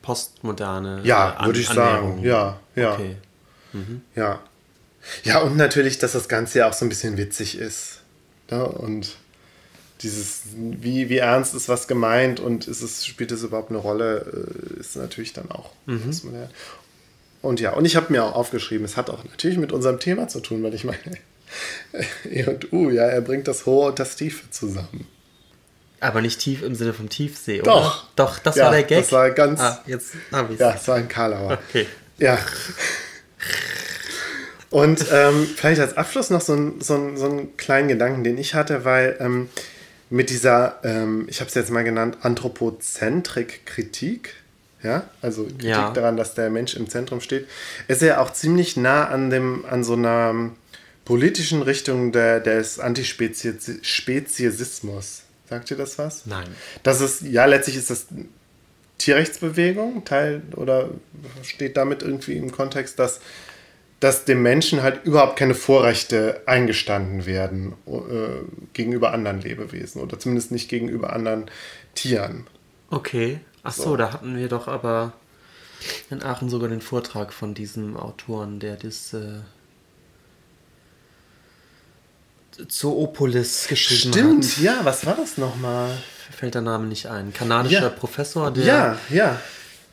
postmoderne. 0.02 1.00
Ja, 1.04 1.38
äh, 1.40 1.46
würde 1.46 1.60
ich 1.60 1.70
Annäherung. 1.70 2.16
sagen. 2.16 2.24
Ja, 2.24 2.60
ja. 2.74 2.94
Okay. 2.94 3.16
Mhm. 3.72 4.02
Ja. 4.14 4.40
Ja, 5.24 5.40
und 5.40 5.56
natürlich, 5.56 5.98
dass 5.98 6.12
das 6.12 6.28
Ganze 6.28 6.60
ja 6.60 6.68
auch 6.68 6.72
so 6.72 6.84
ein 6.84 6.88
bisschen 6.88 7.16
witzig 7.16 7.58
ist. 7.58 8.00
Ja, 8.50 8.58
ne? 8.58 8.64
und 8.66 9.16
dieses, 10.02 10.42
wie, 10.54 11.08
wie 11.08 11.18
ernst 11.18 11.54
ist 11.54 11.68
was 11.68 11.88
gemeint 11.88 12.40
und 12.40 12.66
ist 12.68 12.82
es, 12.82 13.06
spielt 13.06 13.32
es 13.32 13.42
überhaupt 13.42 13.70
eine 13.70 13.78
Rolle, 13.78 14.48
äh, 14.76 14.80
ist 14.80 14.96
natürlich 14.96 15.32
dann 15.32 15.50
auch 15.50 15.70
mhm. 15.86 16.00
postmodern. 16.02 16.50
Und 17.40 17.60
ja, 17.60 17.72
und 17.72 17.84
ich 17.84 17.96
habe 17.96 18.12
mir 18.12 18.24
auch 18.24 18.34
aufgeschrieben, 18.34 18.84
es 18.84 18.96
hat 18.96 19.10
auch 19.10 19.24
natürlich 19.24 19.58
mit 19.58 19.72
unserem 19.72 19.98
Thema 19.98 20.28
zu 20.28 20.40
tun, 20.40 20.62
weil 20.62 20.74
ich 20.74 20.84
meine, 20.84 20.98
E 22.30 22.44
und 22.44 22.72
U, 22.72 22.90
ja, 22.90 23.04
er 23.04 23.20
bringt 23.20 23.48
das 23.48 23.66
Hohe 23.66 23.88
und 23.88 23.98
das 23.98 24.16
Tiefe 24.16 24.48
zusammen. 24.50 25.06
Aber 26.00 26.20
nicht 26.20 26.40
tief 26.40 26.62
im 26.62 26.74
Sinne 26.74 26.92
vom 26.92 27.08
Tiefsee, 27.08 27.60
oder? 27.60 27.70
Doch. 27.70 28.06
Doch, 28.16 28.38
das 28.40 28.56
ja, 28.56 28.64
war 28.64 28.72
der 28.72 28.82
Gag. 28.82 28.98
Das 28.98 29.12
war 29.12 29.30
ganz. 29.30 29.60
Ah, 29.60 29.80
jetzt 29.86 30.14
habe 30.32 30.52
ich 30.54 30.58
Ja, 30.58 30.72
das 30.72 30.88
war 30.88 30.96
ein 30.96 31.08
Karlauer. 31.08 31.58
Okay. 31.68 31.86
Ja. 32.18 32.38
Und 34.70 35.04
ähm, 35.12 35.46
vielleicht 35.54 35.80
als 35.80 35.96
Abschluss 35.96 36.30
noch 36.30 36.40
so, 36.40 36.54
ein, 36.54 36.80
so, 36.80 36.94
ein, 36.94 37.16
so 37.16 37.26
einen 37.26 37.56
kleinen 37.56 37.88
Gedanken, 37.88 38.24
den 38.24 38.38
ich 38.38 38.54
hatte, 38.54 38.84
weil 38.84 39.16
ähm, 39.20 39.48
mit 40.12 40.28
dieser, 40.28 40.78
ähm, 40.84 41.24
ich 41.28 41.40
habe 41.40 41.48
es 41.48 41.54
jetzt 41.54 41.70
mal 41.70 41.84
genannt, 41.84 42.18
Anthropozentrik-Kritik, 42.20 44.34
ja, 44.82 45.08
also 45.22 45.44
Kritik 45.44 45.64
ja. 45.64 45.90
daran, 45.90 46.18
dass 46.18 46.34
der 46.34 46.50
Mensch 46.50 46.74
im 46.74 46.90
Zentrum 46.90 47.22
steht, 47.22 47.48
ist 47.88 48.02
er 48.02 48.08
ja 48.08 48.20
auch 48.20 48.30
ziemlich 48.30 48.76
nah 48.76 49.08
an 49.08 49.30
dem, 49.30 49.64
an 49.64 49.84
so 49.84 49.94
einer 49.94 50.50
politischen 51.06 51.62
Richtung 51.62 52.12
der, 52.12 52.40
des 52.40 52.78
Antispeziesismus. 52.78 55.22
Sagt 55.48 55.70
ihr 55.70 55.78
das 55.78 55.98
was? 55.98 56.26
Nein. 56.26 56.48
Das 56.82 57.00
ist, 57.00 57.22
ja, 57.22 57.46
letztlich 57.46 57.76
ist 57.76 57.88
das 57.88 58.08
Tierrechtsbewegung, 58.98 60.04
Teil 60.04 60.42
oder 60.56 60.90
steht 61.42 61.78
damit 61.78 62.02
irgendwie 62.02 62.36
im 62.36 62.52
Kontext, 62.52 62.98
dass, 62.98 63.20
dass 64.02 64.24
dem 64.24 64.42
Menschen 64.42 64.82
halt 64.82 65.04
überhaupt 65.04 65.38
keine 65.38 65.54
Vorrechte 65.54 66.42
eingestanden 66.46 67.24
werden 67.24 67.74
äh, 67.86 68.42
gegenüber 68.72 69.12
anderen 69.12 69.40
Lebewesen 69.40 70.02
oder 70.02 70.18
zumindest 70.18 70.50
nicht 70.50 70.68
gegenüber 70.68 71.12
anderen 71.12 71.48
Tieren. 71.94 72.48
Okay. 72.90 73.38
Ach 73.62 73.72
so, 73.72 73.82
so, 73.84 73.96
da 73.96 74.12
hatten 74.12 74.36
wir 74.36 74.48
doch 74.48 74.66
aber 74.66 75.12
in 76.10 76.20
Aachen 76.20 76.50
sogar 76.50 76.68
den 76.68 76.80
Vortrag 76.80 77.32
von 77.32 77.54
diesem 77.54 77.96
Autoren, 77.96 78.58
der 78.58 78.74
das 78.74 79.12
äh, 79.12 79.38
Zoopolis 82.66 83.68
geschrieben 83.68 84.12
Stimmt, 84.12 84.44
hat. 84.44 84.50
Stimmt, 84.50 84.64
ja, 84.64 84.80
was 84.82 85.06
war 85.06 85.14
das 85.14 85.38
nochmal? 85.38 85.96
Fällt 86.32 86.54
der 86.54 86.62
Name 86.62 86.86
nicht 86.86 87.06
ein. 87.06 87.32
Kanadischer 87.32 87.82
ja. 87.82 87.88
Professor, 87.88 88.50
der, 88.50 88.64
ja, 88.64 88.98
ja. 89.10 89.40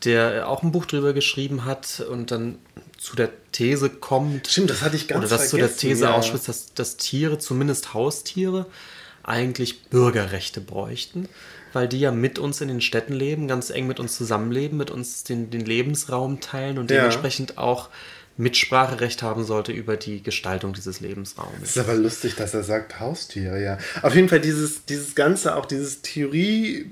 der 0.03 0.47
auch 0.47 0.63
ein 0.63 0.71
Buch 0.71 0.87
drüber 0.87 1.13
geschrieben 1.13 1.65
hat 1.65 1.99
und 2.09 2.31
dann 2.31 2.57
zu 2.99 3.15
der 3.15 3.29
These 3.51 3.89
kommt. 3.89 4.47
Stimmt, 4.47 4.69
das 4.69 4.81
hatte 4.81 4.95
ich 4.95 5.07
ganz 5.07 5.25
Oder 5.25 5.37
das 5.37 5.49
zu 5.49 5.57
der 5.57 5.75
These 5.75 6.05
ja. 6.05 6.13
ausschwitzt, 6.13 6.47
dass, 6.47 6.73
dass 6.73 6.97
Tiere, 6.97 7.39
zumindest 7.39 7.93
Haustiere, 7.93 8.65
eigentlich 9.23 9.83
Bürgerrechte 9.83 10.59
bräuchten, 10.59 11.29
weil 11.71 11.87
die 11.87 11.99
ja 11.99 12.11
mit 12.11 12.39
uns 12.39 12.61
in 12.61 12.67
den 12.67 12.81
Städten 12.81 13.13
leben, 13.13 13.47
ganz 13.47 13.69
eng 13.69 13.87
mit 13.87 13.99
uns 13.99 14.17
zusammenleben, 14.17 14.77
mit 14.77 14.91
uns 14.91 15.23
den, 15.23 15.49
den 15.49 15.65
Lebensraum 15.65 16.41
teilen 16.41 16.77
und 16.77 16.91
ja. 16.91 16.97
dementsprechend 16.97 17.57
auch 17.57 17.89
Mitspracherecht 18.37 19.21
haben 19.21 19.43
sollte 19.43 19.71
über 19.71 19.97
die 19.97 20.23
Gestaltung 20.23 20.73
dieses 20.73 21.01
Lebensraums. 21.01 21.51
Es 21.61 21.69
ist 21.71 21.77
aber 21.77 21.95
lustig, 21.95 22.35
dass 22.35 22.53
er 22.53 22.63
sagt 22.63 22.99
Haustiere, 22.99 23.61
ja. 23.61 23.77
Auf 24.01 24.15
jeden 24.15 24.29
Fall 24.29 24.39
dieses, 24.39 24.85
dieses 24.85 25.15
Ganze, 25.15 25.55
auch 25.55 25.65
dieses 25.65 26.01
Theorie- 26.01 26.89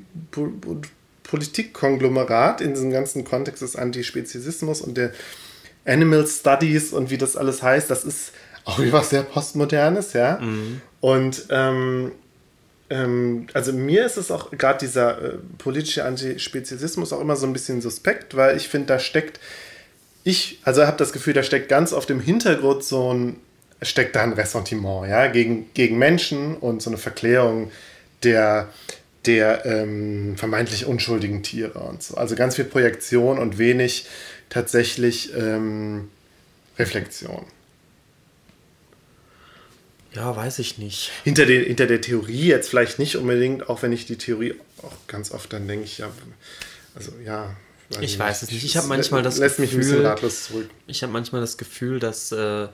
Politikkonglomerat 1.23 2.61
in 2.61 2.73
diesem 2.73 2.91
ganzen 2.91 3.25
Kontext 3.25 3.61
des 3.61 3.75
Antispeziesismus 3.75 4.79
und 4.81 4.95
der 4.95 5.11
Animal 5.87 6.27
Studies 6.27 6.93
und 6.93 7.09
wie 7.09 7.17
das 7.17 7.35
alles 7.35 7.63
heißt, 7.63 7.89
das 7.89 8.03
ist 8.03 8.31
auch 8.65 8.79
was 8.91 9.09
sehr 9.09 9.23
Postmodernes, 9.23 10.13
ja. 10.13 10.39
Mhm. 10.39 10.81
Und 10.99 11.45
ähm, 11.49 12.11
ähm, 12.89 13.47
also 13.53 13.73
mir 13.73 14.05
ist 14.05 14.17
es 14.17 14.31
auch 14.31 14.51
gerade 14.51 14.79
dieser 14.79 15.21
äh, 15.21 15.37
politische 15.57 16.05
Antispeziesismus 16.05 17.13
auch 17.13 17.21
immer 17.21 17.35
so 17.35 17.45
ein 17.45 17.53
bisschen 17.53 17.81
suspekt, 17.81 18.35
weil 18.35 18.55
ich 18.57 18.67
finde, 18.67 18.87
da 18.87 18.99
steckt, 18.99 19.39
ich, 20.23 20.59
also 20.63 20.85
habe 20.85 20.97
das 20.97 21.13
Gefühl, 21.13 21.33
da 21.33 21.43
steckt 21.43 21.69
ganz 21.69 21.93
auf 21.93 22.05
dem 22.05 22.19
Hintergrund 22.19 22.83
so 22.83 23.13
ein, 23.13 23.37
steckt 23.81 24.15
da 24.15 24.23
ein 24.23 24.33
Ressentiment, 24.33 25.07
ja, 25.07 25.27
gegen, 25.27 25.69
gegen 25.73 25.97
Menschen 25.97 26.55
und 26.55 26.81
so 26.81 26.89
eine 26.89 26.97
Verklärung 26.97 27.71
der, 28.23 28.69
der 29.25 29.65
ähm, 29.65 30.35
vermeintlich 30.37 30.85
unschuldigen 30.85 31.43
Tiere 31.43 31.79
und 31.79 32.01
so. 32.01 32.15
Also 32.15 32.35
ganz 32.35 32.55
viel 32.55 32.65
Projektion 32.65 33.37
und 33.37 33.57
wenig 33.57 34.07
tatsächlich 34.49 35.33
ähm, 35.33 36.09
Reflexion. 36.77 37.45
Ja, 40.13 40.35
weiß 40.35 40.59
ich 40.59 40.77
nicht. 40.77 41.11
Hinter, 41.23 41.45
den, 41.45 41.63
hinter 41.63 41.85
der 41.85 42.01
Theorie 42.01 42.47
jetzt 42.47 42.69
vielleicht 42.69 42.97
nicht 42.97 43.17
unbedingt, 43.17 43.69
auch 43.69 43.83
wenn 43.83 43.91
ich 43.91 44.05
die 44.05 44.17
Theorie 44.17 44.55
auch 44.81 44.95
ganz 45.07 45.31
oft 45.31 45.53
dann 45.53 45.67
denke 45.67 45.85
ich, 45.85 45.99
ja, 45.99 46.09
also 46.95 47.11
ja. 47.23 47.55
Weiß 47.89 48.01
ich 48.01 48.19
weiß 48.19 48.41
es 48.41 48.51
nicht. 48.51 48.65
Ich 48.65 48.75
habe 48.75 48.87
manchmal 48.87 49.23
das 49.23 49.37
lässt 49.37 49.57
Gefühl, 49.57 49.77
mich 49.77 49.87
ein 49.87 49.91
bisschen 49.91 50.05
ratlos 50.05 50.45
zurück. 50.45 50.69
Ich 50.87 51.03
habe 51.03 51.13
manchmal 51.13 51.39
das 51.39 51.57
Gefühl, 51.57 51.99
dass, 51.99 52.31
äh, 52.31 52.67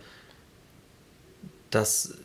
dass, 1.69 2.15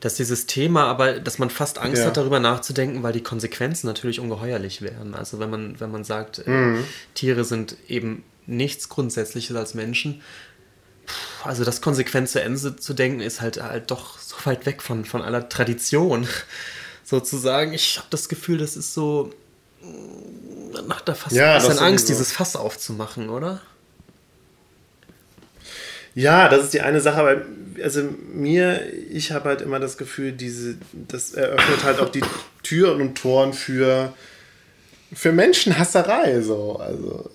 dass 0.00 0.14
dieses 0.14 0.46
Thema, 0.46 0.84
aber 0.84 1.18
dass 1.20 1.38
man 1.38 1.50
fast 1.50 1.78
Angst 1.78 2.02
ja. 2.02 2.06
hat, 2.06 2.16
darüber 2.16 2.40
nachzudenken, 2.40 3.02
weil 3.02 3.12
die 3.12 3.22
Konsequenzen 3.22 3.86
natürlich 3.86 4.20
ungeheuerlich 4.20 4.80
wären. 4.80 5.14
Also 5.14 5.38
wenn 5.40 5.50
man, 5.50 5.80
wenn 5.80 5.90
man 5.90 6.04
sagt, 6.04 6.46
äh, 6.46 6.50
mhm. 6.50 6.84
Tiere 7.14 7.44
sind 7.44 7.76
eben 7.88 8.22
nichts 8.46 8.88
Grundsätzliches 8.88 9.56
als 9.56 9.74
Menschen, 9.74 10.22
also 11.44 11.64
das 11.64 11.80
konsequent 11.80 12.28
zu 12.28 12.40
Ende 12.40 12.76
zu 12.76 12.94
denken, 12.94 13.20
ist 13.20 13.40
halt, 13.40 13.62
halt 13.62 13.90
doch 13.90 14.18
so 14.18 14.36
weit 14.44 14.66
weg 14.66 14.82
von, 14.82 15.04
von 15.04 15.22
aller 15.22 15.48
Tradition, 15.48 16.28
sozusagen. 17.04 17.72
Ich 17.72 17.98
habe 17.98 18.08
das 18.10 18.28
Gefühl, 18.28 18.58
das 18.58 18.76
ist 18.76 18.94
so, 18.94 19.32
man 20.72 20.86
macht 20.86 21.08
da 21.08 21.14
fast 21.14 21.34
ja, 21.34 21.54
ein 21.54 21.62
bisschen 21.62 21.78
Angst, 21.78 22.08
dieses 22.08 22.32
Fass 22.32 22.56
aufzumachen, 22.56 23.30
oder? 23.30 23.62
Ja, 26.18 26.48
das 26.48 26.64
ist 26.64 26.74
die 26.74 26.80
eine 26.80 27.00
Sache, 27.00 27.18
aber 27.18 27.42
also 27.80 28.02
mir, 28.32 28.92
ich 29.08 29.30
habe 29.30 29.50
halt 29.50 29.60
immer 29.60 29.78
das 29.78 29.96
Gefühl, 29.96 30.32
diese, 30.32 30.74
das 30.92 31.32
eröffnet 31.32 31.84
halt 31.84 32.00
auch 32.00 32.08
die 32.08 32.24
Türen 32.64 33.00
und 33.00 33.16
Toren 33.16 33.52
für, 33.52 34.12
für 35.14 35.30
Menschenhasserei, 35.30 36.40
so, 36.40 36.74
also. 36.80 37.30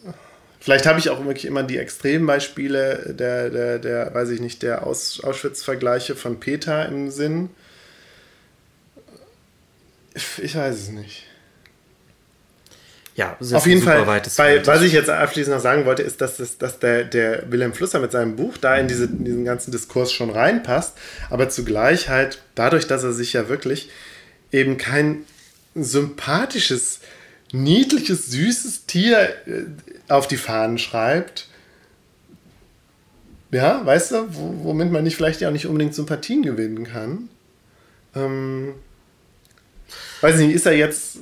Vielleicht 0.59 0.85
habe 0.85 0.99
ich 0.99 1.09
auch 1.09 1.23
wirklich 1.23 1.45
immer 1.45 1.63
die 1.63 1.77
Extrembeispiele 1.77 3.15
der, 3.17 3.49
der, 3.49 3.79
der 3.79 4.13
weiß 4.13 4.31
ich 4.31 4.41
nicht, 4.41 4.61
der 4.63 4.85
Auschwitz-Vergleiche 4.85 6.17
von 6.17 6.41
Peter 6.41 6.85
im 6.85 7.09
Sinn. 7.09 7.51
Ich 10.41 10.57
weiß 10.57 10.75
es 10.75 10.89
nicht. 10.89 11.23
Ja, 13.15 13.37
auf 13.39 13.67
jeden 13.67 13.83
Fall. 13.83 14.07
Weil, 14.07 14.65
was 14.65 14.81
ich 14.81 14.91
jetzt 14.91 15.09
abschließend 15.09 15.55
noch 15.55 15.61
sagen 15.61 15.85
wollte, 15.85 16.01
ist, 16.01 16.19
dass, 16.21 16.37
das, 16.37 16.57
dass 16.57 16.79
der, 16.79 17.03
der 17.03 17.51
Wilhelm 17.51 17.73
Flusser 17.73 17.99
mit 17.99 18.11
seinem 18.11 18.35
Buch 18.35 18.57
da 18.57 18.75
in, 18.75 18.87
diese, 18.87 19.05
in 19.05 19.23
diesen 19.23 19.45
ganzen 19.45 19.71
Diskurs 19.71 20.11
schon 20.11 20.31
reinpasst, 20.31 20.97
aber 21.29 21.49
zugleich 21.49 22.09
halt 22.09 22.41
dadurch, 22.55 22.87
dass 22.87 23.03
er 23.03 23.13
sich 23.13 23.33
ja 23.33 23.49
wirklich 23.49 23.89
eben 24.51 24.77
kein 24.77 25.25
sympathisches 25.75 27.01
niedliches, 27.53 28.31
süßes 28.31 28.85
Tier 28.87 29.29
äh, 29.45 29.63
auf 30.09 30.27
die 30.27 30.37
Fahnen 30.37 30.77
schreibt. 30.77 31.47
Ja, 33.51 33.85
weißt 33.85 34.11
du, 34.11 34.27
womit 34.63 34.91
man 34.91 35.03
nicht 35.03 35.15
vielleicht 35.15 35.39
ja 35.39 35.47
auch 35.47 35.53
nicht 35.53 35.67
unbedingt 35.67 35.93
Sympathien 35.93 36.41
gewinnen 36.41 36.85
kann. 36.85 37.29
Ähm, 38.15 38.73
weiß 40.21 40.37
nicht, 40.37 40.55
ist 40.55 40.65
er 40.65 40.75
jetzt, 40.75 41.19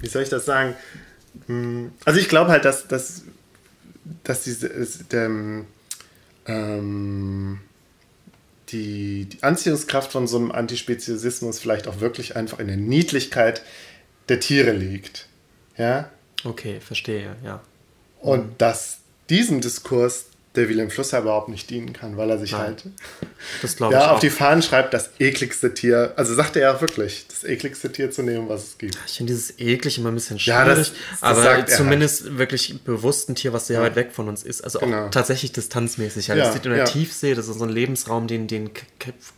wie 0.00 0.08
soll 0.08 0.22
ich 0.22 0.28
das 0.28 0.44
sagen? 0.44 0.74
Hm, 1.46 1.92
also 2.04 2.18
ich 2.18 2.28
glaube 2.28 2.50
halt, 2.50 2.64
dass, 2.64 2.88
dass, 2.88 3.22
dass 4.24 4.44
diese, 4.44 4.68
der, 5.10 5.30
ähm, 6.46 7.60
die, 8.68 9.26
die 9.26 9.42
Anziehungskraft 9.42 10.12
von 10.12 10.26
so 10.26 10.38
einem 10.38 10.50
Antispeziesismus 10.50 11.58
vielleicht 11.58 11.88
auch 11.88 12.00
wirklich 12.00 12.36
einfach 12.36 12.58
in 12.58 12.68
der 12.68 12.76
Niedlichkeit 12.76 13.62
der 14.28 14.40
Tiere 14.40 14.72
liegt. 14.72 15.28
Ja? 15.76 16.10
Okay, 16.44 16.80
verstehe, 16.80 17.36
ja. 17.44 17.60
Und 18.20 18.46
mhm. 18.46 18.54
dass 18.58 18.98
diesem 19.28 19.60
Diskurs 19.60 20.26
der 20.54 20.68
Wilhelm 20.68 20.90
Flusser 20.90 21.20
überhaupt 21.20 21.48
nicht 21.48 21.70
dienen 21.70 21.92
kann, 21.92 22.16
weil 22.16 22.28
er 22.28 22.38
sich 22.38 22.52
Nein. 22.52 22.60
halt 22.60 22.84
das 23.62 23.78
ja, 23.78 23.88
ich 23.88 23.96
auf 23.96 24.20
die 24.20 24.30
Fahnen 24.30 24.62
schreibt, 24.62 24.92
das 24.92 25.10
ekligste 25.18 25.72
Tier, 25.72 26.12
also 26.16 26.34
sagt 26.34 26.56
er 26.56 26.62
ja 26.62 26.80
wirklich, 26.80 27.26
das 27.28 27.44
ekligste 27.44 27.90
Tier 27.90 28.10
zu 28.10 28.22
nehmen, 28.22 28.48
was 28.48 28.64
es 28.64 28.78
gibt. 28.78 28.98
Ich 29.06 29.16
finde 29.16 29.32
dieses 29.32 29.58
eklig 29.58 29.98
immer 29.98 30.10
ein 30.10 30.14
bisschen 30.14 30.38
schwierig, 30.38 30.58
ja, 30.58 30.64
das, 30.74 30.92
das 31.20 31.22
aber 31.22 31.66
zumindest 31.66 32.24
halt. 32.24 32.38
wirklich 32.38 32.82
bewusst 32.82 33.30
ein 33.30 33.34
Tier, 33.34 33.52
was 33.52 33.66
sehr 33.66 33.78
ja. 33.78 33.82
weit 33.82 33.96
weg 33.96 34.12
von 34.12 34.28
uns 34.28 34.42
ist, 34.42 34.62
also 34.62 34.80
genau. 34.80 35.06
auch 35.06 35.10
tatsächlich 35.10 35.52
distanzmäßig. 35.52 36.30
Also 36.30 36.38
ja, 36.38 36.44
das 36.44 36.54
steht 36.54 36.66
in 36.66 36.76
der 36.76 36.84
Tiefsee, 36.84 37.34
das 37.34 37.48
ist 37.48 37.58
so 37.58 37.64
ein 37.64 37.70
Lebensraum, 37.70 38.26
den, 38.26 38.46
den 38.46 38.70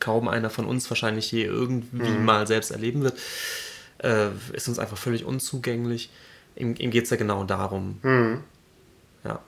kaum 0.01 0.27
einer 0.27 0.51
von 0.51 0.67
uns 0.67 0.91
wahrscheinlich 0.91 1.31
je 1.31 1.45
irgendwie 1.45 2.11
mhm. 2.11 2.25
mal 2.25 2.47
selbst 2.47 2.73
erleben 2.73 3.03
wird, 3.03 3.19
äh, 3.99 4.29
ist 4.53 4.69
uns 4.69 4.79
einfach 4.79 4.99
völlig 4.99 5.25
unzugänglich 5.25 6.11
ihm, 6.57 6.75
ihm 6.79 6.91
geht 6.91 7.05
es 7.05 7.11
ja 7.11 7.17
genau 7.17 7.45
darum. 7.45 7.99
Mhm. 8.03 8.41
Ja. 9.25 9.41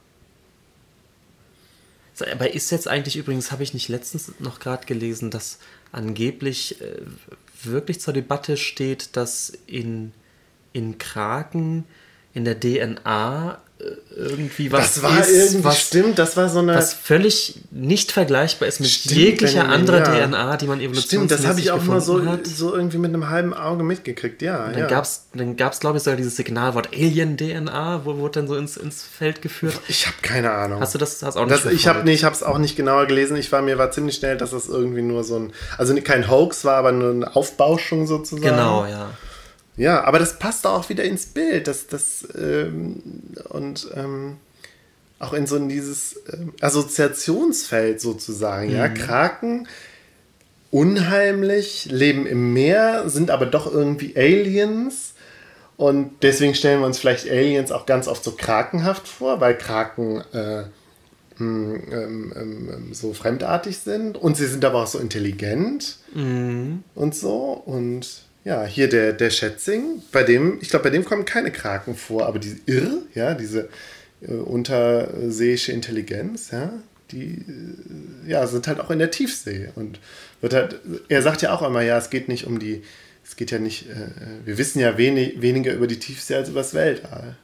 Aber 2.21 2.55
ist 2.55 2.71
jetzt 2.71 2.89
eigentlich 2.89 3.17
übrigens, 3.17 3.53
habe 3.53 3.62
ich 3.62 3.75
nicht 3.75 3.89
letztens 3.89 4.33
noch 4.39 4.59
gerade 4.59 4.87
gelesen, 4.87 5.31
dass 5.31 5.59
angeblich 5.93 6.81
äh, 6.81 7.03
wirklich 7.62 8.01
zur 8.01 8.14
Debatte 8.14 8.57
steht, 8.57 9.17
dass 9.17 9.53
in, 9.67 10.12
in 10.73 10.99
Kraken 10.99 11.85
in 12.35 12.45
der 12.45 12.59
DNA 12.61 13.61
irgendwie 14.16 14.72
was 14.72 14.95
das 14.95 15.03
war 15.03 15.20
ist, 15.20 15.29
irgendwie 15.29 15.64
was, 15.64 15.81
stimmt, 15.81 16.18
das 16.18 16.37
war 16.37 16.49
so 16.49 16.61
eine 16.61 16.74
was 16.74 16.95
völlig 16.95 17.61
nicht 17.70 18.11
vergleichbar 18.11 18.68
ist 18.68 18.81
mit 18.81 18.89
stimmt, 18.89 19.16
jeglicher 19.16 19.68
anderer 19.68 19.99
ja. 19.99 20.27
DNA, 20.27 20.57
die 20.57 20.66
man 20.66 20.81
evolutionsmäßig 20.81 21.07
Stimmt, 21.07 21.31
das 21.31 21.47
habe 21.47 21.61
ich 21.61 21.70
auch 21.70 21.83
mal 21.85 22.01
so, 22.01 22.22
so 22.45 22.74
irgendwie 22.74 22.97
mit 22.97 23.12
einem 23.12 23.29
halben 23.29 23.53
Auge 23.53 23.83
mitgekriegt, 23.83 24.41
ja. 24.41 24.68
dann 24.70 24.79
ja. 24.79 24.87
gab's 24.87 25.27
dann 25.35 25.57
gab's 25.57 25.81
glaube 25.81 25.99
ich 25.99 26.05
sogar 26.05 26.16
dieses 26.16 26.37
Signalwort 26.37 26.89
Alien 26.95 27.37
DNA, 27.37 28.07
wo 28.07 28.16
wurde 28.16 28.41
dann 28.41 28.49
so 28.49 28.57
ins, 28.57 28.79
ins 28.79 29.03
Feld 29.03 29.43
geführt. 29.43 29.79
Ich 29.89 30.07
habe 30.07 30.16
keine 30.22 30.53
Ahnung. 30.53 30.81
Hast 30.81 30.95
du 30.95 30.99
das 30.99 31.22
hast 31.22 31.37
auch 31.37 31.45
nicht 31.45 31.66
das, 31.66 31.72
Ich 31.72 31.87
habe 31.87 32.03
nee, 32.05 32.14
ich 32.14 32.24
habe 32.24 32.35
es 32.35 32.43
auch 32.43 32.59
nicht 32.59 32.77
genauer 32.77 33.07
gelesen. 33.07 33.37
Ich 33.37 33.53
war 33.53 33.61
mir 33.61 33.77
war 33.77 33.91
ziemlich 33.91 34.16
schnell, 34.16 34.39
dass 34.39 34.53
das 34.53 34.68
irgendwie 34.68 35.03
nur 35.03 35.22
so 35.22 35.39
ein 35.39 35.53
also 35.77 35.95
kein 35.97 36.31
Hoax 36.31 36.64
war, 36.64 36.77
aber 36.77 36.93
nur 36.93 37.11
eine 37.11 37.37
Aufbauschung 37.37 38.07
sozusagen. 38.07 38.57
Genau, 38.57 38.87
ja. 38.87 39.11
Ja, 39.77 40.05
aber 40.05 40.18
das 40.18 40.39
passt 40.39 40.66
auch 40.66 40.89
wieder 40.89 41.05
ins 41.05 41.27
Bild. 41.27 41.68
Das, 41.68 41.87
das, 41.87 42.27
ähm, 42.37 43.03
und 43.51 43.89
ähm, 43.95 44.37
auch 45.18 45.33
in 45.33 45.47
so 45.47 45.59
dieses 45.59 46.20
ähm, 46.33 46.53
Assoziationsfeld 46.61 48.01
sozusagen. 48.01 48.70
Ja, 48.70 48.89
Kraken 48.89 49.66
unheimlich, 50.70 51.87
leben 51.91 52.27
im 52.27 52.53
Meer, 52.53 53.09
sind 53.09 53.31
aber 53.31 53.47
doch 53.47 53.72
irgendwie 53.72 54.14
Aliens. 54.16 55.14
Und 55.77 56.22
deswegen 56.22 56.55
stellen 56.55 56.81
wir 56.81 56.87
uns 56.87 56.99
vielleicht 56.99 57.31
Aliens 57.31 57.70
auch 57.70 57.87
ganz 57.87 58.09
oft 58.09 58.24
so 58.24 58.33
krakenhaft 58.33 59.09
vor, 59.09 59.41
weil 59.41 59.57
Kraken 59.57 60.22
äh, 60.33 60.64
mh, 61.39 61.79
ähm, 61.93 62.33
ähm, 62.37 62.89
so 62.93 63.12
fremdartig 63.12 63.79
sind. 63.79 64.16
Und 64.16 64.37
sie 64.37 64.47
sind 64.47 64.64
aber 64.64 64.83
auch 64.83 64.87
so 64.87 64.99
intelligent 64.99 65.99
und 66.95 67.14
so. 67.14 67.53
Und 67.64 68.22
ja, 68.47 68.64
hier 68.64 68.88
der, 68.88 69.12
der 69.12 69.30
Schätzing, 69.30 70.03
bei 70.12 70.22
dem, 70.22 70.59
ich 70.61 70.68
glaube, 70.68 70.84
bei 70.84 70.90
dem 70.90 71.05
kommen 71.05 71.24
keine 71.24 71.51
Kraken 71.51 71.97
vor, 71.97 72.26
aber 72.26 72.38
diese 72.38 72.59
Irr, 72.66 73.03
ja, 73.12 73.34
diese 73.34 73.68
äh, 74.22 74.30
unterseeische 74.34 75.72
Intelligenz, 75.72 76.53
ja, 76.53 76.72
die 77.11 77.44
äh, 78.24 78.30
ja, 78.30 78.47
sind 78.47 78.68
halt 78.68 78.78
auch 78.78 78.90
in 78.92 79.01
der 79.01 79.11
Tiefsee. 79.11 79.70
Und 79.74 79.99
wird 80.40 80.55
halt, 80.55 80.80
er 81.09 81.22
sagt 81.22 81.42
ja 81.42 81.53
auch 81.53 81.62
immer, 81.62 81.82
ja, 81.82 81.99
es 81.99 82.09
geht 82.09 82.28
nicht 82.28 82.47
um 82.47 82.61
die, 82.61 82.82
es 83.24 83.34
geht 83.34 83.51
ja 83.51 83.59
nicht, 83.59 83.90
äh, 83.90 84.11
wir 84.44 84.59
wissen 84.59 84.78
ja 84.78 84.97
wenig, 84.97 85.42
weniger 85.42 85.74
über 85.74 85.88
die 85.88 85.99
Tiefsee 85.99 86.36
als 86.36 86.49
über 86.49 86.61
das 86.61 86.72
Weltall. 86.72 87.34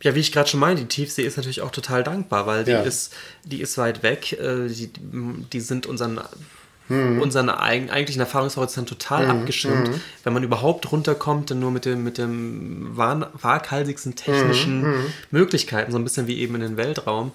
Ja, 0.00 0.14
wie 0.14 0.20
ich 0.20 0.32
gerade 0.32 0.48
schon 0.48 0.60
meinte, 0.60 0.82
die 0.82 0.88
Tiefsee 0.88 1.24
ist 1.26 1.36
natürlich 1.36 1.60
auch 1.60 1.70
total 1.70 2.02
dankbar, 2.02 2.46
weil 2.46 2.64
die, 2.64 2.70
Ja. 2.70 2.80
ist, 2.80 3.12
die 3.44 3.60
ist 3.60 3.76
weit 3.76 4.02
weg. 4.02 4.32
Äh, 4.32 4.68
die, 4.68 4.90
die 5.52 5.60
sind 5.60 5.86
unseren, 5.86 6.20
Hm. 6.88 7.20
unseren 7.22 7.48
eig- 7.48 7.90
eigentlichen 7.90 8.20
Erfahrungshorizont 8.20 8.88
total 8.88 9.26
abgeschirmt. 9.30 9.88
hm. 9.88 10.00
Wenn 10.24 10.32
man 10.32 10.42
überhaupt 10.42 10.90
runterkommt, 10.92 11.50
dann 11.50 11.60
nur 11.60 11.70
mit 11.70 11.84
dem, 11.84 12.02
mit 12.04 12.18
dem 12.18 12.96
waghalsigsten 12.96 14.14
technischen 14.16 14.82
Hm, 14.82 14.94
Möglichkeiten, 15.30 15.92
so 15.92 15.98
ein 15.98 16.04
bisschen 16.04 16.26
wie 16.26 16.38
eben 16.38 16.54
in 16.56 16.60
den 16.60 16.76
Weltraum. 16.76 17.32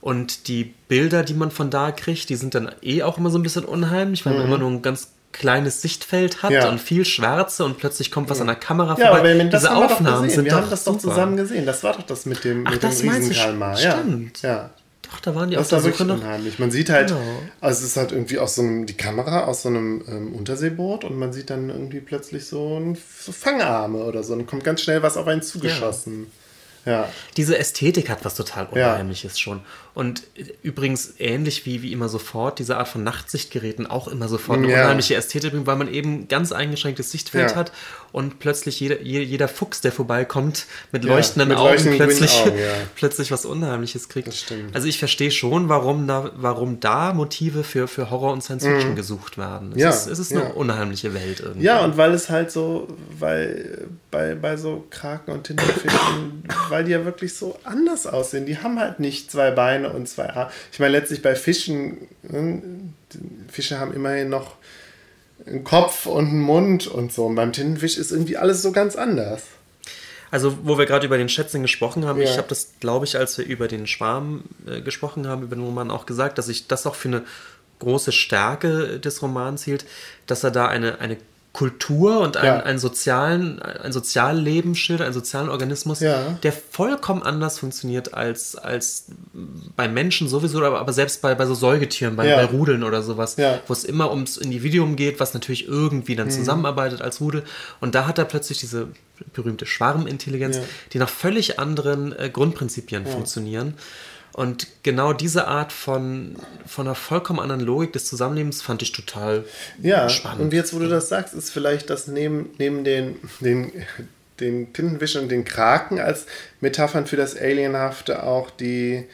Und 0.00 0.46
die 0.48 0.72
Bilder, 0.88 1.24
die 1.24 1.34
man 1.34 1.50
von 1.50 1.68
da 1.70 1.90
kriegt, 1.90 2.28
die 2.28 2.36
sind 2.36 2.54
dann 2.54 2.70
eh 2.82 3.02
auch 3.02 3.18
immer 3.18 3.30
so 3.30 3.38
ein 3.38 3.42
bisschen 3.42 3.64
unheimlich, 3.64 4.24
weil 4.24 4.34
man 4.34 4.44
immer 4.46 4.58
nur 4.58 4.70
ein 4.70 4.82
ganz 4.82 5.08
kleines 5.32 5.82
Sichtfeld 5.82 6.42
hat. 6.42 6.50
Ja. 6.52 6.68
und 6.70 6.80
viel 6.80 7.04
Schwärze 7.04 7.64
und 7.64 7.76
plötzlich 7.76 8.10
kommt 8.10 8.30
was 8.30 8.40
an 8.40 8.46
der 8.46 8.56
Kamera 8.56 8.96
Ja, 8.98 9.08
vorbei. 9.08 9.32
aber 9.34 9.44
das 9.44 9.62
Diese 9.62 9.74
doch 9.74 9.84
Aufnahmen 9.84 10.30
sind 10.30 10.44
Wir 10.44 10.52
doch 10.52 10.60
haben 10.62 10.70
das 10.70 10.84
doch 10.84 10.94
super. 10.98 11.12
zusammen 11.14 11.36
gesehen. 11.36 11.66
Das 11.66 11.82
war 11.82 11.92
doch 11.94 12.02
das 12.06 12.24
mit 12.24 12.44
dem, 12.44 12.64
Ach, 12.66 12.70
mit 12.72 12.82
das 12.82 12.98
dem 12.98 13.06
meinst 13.06 13.28
du, 13.28 13.32
Riesenkalmar. 13.32 13.76
stimmt. 13.76 14.42
Ja, 14.42 14.48
ja. 14.50 14.70
Doch, 15.10 15.20
da 15.20 15.34
waren 15.34 15.50
die 15.50 15.56
Das 15.56 15.72
auf 15.72 15.82
der 15.82 15.92
Suche 15.92 16.04
nach. 16.04 16.14
unheimlich. 16.16 16.58
Man 16.58 16.70
sieht 16.70 16.90
halt, 16.90 17.08
Genau. 17.08 17.20
also 17.60 17.80
es 17.80 17.86
ist 17.90 17.96
halt 17.96 18.12
irgendwie 18.12 18.38
aus 18.38 18.56
so 18.56 18.62
einem, 18.62 18.86
die 18.86 18.94
Kamera 18.96 19.44
aus 19.44 19.62
so 19.62 19.68
einem 19.68 20.02
ähm, 20.08 20.34
Unterseeboot 20.34 21.04
und 21.04 21.16
man 21.18 21.32
sieht 21.32 21.50
dann 21.50 21.70
irgendwie 21.70 22.00
plötzlich 22.00 22.46
so, 22.46 22.78
ein, 22.78 22.96
so 23.20 23.32
Fangarme 23.32 23.98
oder 24.04 24.22
so 24.22 24.32
und 24.34 24.46
kommt 24.46 24.64
ganz 24.64 24.80
schnell 24.82 25.02
was 25.02 25.16
auf 25.16 25.26
einen 25.28 25.42
zugeschossen. 25.42 26.26
Ja. 26.84 27.08
Diese 27.36 27.58
Ästhetik 27.58 28.08
hat 28.08 28.24
was 28.24 28.34
total 28.36 28.68
Ja. 28.74 28.92
Unheimliches 28.92 29.38
schon. 29.40 29.60
Und 29.96 30.24
äh, 30.36 30.44
übrigens 30.62 31.14
ähnlich 31.18 31.64
wie, 31.64 31.80
wie 31.80 31.90
immer 31.90 32.10
sofort, 32.10 32.58
diese 32.58 32.76
Art 32.76 32.86
von 32.86 33.02
Nachtsichtgeräten 33.02 33.86
auch 33.86 34.08
immer 34.08 34.28
sofort 34.28 34.58
eine 34.58 34.70
Ja. 34.70 34.82
unheimliche 34.82 35.14
Ästhetik 35.14 35.52
bringt, 35.52 35.66
weil 35.66 35.76
man 35.76 35.92
eben 35.92 36.28
ganz 36.28 36.52
eingeschränktes 36.52 37.10
Sichtfeld 37.10 37.52
Ja. 37.52 37.56
hat 37.56 37.72
und 38.12 38.38
plötzlich 38.38 38.78
jeder, 38.78 39.00
je- 39.00 39.22
jeder 39.22 39.48
Fuchs, 39.48 39.80
der 39.80 39.92
vorbeikommt, 39.92 40.66
mit 40.92 41.04
Ja, 41.06 41.14
leuchtenden 41.14 41.48
mit 41.48 41.56
Augen 41.56 41.70
leuchtenden 41.70 41.96
plötzlich, 41.98 42.30
Augen, 42.42 42.52
plötzlich 42.94 43.32
was 43.32 43.46
Unheimliches 43.46 44.10
kriegt. 44.10 44.28
Also 44.74 44.86
ich 44.86 44.98
verstehe 44.98 45.30
schon, 45.30 45.70
warum 45.70 46.06
da, 46.06 46.30
warum 46.36 46.78
da 46.78 47.14
Motive 47.14 47.64
für, 47.64 47.88
für 47.88 48.10
Horror 48.10 48.34
und 48.34 48.42
Science 48.44 48.64
Fiction 48.66 48.96
gesucht 48.96 49.38
werden. 49.38 49.70
Es 49.70 49.76
Mhm. 49.76 49.80
Ja, 49.80 49.88
ist, 49.88 50.06
es 50.08 50.18
ist 50.18 50.32
eine 50.32 50.52
unheimliche 50.52 51.14
Welt 51.14 51.40
irgendwie. 51.40 51.64
Ja, 51.64 51.82
und 51.82 51.96
weil 51.96 52.12
es 52.12 52.28
halt 52.28 52.50
so, 52.50 52.86
weil 53.18 53.88
bei, 54.10 54.34
bei 54.34 54.58
so 54.58 54.84
Kraken 54.90 55.32
und 55.32 55.44
Tintenfischen, 55.44 56.44
weil 56.68 56.84
die 56.84 56.90
ja 56.92 57.04
wirklich 57.06 57.34
so 57.34 57.58
anders 57.64 58.06
aussehen. 58.06 58.44
Die 58.44 58.58
haben 58.58 58.78
halt 58.78 59.00
nicht 59.00 59.30
zwei 59.30 59.50
Beine 59.50 59.85
und 59.94 60.08
zwei 60.08 60.30
Arme. 60.30 60.50
Ich 60.72 60.78
meine, 60.78 60.92
letztlich 60.92 61.22
bei 61.22 61.34
Fischen, 61.34 62.08
die 62.22 63.52
Fische 63.52 63.78
haben 63.78 63.92
immerhin 63.92 64.28
noch 64.28 64.56
einen 65.46 65.64
Kopf 65.64 66.06
und 66.06 66.28
einen 66.28 66.40
Mund 66.40 66.86
und 66.86 67.12
so. 67.12 67.26
Und 67.26 67.34
beim 67.34 67.52
Tintenfisch 67.52 67.98
ist 67.98 68.10
irgendwie 68.10 68.36
alles 68.36 68.62
so 68.62 68.72
ganz 68.72 68.96
anders. 68.96 69.42
Also, 70.30 70.58
wo 70.64 70.76
wir 70.76 70.86
gerade 70.86 71.06
über 71.06 71.18
den 71.18 71.28
Schätzing 71.28 71.62
gesprochen 71.62 72.04
haben, 72.04 72.20
Ja. 72.20 72.24
ich 72.24 72.36
habe 72.36 72.48
das, 72.48 72.70
glaube 72.80 73.04
ich, 73.04 73.16
als 73.16 73.38
wir 73.38 73.44
über 73.46 73.68
den 73.68 73.86
Schwarm 73.86 74.44
äh, 74.66 74.80
gesprochen 74.80 75.28
haben, 75.28 75.42
über 75.42 75.54
den 75.56 75.64
Roman 75.64 75.90
auch 75.90 76.04
gesagt, 76.04 76.38
dass 76.38 76.48
ich 76.48 76.66
das 76.66 76.86
auch 76.86 76.94
für 76.96 77.08
eine 77.08 77.22
große 77.78 78.10
Stärke 78.12 78.98
des 78.98 79.22
Romans 79.22 79.62
hielt, 79.64 79.84
dass 80.26 80.42
er 80.42 80.50
da 80.50 80.66
eine, 80.66 80.98
eine 81.00 81.16
Kultur 81.56 82.20
und 82.20 82.36
einen, 82.36 82.46
Ja. 82.58 82.62
einen 82.64 82.78
sozialen, 82.78 83.62
ein 83.62 83.90
Sozialleben 83.90 84.74
schildert, 84.74 85.06
einen 85.06 85.14
sozialen 85.14 85.48
Organismus, 85.48 86.00
Ja. 86.00 86.38
der 86.42 86.52
vollkommen 86.52 87.22
anders 87.22 87.58
funktioniert 87.58 88.12
als, 88.12 88.56
als 88.56 89.06
bei 89.74 89.88
Menschen 89.88 90.28
sowieso, 90.28 90.62
aber, 90.62 90.78
aber 90.78 90.92
selbst 90.92 91.22
bei, 91.22 91.34
bei 91.34 91.46
so 91.46 91.54
Säugetieren, 91.54 92.14
bei, 92.14 92.28
Ja. 92.28 92.36
bei 92.36 92.44
Rudeln 92.44 92.84
oder 92.84 93.02
sowas. 93.02 93.38
Mhm. 93.38 93.44
wo 93.66 93.72
es 93.72 93.84
immer 93.84 94.10
ums 94.10 94.36
Individuum 94.36 94.96
geht, 94.96 95.18
was 95.18 95.32
natürlich 95.32 95.66
irgendwie 95.66 96.14
dann 96.14 96.30
zusammenarbeitet 96.30 97.00
als 97.00 97.20
Rudel. 97.22 97.42
Und 97.80 97.94
da 97.94 98.06
hat 98.06 98.18
er 98.18 98.26
plötzlich 98.26 98.58
diese 98.58 98.88
berühmte 99.32 99.64
Schwarmintelligenz, 99.64 100.58
die 100.92 100.98
nach 100.98 101.08
völlig 101.08 101.58
anderen 101.58 102.12
äh, 102.18 102.28
Grundprinzipien 102.30 103.06
funktionieren. 103.06 103.74
Und 104.36 104.66
genau 104.82 105.14
diese 105.14 105.46
Art 105.48 105.72
von, 105.72 106.36
von 106.66 106.86
einer 106.86 106.94
vollkommen 106.94 107.40
anderen 107.40 107.62
Logik 107.62 107.94
des 107.94 108.04
Zusammenlebens 108.04 108.60
fand 108.60 108.82
ich 108.82 108.92
total 108.92 109.46
Ja, 109.80 110.10
spannend. 110.10 110.42
und 110.42 110.52
jetzt, 110.52 110.74
wo 110.74 110.78
du 110.78 110.90
das 110.90 111.08
sagst, 111.08 111.32
ist 111.32 111.48
vielleicht 111.48 111.88
das 111.88 112.06
neben, 112.06 112.50
neben 112.58 112.84
den, 112.84 113.16
den, 113.40 113.72
den 114.38 114.74
Tintenfischen 114.74 115.22
und 115.22 115.30
den 115.30 115.46
Kraken 115.46 116.00
als 116.00 116.26
Metaphern 116.60 117.06
für 117.06 117.16
das 117.16 117.34
Alienhafte 117.34 118.24
auch 118.24 118.50
die, 118.50 119.06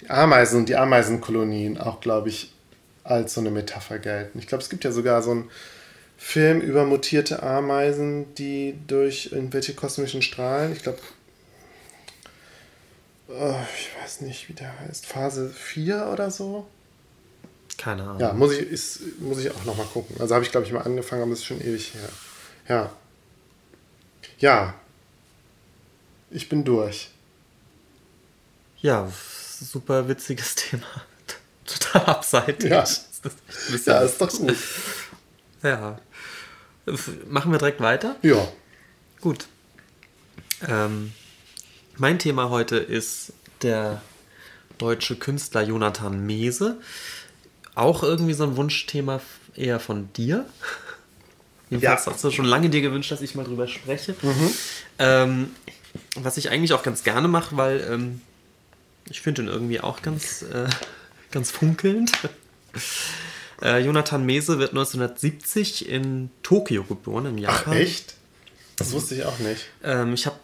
die 0.00 0.08
Ameisen 0.08 0.60
und 0.60 0.70
die 0.70 0.76
Ameisenkolonien 0.76 1.76
auch, 1.76 2.00
glaube 2.00 2.30
ich, 2.30 2.50
als 3.02 3.34
so 3.34 3.42
eine 3.42 3.50
Metapher 3.50 3.98
gelten. 3.98 4.38
Ich 4.38 4.46
glaube, 4.46 4.64
es 4.64 4.70
gibt 4.70 4.84
ja 4.84 4.92
sogar 4.92 5.20
so 5.22 5.32
einen 5.32 5.50
Film 6.16 6.62
über 6.62 6.86
mutierte 6.86 7.42
Ameisen, 7.42 8.34
die 8.36 8.76
durch 8.86 9.28
irgendwelche 9.30 9.74
kosmischen 9.74 10.22
Strahlen, 10.22 10.72
ich 10.72 10.82
glaube, 10.82 11.00
ich 13.28 14.02
weiß 14.02 14.20
nicht, 14.22 14.48
wie 14.48 14.52
der 14.52 14.78
heißt, 14.80 15.06
Phase 15.06 15.50
4 15.50 16.08
oder 16.12 16.30
so. 16.30 16.66
Keine 17.78 18.02
Ahnung. 18.02 18.20
Ja, 18.20 18.32
muss 18.32 18.52
ich, 18.52 18.60
ist, 18.68 19.00
muss 19.20 19.38
ich 19.38 19.50
auch 19.50 19.64
nochmal 19.64 19.86
gucken. 19.86 20.16
Also 20.20 20.34
habe 20.34 20.44
ich, 20.44 20.50
glaube 20.50 20.66
ich, 20.66 20.72
mal 20.72 20.82
angefangen, 20.82 21.22
aber 21.22 21.32
es 21.32 21.40
ist 21.40 21.46
schon 21.46 21.60
ewig 21.60 21.94
her. 21.94 22.08
Ja. 22.68 22.92
Ja. 24.38 24.74
Ich 26.30 26.48
bin 26.48 26.64
durch. 26.64 27.10
Ja, 28.80 29.10
super 29.60 30.08
witziges 30.08 30.54
Thema. 30.56 30.86
Total 31.64 32.04
abseitig. 32.06 32.70
Ja. 32.70 32.80
Das 32.80 33.86
Ja, 33.86 34.00
ist 34.02 34.20
doch 34.20 34.30
gut. 34.30 34.54
Ja. 35.62 35.98
Machen 37.28 37.52
wir 37.52 37.58
direkt 37.58 37.80
weiter? 37.80 38.16
Ja. 38.22 38.46
Gut. 39.22 39.46
Ähm, 40.68 41.12
mein 41.96 42.18
Thema 42.18 42.50
heute 42.50 42.76
ist 42.76 43.32
der 43.62 44.02
deutsche 44.78 45.16
Künstler 45.16 45.62
Jonathan 45.62 46.24
Mese. 46.26 46.78
Auch 47.74 48.02
irgendwie 48.02 48.34
so 48.34 48.44
ein 48.44 48.56
Wunschthema 48.56 49.20
eher 49.54 49.80
von 49.80 50.12
dir. 50.12 50.46
Jedenfalls 51.70 52.04
Ja. 52.06 52.12
hast 52.12 52.24
du 52.24 52.30
schon 52.30 52.44
lange 52.44 52.68
dir 52.70 52.80
gewünscht, 52.82 53.10
dass 53.10 53.20
ich 53.22 53.34
mal 53.34 53.44
drüber 53.44 53.66
spreche. 53.66 54.14
Ähm, 54.98 55.50
was 56.16 56.36
ich 56.36 56.50
eigentlich 56.50 56.72
auch 56.72 56.82
ganz 56.82 57.02
gerne 57.04 57.28
mache, 57.28 57.56
weil 57.56 57.86
ähm, 57.90 58.20
ich 59.08 59.20
finde 59.20 59.42
ihn 59.42 59.48
irgendwie 59.48 59.80
auch 59.80 60.02
ganz, 60.02 60.42
äh, 60.42 60.68
ganz 61.30 61.50
funkelnd. 61.50 62.12
Äh, 63.62 63.78
Jonathan 63.84 64.26
Mese 64.26 64.58
wird 64.58 64.70
1970 64.70 65.88
in 65.88 66.28
Tokio 66.42 66.82
geboren, 66.82 67.26
in 67.26 67.46
Ach, 67.46 67.58
Japan. 67.60 67.76
echt? 67.76 68.14
Das 68.76 68.90
wusste 68.90 69.14
ich 69.14 69.24
auch 69.24 69.38
nicht. 69.38 69.66
Ähm, 69.84 70.12
ich 70.12 70.26
habe 70.26 70.36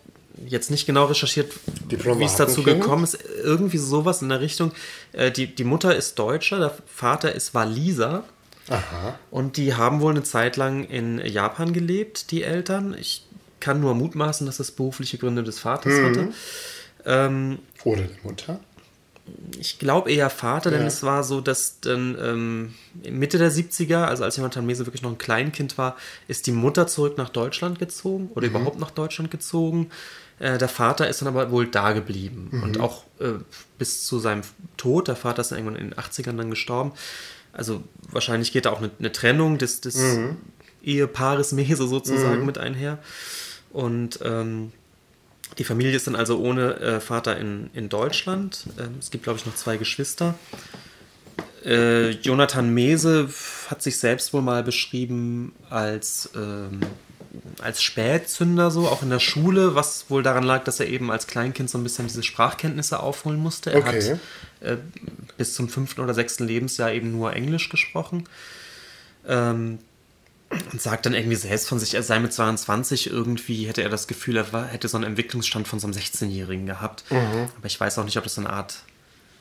jetzt 0.46 0.70
nicht 0.70 0.86
genau 0.86 1.04
recherchiert, 1.06 1.52
wie 1.88 2.24
es 2.24 2.36
dazu 2.36 2.62
gekommen 2.62 3.04
ist. 3.04 3.18
Irgendwie 3.42 3.78
sowas 3.78 4.22
in 4.22 4.28
der 4.28 4.40
Richtung. 4.40 4.72
Äh, 5.12 5.30
die, 5.30 5.54
die 5.54 5.64
Mutter 5.64 5.94
ist 5.94 6.18
Deutscher, 6.18 6.58
der 6.58 6.74
Vater 6.86 7.34
ist 7.34 7.54
Waliser. 7.54 8.24
Aha. 8.68 9.18
Und 9.30 9.56
die 9.56 9.74
haben 9.74 10.00
wohl 10.00 10.12
eine 10.12 10.22
Zeit 10.22 10.56
lang 10.56 10.84
in 10.84 11.18
Japan 11.18 11.72
gelebt, 11.72 12.30
die 12.30 12.42
Eltern. 12.44 12.94
Ich 12.98 13.24
kann 13.58 13.80
nur 13.80 13.94
mutmaßen, 13.94 14.46
dass 14.46 14.58
das 14.58 14.70
berufliche 14.70 15.18
Gründe 15.18 15.42
des 15.42 15.58
Vaters 15.58 15.92
Mhm. 15.92 16.04
hatte. 16.06 16.28
Ähm, 17.04 17.58
Oder 17.84 18.02
die 18.02 18.26
Mutter? 18.26 18.60
Ich 19.58 19.78
glaube 19.78 20.10
eher 20.10 20.30
Vater, 20.30 20.70
denn 20.70 20.82
Ja. 20.82 20.86
es 20.86 21.02
war 21.02 21.22
so, 21.24 21.40
dass 21.40 21.80
dann 21.80 22.16
ähm, 22.20 22.74
Mitte 23.10 23.38
der 23.38 23.50
70er, 23.52 24.04
also 24.04 24.24
als 24.24 24.36
Jonathan 24.36 24.66
Mese 24.66 24.86
wirklich 24.86 25.02
noch 25.02 25.10
ein 25.10 25.18
Kleinkind 25.18 25.78
war, 25.78 25.96
ist 26.28 26.46
die 26.46 26.52
Mutter 26.52 26.86
zurück 26.86 27.16
nach 27.18 27.28
Deutschland 27.28 27.78
gezogen 27.78 28.30
oder 28.34 28.46
überhaupt 28.46 28.78
nach 28.78 28.90
Deutschland 28.90 29.30
gezogen. 29.30 29.90
Äh, 30.38 30.58
der 30.58 30.68
Vater 30.68 31.08
ist 31.08 31.20
dann 31.20 31.28
aber 31.28 31.50
wohl 31.50 31.66
da 31.66 31.92
geblieben 31.92 32.60
und 32.62 32.80
auch 32.80 33.04
äh, 33.20 33.32
bis 33.78 34.04
zu 34.06 34.18
seinem 34.18 34.42
Tod. 34.76 35.08
Der 35.08 35.16
Vater 35.16 35.40
ist 35.42 35.50
dann 35.50 35.58
irgendwann 35.58 35.80
in 35.82 35.90
den 35.90 35.98
80ern 35.98 36.36
dann 36.36 36.50
gestorben. 36.50 36.92
Also 37.52 37.82
wahrscheinlich 38.10 38.52
geht 38.52 38.64
da 38.66 38.70
auch 38.70 38.78
eine, 38.78 38.90
eine 38.98 39.12
Trennung 39.12 39.58
des, 39.58 39.80
des 39.80 39.96
Ehepaares 40.82 41.52
Mese 41.52 41.86
sozusagen 41.86 42.46
mit 42.46 42.58
einher. 42.58 42.98
Und 43.72 44.20
ähm, 44.24 44.72
Die 45.58 45.64
Familie 45.64 45.96
ist 45.96 46.06
dann 46.06 46.16
also 46.16 46.38
ohne 46.38 46.76
äh, 46.80 47.00
Vater 47.00 47.36
in, 47.36 47.70
in 47.74 47.88
Deutschland. 47.88 48.64
Ähm, 48.78 48.96
es 48.98 49.10
gibt, 49.10 49.24
glaube 49.24 49.38
ich, 49.38 49.46
noch 49.46 49.54
zwei 49.54 49.76
Geschwister. 49.76 50.34
Äh, 51.64 52.10
Jonathan 52.10 52.72
Mese 52.72 53.28
hat 53.68 53.82
sich 53.82 53.98
selbst 53.98 54.32
wohl 54.32 54.40
mal 54.42 54.62
beschrieben 54.62 55.52
als, 55.68 56.30
ähm, 56.34 56.80
als 57.60 57.82
Spätzünder, 57.82 58.70
so 58.70 58.88
auch 58.88 59.02
in 59.02 59.10
der 59.10 59.18
Schule, 59.20 59.74
was 59.74 60.06
wohl 60.08 60.22
daran 60.22 60.44
lag, 60.44 60.64
dass 60.64 60.80
er 60.80 60.88
eben 60.88 61.10
als 61.10 61.26
Kleinkind 61.26 61.68
so 61.68 61.76
ein 61.76 61.82
bisschen 61.82 62.06
diese 62.06 62.22
Sprachkenntnisse 62.22 63.00
aufholen 63.00 63.38
musste. 63.38 63.72
Er 63.72 63.80
Okay. 63.80 64.12
hat 64.12 64.66
äh, 64.66 64.76
bis 65.36 65.54
zum 65.54 65.68
fünften 65.68 66.00
oder 66.00 66.14
sechsten 66.14 66.46
Lebensjahr 66.46 66.92
eben 66.92 67.12
nur 67.12 67.34
Englisch 67.34 67.68
gesprochen. 67.68 68.24
Ähm, 69.28 69.78
und 70.72 70.80
sagt 70.82 71.06
dann 71.06 71.14
irgendwie 71.14 71.36
selbst 71.36 71.68
von 71.68 71.78
sich, 71.78 71.94
er 71.94 72.02
sei 72.02 72.18
mit 72.18 72.32
22 72.32 73.08
irgendwie, 73.10 73.66
hätte 73.68 73.82
er 73.82 73.88
das 73.88 74.06
Gefühl, 74.08 74.36
er 74.36 74.52
war, 74.52 74.66
hätte 74.66 74.88
so 74.88 74.96
einen 74.96 75.04
Entwicklungsstand 75.06 75.68
von 75.68 75.78
so 75.78 75.86
einem 75.86 75.94
16-Jährigen 75.96 76.66
gehabt. 76.66 77.04
Aber 77.10 77.66
ich 77.66 77.78
weiß 77.78 77.98
auch 77.98 78.04
nicht, 78.04 78.16
ob 78.16 78.24
das 78.24 78.34
so 78.34 78.40
eine 78.40 78.50
Art 78.50 78.76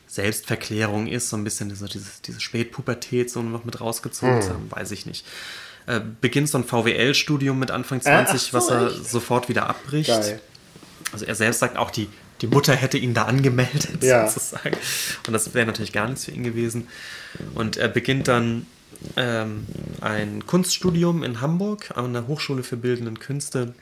Selbstverklärung 0.08 1.08
ist, 1.08 1.30
so 1.30 1.38
ein 1.38 1.44
bisschen 1.44 1.70
diese, 1.70 1.88
diese, 1.88 2.10
diese 2.26 2.42
Spätpubertät 2.42 3.30
so 3.30 3.42
noch 3.42 3.64
mit 3.64 3.80
rausgezogen 3.80 4.42
zu 4.42 4.50
haben, 4.50 4.70
weiß 4.72 4.92
ich 4.92 5.06
nicht. 5.06 5.26
Äh, 5.86 6.02
beginnt 6.22 6.50
so 6.50 6.58
ein 6.58 6.64
VWL-Studium 6.64 7.58
mit 7.58 7.72
Anfang 7.72 8.02
20, 8.02 8.36
ach 8.36 8.40
so, 8.40 8.54
was 8.58 8.70
er 8.70 8.88
echt? 8.88 9.10
sofort 9.10 9.50
wieder 9.50 9.70
abbricht. 9.70 10.10
Geil. 10.10 10.40
Also 11.12 11.26
er 11.26 11.36
selbst 11.36 11.60
sagt 11.60 11.78
auch, 11.78 11.92
die, 11.92 12.08
die 12.42 12.48
Mutter 12.48 12.76
hätte 12.76 12.98
ihn 12.98 13.14
da 13.14 13.24
angemeldet, 13.26 14.04
Ja. 14.04 14.28
sozusagen. 14.30 14.76
Und 15.28 15.34
das 15.34 15.54
wäre 15.54 15.66
natürlich 15.68 15.92
gar 15.94 16.08
nichts 16.08 16.26
für 16.26 16.32
ihn 16.32 16.44
gewesen. 16.44 16.88
Und 17.56 17.78
er 17.78 17.88
beginnt 17.88 18.28
dann 18.28 18.66
ähm, 19.16 19.66
ein 20.02 20.46
Kunststudium 20.46 21.24
in 21.24 21.42
Hamburg 21.42 21.98
an 21.98 22.14
der 22.14 22.28
Hochschule 22.28 22.64
für 22.64 22.78
Bildenden 22.78 23.20
Künste 23.20 23.74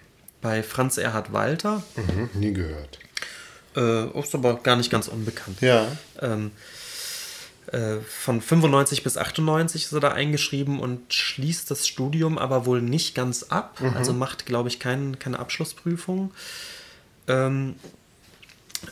bei 0.41 0.64
Franz 0.64 0.97
Erhard 0.97 1.34
Walter. 1.34 1.84
Hm, 1.95 2.30
nie 2.34 2.53
gehört. 2.53 2.99
Äh, 3.76 4.20
ist 4.20 4.36
aber 4.36 4.55
gar 4.55 4.76
nicht 4.76 4.89
ganz 4.89 5.08
unbekannt. 5.08 5.62
Ja. 5.62 5.88
Ähm, 6.22 6.51
äh, 7.72 7.97
von 8.08 8.41
95 8.41 9.03
bis 9.03 9.18
98 9.18 9.86
ist 9.86 9.91
er 9.91 9.99
da 9.99 10.10
eingeschrieben 10.10 10.80
und 10.80 11.14
schließt 11.14 11.70
das 11.70 11.88
Studium 11.88 12.38
aber 12.38 12.66
wohl 12.66 12.82
nicht 12.82 13.14
ganz 13.14 13.43
ab. 13.43 13.80
Also 13.95 14.14
macht, 14.14 14.45
glaube 14.45 14.70
ich, 14.70 14.80
kein, 14.80 15.20
keine 15.20 15.39
Abschlussprüfung. 15.39 16.32
Ähm, 17.28 17.76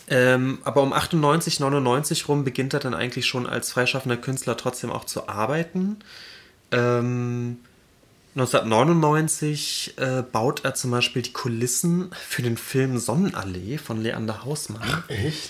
ähm, 0.07 0.59
aber 0.63 0.81
um 0.81 0.93
98, 0.93 1.59
99 1.59 2.27
rum 2.27 2.43
beginnt 2.43 2.73
er 2.73 2.79
dann 2.79 2.93
eigentlich 2.93 3.25
schon 3.25 3.47
als 3.47 3.71
freischaffender 3.71 4.17
Künstler 4.17 4.57
trotzdem 4.57 4.91
auch 4.91 5.05
zu 5.05 5.27
arbeiten. 5.29 5.97
Ähm, 6.71 7.57
1999 8.35 9.93
äh, 9.97 10.23
baut 10.29 10.65
er 10.65 10.73
zum 10.75 10.91
Beispiel 10.91 11.21
die 11.21 11.31
Kulissen 11.33 12.11
für 12.27 12.41
den 12.41 12.57
Film 12.57 12.97
Sonnenallee 12.97 13.77
von 13.77 14.01
Leander 14.01 14.43
Hausmann. 14.43 15.03
Echt? 15.07 15.49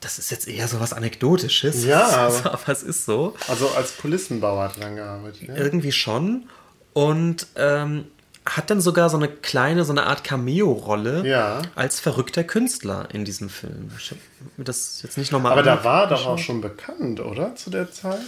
Das 0.00 0.18
ist 0.18 0.30
jetzt 0.30 0.48
eher 0.48 0.68
so 0.68 0.80
was 0.80 0.92
Anekdotisches. 0.92 1.84
Ja, 1.84 2.06
aber, 2.06 2.52
aber- 2.54 2.68
es 2.72 2.82
ist 2.82 3.04
so. 3.04 3.34
Also 3.48 3.68
als 3.70 3.96
Kulissenbauer 3.98 4.68
dran 4.68 4.96
gearbeitet. 4.96 5.42
Ja? 5.48 5.54
Irgendwie 5.56 5.92
schon. 5.92 6.44
Und 6.92 7.46
ähm, 7.56 8.06
hat 8.46 8.68
dann 8.70 8.80
sogar 8.80 9.08
so 9.08 9.16
eine 9.16 9.28
kleine, 9.28 9.84
so 9.84 9.92
eine 9.92 10.04
Art 10.04 10.22
Cameo-Rolle 10.24 11.26
Ja. 11.26 11.62
als 11.74 11.98
verrückter 12.00 12.44
Künstler 12.44 13.08
in 13.12 13.24
diesem 13.24 13.48
Film. 13.48 13.90
Ich 13.98 14.10
habe 14.10 14.20
mir 14.58 14.64
das 14.64 15.00
jetzt 15.02 15.16
nicht 15.16 15.32
nochmal 15.32 15.52
Aber 15.52 15.62
da 15.62 15.82
war 15.82 16.08
doch 16.08 16.26
auch 16.26 16.38
schon 16.38 16.60
bekannt, 16.60 17.20
oder? 17.20 17.54
Zu 17.56 17.70
der 17.70 17.90
Zeit? 17.90 18.20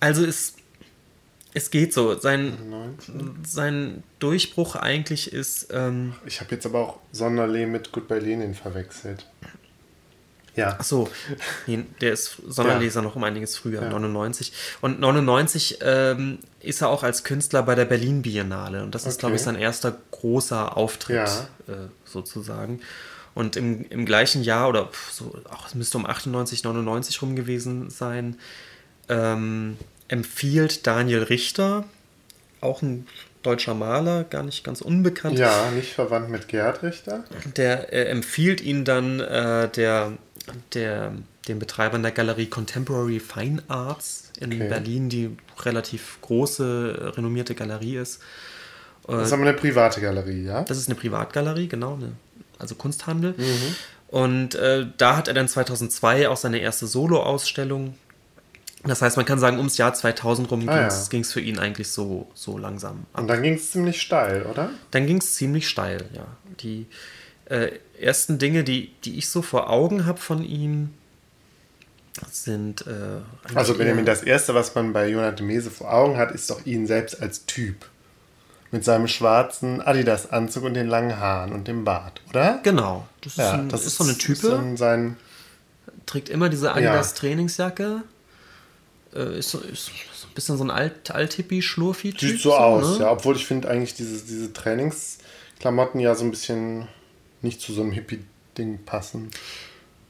Also 0.00 0.24
es, 0.24 0.54
es 1.54 1.70
geht 1.70 1.94
so. 1.94 2.18
Sein, 2.18 2.58
sein 3.46 4.02
Durchbruch 4.18 4.74
eigentlich 4.74 5.32
ist. 5.32 5.68
Ähm, 5.72 6.14
Ich 6.26 6.40
habe 6.40 6.50
jetzt 6.52 6.66
aber 6.66 6.80
auch 6.80 6.98
Sonderlee 7.12 7.66
mit 7.66 7.92
Goodbye 7.92 8.18
Lenin 8.18 8.54
verwechselt. 8.54 9.26
Ja. 10.56 10.76
Ach 10.78 10.84
so, 10.84 11.08
nee, 11.66 11.84
der 12.00 12.12
ist 12.12 12.36
Sonderleser 12.46 13.02
noch 13.02 13.16
um 13.16 13.24
einiges 13.24 13.56
früher, 13.56 13.82
Ja. 13.82 13.88
99. 13.90 14.52
Und 14.80 15.00
99 15.00 15.78
ähm, 15.82 16.38
ist 16.60 16.80
er 16.80 16.88
auch 16.90 17.02
als 17.02 17.24
Künstler 17.24 17.62
bei 17.64 17.74
der 17.74 17.84
Berlin 17.86 18.22
Biennale. 18.22 18.82
Und 18.84 18.94
das 18.94 19.02
ist, 19.02 19.14
Okay. 19.14 19.20
glaube 19.20 19.36
ich, 19.36 19.42
sein 19.42 19.56
erster 19.56 19.96
großer 20.12 20.76
Auftritt, 20.76 21.16
Ja. 21.16 21.48
äh, 21.68 21.88
sozusagen. 22.04 22.80
Und 23.34 23.56
im, 23.56 23.84
im 23.90 24.06
gleichen 24.06 24.44
Jahr, 24.44 24.68
oder 24.68 24.90
so, 25.10 25.36
auch 25.50 25.66
es 25.66 25.74
müsste 25.74 25.98
um 25.98 26.06
98, 26.06 26.62
99 26.62 27.20
rum 27.20 27.34
gewesen 27.34 27.90
sein, 27.90 28.38
ähm, 29.08 29.76
empfiehlt 30.08 30.86
Daniel 30.86 31.24
Richter, 31.24 31.84
auch 32.60 32.80
ein 32.82 33.06
deutscher 33.42 33.74
Maler, 33.74 34.24
gar 34.24 34.42
nicht 34.42 34.64
ganz 34.64 34.80
unbekannt, 34.80 35.38
Ja, 35.38 35.70
nicht 35.72 35.92
verwandt 35.92 36.30
mit 36.30 36.48
Gerd 36.48 36.82
Richter. 36.82 37.24
der 37.56 37.92
äh, 37.92 38.04
empfiehlt 38.04 38.60
ihn 38.62 38.84
dann 38.84 39.20
äh, 39.20 39.68
der, 39.68 40.12
der, 40.74 41.12
den 41.48 41.58
Betreibern 41.58 42.02
der 42.02 42.12
Galerie 42.12 42.46
Contemporary 42.46 43.20
Fine 43.20 43.62
Arts 43.68 44.30
in 44.40 44.52
Okay. 44.52 44.68
Berlin, 44.68 45.08
die 45.08 45.36
relativ 45.60 46.18
große, 46.22 46.98
äh, 47.00 47.04
renommierte 47.16 47.54
Galerie 47.54 47.96
ist. 47.96 48.20
Das 49.06 49.26
ist 49.26 49.32
aber 49.32 49.42
eine 49.42 49.52
private 49.52 50.00
Galerie, 50.00 50.44
ja? 50.44 50.62
Das 50.62 50.78
ist 50.78 50.88
eine 50.88 50.94
Privatgalerie, 50.94 51.68
genau, 51.68 51.94
eine, 51.94 52.12
also 52.58 52.74
Kunsthandel. 52.74 53.34
Mhm. 53.36 53.76
Und 54.08 54.54
äh, 54.54 54.86
da 54.96 55.16
hat 55.16 55.28
er 55.28 55.34
dann 55.34 55.48
2002 55.48 56.28
auch 56.28 56.36
seine 56.36 56.58
erste 56.58 56.86
Solo-Ausstellung. 56.86 57.96
Das 58.84 59.02
heißt, 59.02 59.16
man 59.16 59.26
kann 59.26 59.38
sagen, 59.38 59.56
ums 59.58 59.76
Jahr 59.76 59.92
2000 59.94 60.50
rum 60.50 60.68
Ah, 60.68 60.88
ging 61.10 61.20
es 61.22 61.28
ja. 61.28 61.32
für 61.32 61.40
ihn 61.40 61.58
eigentlich 61.58 61.88
so, 61.88 62.30
so 62.34 62.56
langsam 62.58 63.06
ab. 63.12 63.22
Und 63.22 63.28
dann 63.28 63.42
ging 63.42 63.54
es 63.54 63.72
ziemlich 63.72 64.00
steil, 64.00 64.42
oder? 64.46 64.70
Dann 64.90 65.06
ging 65.06 65.18
es 65.18 65.34
ziemlich 65.34 65.68
steil, 65.68 66.04
ja. 66.12 66.26
Die 66.60 66.86
äh, 67.46 67.70
ersten 68.00 68.38
Dinge, 68.38 68.64
die, 68.64 68.92
die 69.04 69.18
ich 69.18 69.28
so 69.28 69.42
vor 69.42 69.70
Augen 69.70 70.06
habe 70.06 70.18
von 70.20 70.44
ihm, 70.44 70.90
sind. 72.30 72.86
Äh, 72.86 73.20
Also 73.54 73.74
Benjamin, 73.74 74.04
das 74.06 74.22
Erste, 74.22 74.54
was 74.54 74.74
man 74.74 74.92
bei 74.92 75.08
Jonathan 75.08 75.46
Mese 75.46 75.70
vor 75.70 75.92
Augen 75.92 76.16
hat, 76.16 76.30
ist 76.32 76.48
doch 76.50 76.64
ihn 76.64 76.86
selbst 76.86 77.20
als 77.20 77.46
Typ. 77.46 77.86
Mit 78.70 78.84
seinem 78.84 79.06
schwarzen 79.06 79.80
Adidas-Anzug 79.80 80.64
und 80.64 80.74
den 80.74 80.88
langen 80.88 81.18
Haaren 81.18 81.52
und 81.52 81.68
dem 81.68 81.84
Bart, 81.84 82.20
oder? 82.30 82.58
Genau. 82.64 83.06
Das 83.20 83.32
ist, 83.34 83.38
Ja, 83.38 83.52
ein, 83.52 83.68
das 83.68 83.86
ist 83.86 83.96
so 83.96 84.04
eine 84.04 84.14
Type. 84.18 84.34
so 84.36 84.54
ein- 84.54 84.76
sein, 84.76 85.16
trägt 86.06 86.28
immer 86.28 86.48
diese 86.48 86.72
Adidas 86.72 87.14
Trainingsjacke. 87.14 88.02
Äh, 89.14 89.38
ist, 89.38 89.50
so, 89.50 89.60
ist 89.60 89.86
so 89.86 90.26
ein 90.26 90.34
bisschen 90.34 90.56
so 90.56 90.64
ein 90.64 90.70
alt, 90.72 91.10
Alt-Hippie-Schlurfi-Typ. 91.12 92.30
sieht 92.30 92.40
so 92.40 92.54
aus, 92.54 92.98
ne? 92.98 93.04
ja. 93.04 93.12
Obwohl 93.12 93.36
ich 93.36 93.46
finde 93.46 93.68
eigentlich 93.68 93.94
diese, 93.94 94.24
diese 94.24 94.52
Trainingsklamotten 94.52 96.00
ja 96.00 96.14
so 96.16 96.24
ein 96.24 96.32
bisschen 96.32 96.88
nicht 97.44 97.60
zu 97.60 97.72
so 97.72 97.82
einem 97.82 97.92
Hippie-Ding 97.92 98.84
passen. 98.84 99.30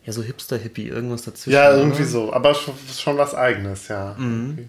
Ja, 0.06 0.12
so 0.12 0.22
Hipster-Hippie, 0.22 0.88
irgendwas 0.88 1.22
dazwischen. 1.22 1.54
Ja, 1.54 1.76
irgendwie 1.76 2.04
so. 2.04 2.32
Aber 2.32 2.54
schon, 2.54 2.74
schon 2.96 3.16
was 3.16 3.34
Eigenes, 3.34 3.88
ja. 3.88 4.14
Mhm. 4.18 4.68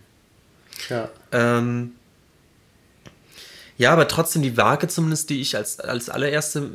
Ja. 0.90 1.10
Ähm, 1.32 1.92
ja, 3.78 3.92
aber 3.92 4.08
trotzdem 4.08 4.42
die 4.42 4.56
Werke 4.56 4.88
zumindest, 4.88 5.30
die 5.30 5.42
ich 5.42 5.58
als, 5.58 5.82
als 5.82 6.10
allererste, 6.10 6.72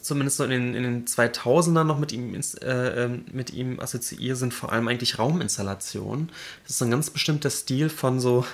zumindest 0.00 0.38
so 0.38 0.44
in 0.44 0.50
den, 0.50 0.74
in 0.74 0.82
den 0.82 1.04
2000ern 1.04 1.84
noch 1.84 2.00
mit 2.00 2.10
ihm, 2.10 2.34
äh, 2.34 3.04
ähm, 3.04 3.24
mit 3.32 3.52
ihm 3.52 3.78
assoziiere, 3.78 4.34
sind 4.34 4.52
vor 4.52 4.72
allem 4.72 4.88
eigentlich 4.88 5.20
Rauminstallationen. 5.20 6.30
Das 6.64 6.72
ist 6.72 6.78
so 6.78 6.84
ein 6.86 6.90
ganz 6.90 7.10
bestimmter 7.10 7.50
Stil 7.50 7.88
von 7.88 8.18
so, 8.18 8.44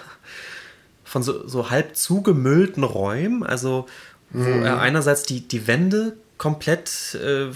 von 1.04 1.22
so, 1.22 1.48
so 1.48 1.70
halb 1.70 1.96
zugemüllten 1.96 2.84
Räumen, 2.84 3.42
also 3.42 3.86
wo 4.30 4.42
er 4.42 4.80
einerseits 4.80 5.22
die, 5.22 5.46
die 5.46 5.66
Wände 5.66 6.16
komplett 6.38 7.16
äh, 7.22 7.50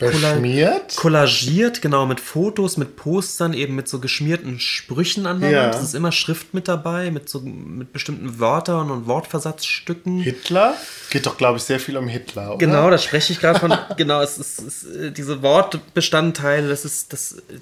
Beschmiert? 0.00 0.96
kollagiert, 0.96 1.82
genau, 1.82 2.06
mit 2.06 2.20
Fotos, 2.20 2.78
mit 2.78 2.96
Postern, 2.96 3.52
eben 3.52 3.74
mit 3.74 3.86
so 3.86 3.98
geschmierten 3.98 4.58
Sprüchen 4.58 5.26
an 5.26 5.40
der 5.40 5.50
Ja. 5.50 5.62
Wand. 5.64 5.74
Es 5.74 5.82
ist 5.82 5.94
immer 5.94 6.10
Schrift 6.10 6.54
mit 6.54 6.68
dabei, 6.68 7.10
mit 7.10 7.28
so 7.28 7.40
mit 7.40 7.92
bestimmten 7.92 8.40
Wörtern 8.40 8.90
und 8.90 9.06
Wortversatzstücken. 9.06 10.20
Hitler? 10.20 10.74
Geht 11.10 11.26
doch, 11.26 11.36
glaube 11.36 11.58
ich, 11.58 11.64
sehr 11.64 11.80
viel 11.80 11.96
um 11.98 12.08
Hitler, 12.08 12.48
oder? 12.50 12.58
Genau, 12.58 12.90
da 12.90 12.96
spreche 12.96 13.32
ich 13.34 13.40
gerade 13.40 13.58
von. 13.60 13.76
genau, 13.98 14.22
es 14.22 14.38
ist, 14.38 14.60
es 14.62 14.84
ist 14.84 14.96
äh, 14.96 15.12
diese 15.12 15.42
Wortbestandteile, 15.42 16.68
das 16.68 16.84
ist, 16.86 17.12
das 17.12 17.32
äh, 17.32 17.58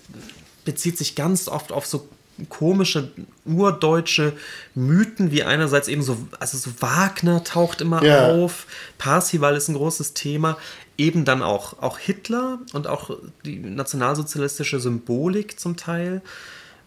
bezieht 0.65 0.97
sich 0.97 1.17
ganz 1.17 1.49
oft 1.49 1.73
auf 1.73 1.87
so 1.87 2.09
komische 2.49 3.11
urdeutsche 3.45 4.35
Mythen, 4.75 5.31
wie 5.31 5.43
einerseits 5.43 5.89
eben 5.89 6.03
so, 6.03 6.17
also 6.39 6.57
so 6.59 6.71
Wagner 6.81 7.45
taucht 7.45 7.81
immer 7.81 8.03
Ja. 8.03 8.31
auf, 8.33 8.67
Parsival 8.99 9.57
ist 9.57 9.69
ein 9.69 9.75
großes 9.75 10.15
Thema, 10.15 10.57
eben 10.97 11.25
dann 11.25 11.43
auch, 11.43 11.83
auch 11.83 11.99
Hitler 11.99 12.59
und 12.73 12.87
auch 12.87 13.11
die 13.45 13.59
nationalsozialistische 13.59 14.81
Symbolik 14.81 15.59
zum 15.59 15.77
Teil. 15.77 16.23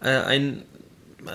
Äh, 0.01 0.09
ein 0.09 0.63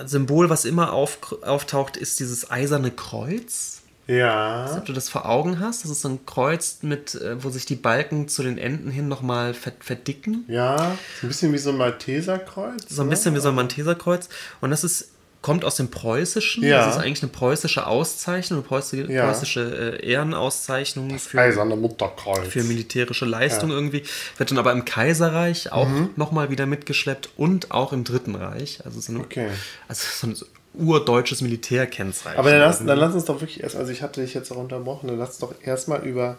Symbol, 0.05 0.49
was 0.49 0.65
immer 0.65 0.93
auf, 0.93 1.19
auftaucht, 1.43 1.97
ist 1.97 2.19
dieses 2.19 2.51
eiserne 2.51 2.91
Kreuz. 2.91 3.76
Ja. 4.07 4.73
Ob 4.77 4.85
du 4.85 4.93
das 4.93 5.09
vor 5.09 5.27
Augen 5.27 5.59
hast, 5.59 5.83
das 5.83 5.91
ist 5.91 6.01
so 6.01 6.09
ein 6.09 6.25
Kreuz, 6.25 6.79
mit, 6.81 7.15
äh, 7.15 7.43
wo 7.43 7.49
sich 7.49 7.65
die 7.65 7.75
Balken 7.75 8.27
zu 8.27 8.41
den 8.43 8.57
Enden 8.57 8.89
hin 8.89 9.07
nochmal 9.07 9.53
verdicken. 9.53 10.45
Ja, 10.47 10.97
so 11.19 11.25
ein 11.25 11.29
bisschen 11.29 11.53
wie 11.53 11.57
so 11.57 11.71
ein 11.71 11.77
Malteserkreuz. 11.77 12.85
So 12.89 13.01
ein 13.01 13.09
bisschen 13.09 13.35
wie 13.35 13.39
so 13.39 13.49
ein 13.49 13.55
Malteserkreuz. 13.55 14.29
Und 14.61 14.71
das 14.71 14.83
ist 14.83 15.09
kommt 15.43 15.63
aus 15.63 15.75
dem 15.75 15.89
Preußischen. 15.89 16.63
Ja. 16.63 16.85
Das 16.87 16.95
ist 16.95 17.01
eigentlich 17.01 17.21
eine 17.21 17.31
preußische 17.31 17.85
Auszeichnung, 17.85 18.59
eine 18.59 18.67
preußische, 18.67 19.09
Ja. 19.11 19.27
preußische 19.27 19.99
äh, 20.01 20.05
Ehrenauszeichnung 20.11 21.19
für, 21.19 21.39
Eiserne 21.39 21.75
Mutterkreuz. 21.75 22.47
für 22.47 22.63
militärische 22.63 23.25
Leistung 23.25 23.69
Ja. 23.69 23.75
irgendwie. 23.75 24.03
Wird 24.37 24.51
dann 24.51 24.57
aber 24.57 24.71
im 24.71 24.83
Kaiserreich 24.83 25.71
auch 25.71 25.87
Mhm. 25.87 26.09
nochmal 26.15 26.49
wieder 26.49 26.65
mitgeschleppt 26.65 27.29
und 27.37 27.71
auch 27.71 27.93
im 27.93 28.03
Dritten 28.03 28.35
Reich. 28.35 28.79
Also 28.83 28.99
so 28.99 29.13
ein, 29.13 29.21
Okay. 29.21 29.49
also 29.87 30.03
so 30.11 30.27
ein 30.27 30.35
urdeutsches 30.77 31.41
Militärkennzeichen. 31.41 32.37
Aber 32.39 32.49
dann 32.51 32.59
lass, 32.59 32.79
dann 32.85 32.97
lass 32.97 33.13
uns 33.13 33.25
doch 33.25 33.41
wirklich 33.41 33.61
erst, 33.63 33.75
also 33.75 33.91
ich 33.91 34.01
hatte 34.01 34.21
dich 34.21 34.33
jetzt 34.33 34.51
auch 34.51 34.57
unterbrochen, 34.57 35.07
dann 35.07 35.17
lass 35.17 35.29
uns 35.29 35.39
doch 35.39 35.53
erstmal 35.63 36.05
über, 36.05 36.37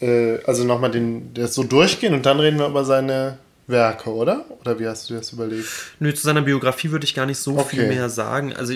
äh, 0.00 0.38
also 0.44 0.64
nochmal 0.64 0.90
den, 0.90 1.32
das 1.34 1.54
so 1.54 1.64
durchgehen 1.64 2.14
und 2.14 2.26
dann 2.26 2.40
reden 2.40 2.58
wir 2.58 2.66
über 2.66 2.84
seine 2.84 3.38
Werke, 3.66 4.10
oder? 4.14 4.44
Oder 4.60 4.78
wie 4.78 4.86
hast 4.86 5.08
du 5.10 5.14
dir 5.14 5.20
das 5.20 5.32
überlegt? 5.32 5.66
Nö, 5.98 6.14
zu 6.14 6.22
seiner 6.22 6.42
Biografie 6.42 6.90
würde 6.90 7.04
ich 7.04 7.14
gar 7.14 7.26
nicht 7.26 7.38
so 7.38 7.58
Okay. 7.58 7.68
viel 7.76 7.86
mehr 7.86 8.08
sagen. 8.08 8.52
Also 8.54 8.74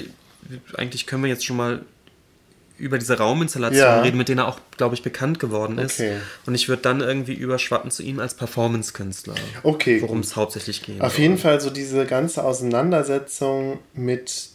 eigentlich 0.74 1.06
können 1.06 1.22
wir 1.22 1.30
jetzt 1.30 1.44
schon 1.44 1.56
mal 1.56 1.82
über 2.76 2.98
diese 2.98 3.18
Rauminstallation 3.18 3.78
Ja. 3.78 4.00
reden, 4.00 4.16
mit 4.16 4.28
denen 4.30 4.38
er 4.38 4.48
auch, 4.48 4.58
glaube 4.78 4.94
ich, 4.94 5.02
bekannt 5.02 5.38
geworden 5.38 5.78
ist. 5.78 6.00
Okay. 6.00 6.16
Und 6.46 6.54
ich 6.54 6.68
würde 6.68 6.80
dann 6.80 7.00
irgendwie 7.02 7.34
überschwappen 7.34 7.90
zu 7.90 8.02
ihm 8.02 8.18
als 8.18 8.32
Performance-Künstler. 8.34 9.34
Okay, 9.62 10.00
Worum 10.00 10.20
es 10.20 10.34
hauptsächlich 10.34 10.82
geht. 10.82 11.00
Auf 11.02 11.18
jeden 11.18 11.36
Fall 11.36 11.60
so 11.60 11.68
diese 11.68 12.06
ganze 12.06 12.42
Auseinandersetzung 12.42 13.80
mit 13.92 14.48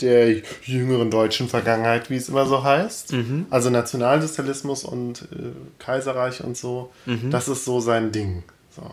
der 0.00 0.42
jüngeren 0.64 1.10
deutschen 1.10 1.48
Vergangenheit, 1.48 2.10
wie 2.10 2.16
es 2.16 2.28
immer 2.28 2.46
so 2.46 2.62
heißt. 2.62 3.12
Mhm. 3.12 3.46
Also 3.50 3.70
Nationalsozialismus 3.70 4.84
und 4.84 5.22
äh, 5.32 5.52
Kaiserreich 5.78 6.42
und 6.44 6.56
so, 6.56 6.92
Mhm. 7.06 7.30
das 7.30 7.48
ist 7.48 7.64
so 7.64 7.80
sein 7.80 8.12
Ding. 8.12 8.42
So. 8.74 8.82
Also 8.82 8.92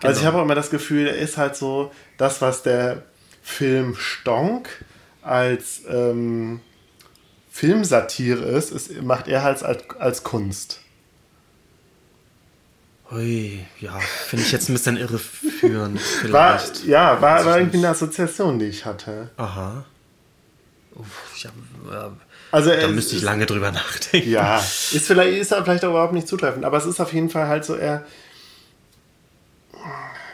Genau. 0.00 0.18
ich 0.18 0.24
habe 0.26 0.38
auch 0.38 0.42
immer 0.42 0.54
das 0.54 0.70
Gefühl, 0.70 1.06
er 1.06 1.16
ist 1.16 1.36
halt 1.38 1.56
so 1.56 1.90
das, 2.18 2.42
was 2.42 2.62
der 2.62 3.02
Film 3.42 3.94
Stonk 3.96 4.68
als 5.22 5.82
ähm, 5.88 6.60
Filmsatire 7.50 8.42
ist, 8.44 8.70
ist, 8.72 9.00
macht 9.02 9.28
er 9.28 9.42
halt 9.42 9.62
als, 9.62 9.82
als 9.98 10.22
Kunst. 10.24 10.80
Ui, 13.12 13.60
ja, 13.80 13.98
finde 14.00 14.44
ich 14.44 14.52
jetzt 14.52 14.68
ein 14.68 14.72
bisschen 14.72 14.96
irreführend. 14.96 16.00
War, 16.32 16.58
Vielleicht. 16.58 16.84
ja, 16.86 17.20
war, 17.20 17.44
war 17.44 17.58
irgendwie 17.58 17.78
eine 17.78 17.90
Assoziation, 17.90 18.58
die 18.58 18.64
ich 18.66 18.84
hatte. 18.86 19.30
Aha. 19.36 19.84
Ich 21.36 21.44
hab, 21.46 21.52
äh, 21.92 22.10
Also 22.52 22.70
da 22.70 22.86
müsste 22.88 23.16
ich 23.16 23.22
lange 23.22 23.46
drüber 23.46 23.72
nachdenken. 23.72 24.30
Ja, 24.30 24.58
ist 24.58 25.06
vielleicht, 25.06 25.36
ist 25.38 25.50
er 25.52 25.64
vielleicht 25.64 25.84
auch 25.84 25.90
überhaupt 25.90 26.12
nicht 26.14 26.28
zutreffend, 26.28 26.64
aber 26.64 26.78
es 26.78 26.86
ist 26.86 27.00
auf 27.00 27.12
jeden 27.12 27.30
Fall 27.30 27.48
halt 27.48 27.64
so, 27.64 27.74
er. 27.74 28.04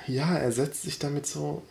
Ja, 0.06 0.36
er 0.36 0.52
setzt 0.52 0.82
sich 0.82 0.98
damit 0.98 1.26
so. 1.26 1.62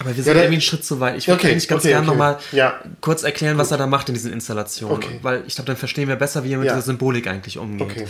Aber 0.00 0.10
wir 0.10 0.16
Ja, 0.16 0.22
sind 0.22 0.26
der- 0.26 0.34
irgendwie 0.44 0.54
einen 0.54 0.60
Schritt 0.62 0.84
zu 0.84 1.00
weit. 1.00 1.16
Ich 1.18 1.28
würde 1.28 1.40
Okay, 1.40 1.50
eigentlich 1.52 1.68
ganz 1.68 1.82
okay, 1.82 1.88
gerne 1.90 2.06
okay. 2.06 2.10
nochmal 2.16 2.38
Ja. 2.52 2.80
kurz 3.00 3.22
erklären, 3.24 3.58
was 3.58 3.70
er 3.70 3.78
da 3.78 3.86
macht 3.86 4.08
in 4.08 4.14
diesen 4.14 4.32
Installationen. 4.32 4.96
Okay. 4.96 5.18
Weil 5.22 5.44
ich 5.46 5.54
glaube, 5.54 5.66
dann 5.66 5.76
verstehen 5.76 6.08
wir 6.08 6.16
besser, 6.16 6.44
wie 6.44 6.52
er 6.52 6.58
mit 6.58 6.66
Ja. 6.68 6.74
dieser 6.74 6.84
Symbolik 6.86 7.26
eigentlich 7.26 7.58
umgeht. 7.58 8.06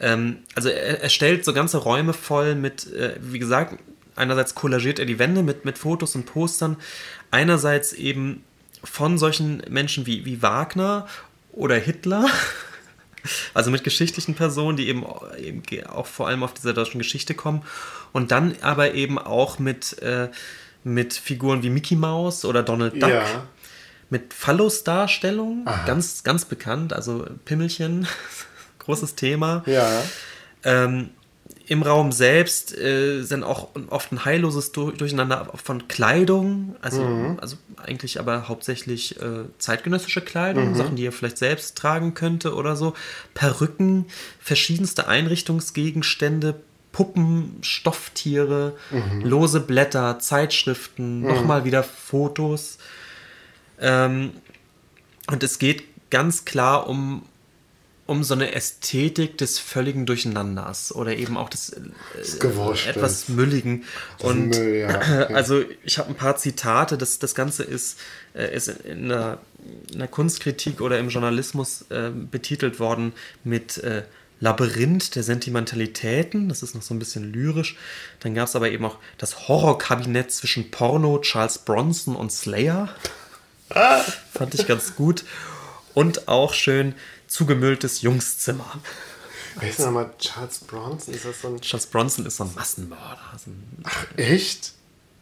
Ähm, 0.00 0.38
also 0.54 0.68
er, 0.70 1.02
er 1.02 1.08
stellt 1.08 1.44
so 1.44 1.52
ganze 1.52 1.78
Räume 1.78 2.12
voll 2.14 2.54
mit, 2.56 2.92
äh, 2.92 3.14
wie 3.20 3.38
gesagt, 3.38 3.78
einerseits 4.16 4.54
kollagiert 4.54 4.98
er 4.98 5.06
die 5.06 5.18
Wände 5.18 5.42
mit, 5.42 5.64
mit 5.64 5.78
Fotos 5.78 6.14
und 6.16 6.26
Postern, 6.26 6.76
einerseits 7.30 7.92
eben 7.92 8.42
von 8.84 9.18
solchen 9.18 9.62
Menschen 9.68 10.06
wie, 10.06 10.24
wie 10.24 10.42
Wagner 10.42 11.06
oder 11.52 11.76
Hitler, 11.76 12.26
also 13.54 13.70
mit 13.70 13.84
geschichtlichen 13.84 14.34
Personen, 14.34 14.76
die 14.76 14.88
eben, 14.88 15.04
eben 15.38 15.62
auch 15.86 16.06
vor 16.06 16.28
allem 16.28 16.42
auf 16.42 16.54
dieser 16.54 16.72
deutschen 16.72 16.98
Geschichte 16.98 17.34
kommen 17.34 17.62
und 18.12 18.30
dann 18.30 18.56
aber 18.62 18.94
eben 18.94 19.18
auch 19.18 19.58
mit, 19.58 19.98
äh, 20.02 20.28
mit 20.84 21.12
Figuren 21.14 21.62
wie 21.62 21.70
Mickey 21.70 21.96
Mouse 21.96 22.44
oder 22.44 22.62
Donald 22.62 22.94
Duck 23.02 23.10
Ja. 23.10 23.46
mit 24.08 24.32
Phallus-Darstellung, 24.32 25.66
ganz, 25.86 26.22
ganz 26.24 26.44
bekannt, 26.46 26.92
also 26.92 27.26
Pimmelchen, 27.44 28.06
großes 28.78 29.14
Thema. 29.14 29.62
Ja. 29.66 30.02
Ähm, 30.64 31.10
Im 31.70 31.82
Raum 31.84 32.10
selbst 32.10 32.76
äh, 32.76 33.22
sind 33.22 33.44
auch 33.44 33.68
oft 33.90 34.10
ein 34.10 34.24
heilloses 34.24 34.72
Dur- 34.72 34.92
Durcheinander 34.92 35.52
von 35.54 35.86
Kleidung, 35.86 36.74
also, 36.80 37.02
Mhm. 37.04 37.38
also 37.40 37.56
eigentlich 37.76 38.18
aber 38.18 38.48
hauptsächlich 38.48 39.20
äh, 39.22 39.44
zeitgenössische 39.58 40.20
Kleidung, 40.20 40.70
Mhm. 40.70 40.74
Sachen, 40.74 40.96
die 40.96 41.06
er 41.06 41.12
vielleicht 41.12 41.38
selbst 41.38 41.78
tragen 41.78 42.14
könnte 42.14 42.56
oder 42.56 42.74
so. 42.74 42.94
Perücken, 43.34 44.06
verschiedenste 44.40 45.06
Einrichtungsgegenstände, 45.06 46.60
Puppen, 46.90 47.58
Stofftiere, 47.62 48.74
Mhm. 48.90 49.20
lose 49.22 49.60
Blätter, 49.60 50.18
Zeitschriften, 50.18 51.22
nochmal 51.22 51.64
wieder 51.64 51.84
Fotos. 51.84 52.78
Ähm, 53.80 54.32
und 55.30 55.44
es 55.44 55.60
geht 55.60 55.84
ganz 56.10 56.44
klar 56.44 56.88
um, 56.88 57.22
um 58.10 58.24
so 58.24 58.34
eine 58.34 58.56
Ästhetik 58.56 59.38
des 59.38 59.60
völligen 59.60 60.04
Durcheinanders 60.04 60.92
oder 60.92 61.16
eben 61.16 61.36
auch 61.36 61.48
des 61.48 61.68
äh, 61.70 62.88
etwas 62.88 63.28
Mülligen. 63.28 63.84
Und 64.18 64.48
Müll, 64.48 64.80
ja, 64.80 64.98
also 65.32 65.62
ich 65.84 65.96
habe 65.96 66.08
ein 66.08 66.16
paar 66.16 66.36
Zitate, 66.36 66.98
das, 66.98 67.20
das 67.20 67.36
Ganze 67.36 67.62
ist, 67.62 68.00
äh, 68.34 68.52
ist 68.52 68.66
in 68.66 69.04
einer, 69.04 69.38
in 69.92 69.94
einer 69.94 70.08
Kunstkritik 70.08 70.80
oder 70.80 70.98
im 70.98 71.08
Journalismus 71.08 71.84
äh, 71.90 72.10
betitelt 72.10 72.80
worden 72.80 73.12
mit 73.44 73.78
äh, 73.78 74.02
Labyrinth 74.40 75.14
der 75.14 75.22
Sentimentalitäten, 75.22 76.48
das 76.48 76.64
ist 76.64 76.74
noch 76.74 76.82
so 76.82 76.92
ein 76.92 76.98
bisschen 76.98 77.32
lyrisch. 77.32 77.76
Dann 78.18 78.34
gab 78.34 78.48
es 78.48 78.56
aber 78.56 78.72
eben 78.72 78.86
auch 78.86 78.96
das 79.18 79.46
Horrorkabinett 79.46 80.32
zwischen 80.32 80.72
Porno, 80.72 81.20
Charles 81.20 81.58
Bronson 81.58 82.16
und 82.16 82.32
Slayer. 82.32 82.88
Fand 84.32 84.54
ich 84.54 84.66
ganz 84.66 84.96
gut. 84.96 85.24
Und 85.94 86.28
auch 86.28 86.54
schön 86.54 86.94
zugemülltes 87.30 88.02
Jungszimmer. 88.02 88.80
Wer 89.58 89.70
ist 89.70 89.80
nochmal 89.80 90.10
Charles 90.18 90.58
Bronson? 90.58 91.14
Ist 91.14 91.24
das 91.24 91.40
so 91.40 91.48
ein. 91.48 91.60
Charles 91.60 91.86
Bronson 91.86 92.26
ist 92.26 92.36
so 92.36 92.44
ein 92.44 92.54
Massenmörder. 92.54 93.18
Ein 93.46 93.84
Echt? 94.18 94.72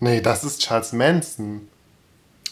Nee, 0.01 0.21
das 0.21 0.45
ist 0.45 0.61
Charles 0.61 0.93
Manson. 0.93 1.69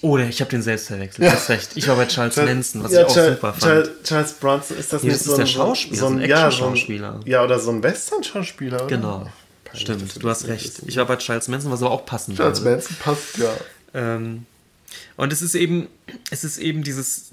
oh, 0.03 0.17
der- 0.17 0.29
ich 0.29 0.41
habe 0.41 0.51
den 0.51 0.63
selbst 0.63 0.87
verwechselt. 0.89 1.27
Du 1.29 1.33
hast 1.33 1.49
recht. 1.49 1.71
Ich 1.75 1.87
war 1.89 1.97
bei 1.97 2.07
Charles 2.07 2.37
Manson, 2.37 2.83
was 2.85 2.93
ja, 2.93 3.01
ich 3.03 3.07
auch 3.07 3.15
Charles, 3.15 3.35
super 3.37 3.53
fand. 3.53 3.63
Charles, 3.63 3.91
Charles 4.05 4.33
Bronson 4.35 4.77
ist 4.79 4.93
das 4.93 5.03
Nee, 5.03 5.09
nicht 5.09 5.21
das 5.21 5.27
so 5.27 5.33
ist 5.33 5.39
ein, 5.39 5.45
der 5.45 5.53
Schauspieler, 5.53 5.97
so 5.97 6.07
ein, 6.07 6.21
ja, 6.21 6.27
so 6.27 6.33
ein 6.67 6.73
Action-Schauspieler. 6.75 7.21
Ja, 7.25 7.45
oder 7.45 7.59
so 7.61 7.71
ein 7.71 7.83
Western-Schauspieler, 7.83 8.77
oder? 8.79 8.87
Genau. 8.87 9.31
Peinlich, 9.65 9.83
Stimmt, 9.83 10.17
du 10.17 10.21
das 10.21 10.41
hast 10.41 10.49
recht. 10.49 10.65
wissen. 10.65 10.89
Ich 10.89 10.97
war 10.97 11.07
bei 11.07 11.17
Charles 11.17 11.49
Manson, 11.49 11.71
was 11.71 11.83
aber 11.83 11.91
auch 11.93 12.05
passend 12.07 12.37
Charles 12.37 12.61
würde. 12.63 12.71
Manson 12.77 12.97
passt, 13.01 13.39
ja. 13.39 13.55
Ähm, 13.95 14.47
und 15.17 15.33
es 15.33 15.41
ist 15.43 15.55
eben, 15.55 15.89
es 16.31 16.43
ist 16.45 16.59
eben 16.59 16.83
dieses. 16.83 17.27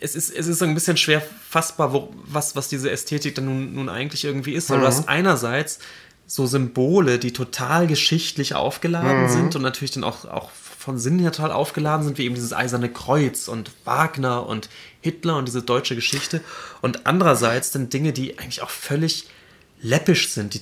Es 0.00 0.14
ist, 0.14 0.34
es 0.34 0.46
ist 0.46 0.58
so 0.58 0.64
ein 0.64 0.74
bisschen 0.74 0.96
schwer 0.96 1.20
fassbar, 1.48 1.92
wo, 1.92 2.12
was, 2.24 2.54
was 2.56 2.68
diese 2.68 2.90
Ästhetik 2.90 3.34
dann 3.34 3.46
nun, 3.46 3.74
nun 3.74 3.88
eigentlich 3.88 4.24
irgendwie 4.24 4.52
ist. 4.52 4.70
Weil 4.70 4.80
du 4.80 4.86
hast 4.86 5.08
einerseits 5.08 5.80
so 6.26 6.46
Symbole, 6.46 7.18
die 7.18 7.32
total 7.32 7.86
geschichtlich 7.86 8.54
aufgeladen 8.54 9.28
sind 9.28 9.56
und 9.56 9.62
natürlich 9.62 9.92
dann 9.92 10.04
auch, 10.04 10.24
auch 10.26 10.50
von 10.50 10.98
Sinn 10.98 11.18
her 11.18 11.32
total 11.32 11.52
aufgeladen 11.52 12.04
sind, 12.04 12.18
wie 12.18 12.24
eben 12.24 12.34
dieses 12.34 12.52
Eiserne 12.52 12.90
Kreuz 12.90 13.48
und 13.48 13.70
Wagner 13.84 14.46
und 14.46 14.68
Hitler 15.00 15.36
und 15.36 15.48
diese 15.48 15.62
deutsche 15.62 15.94
Geschichte. 15.94 16.40
Und 16.80 17.06
andererseits 17.06 17.70
dann 17.72 17.88
Dinge, 17.88 18.12
die 18.12 18.38
eigentlich 18.38 18.62
auch 18.62 18.70
völlig 18.70 19.26
läppisch 19.80 20.28
sind, 20.30 20.54
die 20.54 20.60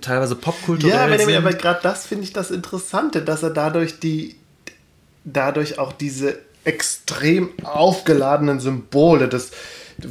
teilweise 0.00 0.34
popkulturell 0.36 0.96
Ja, 0.96 1.04
aber, 1.04 1.18
sind. 1.18 1.34
aber 1.36 1.52
gerade 1.52 1.80
das 1.82 2.06
finde 2.06 2.24
ich 2.24 2.32
das 2.32 2.50
Interessante, 2.50 3.22
dass 3.22 3.42
er 3.42 3.50
dadurch 3.50 4.00
die, 4.00 4.36
dadurch 5.24 5.78
auch 5.78 5.92
diese 5.92 6.38
extrem 6.64 7.50
aufgeladenen 7.64 8.60
Symbole 8.60 9.28
des 9.28 9.50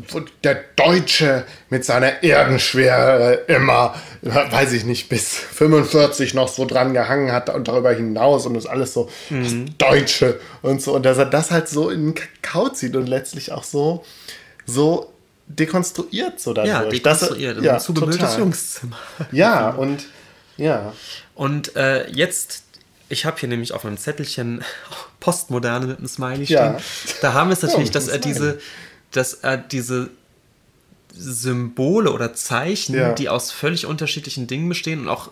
wo 0.09 0.21
der 0.43 0.57
Deutsche 0.77 1.43
mit 1.69 1.83
seiner 1.83 2.23
Erdenschwere 2.23 3.33
immer, 3.47 3.93
weiß 4.21 4.71
ich 4.73 4.85
nicht, 4.85 5.09
bis 5.09 5.33
45 5.35 6.33
noch 6.33 6.47
so 6.47 6.65
dran 6.65 6.93
gehangen 6.93 7.31
hat 7.33 7.49
und 7.49 7.67
darüber 7.67 7.91
hinaus 7.91 8.45
und 8.45 8.53
das 8.53 8.67
alles 8.67 8.93
so 8.93 9.09
das 9.29 9.51
Deutsche 9.77 10.39
und 10.61 10.81
so. 10.81 10.93
Und 10.95 11.03
dass 11.05 11.17
er 11.17 11.25
das 11.25 11.51
halt 11.51 11.67
so 11.67 11.89
in 11.89 12.13
den 12.13 12.15
Kakao 12.15 12.69
zieht 12.69 12.95
und 12.95 13.07
letztlich 13.07 13.51
auch 13.51 13.63
so, 13.63 14.05
so 14.65 15.11
dekonstruiert 15.47 16.39
so 16.39 16.53
dadurch. 16.53 16.69
Ja, 16.69 16.83
Dass 17.01 17.23
er- 17.23 17.29
dekonstruiert. 17.29 17.61
ja, 17.63 17.73
ein 17.73 17.79
zugemülltes. 17.81 18.37
Jungszimmer. 18.37 18.97
Ja, 19.31 19.69
und 19.71 20.05
ja. 20.57 20.93
Und 21.35 21.75
äh, 21.75 22.07
jetzt, 22.11 22.60
ich 23.11 23.25
habe 23.25 23.37
hier 23.39 23.49
nämlich 23.49 23.73
auf 23.73 23.83
meinem 23.83 23.97
Zettelchen 23.97 24.63
Postmoderne 25.19 25.87
mit 25.87 25.97
einem 25.99 26.07
Smiley 26.07 26.45
stehen. 26.45 26.57
Ja. 26.57 26.77
Da 27.21 27.33
haben 27.33 27.49
wir 27.49 27.53
es 27.53 27.61
natürlich, 27.61 27.89
Oh, 27.89 27.93
dass 27.93 28.07
er 28.07 28.17
diese, 28.19 28.59
dass 29.11 29.33
er 29.33 29.57
diese 29.57 30.09
Symbole 31.13 32.11
oder 32.11 32.33
Zeichen, 32.33 32.95
Ja. 32.95 33.13
die 33.13 33.29
aus 33.29 33.51
völlig 33.51 33.85
unterschiedlichen 33.85 34.47
Dingen 34.47 34.69
bestehen 34.69 35.01
und 35.01 35.09
auch 35.09 35.31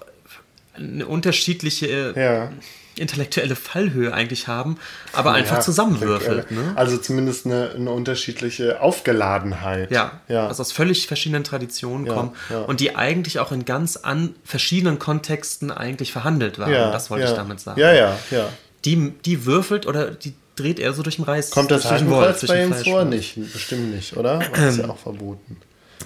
eine 0.74 1.06
unterschiedliche 1.08 1.88
äh, 2.16 2.22
Ja. 2.22 2.52
Intellektuelle 3.00 3.56
Fallhöhe 3.56 4.14
eigentlich 4.14 4.48
haben, 4.48 4.78
aber 5.14 5.34
einfach 5.34 5.58
Ja, 5.58 5.62
zusammenwürfelt. 5.62 6.52
Ne? 6.52 6.74
Also 6.76 6.98
zumindest 6.98 7.46
eine, 7.46 7.72
eine 7.76 7.92
unterschiedliche 7.92 8.82
Aufgeladenheit. 8.82 9.92
Ja, 9.92 10.20
ja. 10.28 10.48
also 10.48 10.62
aus 10.62 10.72
völlig 10.72 11.08
verschiedenen 11.08 11.44
Traditionen 11.44 12.06
Ja, 12.06 12.14
kommen 12.14 12.32
und 12.68 12.80
die 12.80 12.96
eigentlich 12.96 13.40
auch 13.40 13.52
in 13.52 13.66
ganz 13.66 13.98
an 13.98 14.36
verschiedenen 14.44 15.00
Kontexten 15.00 15.72
eigentlich 15.72 16.12
verhandelt 16.12 16.60
waren. 16.60 16.72
das 16.72 17.10
wollte 17.10 17.26
ich 17.26 17.32
damit 17.32 17.60
sagen. 17.60 17.80
Ja, 17.80 17.94
ja, 17.94 18.18
ja. 18.32 18.50
die, 18.86 19.14
die 19.26 19.46
würfelt 19.46 19.86
oder 19.88 20.12
die 20.12 20.34
dreht 20.56 20.80
er 20.80 20.94
so 20.94 21.04
durch 21.04 21.16
den 21.16 21.26
Reis. 21.26 21.52
Kommt 21.52 21.72
das 21.72 21.84
durch 21.84 22.00
den 22.00 22.10
Hakenkreuz 22.10 22.46
bei 22.46 22.64
ihm 22.64 22.74
vor? 22.74 23.06
Nicht, 23.06 23.36
bestimmt 23.54 23.96
nicht, 23.96 24.18
oder? 24.18 24.40
Das 24.40 24.60
ist 24.76 24.80
ja 24.80 24.90
auch 24.90 24.98
verboten. 24.98 25.58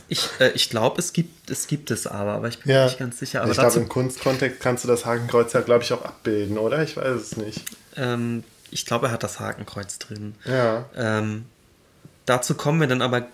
Ich, 0.07 0.29
äh, 0.39 0.49
ich 0.51 0.69
glaube, 0.69 0.99
es 0.99 1.13
gibt, 1.13 1.49
es 1.49 1.67
gibt 1.67 1.91
es 1.91 2.07
aber, 2.07 2.33
aber 2.33 2.47
ich 2.47 2.59
bin 2.59 2.71
mir 2.71 2.79
Ja, 2.79 2.85
nicht 2.85 2.99
ganz 2.99 3.19
sicher. 3.19 3.41
Aber 3.41 3.51
ich 3.51 3.57
glaube, 3.57 3.79
im 3.79 3.89
Kunstkontext 3.89 4.59
kannst 4.59 4.83
du 4.83 4.87
das 4.87 5.05
Hakenkreuz 5.05 5.53
ja, 5.53 5.61
glaube 5.61 5.83
ich, 5.83 5.93
auch 5.93 6.03
abbilden, 6.03 6.57
oder? 6.57 6.81
Ich 6.83 6.97
weiß 6.97 7.15
es 7.19 7.37
nicht. 7.37 7.63
ähm, 7.95 8.43
ich 8.71 8.85
glaube, 8.85 9.07
er 9.07 9.11
hat 9.13 9.23
das 9.23 9.39
Hakenkreuz 9.39 9.99
drin. 9.99 10.33
Ja. 10.45 10.85
Ähm, 10.95 11.45
dazu 12.25 12.55
kommen 12.55 12.79
wir 12.79 12.87
dann 12.87 13.01
aber 13.03 13.27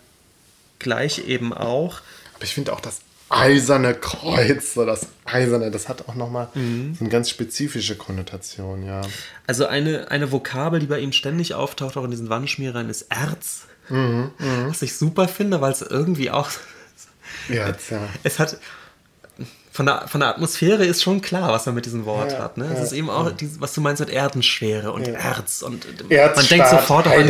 gleich 0.80 1.28
eben 1.28 1.53
auch. 1.53 2.01
Aber 2.36 2.43
ich 2.43 2.53
finde 2.53 2.74
auch 2.74 2.82
das 2.82 2.99
eiserne 3.30 3.93
Kreuz, 3.93 4.74
so 4.74 4.86
das 4.86 5.05
eiserne, 5.26 5.70
das 5.72 5.88
hat 5.88 6.10
auch 6.10 6.16
nochmal 6.16 6.49
Mhm. 6.55 6.95
so 6.95 7.01
eine 7.01 7.10
ganz 7.10 7.30
spezifische 7.30 7.95
Konnotation, 7.95 8.84
ja. 8.86 9.01
Also 9.47 9.68
eine, 9.68 10.10
eine 10.12 10.32
Vokabel, 10.32 10.80
die 10.80 10.88
bei 10.88 10.99
ihm 10.99 11.12
ständig 11.14 11.53
auftaucht, 11.53 11.95
auch 11.95 12.03
in 12.03 12.12
diesen 12.12 12.30
Wandschmierern, 12.30 12.89
ist 12.89 13.03
Erz. 13.10 13.62
Mhm, 13.90 14.32
Was 14.68 14.82
ich 14.82 14.96
super 14.98 15.28
finde, 15.28 15.62
weil 15.62 15.72
es 15.72 15.82
irgendwie 15.82 16.32
auch. 16.32 16.50
Jetzt, 17.48 17.90
ja. 17.92 18.00
Es 18.24 18.40
hat. 18.40 18.58
Von 19.72 19.86
der, 19.86 20.10
von 20.10 20.20
der 20.20 20.30
Atmosphäre 20.32 20.84
ist 20.84 21.02
schon 21.04 21.22
klar, 21.22 21.54
was 21.54 21.66
man 21.66 21.76
mit 21.76 21.86
diesem 21.86 22.04
Wort 22.06 22.34
Ja, 22.34 22.40
hat. 22.40 22.58
Ne? 22.58 22.66
ja, 22.66 22.72
es 22.74 22.82
ist 22.88 22.92
eben 22.92 23.10
auch, 23.10 23.32
dieses, 23.32 23.62
was 23.62 23.72
du 23.74 23.80
meinst 23.80 24.02
mit 24.02 24.10
Erdenschwere 24.10 24.92
und 24.92 25.08
Ja. 25.08 25.14
Erz. 25.14 25.62
Und 25.62 25.86
Erzstaat, 26.10 26.36
man 26.36 26.48
denkt 26.48 26.68
sofort 26.68 27.08
an, 27.08 27.26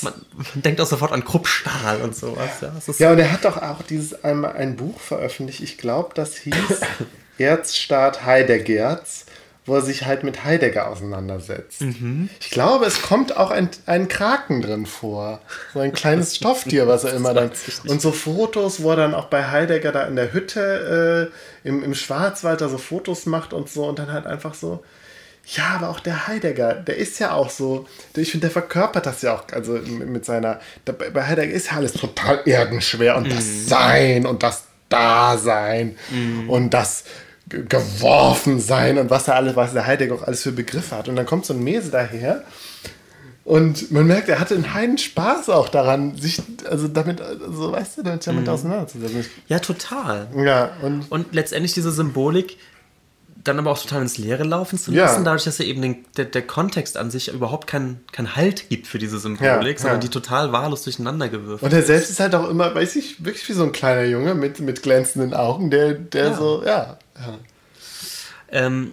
man, 0.00 0.12
man 0.54 0.62
denkt 0.62 0.80
auch 0.80 0.86
sofort 0.86 1.12
an 1.12 1.24
Kruppstahl 1.26 2.00
und 2.00 2.16
sowas. 2.16 2.48
Ja, 2.62 2.72
Ja, 2.98 3.12
und 3.12 3.18
er 3.18 3.30
hat 3.32 3.44
doch 3.44 3.58
auch 3.60 3.82
dieses 3.82 4.24
einmal 4.24 4.52
ein 4.56 4.76
Buch 4.76 4.98
veröffentlicht, 4.98 5.60
ich 5.60 5.76
glaube, 5.76 6.12
das 6.14 6.36
hieß 6.36 6.54
Erzstaat 7.38 8.24
Heidegerz, 8.24 9.26
wo 9.66 9.74
er 9.74 9.82
sich 9.82 10.04
halt 10.04 10.24
mit 10.24 10.44
Heidegger 10.44 10.88
auseinandersetzt. 10.88 11.80
Mhm. 11.80 12.28
Ich 12.40 12.50
glaube, 12.50 12.84
es 12.84 13.00
kommt 13.00 13.36
auch 13.36 13.50
ein, 13.50 13.70
ein 13.86 14.08
Kraken 14.08 14.60
drin 14.60 14.84
vor. 14.84 15.40
So 15.72 15.80
ein 15.80 15.92
kleines 15.92 16.36
Stofftier, 16.36 16.86
was 16.86 17.04
er 17.04 17.14
immer 17.14 17.32
dann. 17.32 17.50
Und 17.86 18.02
so 18.02 18.12
Fotos, 18.12 18.82
wo 18.82 18.90
er 18.90 18.96
dann 18.96 19.14
auch 19.14 19.26
bei 19.26 19.50
Heidegger 19.50 19.92
da 19.92 20.04
in 20.04 20.16
der 20.16 20.32
Hütte 20.32 21.30
äh, 21.64 21.68
im, 21.68 21.82
im 21.82 21.94
Schwarzwald 21.94 22.60
da 22.60 22.68
so 22.68 22.78
Fotos 22.78 23.24
macht 23.26 23.52
und 23.52 23.70
so 23.70 23.86
und 23.86 23.98
dann 23.98 24.12
halt 24.12 24.26
einfach 24.26 24.54
so. 24.54 24.84
Ja, 25.46 25.74
aber 25.76 25.90
auch 25.90 26.00
der 26.00 26.26
Heidegger, 26.26 26.74
der 26.74 26.96
ist 26.96 27.18
ja 27.18 27.32
auch 27.32 27.50
so, 27.50 27.86
ich 28.16 28.30
finde, 28.30 28.46
der 28.46 28.50
verkörpert 28.50 29.04
das 29.04 29.20
ja 29.20 29.34
auch, 29.34 29.44
also 29.52 29.72
mit 29.74 30.24
seiner, 30.24 30.58
bei 30.84 31.26
Heidegger 31.26 31.52
ist 31.52 31.70
ja 31.70 31.76
alles 31.76 31.92
total 31.92 32.40
erdenschwer 32.46 33.16
und 33.16 33.30
das 33.30 33.66
Sein 33.66 34.24
und 34.24 34.42
das 34.42 34.64
Dasein 34.88 35.96
und 36.48 36.72
das 36.72 37.04
Ge- 37.54 37.64
Geworfensein 37.68 38.98
und 38.98 39.10
was 39.10 39.28
er 39.28 39.36
alles, 39.36 39.56
was 39.56 39.72
der 39.72 39.86
Heidegger 39.86 40.14
auch 40.14 40.22
alles 40.22 40.42
für 40.42 40.52
Begriffe 40.52 40.96
hat. 40.96 41.08
Und 41.08 41.16
dann 41.16 41.26
kommt 41.26 41.46
so 41.46 41.54
ein 41.54 41.62
Mese 41.62 41.90
daher 41.90 42.42
und 43.44 43.90
man 43.90 44.06
merkt, 44.06 44.28
er 44.28 44.40
hatte 44.40 44.54
einen 44.54 44.72
heiden 44.72 44.96
Spaß 44.96 45.50
auch 45.50 45.68
daran, 45.68 46.16
sich, 46.16 46.40
also 46.70 46.88
damit, 46.88 47.20
also 47.20 47.72
weißt 47.72 47.98
du, 47.98 48.02
damit, 48.02 48.26
damit 48.26 48.48
auseinanderzusetzen. 48.48 49.26
ja, 49.48 49.58
total. 49.58 50.28
Ja, 50.36 50.70
und 50.82 51.10
Und 51.10 51.34
letztendlich 51.34 51.74
diese 51.74 51.92
Symbolik 51.92 52.56
dann 53.44 53.58
aber 53.58 53.70
auch 53.70 53.78
total 53.80 54.02
ins 54.02 54.16
Leere 54.18 54.42
laufen 54.42 54.78
zu 54.78 54.90
Ja. 54.92 55.04
lassen, 55.04 55.24
dadurch, 55.24 55.44
dass 55.44 55.60
er 55.60 55.66
eben 55.66 55.82
den, 55.82 56.04
der, 56.16 56.24
der 56.24 56.42
Kontext 56.46 56.96
an 56.96 57.10
sich 57.10 57.28
überhaupt 57.32 57.66
keinen 57.66 58.00
keinen 58.10 58.34
Halt 58.36 58.68
gibt 58.70 58.86
für 58.86 58.98
diese 58.98 59.18
Symbolik, 59.18 59.76
Ja, 59.76 59.82
sondern 59.82 59.96
ja. 60.00 60.00
die 60.00 60.08
total 60.08 60.50
wahllos 60.52 60.82
durcheinander 60.84 61.28
gewürfelt. 61.28 61.62
Und 61.70 61.76
er 61.78 61.84
selbst 61.84 62.10
ist 62.10 62.20
halt 62.20 62.34
auch 62.34 62.48
immer, 62.48 62.74
weiß 62.74 62.96
ich, 62.96 63.22
wirklich 63.24 63.46
wie 63.48 63.52
so 63.52 63.62
ein 63.64 63.72
kleiner 63.72 64.04
Junge 64.04 64.34
mit, 64.34 64.60
mit 64.60 64.82
glänzenden 64.82 65.34
Augen, 65.34 65.70
der, 65.70 65.92
der 65.94 66.24
Ja. 66.30 66.36
so, 66.36 66.62
ja. 66.64 66.98
ja. 67.16 67.38
ähm, 68.50 68.92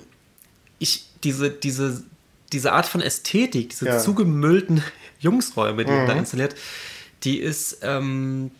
ich, 0.79 1.05
diese, 1.23 1.49
diese, 1.49 2.03
diese 2.51 2.73
Art 2.73 2.85
von 2.85 3.01
Ästhetik, 3.01 3.69
diese 3.69 3.85
Ja. 3.85 3.99
zugemüllten 3.99 4.83
Jungsräume, 5.19 5.85
die 5.85 5.91
er 5.91 6.01
Mhm. 6.03 6.07
da 6.07 6.13
installiert, 6.13 6.55
die 7.23 7.39
ist, 7.39 7.77
ähm, 7.83 8.51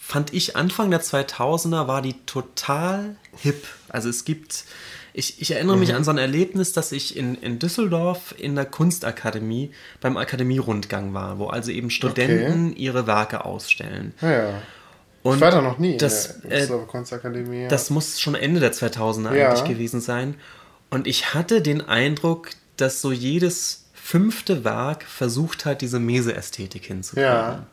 fand 0.00 0.32
ich 0.32 0.56
Anfang 0.56 0.90
der 0.90 1.02
2000er 1.02 1.86
war 1.86 2.02
die 2.02 2.14
total 2.26 3.16
hip. 3.36 3.64
Also 3.90 4.08
es 4.08 4.24
gibt, 4.24 4.64
ich, 5.12 5.40
ich 5.42 5.50
erinnere 5.52 5.76
Mhm. 5.76 5.80
mich 5.80 5.94
an 5.94 6.04
so 6.04 6.10
ein 6.10 6.18
Erlebnis, 6.18 6.72
dass 6.72 6.92
ich 6.92 7.16
in, 7.16 7.34
in 7.36 7.58
Düsseldorf 7.58 8.34
in 8.38 8.54
der 8.54 8.64
Kunstakademie 8.64 9.72
beim 10.00 10.16
Akademierundgang 10.16 11.14
war, 11.14 11.38
wo 11.38 11.46
also 11.48 11.70
eben 11.70 11.90
Studenten 11.90 12.74
ihre 12.76 13.06
Werke 13.06 13.44
ausstellen. 13.44 14.14
Ja, 14.20 14.30
ja. 14.30 14.62
Und 15.22 15.36
ich 15.36 15.40
war 15.42 15.50
da 15.50 15.60
noch 15.60 15.78
nie 15.78 15.96
das, 15.98 16.36
in 16.44 16.48
der 16.50 16.62
äh, 16.70 16.86
Kunstakademie. 16.86 17.62
ja. 17.62 17.68
das 17.68 17.90
muss 17.90 18.20
schon 18.20 18.34
Ende 18.34 18.60
der 18.60 18.72
2000er 18.72 19.34
Ja. 19.34 19.48
eigentlich 19.50 19.64
gewesen 19.68 20.00
sein. 20.00 20.36
Und 20.88 21.06
ich 21.06 21.34
hatte 21.34 21.60
den 21.60 21.82
Eindruck, 21.82 22.50
dass 22.76 23.00
so 23.02 23.12
jedes 23.12 23.84
fünfte 23.92 24.64
Werk 24.64 25.04
versucht 25.04 25.66
hat, 25.66 25.82
diese 25.82 26.00
Mese-Ästhetik 26.00 26.86
hinzukriegen. 26.86 27.30
Ja. 27.30 27.66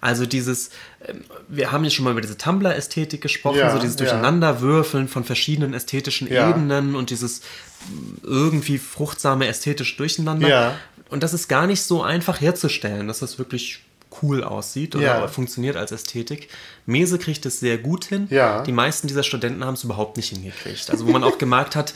Also 0.00 0.24
dieses, 0.26 0.70
ähm, 1.06 1.24
wir 1.48 1.72
haben 1.72 1.84
ja 1.84 1.90
schon 1.90 2.04
mal 2.04 2.12
über 2.12 2.20
diese 2.22 2.38
Tumblr-Ästhetik 2.38 3.20
gesprochen, 3.20 3.58
Ja, 3.58 3.72
so 3.72 3.78
dieses. 3.78 3.96
Durcheinanderwürfeln 3.96 5.08
von 5.08 5.24
verschiedenen 5.24 5.74
ästhetischen. 5.74 6.28
Ebenen 6.28 6.94
und 6.94 7.10
dieses 7.10 7.40
mm, 7.88 8.24
irgendwie 8.24 8.78
fruchtsame 8.78 9.46
ästhetische 9.46 9.96
Durcheinander. 9.96 10.74
Und 11.10 11.22
das 11.22 11.34
ist 11.34 11.48
gar 11.48 11.66
nicht 11.66 11.82
so 11.82 12.02
einfach 12.02 12.40
herzustellen, 12.40 13.08
dass 13.08 13.18
das 13.18 13.38
wirklich 13.38 13.80
cool 14.22 14.42
aussieht 14.42 14.96
oder 14.96 15.04
Ja. 15.04 15.28
funktioniert 15.28 15.76
als 15.76 15.92
Ästhetik. 15.92 16.48
Mese 16.86 17.18
kriegt 17.18 17.44
es 17.46 17.60
sehr 17.60 17.78
gut 17.78 18.04
hin. 18.06 18.26
Ja. 18.30 18.62
Die 18.62 18.72
meisten 18.72 19.06
dieser 19.06 19.22
Studenten 19.22 19.64
haben 19.64 19.74
es 19.74 19.84
überhaupt 19.84 20.16
nicht 20.16 20.30
hingekriegt. 20.30 20.90
Also 20.90 21.06
wo 21.06 21.10
man 21.10 21.22
auch 21.24 21.38
gemerkt 21.38 21.76
hat, 21.76 21.94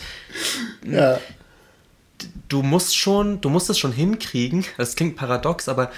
ja. 0.89 1.19
du 2.49 2.63
musst 2.63 2.97
schon, 2.97 3.41
du 3.41 3.49
musst 3.49 3.69
es 3.71 3.79
schon 3.79 3.93
hinkriegen. 3.93 4.65
Das 4.77 4.95
klingt 4.95 5.17
paradox, 5.17 5.69
aber 5.69 5.91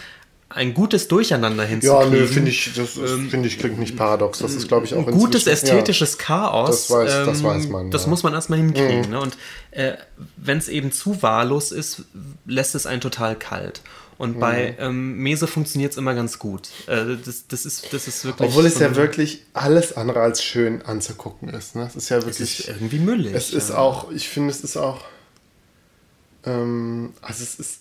ein 0.49 0.75
gutes 0.75 1.09
Durcheinander 1.09 1.65
Ja, 1.65 1.69
hinzukriegen. 1.71 2.13
nö, 2.13 2.27
finde 2.27 2.51
ich, 2.51 2.73
das 2.77 2.97
ist, 2.97 3.11
finde 3.31 3.49
ich, 3.49 3.59
klingt 3.59 3.79
nicht 3.81 3.97
paradox. 3.97 4.39
Das 4.39 4.55
ist, 4.55 4.69
glaube 4.69 4.87
ich, 4.87 4.95
auch 4.95 5.07
ein 5.07 5.13
gutes 5.13 5.47
ästhetisches 5.47 6.19
Chaos. 6.19 6.87
Das 6.89 6.91
weiß- 6.97 7.25
das 7.27 7.39
ähm, 7.41 7.45
weiß 7.45 7.69
man, 7.69 7.91
Das 7.91 8.05
ja. 8.05 8.09
muss 8.09 8.23
man 8.23 8.33
erstmal 8.33 8.59
hinkriegen. 8.61 9.11
Ne? 9.11 9.21
Und 9.21 9.37
äh, 9.73 9.95
wenn 10.37 10.59
es 10.59 10.69
eben 10.69 10.93
zu 10.93 11.21
wahllos 11.23 11.73
ist, 11.73 12.03
lässt 12.47 12.75
es 12.77 12.87
einen 12.87 13.01
total 13.01 13.37
kalt. 13.37 13.83
Und 14.19 14.41
bei 14.41 14.77
Mhm. 14.79 14.85
ähm, 14.85 15.17
Mese 15.19 15.47
funktioniert 15.47 15.93
es 15.93 15.99
immer 15.99 16.15
ganz 16.15 16.39
gut. 16.39 16.69
Äh, 16.87 17.17
das, 17.23 17.49
das, 17.49 17.67
ist, 17.67 17.93
das 17.93 18.07
ist 18.09 18.25
wirklich. 18.25 18.49
Obwohl 18.49 18.65
es 18.67 18.77
so 18.77 18.81
ja 18.85 18.97
wirklich 18.97 19.43
alles 19.53 19.95
andere 19.97 20.21
als 20.21 20.43
schön 20.43 20.81
anzugucken 20.83 21.49
ist. 21.51 21.75
Ne? 21.77 21.87
Es 21.87 21.97
ist 21.97 22.09
ja 22.09 22.19
Es 22.19 22.25
wirklich. 22.25 22.61
ist 22.61 22.69
irgendwie 22.69 22.99
müllig. 23.01 23.35
Es 23.35 23.53
ist 23.53 23.71
ja. 23.71 23.79
auch, 23.79 24.11
ich 24.13 24.29
finde, 24.29 24.53
es 24.53 24.61
ist 24.61 24.77
auch, 24.79 25.03
ähm, 26.45 27.13
also 27.21 27.43
es 27.43 27.57
ist 27.59 27.81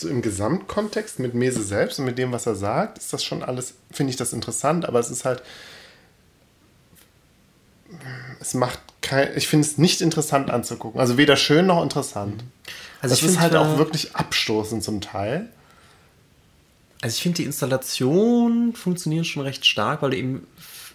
so 0.00 0.08
im 0.08 0.22
Gesamtkontext 0.22 1.18
mit 1.18 1.34
Mese 1.34 1.62
selbst 1.62 1.98
und 1.98 2.04
mit 2.04 2.18
dem, 2.18 2.32
was 2.32 2.46
er 2.46 2.54
sagt, 2.54 2.98
ist 2.98 3.12
das 3.12 3.24
schon 3.24 3.42
alles, 3.42 3.74
finde 3.90 4.10
ich 4.10 4.16
das 4.16 4.32
interessant, 4.32 4.86
aber 4.86 4.98
es 5.00 5.10
ist 5.10 5.24
halt, 5.24 5.42
es 8.40 8.54
macht 8.54 8.80
kein, 9.00 9.36
ich 9.36 9.48
finde 9.48 9.66
es 9.66 9.78
nicht 9.78 10.00
interessant 10.00 10.50
anzugucken. 10.50 11.00
Also 11.00 11.16
weder 11.16 11.36
schön 11.36 11.66
noch 11.66 11.82
interessant. 11.82 12.44
Also 13.00 13.14
das 13.14 13.22
ich 13.22 13.30
ist 13.30 13.40
halt 13.40 13.54
äh, 13.54 13.56
auch 13.56 13.78
wirklich 13.78 14.14
abstoßend 14.14 14.82
zum 14.82 15.00
Teil. 15.00 15.48
Also 17.00 17.14
ich 17.14 17.22
finde 17.22 17.36
die 17.36 17.44
Installation 17.44 18.74
funktioniert 18.74 19.26
schon 19.26 19.42
recht 19.42 19.64
stark, 19.64 20.02
weil 20.02 20.10
du 20.10 20.16
eben 20.16 20.46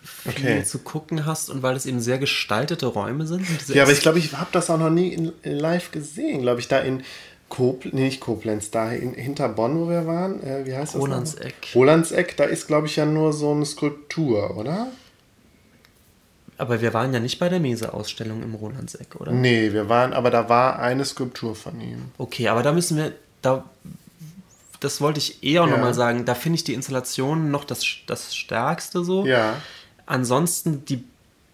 viel 0.04 0.32
Okay. 0.32 0.64
zu 0.66 0.80
gucken 0.80 1.26
hast 1.26 1.50
und 1.50 1.64
weil 1.64 1.78
es 1.78 1.86
eben 1.86 2.02
sehr 2.02 2.18
gestaltete 2.18 2.88
Räume 2.88 3.26
sind. 3.26 3.46
Ja, 3.70 3.84
aber 3.84 3.94
ich 3.94 4.02
glaube, 4.02 4.20
ich 4.20 4.34
habe 4.34 4.50
das 4.52 4.70
auch 4.70 4.78
noch 4.78 4.90
nie 4.90 5.10
in, 5.10 5.32
in 5.44 5.58
live 5.58 5.92
gesehen, 5.92 6.42
glaube 6.42 6.60
ich, 6.60 6.68
da 6.68 6.80
in 6.80 7.04
Koblenz, 7.54 7.94
nee, 7.94 8.06
nicht 8.06 8.20
Koblenz, 8.20 8.72
da 8.72 8.92
in, 8.92 9.14
hinter 9.14 9.48
Bonn, 9.48 9.80
wo 9.80 9.88
wir 9.88 10.08
waren, 10.08 10.42
äh, 10.42 10.66
wie 10.66 10.76
heißt 10.76 10.96
das? 10.96 11.02
Rolandseck. 11.02 11.54
Rolandseck, 11.76 12.36
da 12.36 12.46
ist, 12.46 12.66
glaube 12.68 12.88
ich, 12.88 12.96
ja 12.96 13.06
nur 13.06 13.32
so 13.32 13.52
eine 13.52 13.66
Skulptur, 13.66 14.58
oder? 14.58 14.88
aber 16.58 16.82
wir 16.82 16.94
waren 16.94 17.14
ja 17.14 17.20
nicht 17.20 17.40
bei 17.40 17.50
der 17.50 17.60
Mese-Ausstellung 17.60 18.42
im 18.42 18.54
Rolandseck, 18.56 19.16
oder? 19.20 19.32
Nee, 19.32 19.74
wir 19.74 19.90
waren, 19.90 20.14
aber 20.14 20.30
da 20.32 20.48
war 20.50 20.80
eine 20.80 21.04
Skulptur 21.04 21.56
von 21.56 21.80
ihm. 21.82 22.12
Okay, 22.18 22.48
aber 22.48 22.64
da 22.64 22.72
müssen 22.72 22.96
wir, 22.96 23.12
da, 23.42 23.66
das 24.80 25.02
wollte 25.02 25.20
ich 25.20 25.44
eher 25.44 25.64
auch 25.64 25.68
Ja. 25.68 25.74
nochmal 25.74 25.94
sagen, 25.94 26.26
da 26.26 26.36
finde 26.36 26.56
ich 26.58 26.64
die 26.64 26.74
Installation 26.74 27.52
noch 27.52 27.66
das, 27.66 27.84
das 28.08 28.36
Stärkste 28.36 29.04
so. 29.04 29.26
Ja. 29.26 29.56
Ansonsten, 30.06 30.86
die, 30.86 31.04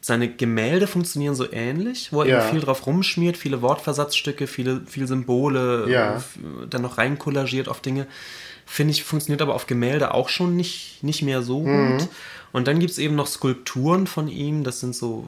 seine 0.02 0.30
Gemälde 0.34 0.88
funktionieren 0.88 1.36
so 1.36 1.52
ähnlich, 1.52 2.14
wo 2.14 2.22
er 2.22 2.28
Ja. 2.28 2.40
eben 2.42 2.50
viel 2.52 2.62
drauf 2.62 2.86
rumschmiert, 2.88 3.36
viele 3.38 3.62
Wortversatzstücke, 3.62 4.48
viele, 4.48 4.82
viele 4.88 5.08
Symbole, 5.08 5.90
Ja. 5.90 6.18
äh, 6.18 6.22
dann 6.70 6.82
noch 6.82 6.98
reinkollagiert 6.98 7.68
auf 7.68 7.82
Dinge. 7.82 8.08
Finde 8.66 8.92
ich, 8.94 9.04
funktioniert 9.04 9.42
aber 9.42 9.56
auf 9.56 9.68
Gemälde 9.68 10.14
auch 10.14 10.30
schon 10.30 10.56
nicht, 10.56 11.04
nicht 11.04 11.22
mehr 11.24 11.42
so 11.42 11.62
Mhm. 11.64 11.98
gut. 11.98 12.08
Und 12.52 12.68
dann 12.68 12.80
gibt 12.80 12.92
es 12.92 12.98
eben 12.98 13.16
noch 13.16 13.28
Skulpturen 13.28 14.08
von 14.08 14.28
ihm, 14.28 14.64
das 14.64 14.80
sind 14.80 14.96
so, 14.96 15.28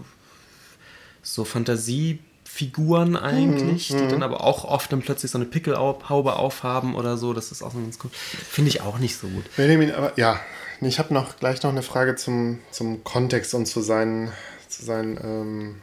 so 1.22 1.43
Fantasiefiguren 1.43 3.15
eigentlich, 3.15 3.91
Mhm. 3.91 3.97
die 3.99 4.07
dann 4.07 4.24
aber 4.24 4.41
auch 4.43 4.63
oft 4.65 4.91
dann 4.91 5.01
plötzlich 5.01 5.32
so 5.32 5.38
eine 5.38 5.45
Pickelhaube 5.45 6.34
aufhaben 6.36 6.95
oder 6.95 7.17
so. 7.17 7.34
Das 7.34 7.51
ist 7.51 7.61
auch 7.61 7.72
so 7.74 7.80
ganz 7.80 7.97
cool. 8.03 8.11
Finde 8.13 8.69
ich 8.69 8.82
auch 8.82 8.99
nicht 8.99 9.17
so 9.17 9.28
gut. 9.28 9.45
Benjamin, 9.57 9.91
aber 9.91 10.13
ja, 10.17 10.39
ich 10.82 10.99
habe 10.99 11.13
noch 11.13 11.38
gleich 11.38 11.61
noch 11.63 11.72
eine 11.72 11.84
Frage 11.84 12.15
zum, 12.15 12.59
zum 12.72 13.03
Kontext 13.03 13.53
und 13.53 13.65
zu 13.67 13.82
seinen, 13.82 14.32
zu 14.72 14.84
seinen 14.86 15.17
ähm, 15.24 15.82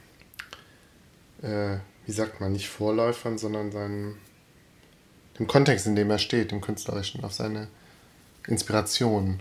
äh, 1.42 1.78
wie 2.08 2.12
sagt 2.12 2.40
man, 2.40 2.52
nicht 2.52 2.68
Vorläufern, 2.68 3.36
sondern 3.36 3.70
seinen, 3.70 4.16
dem 5.38 5.46
Kontext, 5.46 5.86
in 5.86 5.94
dem 5.94 6.10
er 6.10 6.18
steht, 6.18 6.50
dem 6.50 6.62
künstlerischen, 6.62 7.22
auf 7.22 7.34
seine 7.34 7.68
Inspiration. 8.46 9.40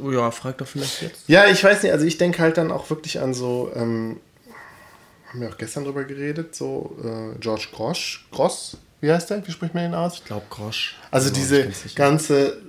Oh 0.00 0.12
ja, 0.12 0.30
frag 0.30 0.58
doch 0.58 0.68
vielleicht 0.68 1.02
jetzt. 1.02 1.28
Ja, 1.28 1.46
ich 1.46 1.62
weiß 1.62 1.82
nicht, 1.82 1.92
also 1.92 2.06
ich 2.06 2.16
denke 2.16 2.38
halt 2.38 2.58
dann 2.58 2.70
auch 2.70 2.88
wirklich 2.90 3.20
an 3.20 3.34
so, 3.34 3.72
ähm, 3.74 4.20
haben 5.28 5.40
wir 5.40 5.48
auch 5.48 5.58
gestern 5.58 5.82
drüber 5.82 6.04
geredet, 6.04 6.54
so 6.54 6.96
äh, 7.02 7.38
George 7.40 7.66
Grosch, 7.72 8.26
Gross, 8.30 8.78
wie 9.00 9.10
heißt 9.10 9.30
der? 9.30 9.46
Wie 9.46 9.50
spricht 9.50 9.74
man 9.74 9.84
ihn 9.84 9.94
aus? 9.94 10.14
Ich 10.14 10.24
glaube 10.24 10.46
Grosch. 10.48 10.96
Also 11.10 11.28
mir 11.30 11.34
diese 11.34 11.72
ganze 11.96 12.62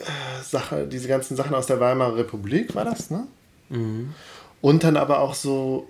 äh, 0.00 0.42
Sache, 0.42 0.88
diese 0.88 1.06
ganzen 1.06 1.36
Sachen 1.36 1.54
aus 1.54 1.66
der 1.66 1.78
Weimarer 1.78 2.16
Republik 2.16 2.74
war 2.74 2.84
das, 2.84 3.10
ne? 3.10 3.28
Mhm. 3.74 4.14
Und 4.60 4.84
dann 4.84 4.96
aber 4.96 5.20
auch 5.20 5.34
so 5.34 5.88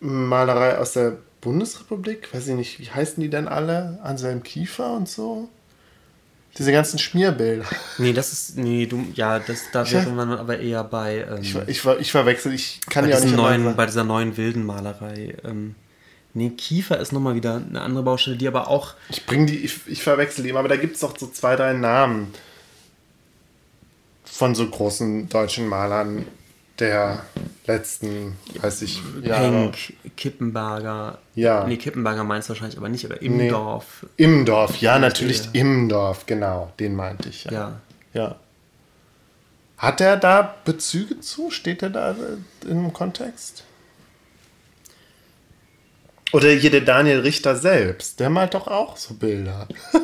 Malerei 0.00 0.78
aus 0.78 0.92
der 0.92 1.16
Bundesrepublik, 1.40 2.32
weiß 2.34 2.48
ich 2.48 2.54
nicht, 2.54 2.80
wie 2.80 2.90
heißen 2.90 3.22
die 3.22 3.30
denn 3.30 3.48
alle? 3.48 3.98
Anselm 4.02 4.42
Kiefer 4.42 4.92
und 4.92 5.08
so. 5.08 5.48
Diese 6.58 6.72
ganzen 6.72 6.98
Schmierbilder. 6.98 7.64
Nee, 7.98 8.12
das 8.12 8.32
ist. 8.32 8.58
Nee, 8.58 8.86
du. 8.86 9.06
Ja, 9.14 9.38
das, 9.38 9.70
da 9.72 9.88
wäre 9.90 10.10
man 10.10 10.32
aber 10.32 10.58
eher 10.58 10.82
bei. 10.82 11.24
Ähm, 11.30 11.42
Ich, 11.42 11.54
ich, 11.68 11.84
ich 12.00 12.10
verwechsel, 12.10 12.52
ich 12.52 12.80
kann 12.90 13.08
ja 13.08 13.20
nicht 13.20 13.36
neuen, 13.36 13.76
bei 13.76 13.86
dieser 13.86 14.04
neuen 14.04 14.36
wilden 14.36 14.66
Malerei. 14.66 15.36
Ähm, 15.44 15.76
nee, 16.34 16.50
Kiefer 16.50 16.98
ist 16.98 17.12
nochmal 17.12 17.36
wieder 17.36 17.62
eine 17.66 17.80
andere 17.80 18.02
Baustelle, 18.02 18.36
die 18.36 18.48
aber 18.48 18.66
auch. 18.66 18.94
Ich 19.10 19.24
bring 19.26 19.46
die, 19.46 19.58
ich, 19.58 19.80
ich 19.86 20.02
verwechsel 20.02 20.42
die 20.42 20.50
immer, 20.50 20.58
aber 20.58 20.68
da 20.68 20.76
gibt 20.76 20.94
es 20.94 21.00
doch 21.00 21.16
so 21.16 21.28
zwei, 21.28 21.54
drei 21.54 21.72
Namen 21.72 22.34
von 24.24 24.56
so 24.56 24.68
großen 24.68 25.28
deutschen 25.28 25.68
Malern 25.68 26.26
der 26.80 27.22
letzten, 27.66 28.36
weiß 28.60 28.82
ich, 28.82 29.00
Jahre. 29.22 29.44
Henk, 29.44 29.76
Kippenberger. 30.16 31.18
Ja. 31.34 31.66
Nee, 31.66 31.76
Kippenberger 31.76 32.24
meinst 32.24 32.48
du 32.48 32.50
wahrscheinlich 32.50 32.78
aber 32.78 32.88
nicht. 32.88 33.04
Oder 33.04 33.20
Imdorf. 33.22 34.06
Imdorf, 34.16 34.78
ja, 34.78 34.98
natürlich 34.98 35.44
Ja. 35.44 35.50
Imdorf, 35.52 36.26
genau, 36.26 36.72
den 36.78 36.96
meinte 36.96 37.28
ich. 37.28 37.44
Ja. 37.44 37.52
Ja. 37.52 37.80
ja. 38.14 38.36
Hat 39.78 40.00
er 40.00 40.16
da 40.16 40.56
Bezüge 40.64 41.20
zu? 41.20 41.50
Steht 41.50 41.82
er 41.82 41.90
da 41.90 42.14
im 42.68 42.92
Kontext? 42.92 43.64
Oder 46.32 46.50
hier 46.50 46.70
der 46.70 46.82
Daniel 46.82 47.20
Richter 47.20 47.56
selbst, 47.56 48.20
der 48.20 48.30
malt 48.30 48.54
doch 48.54 48.66
auch 48.66 48.96
so 48.96 49.14
Bilder. 49.14 49.68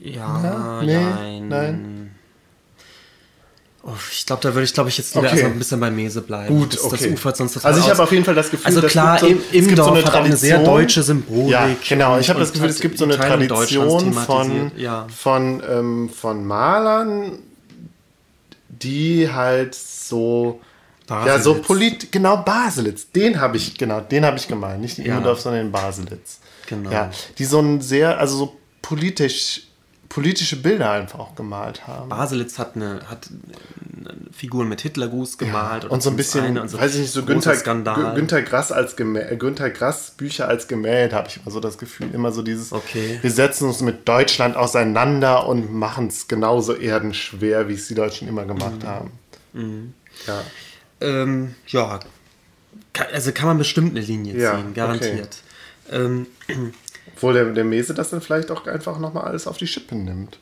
Ja, 0.00 0.80
nee, 0.82 0.94
nein. 0.94 1.48
nein. 1.48 2.11
Ich 4.12 4.26
glaube, 4.26 4.40
da 4.42 4.54
würde 4.54 4.62
ich, 4.64 4.72
glaube 4.72 4.90
ich, 4.90 4.98
jetzt 4.98 5.12
lieber 5.14 5.26
Okay. 5.26 5.34
erstmal 5.34 5.52
ein 5.52 5.58
bisschen 5.58 5.80
bei 5.80 5.90
Mese 5.90 6.20
bleiben. 6.22 6.56
Gut, 6.56 6.74
das, 6.74 6.84
okay. 6.84 7.08
Das 7.10 7.12
ufert 7.18 7.36
sonst 7.36 7.54
total 7.54 7.72
Also 7.72 7.84
ich 7.84 7.90
habe 7.90 8.02
auf 8.02 8.12
jeden 8.12 8.24
Fall 8.24 8.34
das 8.36 8.48
Gefühl, 8.50 8.66
Also 8.66 8.80
das 8.80 8.92
klar, 8.92 9.18
so- 9.18 9.26
im, 9.26 9.38
es 9.38 9.42
gibt 9.50 9.54
Imdorf 9.70 9.88
so 9.88 9.94
eine 9.94 10.04
hat 10.04 10.14
eine 10.14 10.36
sehr 10.36 10.54
Tradition. 10.56 10.76
deutsche 10.76 11.02
Symbolik. 11.02 11.50
Ja, 11.50 11.68
genau. 11.88 12.18
Ich 12.18 12.28
habe 12.30 12.38
das 12.38 12.52
Gefühl, 12.52 12.68
es 12.68 12.78
gibt 12.80 12.96
so 12.96 13.04
eine 13.04 13.16
Tradition 13.16 14.12
von. 14.12 14.70
Ja. 14.76 15.06
von, 15.16 15.62
ähm, 15.68 16.10
von 16.10 16.46
Malern, 16.46 17.38
die 18.68 19.28
halt 19.32 19.74
so 19.74 20.60
ja 21.10 21.38
so 21.40 21.50
Baselitz. 21.54 21.66
polit 21.66 22.12
genau 22.12 22.36
Baselitz, 22.38 23.10
den 23.10 23.40
habe 23.40 23.56
ich 23.56 23.76
genau, 23.76 24.00
den 24.00 24.24
habe 24.24 24.38
ich 24.38 24.48
gemeint, 24.48 24.80
nicht 24.80 24.98
in 24.98 25.04
Ja. 25.06 25.12
Immendorf, 25.14 25.40
sondern 25.40 25.66
in 25.66 25.72
Baselitz. 25.72 26.38
Genau. 26.66 26.90
Ja, 26.90 27.10
die 27.36 27.44
so 27.44 27.58
ein 27.58 27.80
sehr 27.82 28.18
also 28.18 28.36
so 28.38 28.56
politisch 28.80 29.62
politische 30.12 30.56
Bilder 30.56 30.90
einfach 30.90 31.18
auch 31.20 31.34
gemalt 31.34 31.86
haben. 31.86 32.10
Baselitz 32.10 32.58
hat 32.58 32.76
eine, 32.76 33.00
hat 33.08 33.30
Figuren 34.30 34.68
mit 34.68 34.82
Hitlergruß 34.82 35.38
gemalt. 35.38 35.84
oder 35.86 35.92
und 35.94 36.02
so 36.02 36.10
ein 36.10 36.16
bisschen, 36.16 36.58
und 36.58 36.68
so 36.68 36.78
weiß 36.78 36.94
ich 36.96 37.00
nicht, 37.00 37.12
so 37.12 37.24
Günther, 37.24 37.54
Skandal. 37.54 38.14
Günther 38.14 38.42
Grass 38.42 38.72
als 38.72 38.96
Gemä 38.96 39.20
äh, 39.20 39.36
Günther 39.36 39.70
Grass 39.70 40.10
Bücher 40.10 40.48
als 40.48 40.68
Gemälde 40.68 41.16
habe 41.16 41.28
ich 41.28 41.38
immer 41.38 41.50
so 41.50 41.60
das 41.60 41.78
Gefühl, 41.78 42.10
immer 42.12 42.30
so 42.30 42.42
dieses 42.42 42.72
Okay. 42.74 43.18
wir 43.22 43.30
setzen 43.30 43.66
uns 43.68 43.80
mit 43.80 44.06
Deutschland 44.06 44.54
auseinander 44.54 45.46
und 45.46 45.72
machen 45.72 46.08
es 46.08 46.28
genauso 46.28 46.74
erdenschwer, 46.74 47.68
wie 47.68 47.74
es 47.74 47.88
die 47.88 47.94
Deutschen 47.94 48.28
immer 48.28 48.44
gemacht 48.44 48.82
Mhm. 48.82 48.86
haben. 48.86 49.94
Ja. 50.26 50.42
Ähm, 51.00 51.54
ja, 51.68 52.00
also 53.14 53.32
kann 53.32 53.46
man 53.46 53.56
bestimmt 53.58 53.92
eine 53.96 54.04
Linie 54.04 54.36
Ja, 54.38 54.56
ziehen, 54.56 54.74
garantiert. 54.74 55.38
Ähm, 55.90 56.26
Obwohl 57.22 57.34
der, 57.34 57.44
der 57.52 57.64
Mese 57.64 57.94
das 57.94 58.10
dann 58.10 58.20
vielleicht 58.20 58.50
auch 58.50 58.66
einfach 58.66 58.98
nochmal 58.98 59.24
alles 59.24 59.46
auf 59.46 59.56
die 59.58 59.66
Schippe 59.66 59.94
nimmt. 59.94 60.38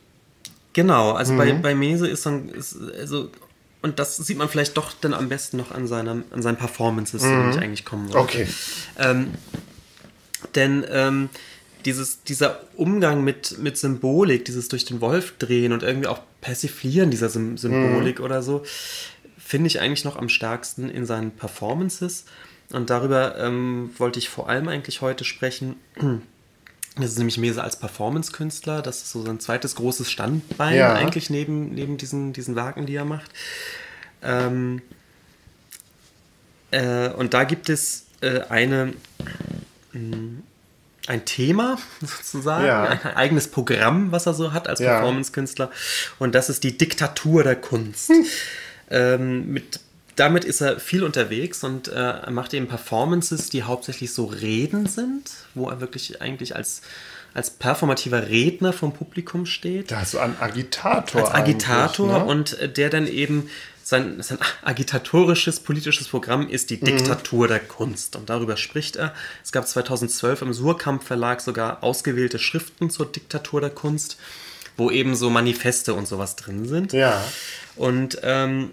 genau, 0.73 1.11
also 1.11 1.33
Mhm. 1.33 1.37
bei, 1.37 1.51
bei 1.53 1.75
Mese 1.75 2.07
ist 2.07 2.25
dann, 2.25 2.49
ist, 2.49 2.75
also, 2.99 3.29
und 3.81 3.99
das 3.99 4.17
sieht 4.17 4.37
man 4.37 4.47
vielleicht 4.49 4.77
doch 4.77 4.93
dann 5.01 5.13
am 5.13 5.27
besten 5.29 5.57
noch 5.57 5.71
an, 5.71 5.85
seinem, 5.87 6.23
an 6.31 6.41
seinen 6.41 6.57
Performances, 6.57 7.21
zu 7.21 7.27
denen 7.27 7.49
ich 7.51 7.57
eigentlich 7.59 7.83
kommen 7.85 8.11
wollte. 8.13 8.37
Mhm. 8.37 8.43
Okay. 8.43 8.47
Ähm, 8.97 9.27
denn 10.55 10.85
ähm, 10.89 11.29
dieses, 11.85 12.23
dieser 12.23 12.59
Umgang 12.75 13.23
mit, 13.23 13.57
mit 13.59 13.77
Symbolik, 13.77 14.45
dieses 14.45 14.67
durch 14.69 14.85
den 14.85 15.01
Wolf 15.01 15.33
drehen 15.39 15.73
und 15.73 15.83
irgendwie 15.83 16.07
auch 16.07 16.19
Persiflieren 16.41 17.11
dieser 17.11 17.29
Sym 17.29 17.57
Symbolik 17.57 18.19
Mhm. 18.19 18.25
oder 18.25 18.41
so, 18.41 18.63
finde 19.37 19.67
ich 19.67 19.79
eigentlich 19.79 20.05
noch 20.05 20.15
am 20.15 20.29
stärksten 20.29 20.89
in 20.89 21.05
seinen 21.05 21.31
Performances. 21.31 22.25
Und 22.71 22.89
darüber 22.89 23.37
ähm, 23.37 23.89
wollte 23.97 24.17
ich 24.19 24.29
vor 24.29 24.47
allem 24.49 24.67
eigentlich 24.69 25.01
heute 25.01 25.23
sprechen. 25.25 25.75
Das 26.95 27.05
ist 27.11 27.17
nämlich 27.17 27.37
Mese 27.37 27.63
als 27.63 27.77
Performance-Künstler. 27.79 28.81
Das 28.81 28.97
ist 28.97 29.11
so 29.11 29.23
sein 29.25 29.39
zweites 29.39 29.75
großes 29.75 30.11
Standbein 30.11 30.75
Ja. 30.75 30.93
eigentlich 30.93 31.29
neben, 31.29 31.73
neben 31.73 31.97
diesen, 31.97 32.33
diesen 32.33 32.55
Werken, 32.55 32.85
die 32.85 32.95
er 32.95 33.05
macht. 33.05 33.31
Ähm, 34.21 34.81
äh, 36.71 37.09
und 37.09 37.33
da 37.33 37.43
gibt 37.43 37.69
es 37.69 38.05
äh, 38.21 38.41
eine, 38.49 38.93
mh, 39.93 40.41
ein 41.07 41.25
Thema 41.25 41.77
sozusagen, 42.01 42.65
Ja. 42.65 42.83
ein 42.89 43.15
eigenes 43.15 43.47
Programm, 43.49 44.11
was 44.11 44.25
er 44.25 44.33
so 44.33 44.53
hat 44.53 44.67
als 44.67 44.79
Ja. 44.79 44.97
Performance-Künstler. 44.97 45.71
Und 46.19 46.35
das 46.35 46.49
ist 46.49 46.63
die 46.63 46.77
Diktatur 46.77 47.43
der 47.43 47.55
Kunst. 47.55 48.11
ähm, 48.89 49.47
mit, 49.51 49.79
damit 50.15 50.43
ist 50.45 50.61
er 50.61 50.79
viel 50.79 51.03
unterwegs 51.03 51.63
und 51.63 51.87
äh, 51.87 51.93
er 51.93 52.31
macht 52.31 52.53
eben 52.53 52.67
Performances, 52.67 53.49
die 53.49 53.63
hauptsächlich 53.63 54.13
so 54.13 54.25
Reden 54.25 54.85
sind, 54.87 55.31
wo 55.55 55.69
er 55.69 55.79
wirklich 55.81 56.21
eigentlich 56.21 56.55
als, 56.55 56.81
als 57.33 57.49
performativer 57.51 58.27
Redner 58.27 58.73
vom 58.73 58.93
Publikum 58.93 59.45
steht 59.45 59.91
Ja, 59.91 60.03
so 60.05 60.19
ein 60.19 60.35
Agitator. 60.39 61.21
als 61.21 61.31
Agitator 61.31 62.19
ne? 62.19 62.25
und 62.25 62.59
äh, 62.59 62.69
der 62.69 62.89
dann 62.89 63.07
eben 63.07 63.49
sein, 63.83 64.21
sein 64.21 64.37
agitatorisches 64.63 65.59
politisches 65.61 66.07
Programm 66.07 66.47
ist 66.49 66.69
Mhm. 66.71 66.75
die 66.75 66.79
Diktatur 66.91 67.47
der 67.47 67.59
Kunst 67.59 68.15
und 68.15 68.29
darüber 68.29 68.57
spricht 68.57 68.95
er. 68.95 69.13
Es 69.43 69.51
gab 69.51 69.67
2012 69.67 70.41
im 70.43 70.53
Surkamp 70.53 71.03
Verlag 71.03 71.41
sogar 71.41 71.83
ausgewählte 71.83 72.37
Schriften 72.39 72.89
zur 72.89 73.05
Diktatur 73.11 73.61
der 73.61 73.69
Kunst, 73.69 74.17
wo 74.77 74.89
eben 74.91 75.15
so 75.15 75.29
Manifeste 75.29 75.93
und 75.93 76.07
sowas 76.07 76.35
drin 76.35 76.65
sind. 76.67 76.93
Ja. 76.93 77.21
Und 77.75 78.19
ähm, 78.23 78.71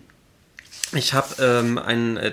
ich 0.92 1.14
habe 1.14 1.34
ähm, 1.42 1.78
ein, 1.78 2.16
äh, 2.16 2.32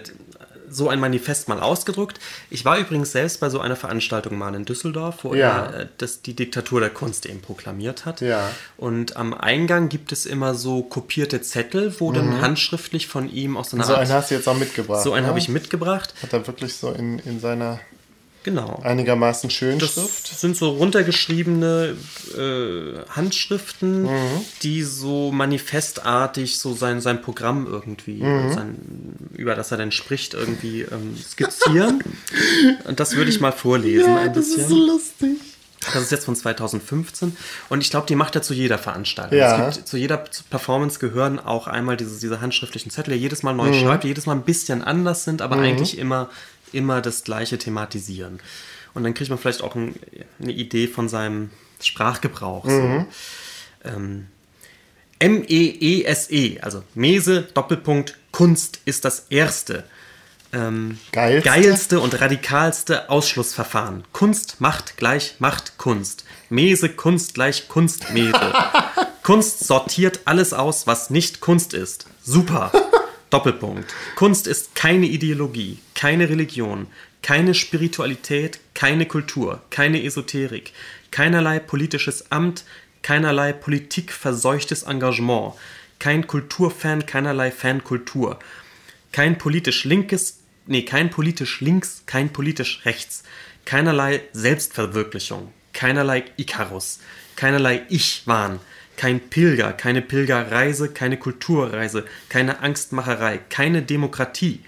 so 0.68 0.90
ein 0.90 1.00
Manifest 1.00 1.48
mal 1.48 1.60
ausgedruckt. 1.60 2.20
Ich 2.50 2.66
war 2.66 2.78
übrigens 2.80 3.12
selbst 3.12 3.40
bei 3.40 3.50
so 3.50 3.60
einer 3.60 3.76
Veranstaltung 3.76 4.38
mal 4.38 4.54
in 4.56 4.66
Düsseldorf, 4.66 5.24
wo 5.24 5.34
Ja. 5.36 5.68
er 5.68 5.80
äh, 5.82 5.88
das, 6.00 6.22
die 6.22 6.34
Diktatur 6.36 6.80
der 6.80 6.90
Kunst 6.90 7.26
eben 7.28 7.40
proklamiert 7.42 8.06
hat. 8.06 8.20
Ja. 8.22 8.50
Und 8.76 9.16
am 9.16 9.34
Eingang 9.34 9.90
gibt 9.90 10.12
es 10.12 10.26
immer 10.26 10.56
so 10.56 10.82
kopierte 10.82 11.42
Zettel, 11.42 11.94
wo 12.00 12.12
dann 12.12 12.42
handschriftlich 12.42 13.08
von 13.08 13.32
ihm 13.32 13.58
aus 13.58 13.74
einer 13.74 13.84
Mhm. 13.84 13.88
So 13.88 13.94
Art... 13.94 14.02
einen 14.02 14.12
hast 14.14 14.32
du 14.32 14.36
jetzt 14.36 14.48
auch 14.48 14.58
mitgebracht. 14.58 15.04
so 15.04 15.14
einen 15.14 15.24
ne? 15.24 15.30
habe 15.30 15.40
ich 15.40 15.50
mitgebracht. 15.50 16.14
Hat 16.24 16.34
er 16.34 16.46
wirklich 16.48 16.74
so 16.76 16.92
in, 16.92 17.20
in 17.20 17.40
seiner 17.40 17.80
Genau. 18.46 18.80
einigermaßen 18.84 19.50
schönen 19.50 19.80
Das 19.80 19.94
Schrift? 19.96 20.28
sind 20.40 20.56
so 20.56 20.70
runtergeschriebene 20.70 21.96
äh, 22.38 23.00
Handschriften, 23.10 24.04
Mhm. 24.04 24.42
die 24.62 24.84
so 24.84 25.32
manifestartig 25.32 26.60
so 26.60 26.76
sein, 26.76 27.02
sein 27.02 27.22
Programm 27.24 27.66
irgendwie, 27.66 28.22
Mhm. 28.22 28.54
sein, 28.54 28.76
über 29.36 29.56
das 29.56 29.72
er 29.72 29.78
dann 29.78 29.92
spricht, 29.92 30.36
irgendwie 30.36 30.82
ähm, 30.82 31.18
skizzieren. 31.18 32.04
Und 32.86 33.00
das 33.00 33.16
würde 33.16 33.32
ich 33.32 33.40
mal 33.42 33.52
vorlesen 33.52 34.16
ein 34.16 34.32
das 34.34 34.46
bisschen. 34.46 34.62
ist 34.62 34.70
so 34.70 34.76
lustig. 34.86 35.38
Das 35.94 36.02
ist 36.02 36.12
jetzt 36.12 36.26
von 36.26 36.36
2015 36.36 37.38
und 37.70 37.82
ich 37.82 37.92
glaube, 37.92 38.08
die 38.08 38.16
macht 38.16 38.34
er 38.34 38.42
zu 38.42 38.56
jeder 38.56 38.80
Veranstaltung. 38.80 39.38
Ja. 39.38 39.70
Gibt, 39.70 39.88
zu 39.88 39.98
jeder 39.98 40.18
Performance 40.50 40.98
gehören 40.98 41.38
auch 41.40 41.68
einmal 41.68 41.96
diese, 41.96 42.20
diese 42.20 42.42
handschriftlichen 42.42 42.90
Zettel, 42.90 43.14
die 43.14 43.20
jedes 43.20 43.44
Mal 43.44 43.52
Mhm. 43.54 43.58
neu 43.58 43.74
schreibt, 43.74 44.04
die 44.04 44.08
jedes 44.08 44.26
Mal 44.26 44.34
ein 44.34 44.42
bisschen 44.42 44.82
anders 44.84 45.26
sind, 45.26 45.44
aber 45.44 45.58
eigentlich 45.58 46.00
immer, 46.00 46.30
immer 46.72 47.02
das 47.02 47.24
gleiche 47.24 47.58
thematisieren. 47.58 48.40
Und 48.94 49.04
dann 49.04 49.14
kriegt 49.14 49.30
man 49.30 49.40
vielleicht 49.40 49.62
auch 49.62 49.76
ein, 49.76 49.96
eine 50.42 50.52
Idee 50.52 50.88
von 50.88 51.10
seinem 51.10 51.50
Sprachgebrauch. 51.82 52.66
Mhm. 52.66 53.06
So. 53.84 53.90
Ähm, 53.90 54.28
M-E-E-S-E, 55.20 56.60
also 56.62 56.84
Mese, 56.94 57.44
Doppelpunkt, 57.54 58.18
Kunst 58.32 58.80
ist 58.86 59.06
das 59.06 59.28
Erste. 59.30 59.86
Ähm, 60.54 61.00
Geilste? 61.12 61.50
geilste 61.50 62.00
und 62.00 62.20
radikalste 62.22 63.10
Ausschlussverfahren. 63.10 64.04
Kunst 64.14 64.62
macht 64.62 64.98
gleich 64.98 65.36
macht 65.40 65.78
Kunst. 65.78 66.24
Mese 66.50 66.90
Kunst 66.90 67.34
gleich 67.34 67.68
Kunstmese. 67.68 68.54
Kunst 69.24 69.66
sortiert 69.66 70.22
alles 70.26 70.54
aus, 70.54 70.86
was 70.88 71.10
nicht 71.10 71.42
Kunst 71.42 71.74
ist. 71.74 72.06
Super. 72.24 72.72
Doppelpunkt. 73.36 73.94
Kunst 74.16 74.48
ist 74.48 74.76
keine 74.76 75.08
Ideologie, 75.08 75.80
keine 75.94 76.30
Religion, 76.30 76.88
keine 77.22 77.54
Spiritualität, 77.54 78.62
keine 78.74 79.08
Kultur, 79.08 79.62
keine 79.72 80.02
Esoterik, 80.06 80.72
keinerlei 81.12 81.60
politisches 81.60 82.32
Amt, 82.32 82.64
keinerlei 83.02 83.52
politikverseuchtes 83.52 84.84
Engagement, 84.84 85.56
kein 86.00 86.28
Kulturfan, 86.28 87.06
keinerlei 87.06 87.52
Fankultur, 87.52 88.40
kein 89.12 89.38
politisch 89.38 89.84
linkes, 89.84 90.40
nee, 90.66 90.84
kein 90.84 91.10
politisch 91.10 91.60
links, 91.60 92.04
kein 92.06 92.32
politisch 92.32 92.86
rechts, 92.86 93.24
keinerlei 93.66 94.22
Selbstverwirklichung, 94.32 95.52
keinerlei 95.74 96.24
Ikarus, 96.38 97.02
keinerlei 97.36 97.82
Ich-Wahn, 97.90 98.62
kein 98.98 99.20
Pilger, 99.20 99.74
keine 99.74 100.02
Pilgerreise, 100.02 100.90
keine 100.90 101.18
Kulturreise, 101.18 102.06
keine 102.30 102.60
Angstmacherei, 102.60 103.40
keine 103.50 103.82
Demokratie, 103.82 104.62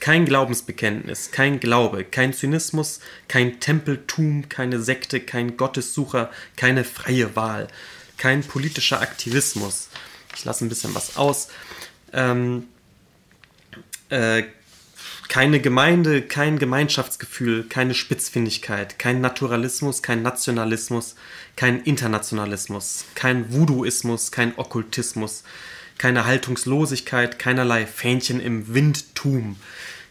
kein 0.00 0.24
Glaubensbekenntnis, 0.24 1.30
kein 1.30 1.60
Glaube, 1.60 2.04
kein 2.04 2.32
Zynismus, 2.32 3.00
kein 3.28 3.60
Tempeltum, 3.60 4.48
keine 4.48 4.80
Sekte, 4.80 5.20
kein 5.20 5.56
Gottessucher, 5.56 6.30
keine 6.56 6.84
freie 6.84 7.36
Wahl, 7.36 7.68
kein 8.16 8.42
politischer 8.42 9.00
Aktivismus. 9.00 9.88
Ich 10.34 10.44
lasse 10.44 10.64
ein 10.64 10.68
bisschen 10.68 10.94
was 10.94 11.16
aus. 11.16 11.48
Ähm, 12.12 12.68
äh, 14.10 14.44
keine 15.28 15.60
Gemeinde, 15.60 16.22
kein 16.22 16.58
Gemeinschaftsgefühl, 16.58 17.64
keine 17.64 17.94
Spitzfindigkeit, 17.94 18.98
kein 18.98 19.20
Naturalismus, 19.20 20.02
kein 20.02 20.22
Nationalismus, 20.22 21.16
kein 21.56 21.82
Internationalismus, 21.82 23.04
kein 23.14 23.52
Voodooismus, 23.52 24.30
kein 24.30 24.56
Okkultismus, 24.56 25.42
keine 25.98 26.26
Haltungslosigkeit, 26.26 27.38
keinerlei 27.38 27.86
Fähnchen 27.86 28.40
im 28.40 28.72
Windtum, 28.72 29.56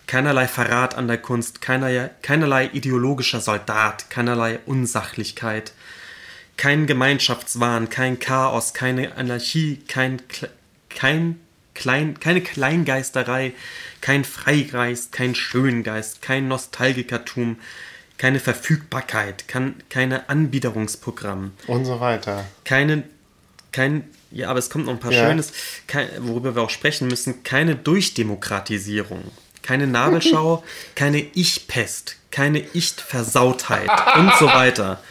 keinerlei 0.07 0.47
Verrat 0.47 0.95
an 0.95 1.07
der 1.07 1.17
Kunst, 1.17 1.61
keinerlei, 1.61 2.09
keinerlei 2.21 2.69
ideologischer 2.73 3.41
Soldat, 3.41 4.09
keinerlei 4.09 4.59
Unsachlichkeit, 4.65 5.73
kein 6.57 6.87
Gemeinschaftswahn, 6.87 7.89
kein 7.89 8.19
Chaos, 8.19 8.73
keine 8.73 9.15
Anarchie, 9.15 9.77
kein, 9.87 10.21
kein 10.89 11.39
Klein, 11.75 12.19
keine 12.19 12.41
Kleingeisterei, 12.41 13.53
kein 14.01 14.23
Freigeist, 14.23 15.11
kein 15.11 15.35
Schöngeist, 15.35 16.21
kein 16.21 16.47
Nostalgikertum, 16.47 17.57
keine 18.17 18.39
Verfügbarkeit, 18.39 19.47
kann, 19.47 19.75
keine 19.89 20.29
Anbiederungsprogramm. 20.29 21.51
Und 21.67 21.85
so 21.85 21.99
weiter. 21.99 22.45
Keine, 22.63 23.03
kein, 23.71 24.09
ja, 24.31 24.49
aber 24.49 24.59
es 24.59 24.69
kommt 24.69 24.85
noch 24.85 24.93
ein 24.93 24.99
paar 24.99 25.11
Ja. 25.11 25.27
Schönes, 25.27 25.51
kein, 25.87 26.07
worüber 26.19 26.55
wir 26.55 26.63
auch 26.63 26.69
sprechen 26.69 27.07
müssen, 27.07 27.43
keine 27.43 27.75
Durchdemokratisierung, 27.75 29.31
keine 29.61 29.85
Nabelschau, 29.85 30.63
keine 30.95 31.19
Ich-Pest, 31.19 32.15
keine 32.31 32.59
Ich-Versautheit 32.73 33.89
und 34.17 34.33
so 34.39 34.47
weiter. 34.47 35.01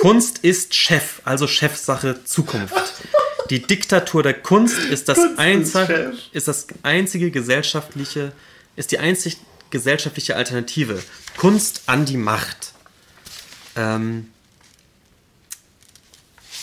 Kunst 0.00 0.38
ist 0.38 0.74
Chef, 0.74 1.20
also 1.24 1.46
Chefsache 1.46 2.24
Zukunft. 2.24 2.74
Die 3.50 3.60
Diktatur 3.60 4.22
der 4.22 4.34
Kunst 4.34 4.78
ist 4.78 5.08
das, 5.08 5.18
einzige, 5.36 6.14
ist 6.32 6.46
das 6.46 6.68
einzige 6.82 7.32
gesellschaftliche, 7.32 8.32
ist 8.76 8.92
die 8.92 8.98
einzig 8.98 9.38
gesellschaftliche 9.70 10.36
Alternative. 10.36 11.02
Kunst 11.36 11.82
an 11.86 12.04
die 12.04 12.16
Macht. 12.16 12.72
Ähm, 13.74 14.28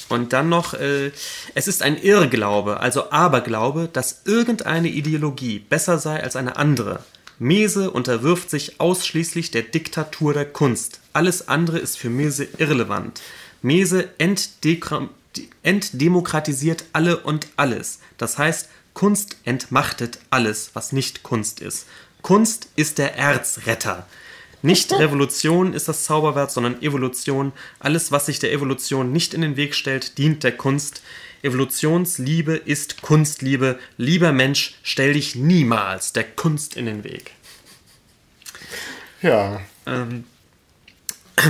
und 0.07 0.31
dann 0.31 0.47
noch, 0.47 0.73
äh, 0.73 1.11
es 1.53 1.67
ist 1.67 1.81
ein 1.81 2.01
Irrglaube, 2.01 2.79
also 2.79 3.11
Aberglaube, 3.11 3.89
dass 3.91 4.21
irgendeine 4.23 4.87
Ideologie 4.87 5.59
besser 5.59 5.99
sei 5.99 6.23
als 6.23 6.37
eine 6.37 6.55
andere. 6.55 7.03
Mese 7.37 7.91
unterwirft 7.91 8.49
sich 8.49 8.79
ausschließlich 8.79 9.51
der 9.51 9.63
Diktatur 9.63 10.33
der 10.33 10.45
Kunst. 10.45 11.01
Alles 11.11 11.49
andere 11.49 11.79
ist 11.79 11.97
für 11.97 12.09
Mese 12.09 12.47
irrelevant. 12.57 13.21
Mese 13.61 14.09
entdekra- 14.17 15.09
entdemokratisiert 15.63 16.85
alle 16.93 17.17
und 17.17 17.47
alles. 17.55 17.99
Das 18.17 18.37
heißt, 18.37 18.69
Kunst 18.93 19.37
entmachtet 19.43 20.19
alles, 20.29 20.71
was 20.73 20.91
nicht 20.91 21.23
Kunst 21.23 21.59
ist. 21.59 21.85
Kunst 22.21 22.69
ist 22.75 22.97
der 22.97 23.15
Erzretter. 23.15 24.07
Nicht 24.61 24.91
Revolution 24.99 25.73
ist 25.73 25.87
das 25.87 26.03
Zauberwort, 26.03 26.51
sondern 26.51 26.81
Evolution. 26.81 27.53
Alles, 27.79 28.11
was 28.11 28.25
sich 28.25 28.39
der 28.39 28.51
Evolution 28.51 29.11
nicht 29.11 29.33
in 29.33 29.41
den 29.41 29.55
Weg 29.55 29.75
stellt, 29.75 30.17
dient 30.17 30.43
der 30.43 30.57
Kunst. 30.57 31.03
Evolutionsliebe 31.43 32.55
ist 32.55 33.01
Kunstliebe. 33.01 33.79
Lieber 33.97 34.31
Mensch, 34.31 34.75
stell 34.83 35.13
dich 35.13 35.35
niemals 35.35 36.13
der 36.13 36.23
Kunst 36.23 36.75
in 36.75 36.87
den 36.87 37.03
Weg. 37.03 37.31
Ja. 39.21 39.61
Ähm, 39.85 40.25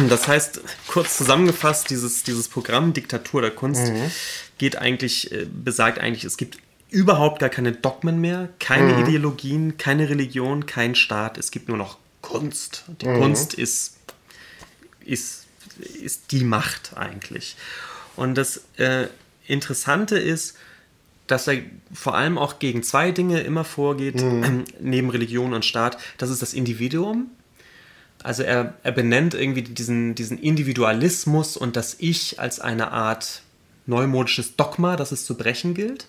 das 0.09 0.27
heißt, 0.27 0.61
kurz 0.87 1.17
zusammengefasst, 1.17 1.89
dieses, 1.89 2.23
dieses 2.23 2.49
Programm 2.49 2.93
Diktatur 2.93 3.41
der 3.41 3.51
Kunst 3.51 3.91
geht 4.57 4.77
eigentlich, 4.77 5.31
äh, 5.31 5.45
besagt 5.45 5.99
eigentlich, 5.99 6.23
es 6.23 6.37
gibt 6.37 6.57
überhaupt 6.89 7.39
gar 7.39 7.49
keine 7.49 7.71
Dogmen 7.71 8.19
mehr, 8.19 8.49
keine 8.59 9.01
Ideologien, 9.01 9.77
keine 9.77 10.09
Religion, 10.09 10.65
kein 10.65 10.95
Staat. 10.95 11.37
Es 11.37 11.51
gibt 11.51 11.67
nur 11.67 11.77
noch 11.77 11.97
Kunst. 12.21 12.85
Die 13.01 13.05
Kunst 13.05 13.53
ist, 13.53 13.97
ist, 15.05 15.45
ist 16.01 16.31
die 16.31 16.43
Macht 16.43 16.95
eigentlich. 16.95 17.55
Und 18.15 18.35
das 18.35 18.61
äh, 18.77 19.07
Interessante 19.47 20.17
ist, 20.17 20.57
dass 21.27 21.47
er 21.47 21.61
vor 21.93 22.15
allem 22.15 22.37
auch 22.37 22.59
gegen 22.59 22.83
zwei 22.83 23.11
Dinge 23.11 23.41
immer 23.41 23.63
vorgeht, 23.63 24.23
neben 24.79 25.09
Religion 25.09 25.53
und 25.53 25.65
Staat. 25.65 25.97
Das 26.17 26.29
ist 26.29 26.41
das 26.41 26.53
Individuum. 26.53 27.29
Also 28.27 28.43
er, 28.43 28.73
er 28.83 28.91
benennt 28.91 29.35
irgendwie 29.35 29.61
diesen, 29.61 30.13
diesen 30.13 30.37
Individualismus 30.37 31.55
und 31.55 31.77
das 31.77 31.95
Ich 31.99 32.41
als 32.41 32.59
eine 32.59 32.91
Art 32.91 33.41
neumodisches 33.85 34.57
Dogma, 34.57 34.97
das 34.97 35.13
es 35.13 35.25
zu 35.25 35.35
brechen 35.37 35.73
gilt. 35.73 36.07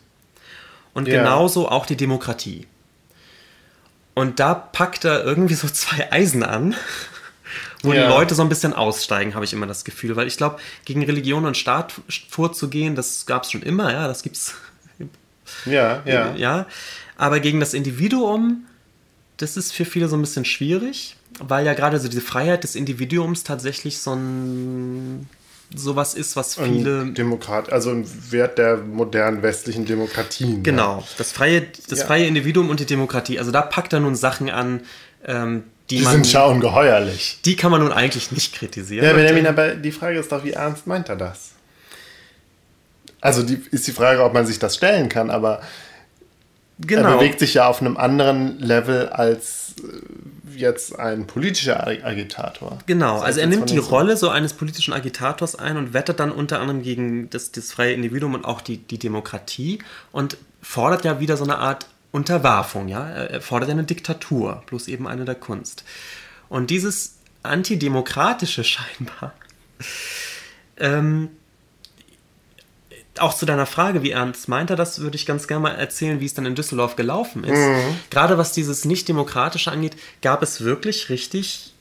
Und 0.94 1.06
Ja. 1.06 1.18
genauso 1.18 1.68
auch 1.68 1.86
die 1.86 1.94
Demokratie. 1.96 2.66
Und 4.14 4.40
da 4.40 4.52
packt 4.54 5.04
er 5.04 5.22
irgendwie 5.22 5.54
so 5.54 5.68
zwei 5.68 6.10
Eisen 6.10 6.42
an, 6.42 6.74
wo 7.84 7.92
Ja. 7.92 8.02
die 8.02 8.08
Leute 8.08 8.34
so 8.34 8.42
ein 8.42 8.48
bisschen 8.48 8.72
aussteigen, 8.72 9.36
habe 9.36 9.44
ich 9.44 9.52
immer 9.52 9.68
das 9.68 9.84
Gefühl. 9.84 10.16
Weil 10.16 10.26
ich 10.26 10.36
glaube, 10.36 10.58
gegen 10.86 11.04
Religion 11.04 11.46
und 11.46 11.56
Staat 11.56 11.94
vorzugehen, 12.28 12.96
das 12.96 13.26
gab 13.26 13.44
es 13.44 13.52
schon 13.52 13.62
immer, 13.62 13.92
ja, 13.92 14.08
das 14.08 14.24
gibt's 14.24 14.56
Ja, 15.66 16.02
ja. 16.04 16.34
ja. 16.34 16.66
Aber 17.16 17.38
gegen 17.38 17.60
das 17.60 17.74
Individuum, 17.74 18.66
das 19.36 19.56
ist 19.56 19.72
für 19.72 19.84
viele 19.84 20.08
so 20.08 20.16
ein 20.16 20.20
bisschen 20.20 20.44
schwierig, 20.44 21.14
weil 21.40 21.66
ja 21.66 21.74
gerade 21.74 21.98
so 22.00 22.08
diese 22.08 22.20
Freiheit 22.20 22.64
des 22.64 22.74
Individuums 22.74 23.44
tatsächlich 23.44 23.98
so 23.98 24.14
ein 24.14 25.28
sowas 25.74 26.14
ist, 26.14 26.34
was 26.36 26.54
viele. 26.54 27.02
Ein 27.02 27.14
Demokrat, 27.14 27.70
also 27.70 27.90
ein 27.90 28.06
Wert 28.30 28.58
der 28.58 28.78
modernen 28.78 29.42
westlichen 29.42 29.84
Demokratien. 29.84 30.62
Genau, 30.62 31.04
das 31.18 31.32
freie, 31.32 31.62
das 31.88 32.00
Ja. 32.00 32.06
freie 32.06 32.26
Individuum 32.26 32.70
und 32.70 32.80
die 32.80 32.86
Demokratie. 32.86 33.38
Also 33.38 33.50
da 33.50 33.62
packt 33.62 33.92
er 33.92 34.00
nun 34.00 34.14
Sachen 34.14 34.48
an, 34.50 34.80
ähm, 35.26 35.64
die, 35.90 35.98
Die 35.98 36.02
man. 36.04 36.12
sind 36.14 36.32
ja 36.32 36.44
ungeheuerlich. 36.44 37.40
die 37.44 37.56
kann 37.56 37.70
man 37.70 37.80
nun 37.82 37.92
eigentlich 37.92 38.30
nicht 38.30 38.54
kritisieren. 38.54 39.04
Ja, 39.04 39.12
Benjamin, 39.14 39.46
aber 39.46 39.74
die 39.74 39.92
Frage 39.92 40.18
ist 40.18 40.30
doch, 40.32 40.44
wie 40.44 40.52
ernst 40.52 40.86
meint 40.86 41.08
er 41.08 41.16
das? 41.16 41.52
Also 43.20 43.42
die, 43.42 43.60
ist 43.70 43.86
die 43.86 43.92
Frage, 43.92 44.22
ob 44.22 44.32
man 44.32 44.46
sich 44.46 44.58
das 44.58 44.76
stellen 44.76 45.08
kann, 45.08 45.30
aber 45.30 45.60
er 46.80 46.86
genau. 46.86 47.16
bewegt 47.16 47.40
sich 47.40 47.54
ja 47.54 47.66
auf 47.66 47.80
einem 47.80 47.96
anderen 47.96 48.58
Level 48.58 49.08
als 49.08 49.74
äh, 49.78 49.82
jetzt 50.58 50.98
ein 50.98 51.26
politischer 51.26 51.86
Ag- 51.86 52.04
Agitator. 52.04 52.78
Genau, 52.86 53.16
Das 53.16 53.24
also 53.24 53.40
er 53.40 53.46
nimmt 53.46 53.70
die 53.70 53.78
uns- 53.78 53.90
Rolle 53.90 54.16
so 54.16 54.28
eines 54.28 54.52
politischen 54.52 54.92
Agitators 54.92 55.54
ein 55.56 55.76
und 55.76 55.92
wettet 55.94 56.20
dann 56.20 56.30
unter 56.32 56.60
anderem 56.60 56.82
gegen 56.82 57.30
das, 57.30 57.52
das 57.52 57.72
freie 57.72 57.92
Individuum 57.94 58.34
und 58.34 58.44
auch 58.44 58.60
die, 58.60 58.78
die 58.78 58.98
Demokratie 58.98 59.78
und 60.12 60.36
fordert 60.62 61.04
ja 61.04 61.20
wieder 61.20 61.36
so 61.36 61.44
eine 61.44 61.58
Art 61.58 61.86
Unterwerfung, 62.10 62.88
ja. 62.88 63.06
Er 63.08 63.30
er 63.30 63.40
fordert 63.40 63.68
ja 63.68 63.74
eine 63.74 63.84
Diktatur, 63.84 64.62
bloß 64.66 64.88
eben 64.88 65.06
eine 65.06 65.24
der 65.24 65.34
Kunst. 65.34 65.84
Und 66.48 66.70
dieses 66.70 67.16
Antidemokratische 67.42 68.64
scheinbar, 68.72 69.32
ähm, 70.78 71.30
auch 73.20 73.34
zu 73.34 73.46
deiner 73.46 73.66
Frage, 73.66 74.02
wie 74.02 74.10
ernst 74.12 74.48
meint 74.48 74.70
er 74.70 74.76
das, 74.76 75.00
würde 75.00 75.16
ich 75.16 75.26
ganz 75.26 75.46
gerne 75.48 75.62
mal 75.62 75.74
erzählen, 75.74 76.20
wie 76.20 76.26
es 76.26 76.34
dann 76.34 76.46
in 76.46 76.54
Düsseldorf 76.54 76.96
gelaufen 76.96 77.44
ist. 77.44 77.60
Gerade 78.10 78.38
was 78.38 78.52
dieses 78.52 78.84
Nicht-Demokratische 78.84 79.70
angeht, 79.72 79.96
gab 80.22 80.42
es 80.42 80.60
wirklich 80.62 81.08
richtig 81.10 81.72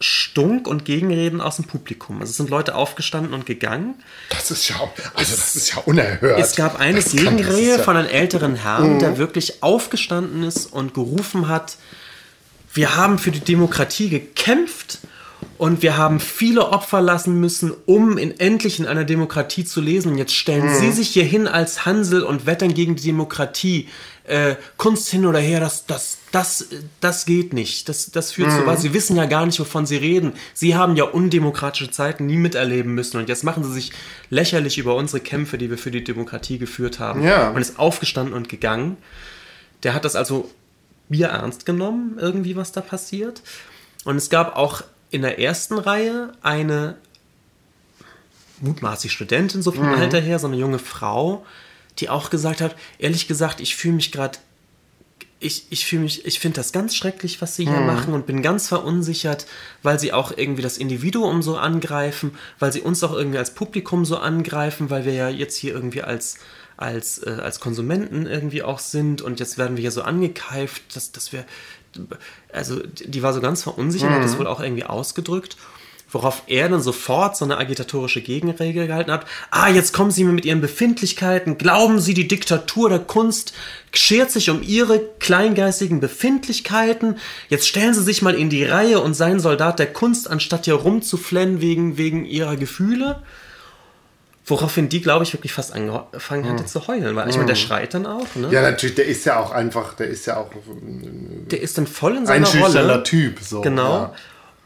Stunk 0.00 0.66
und 0.66 0.84
Gegenreden 0.84 1.40
aus 1.40 1.56
dem 1.56 1.66
Publikum. 1.66 2.20
Also 2.20 2.30
es 2.30 2.36
sind 2.36 2.50
Leute 2.50 2.74
aufgestanden 2.74 3.34
und 3.34 3.46
gegangen. 3.46 3.94
Das 4.30 4.50
ist 4.50 4.68
ja, 4.68 4.74
also 5.14 5.36
das 5.36 5.54
ist 5.54 5.74
ja 5.74 5.82
unerhört. 5.84 6.40
Es 6.40 6.56
gab 6.56 6.78
eine 6.80 6.96
Das 6.96 7.14
ist 7.14 7.20
ja- 7.22 7.78
von 7.78 7.96
einem 7.96 8.08
älteren 8.08 8.56
Herrn, 8.56 8.98
der 8.98 9.16
wirklich 9.18 9.62
aufgestanden 9.62 10.42
ist 10.42 10.66
und 10.72 10.92
gerufen 10.94 11.46
hat, 11.48 11.76
wir 12.74 12.96
haben 12.96 13.18
für 13.18 13.30
die 13.30 13.40
Demokratie 13.40 14.08
gekämpft 14.08 14.98
und 15.62 15.80
wir 15.80 15.96
haben 15.96 16.18
viele 16.18 16.70
Opfer 16.70 17.00
lassen 17.00 17.38
müssen, 17.38 17.72
um 17.86 18.18
in 18.18 18.40
endlich 18.40 18.80
in 18.80 18.86
einer 18.86 19.04
Demokratie 19.04 19.64
zu 19.64 19.80
lesen. 19.80 20.10
Und 20.10 20.18
jetzt 20.18 20.34
stellen 20.34 20.64
Mhm. 20.66 20.74
Sie 20.80 20.90
sich 20.90 21.10
hier 21.10 21.22
hin 21.22 21.46
als 21.46 21.86
Hansel 21.86 22.24
und 22.24 22.46
wettern 22.46 22.74
gegen 22.74 22.96
die 22.96 23.04
Demokratie. 23.04 23.86
Äh, 24.24 24.56
Kunst 24.76 25.08
hin 25.08 25.24
oder 25.24 25.38
her, 25.38 25.60
das, 25.60 25.86
das, 25.86 26.18
das, 26.32 26.66
das 26.98 27.26
geht 27.26 27.52
nicht. 27.52 27.88
Das, 27.88 28.10
das 28.10 28.32
führt 28.32 28.50
Mhm. 28.50 28.56
zu 28.58 28.66
was. 28.66 28.82
Sie 28.82 28.92
wissen 28.92 29.14
ja 29.14 29.26
gar 29.26 29.46
nicht, 29.46 29.60
wovon 29.60 29.86
Sie 29.86 29.94
reden. 29.94 30.32
Sie 30.52 30.74
haben 30.74 30.96
ja 30.96 31.04
undemokratische 31.04 31.92
Zeiten 31.92 32.26
nie 32.26 32.38
miterleben 32.38 32.92
müssen. 32.96 33.18
Und 33.18 33.28
jetzt 33.28 33.44
machen 33.44 33.62
Sie 33.62 33.72
sich 33.72 33.92
lächerlich 34.30 34.78
über 34.78 34.96
unsere 34.96 35.20
Kämpfe, 35.20 35.58
die 35.58 35.70
wir 35.70 35.78
für 35.78 35.92
die 35.92 36.02
Demokratie 36.02 36.58
geführt 36.58 36.98
haben. 36.98 37.22
Ja. 37.22 37.50
Und 37.50 37.60
ist 37.60 37.78
aufgestanden 37.78 38.34
und 38.34 38.48
gegangen. 38.48 38.96
Der 39.84 39.94
hat 39.94 40.04
das 40.04 40.16
also 40.16 40.50
Bier 41.08 41.28
ernst 41.28 41.66
genommen, 41.66 42.16
irgendwie, 42.18 42.56
was 42.56 42.72
da 42.72 42.80
passiert. 42.80 43.42
Und 44.04 44.16
es 44.16 44.28
gab 44.28 44.56
auch 44.56 44.82
in 45.12 45.22
der 45.22 45.38
ersten 45.38 45.78
Reihe 45.78 46.32
eine 46.42 46.96
mutmaßlich 48.60 49.12
Studentin, 49.12 49.62
so 49.62 49.72
vom 49.72 49.88
Mhm. 49.88 49.94
Alter 49.94 50.20
her, 50.20 50.38
so 50.38 50.46
eine 50.46 50.56
junge 50.56 50.78
Frau, 50.78 51.44
die 51.98 52.08
auch 52.08 52.30
gesagt 52.30 52.60
hat, 52.60 52.74
ehrlich 52.98 53.28
gesagt, 53.28 53.60
ich 53.60 53.76
fühle 53.76 53.94
mich 53.94 54.12
gerade, 54.12 54.38
ich, 55.40 55.66
ich 55.70 55.84
fühle 55.84 56.02
mich, 56.02 56.24
ich 56.24 56.38
finde 56.38 56.56
das 56.56 56.72
ganz 56.72 56.94
schrecklich, 56.94 57.42
was 57.42 57.56
sie 57.56 57.64
hier 57.64 57.80
Mhm. 57.80 57.86
machen 57.86 58.14
und 58.14 58.26
bin 58.26 58.42
ganz 58.42 58.68
verunsichert, 58.68 59.46
weil 59.82 59.98
sie 59.98 60.12
auch 60.12 60.32
irgendwie 60.36 60.62
das 60.62 60.78
Individuum 60.78 61.42
so 61.42 61.56
angreifen, 61.56 62.36
weil 62.60 62.72
sie 62.72 62.80
uns 62.80 63.02
auch 63.02 63.12
irgendwie 63.12 63.38
als 63.38 63.52
Publikum 63.54 64.04
so 64.04 64.16
angreifen, 64.18 64.88
weil 64.90 65.04
wir 65.04 65.12
ja 65.12 65.28
jetzt 65.28 65.56
hier 65.56 65.74
irgendwie 65.74 66.02
als 66.02 66.38
als, 66.78 67.18
äh, 67.18 67.30
als 67.40 67.60
Konsumenten 67.60 68.26
irgendwie 68.26 68.62
auch 68.62 68.78
sind 68.80 69.22
und 69.22 69.38
jetzt 69.38 69.56
werden 69.58 69.76
wir 69.76 69.82
hier 69.82 69.92
so 69.92 70.02
angekeift, 70.02 70.96
dass, 70.96 71.12
dass 71.12 71.30
wir, 71.32 71.44
also 72.52 72.80
die 72.82 73.22
war 73.22 73.32
so 73.32 73.40
ganz 73.40 73.62
verunsichert, 73.62 74.10
hat 74.10 74.24
das 74.24 74.38
wohl 74.38 74.46
auch 74.46 74.60
irgendwie 74.60 74.84
ausgedrückt, 74.84 75.56
worauf 76.10 76.42
er 76.46 76.68
dann 76.68 76.82
sofort 76.82 77.36
so 77.36 77.44
eine 77.44 77.56
agitatorische 77.56 78.20
Gegenregel 78.20 78.86
gehalten 78.86 79.12
hat. 79.12 79.26
Ah, 79.50 79.68
jetzt 79.68 79.92
kommen 79.92 80.10
Sie 80.10 80.24
mir 80.24 80.32
mit 80.32 80.44
Ihren 80.44 80.60
Befindlichkeiten. 80.60 81.58
Glauben 81.58 82.00
Sie, 82.00 82.14
die 82.14 82.28
Diktatur 82.28 82.88
der 82.90 82.98
Kunst 82.98 83.54
schert 83.92 84.30
sich 84.30 84.50
um 84.50 84.62
Ihre 84.62 85.00
kleingeistigen 85.18 86.00
Befindlichkeiten? 86.00 87.16
Jetzt 87.48 87.66
stellen 87.66 87.94
Sie 87.94 88.02
sich 88.02 88.22
mal 88.22 88.34
in 88.34 88.50
die 88.50 88.64
Reihe 88.64 89.00
und 89.00 89.14
seien 89.14 89.40
Soldat 89.40 89.78
der 89.78 89.92
Kunst, 89.92 90.30
anstatt 90.30 90.66
hier 90.66 90.74
rumzuflennen 90.74 91.60
wegen, 91.60 91.96
wegen 91.96 92.24
Ihrer 92.24 92.56
Gefühle. 92.56 93.22
Woraufhin 94.44 94.88
die, 94.88 95.00
glaube 95.00 95.22
ich, 95.22 95.32
wirklich 95.32 95.52
fast 95.52 95.72
angefangen 95.72 96.48
hatte 96.48 96.66
zu 96.66 96.88
heulen. 96.88 97.14
Weil 97.14 97.28
ich 97.30 97.36
meine, 97.36 97.46
der 97.46 97.54
schreit 97.54 97.94
dann 97.94 98.06
auch. 98.06 98.26
Ne? 98.34 98.48
Ja, 98.50 98.60
natürlich, 98.62 98.96
der 98.96 99.06
ist 99.06 99.24
ja 99.24 99.38
auch 99.38 99.52
einfach, 99.52 99.94
der 99.94 100.08
ist 100.08 100.26
ja 100.26 100.36
auch 100.36 100.50
Der 100.82 101.62
ist 101.62 101.78
dann 101.78 101.86
voll 101.86 102.16
in 102.16 102.26
seiner 102.26 102.48
Rolle. 102.48 103.02
Typ. 103.04 103.38
So. 103.40 103.60
Genau. 103.60 103.92
Ja. 103.94 104.14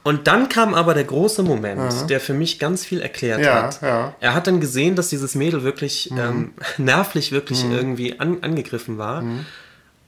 Und 0.03 0.29
dann 0.29 0.49
kam 0.49 0.73
aber 0.73 0.95
der 0.95 1.05
große 1.05 1.43
Moment, 1.43 2.09
der 2.09 2.21
für 2.21 2.33
mich 2.33 2.59
ganz 2.59 2.85
viel 2.87 3.01
erklärt 3.01 3.41
Ja, 3.45 3.65
hat. 3.65 3.83
ja. 3.83 4.15
Er 4.21 4.35
hat 4.35 4.47
dann 4.47 4.61
gesehen, 4.61 4.95
dass 4.95 5.09
dieses 5.09 5.35
Mädel 5.35 5.63
wirklich 5.65 6.11
ähm, 6.13 6.55
nervlich 6.79 7.33
wirklich 7.33 7.65
irgendwie 7.65 8.19
an, 8.19 8.39
angegriffen 8.43 8.99
war, 8.99 9.25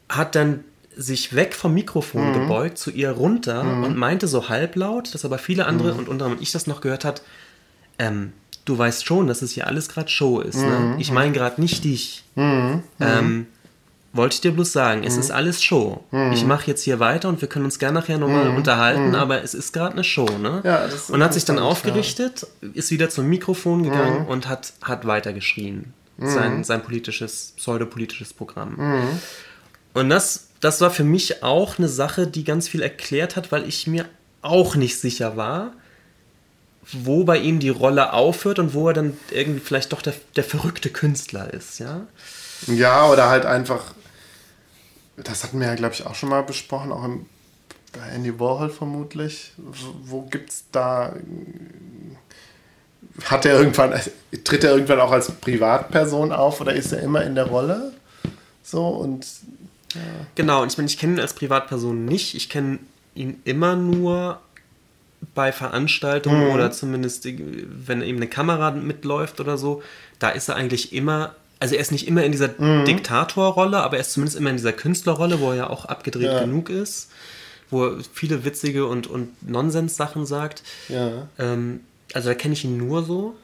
hat 0.08 0.34
dann 0.34 0.64
sich 0.96 1.34
weg 1.34 1.54
vom 1.54 1.74
Mikrofon 1.74 2.32
gebeugt, 2.32 2.78
zu 2.78 2.90
ihr 2.90 3.10
runter 3.10 3.60
und 3.60 3.96
meinte 3.96 4.28
so 4.28 4.48
halblaut, 4.48 5.14
dass 5.14 5.24
aber 5.24 5.38
viele 5.38 5.66
andere 5.66 5.92
und 5.92 6.08
unter 6.08 6.24
anderem 6.24 6.38
ich 6.40 6.52
das 6.52 6.66
noch 6.66 6.80
gehört 6.80 7.04
hat, 7.04 7.22
ähm, 7.98 8.32
du 8.68 8.76
weißt 8.76 9.06
schon, 9.06 9.26
dass 9.26 9.42
es 9.42 9.52
hier 9.52 9.66
alles 9.66 9.88
gerade 9.88 10.08
Show 10.08 10.40
ist. 10.40 10.56
Ne? 10.58 10.96
Ich 10.98 11.10
meine 11.10 11.32
gerade 11.32 11.60
nicht 11.60 11.84
dich. 11.84 12.24
Ähm, 13.00 13.46
wollte 14.12 14.34
ich 14.34 14.40
dir 14.40 14.52
bloß 14.52 14.72
sagen, 14.72 15.04
es 15.04 15.16
ist 15.16 15.30
alles 15.30 15.62
Show. 15.62 16.02
Ich 16.32 16.44
mache 16.44 16.66
jetzt 16.66 16.82
hier 16.82 16.98
weiter 16.98 17.28
und 17.28 17.40
wir 17.40 17.48
können 17.48 17.66
uns 17.66 17.78
gerne 17.78 18.00
nachher 18.00 18.18
nochmal 18.18 18.48
unterhalten, 18.56 19.14
aber 19.14 19.42
es 19.42 19.54
ist 19.54 19.72
gerade 19.72 19.92
eine 19.92 20.04
Show, 20.04 20.28
ne? 20.38 20.60
Ja, 20.64 20.88
und 21.08 21.22
hat 21.22 21.34
sich 21.34 21.44
dann 21.44 21.58
aufgerichtet, 21.58 22.46
ist 22.74 22.90
wieder 22.90 23.10
zum 23.10 23.28
Mikrofon 23.28 23.82
gegangen 23.82 24.26
und 24.26 24.48
hat, 24.48 24.72
hat 24.82 25.06
weitergeschrien. 25.06 25.92
Sein, 26.20 26.64
sein 26.64 26.82
politisches, 26.82 27.52
pseudopolitisches 27.56 28.32
Programm. 28.32 28.76
Und 29.94 30.08
das, 30.08 30.48
das 30.60 30.80
war 30.80 30.90
für 30.90 31.04
mich 31.04 31.44
auch 31.44 31.78
eine 31.78 31.88
Sache, 31.88 32.26
die 32.26 32.42
ganz 32.42 32.66
viel 32.66 32.82
erklärt 32.82 33.36
hat, 33.36 33.52
weil 33.52 33.68
ich 33.68 33.86
mir 33.86 34.04
auch 34.42 34.74
nicht 34.74 34.98
sicher 34.98 35.36
war, 35.36 35.72
wo 36.92 37.24
bei 37.24 37.38
ihm 37.38 37.58
die 37.58 37.68
Rolle 37.68 38.12
aufhört 38.12 38.58
und 38.58 38.74
wo 38.74 38.88
er 38.88 38.94
dann 38.94 39.16
irgendwie 39.30 39.60
vielleicht 39.60 39.92
doch 39.92 40.02
der, 40.02 40.14
der 40.36 40.44
verrückte 40.44 40.90
Künstler 40.90 41.52
ist, 41.52 41.78
ja? 41.78 42.06
Ja, 42.66 43.08
oder 43.08 43.28
halt 43.28 43.46
einfach, 43.46 43.94
das 45.16 45.44
hatten 45.44 45.60
wir 45.60 45.68
ja, 45.68 45.74
glaube 45.74 45.94
ich, 45.94 46.06
auch 46.06 46.14
schon 46.14 46.30
mal 46.30 46.42
besprochen, 46.42 46.92
auch 46.92 47.04
im, 47.04 47.26
bei 47.92 48.08
Andy 48.08 48.38
Warhol 48.38 48.70
vermutlich. 48.70 49.52
Wo, 49.56 49.94
wo 50.04 50.22
gibt's 50.22 50.64
da. 50.72 51.14
Hat 53.24 53.44
er 53.44 53.58
irgendwann, 53.58 53.98
tritt 54.44 54.64
er 54.64 54.72
irgendwann 54.72 55.00
auch 55.00 55.10
als 55.10 55.30
Privatperson 55.30 56.32
auf 56.32 56.60
oder 56.60 56.74
ist 56.74 56.92
er 56.92 57.00
immer 57.00 57.24
in 57.24 57.34
der 57.34 57.46
Rolle? 57.46 57.92
So 58.62 58.86
und. 58.88 59.26
Genau, 60.34 60.62
und 60.62 60.70
ich 60.70 60.78
meine, 60.78 60.88
ich 60.88 60.98
kenne 60.98 61.14
ihn 61.14 61.20
als 61.20 61.32
Privatperson 61.32 62.04
nicht. 62.04 62.34
Ich 62.34 62.48
kenne 62.48 62.78
ihn 63.14 63.40
immer 63.44 63.74
nur 63.74 64.40
bei 65.38 65.52
Veranstaltungen 65.52 66.50
oder 66.50 66.72
zumindest, 66.72 67.24
wenn 67.24 68.02
eben 68.02 68.18
eine 68.18 68.26
Kamera 68.26 68.72
mitläuft 68.72 69.38
oder 69.38 69.56
so. 69.56 69.82
Da 70.18 70.30
ist 70.30 70.48
er 70.48 70.56
eigentlich 70.56 70.92
immer, 70.92 71.36
also 71.60 71.76
er 71.76 71.80
ist 71.80 71.92
nicht 71.92 72.08
immer 72.08 72.24
in 72.24 72.32
dieser 72.32 72.48
Diktatorrolle, 72.48 73.78
aber 73.78 73.96
er 73.98 74.00
ist 74.00 74.12
zumindest 74.14 74.36
immer 74.36 74.50
in 74.50 74.56
dieser 74.56 74.72
Künstlerrolle, 74.72 75.38
wo 75.40 75.50
er 75.50 75.56
ja 75.56 75.70
auch 75.70 75.84
abgedreht 75.84 76.32
Ja. 76.32 76.40
genug 76.40 76.70
ist, 76.70 77.10
wo 77.70 77.84
er 77.86 77.98
viele 78.12 78.44
witzige 78.44 78.86
und, 78.86 79.06
und 79.06 79.48
Nonsens-Sachen 79.48 80.26
sagt. 80.26 80.64
Ja. 80.88 81.28
Ähm, 81.38 81.80
also 82.14 82.30
da 82.30 82.34
kenne 82.34 82.54
ich 82.54 82.64
ihn 82.64 82.76
nur 82.76 83.04
so. 83.04 83.36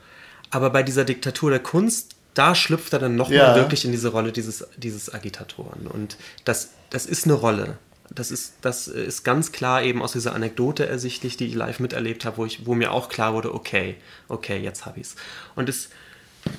Aber 0.51 0.71
bei 0.71 0.83
dieser 0.83 1.05
Diktatur 1.05 1.51
der 1.51 1.61
Kunst, 1.61 2.17
da 2.35 2.57
schlüpft 2.57 2.93
er 2.93 2.99
dann 2.99 3.15
nochmal 3.15 3.39
Ja. 3.39 3.55
wirklich 3.57 3.85
in 3.85 3.93
diese 3.93 4.09
Rolle 4.09 4.33
dieses, 4.33 4.67
dieses 4.77 5.15
Agitatoren. 5.15 5.87
Und 5.87 6.17
das, 6.45 6.71
das 6.91 7.07
ist 7.07 7.25
eine 7.27 7.35
Rolle. 7.35 7.79
Das 8.11 8.31
ist, 8.31 8.55
das 8.61 8.87
ist 8.87 9.25
ganz 9.25 9.51
klar 9.53 9.83
eben 9.83 10.03
aus 10.03 10.13
dieser 10.13 10.35
Anekdote 10.35 10.87
ersichtlich, 10.87 11.37
die 11.37 11.47
ich 11.47 11.55
live 11.55 11.81
miterlebt 11.81 12.25
habe, 12.25 12.37
wo, 12.37 12.45
ich, 12.45 12.67
wo 12.67 12.75
mir 12.75 12.93
auch 12.93 13.09
klar 13.09 13.33
wurde, 13.35 13.55
okay, 13.55 13.97
okay, 14.29 14.59
jetzt 14.59 14.85
habe 14.87 15.01
ich 15.01 15.07
es. 15.07 15.17
Und 15.57 15.69
es 15.69 15.89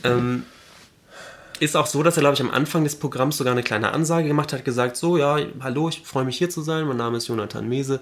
ähm, 0.04 0.44
ist 1.60 1.78
auch 1.78 1.86
so, 1.86 2.04
dass 2.04 2.18
er, 2.18 2.22
glaube 2.22 2.36
ich, 2.36 2.42
am 2.42 2.50
Anfang 2.50 2.84
des 2.84 2.96
Programms 2.98 3.38
sogar 3.38 3.54
eine 3.54 3.64
kleine 3.64 3.94
Ansage 3.94 4.28
gemacht 4.28 4.54
hat, 4.54 4.66
gesagt, 4.66 4.98
so, 4.98 5.18
ja, 5.18 5.38
hallo, 5.62 5.90
ich 5.90 6.02
freue 6.04 6.26
mich 6.26 6.38
hier 6.38 6.50
zu 6.50 6.62
sein, 6.62 6.86
mein 6.86 6.98
Name 6.98 7.18
ist 7.18 7.28
Jonathan 7.28 7.68
Mese. 7.68 8.02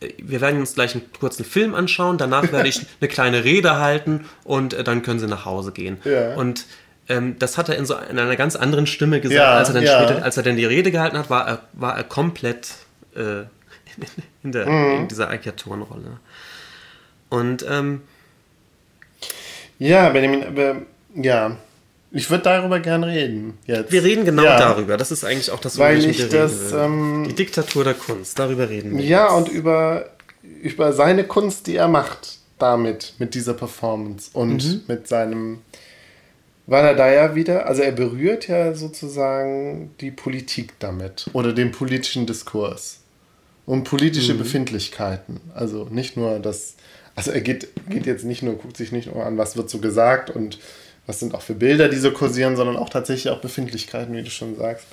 Äh, 0.00 0.12
Wir 0.18 0.40
werden 0.40 0.60
uns 0.60 0.74
gleich 0.74 0.94
einen 0.94 1.10
kurzen 1.12 1.44
Film 1.44 1.74
anschauen, 1.74 2.18
danach 2.18 2.50
werde 2.52 2.68
ich 2.68 2.86
eine 3.00 3.08
kleine 3.08 3.44
Rede 3.44 3.76
halten 3.76 4.26
und 4.44 4.74
äh, 4.74 4.84
dann 4.84 5.02
können 5.02 5.20
Sie 5.20 5.26
nach 5.26 5.44
Hause 5.44 5.72
gehen. 5.72 5.98
Ja. 6.04 6.34
Und 6.34 6.66
ähm, 7.10 7.36
das 7.38 7.58
hat 7.58 7.68
er 7.68 7.76
in 7.76 7.84
so 7.84 7.94
in 7.96 8.18
einer 8.18 8.36
ganz 8.36 8.56
anderen 8.56 8.86
Stimme 8.86 9.20
gesagt, 9.20 9.36
Ja, 9.38 9.52
als 9.58 9.68
er 9.68 9.74
dann 9.74 9.82
ja. 9.84 10.02
später, 10.04 10.24
als 10.24 10.36
er 10.38 10.42
dann 10.42 10.56
die 10.56 10.64
Rede 10.64 10.90
gehalten 10.90 11.18
hat, 11.18 11.28
war 11.28 11.46
er, 11.46 11.62
war 11.74 11.96
er 11.96 12.04
komplett 12.04 12.72
äh, 13.14 13.42
in, 14.42 14.52
der, 14.52 14.66
Mhm. 14.68 15.00
in 15.02 15.08
dieser 15.08 15.28
Agitatorenrolle. 15.28 16.18
Und 17.28 17.64
ähm, 17.68 18.00
Ja, 19.78 20.08
Benjamin, 20.10 20.44
aber 20.44 20.76
ja. 21.14 21.56
Ich 22.12 22.28
würde 22.28 22.42
darüber 22.42 22.80
gern 22.80 23.04
reden. 23.04 23.56
Jetzt. 23.66 23.92
wir 23.92 24.02
reden 24.02 24.24
genau 24.24 24.42
ja. 24.42 24.58
darüber. 24.58 24.96
Das 24.96 25.12
ist 25.12 25.24
eigentlich 25.24 25.52
auch 25.52 25.60
das, 25.60 25.78
worüber 25.78 25.94
ich 25.94 26.18
reden 26.18 26.30
das, 26.32 26.72
ähm, 26.72 27.24
Die 27.28 27.34
Diktatur 27.36 27.84
der 27.84 27.94
Kunst, 27.94 28.36
darüber 28.38 28.68
reden 28.68 28.98
wir. 28.98 29.04
Ja, 29.04 29.28
und 29.30 29.48
über, 29.48 30.10
über 30.42 30.92
seine 30.92 31.22
Kunst, 31.24 31.68
die 31.68 31.76
er 31.76 31.86
macht, 31.86 32.38
damit, 32.58 33.14
mit 33.18 33.34
dieser 33.34 33.54
Performance 33.54 34.30
und 34.32 34.64
Mhm. 34.64 34.80
mit 34.88 35.06
seinem. 35.08 35.58
Weil 36.70 36.84
er 36.84 36.94
da 36.94 37.10
ja 37.10 37.34
wieder, 37.34 37.66
also 37.66 37.82
er 37.82 37.90
berührt 37.90 38.46
ja 38.46 38.74
sozusagen 38.74 39.90
die 40.00 40.12
Politik 40.12 40.74
damit 40.78 41.26
oder 41.32 41.52
den 41.52 41.72
politischen 41.72 42.26
Diskurs 42.26 43.00
und 43.66 43.82
politische 43.82 44.34
Mhm. 44.34 44.38
Befindlichkeiten. 44.38 45.40
Also 45.52 45.88
nicht 45.90 46.16
nur 46.16 46.38
das, 46.38 46.76
also 47.16 47.32
er 47.32 47.40
geht, 47.40 47.66
geht 47.88 48.06
jetzt 48.06 48.24
nicht 48.24 48.44
nur, 48.44 48.54
guckt 48.54 48.76
sich 48.76 48.92
nicht 48.92 49.12
nur 49.12 49.26
an, 49.26 49.36
was 49.36 49.56
wird 49.56 49.68
so 49.68 49.78
gesagt 49.78 50.30
und 50.30 50.60
was 51.08 51.18
sind 51.18 51.34
auch 51.34 51.42
für 51.42 51.54
Bilder, 51.54 51.88
die 51.88 51.96
so 51.96 52.12
kursieren, 52.12 52.54
sondern 52.54 52.76
auch 52.76 52.88
tatsächlich 52.88 53.32
auch 53.32 53.40
Befindlichkeiten, 53.40 54.14
wie 54.14 54.22
du 54.22 54.30
schon 54.30 54.54
sagst. 54.56 54.86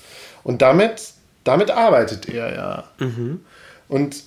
Und 0.43 0.63
damit, 0.63 1.13
damit 1.43 1.69
arbeitet 1.69 2.27
er 2.27 2.55
ja. 2.55 2.91
Und 3.87 4.23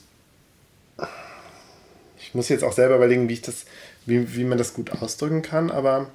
ich 2.20 2.32
muss 2.32 2.48
jetzt 2.48 2.62
auch 2.62 2.74
selber 2.74 2.94
überlegen, 2.94 3.28
wie 3.28 3.32
ich 3.32 3.42
das, 3.42 3.64
wie, 4.06 4.36
wie 4.36 4.44
man 4.44 4.56
das 4.56 4.72
gut 4.72 4.92
ausdrücken 5.02 5.42
kann, 5.42 5.72
aber 5.72 6.10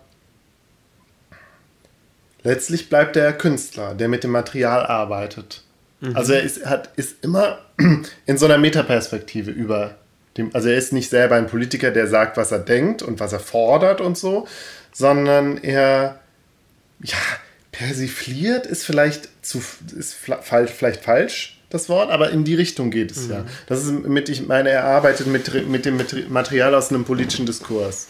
letztlich 2.46 2.88
bleibt 2.88 3.18
er 3.18 3.34
Künstler, 3.34 3.94
der 3.94 4.08
mit 4.08 4.24
dem 4.24 4.32
Material 4.32 4.86
arbeitet. 4.86 5.66
Also 6.14 6.34
er 6.34 6.44
ist, 6.44 6.66
hat, 6.66 6.90
ist 6.98 7.24
immer 7.24 7.60
in 8.26 8.38
so 8.38 8.46
einer 8.46 8.58
Metaperspektive 8.58 9.52
über 9.52 9.96
dem, 10.38 10.54
also 10.54 10.70
er 10.70 10.78
ist 10.78 10.94
nicht 10.94 11.10
selber 11.10 11.36
ein 11.36 11.48
Politiker, 11.48 11.92
der 11.92 12.08
sagt, 12.08 12.38
was 12.38 12.52
er 12.52 12.60
denkt 12.60 13.02
und 13.02 13.20
was 13.20 13.34
er 13.34 13.40
fordert 13.40 14.02
und 14.02 14.18
so, 14.18 14.48
sondern 14.92 15.58
er, 15.58 16.20
ja, 17.02 17.18
persifliert 17.72 18.66
ist 18.66 18.86
vielleicht 18.86 19.30
zu, 19.42 19.62
ist 19.98 20.16
falsch, 20.16 20.72
vielleicht 20.72 21.04
falsch, 21.04 21.60
das 21.70 21.90
Wort, 21.90 22.12
aber 22.12 22.30
in 22.30 22.44
die 22.44 22.56
Richtung 22.56 22.92
geht 22.92 23.12
es 23.12 23.28
mhm. 23.28 23.32
ja. 23.32 23.46
Das 23.68 23.84
ist 23.84 23.92
mit, 23.92 24.30
ich 24.30 24.46
meine, 24.48 24.70
er 24.70 24.86
arbeitet 24.86 25.28
mit, 25.28 25.68
mit 25.68 25.86
dem 25.86 26.00
Material 26.30 26.76
aus 26.76 26.90
einem 26.90 27.06
politischen 27.06 27.46
Diskurs. 27.46 28.08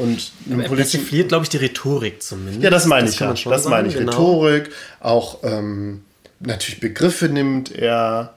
Und 0.00 0.32
er 0.50 0.68
persifliert, 0.68 1.28
glaube 1.28 1.44
ich, 1.44 1.48
die 1.48 1.58
Rhetorik 1.58 2.22
zumindest. 2.22 2.62
Ja, 2.62 2.70
das 2.70 2.86
meine 2.86 3.06
das 3.06 3.14
ich 3.14 3.20
ja. 3.20 3.32
Das 3.32 3.42
sagen, 3.44 3.70
meine 3.70 3.88
ich. 3.88 3.94
Genau. 3.94 4.10
Rhetorik, 4.10 4.70
auch 5.00 5.38
ähm, 5.44 6.02
natürlich 6.40 6.80
Begriffe 6.80 7.28
nimmt 7.28 7.72
er 7.72 8.34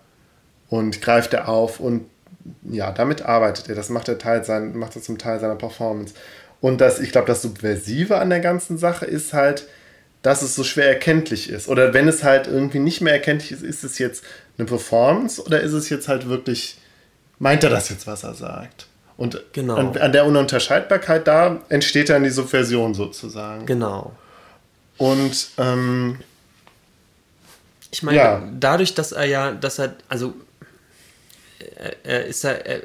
und 0.70 1.02
greift 1.02 1.34
er 1.34 1.50
auf 1.50 1.80
und 1.80 2.06
ja, 2.70 2.92
damit 2.92 3.24
arbeitet 3.24 3.70
er. 3.70 3.76
Das 3.76 3.90
macht 3.90 4.08
er, 4.08 4.18
Teil 4.18 4.44
sein, 4.44 4.76
macht 4.78 4.96
er 4.96 5.02
zum 5.02 5.18
Teil 5.18 5.40
seiner 5.40 5.56
Performance. 5.56 6.14
Und 6.62 6.82
das, 6.82 7.00
ich 7.00 7.12
glaube, 7.12 7.28
das 7.28 7.42
Subversive 7.42 8.18
an 8.18 8.30
der 8.30 8.40
ganzen 8.40 8.78
Sache 8.78 9.06
ist 9.06 9.34
halt, 9.34 9.68
dass 10.22 10.42
es 10.42 10.56
so 10.56 10.64
schwer 10.64 10.88
erkenntlich 10.88 11.50
ist. 11.50 11.68
Oder 11.68 11.94
wenn 11.94 12.08
es 12.08 12.24
halt 12.24 12.48
irgendwie 12.48 12.80
nicht 12.80 13.02
mehr 13.02 13.14
erkenntlich 13.14 13.52
ist, 13.52 13.64
ist 13.64 13.84
es 13.84 13.98
jetzt 13.98 14.24
eine 14.58 14.68
Performance 14.68 15.42
oder 15.42 15.62
ist 15.62 15.74
es 15.74 15.90
jetzt 15.90 16.08
halt 16.08 16.28
wirklich, 16.28 16.78
meint 17.40 17.64
er 17.64 17.70
das 17.70 17.90
jetzt, 17.90 18.06
was 18.08 18.24
er 18.24 18.34
sagt? 18.34 18.88
Und 19.20 19.44
genau. 19.52 19.76
an, 19.76 19.98
an, 19.98 20.14
der 20.14 20.26
Ununterscheidbarkeit, 20.26 21.28
da 21.28 21.60
entsteht 21.68 22.08
dann 22.08 22.24
die 22.24 22.30
Subversion 22.30 22.94
sozusagen. 22.94 23.66
Genau. 23.66 24.14
Und 24.98 25.50
ähm, 25.58 26.20
ich 27.92 28.02
meine, 28.02 28.18
ja. 28.18 28.44
dadurch, 28.58 28.94
dass 28.94 29.12
er 29.12 29.26
ja, 29.26 29.52
dass 29.52 29.78
er, 29.78 29.96
also 30.08 30.34
er, 32.04 32.28
ist 32.28 32.46
er, 32.46 32.66
er 32.66 32.82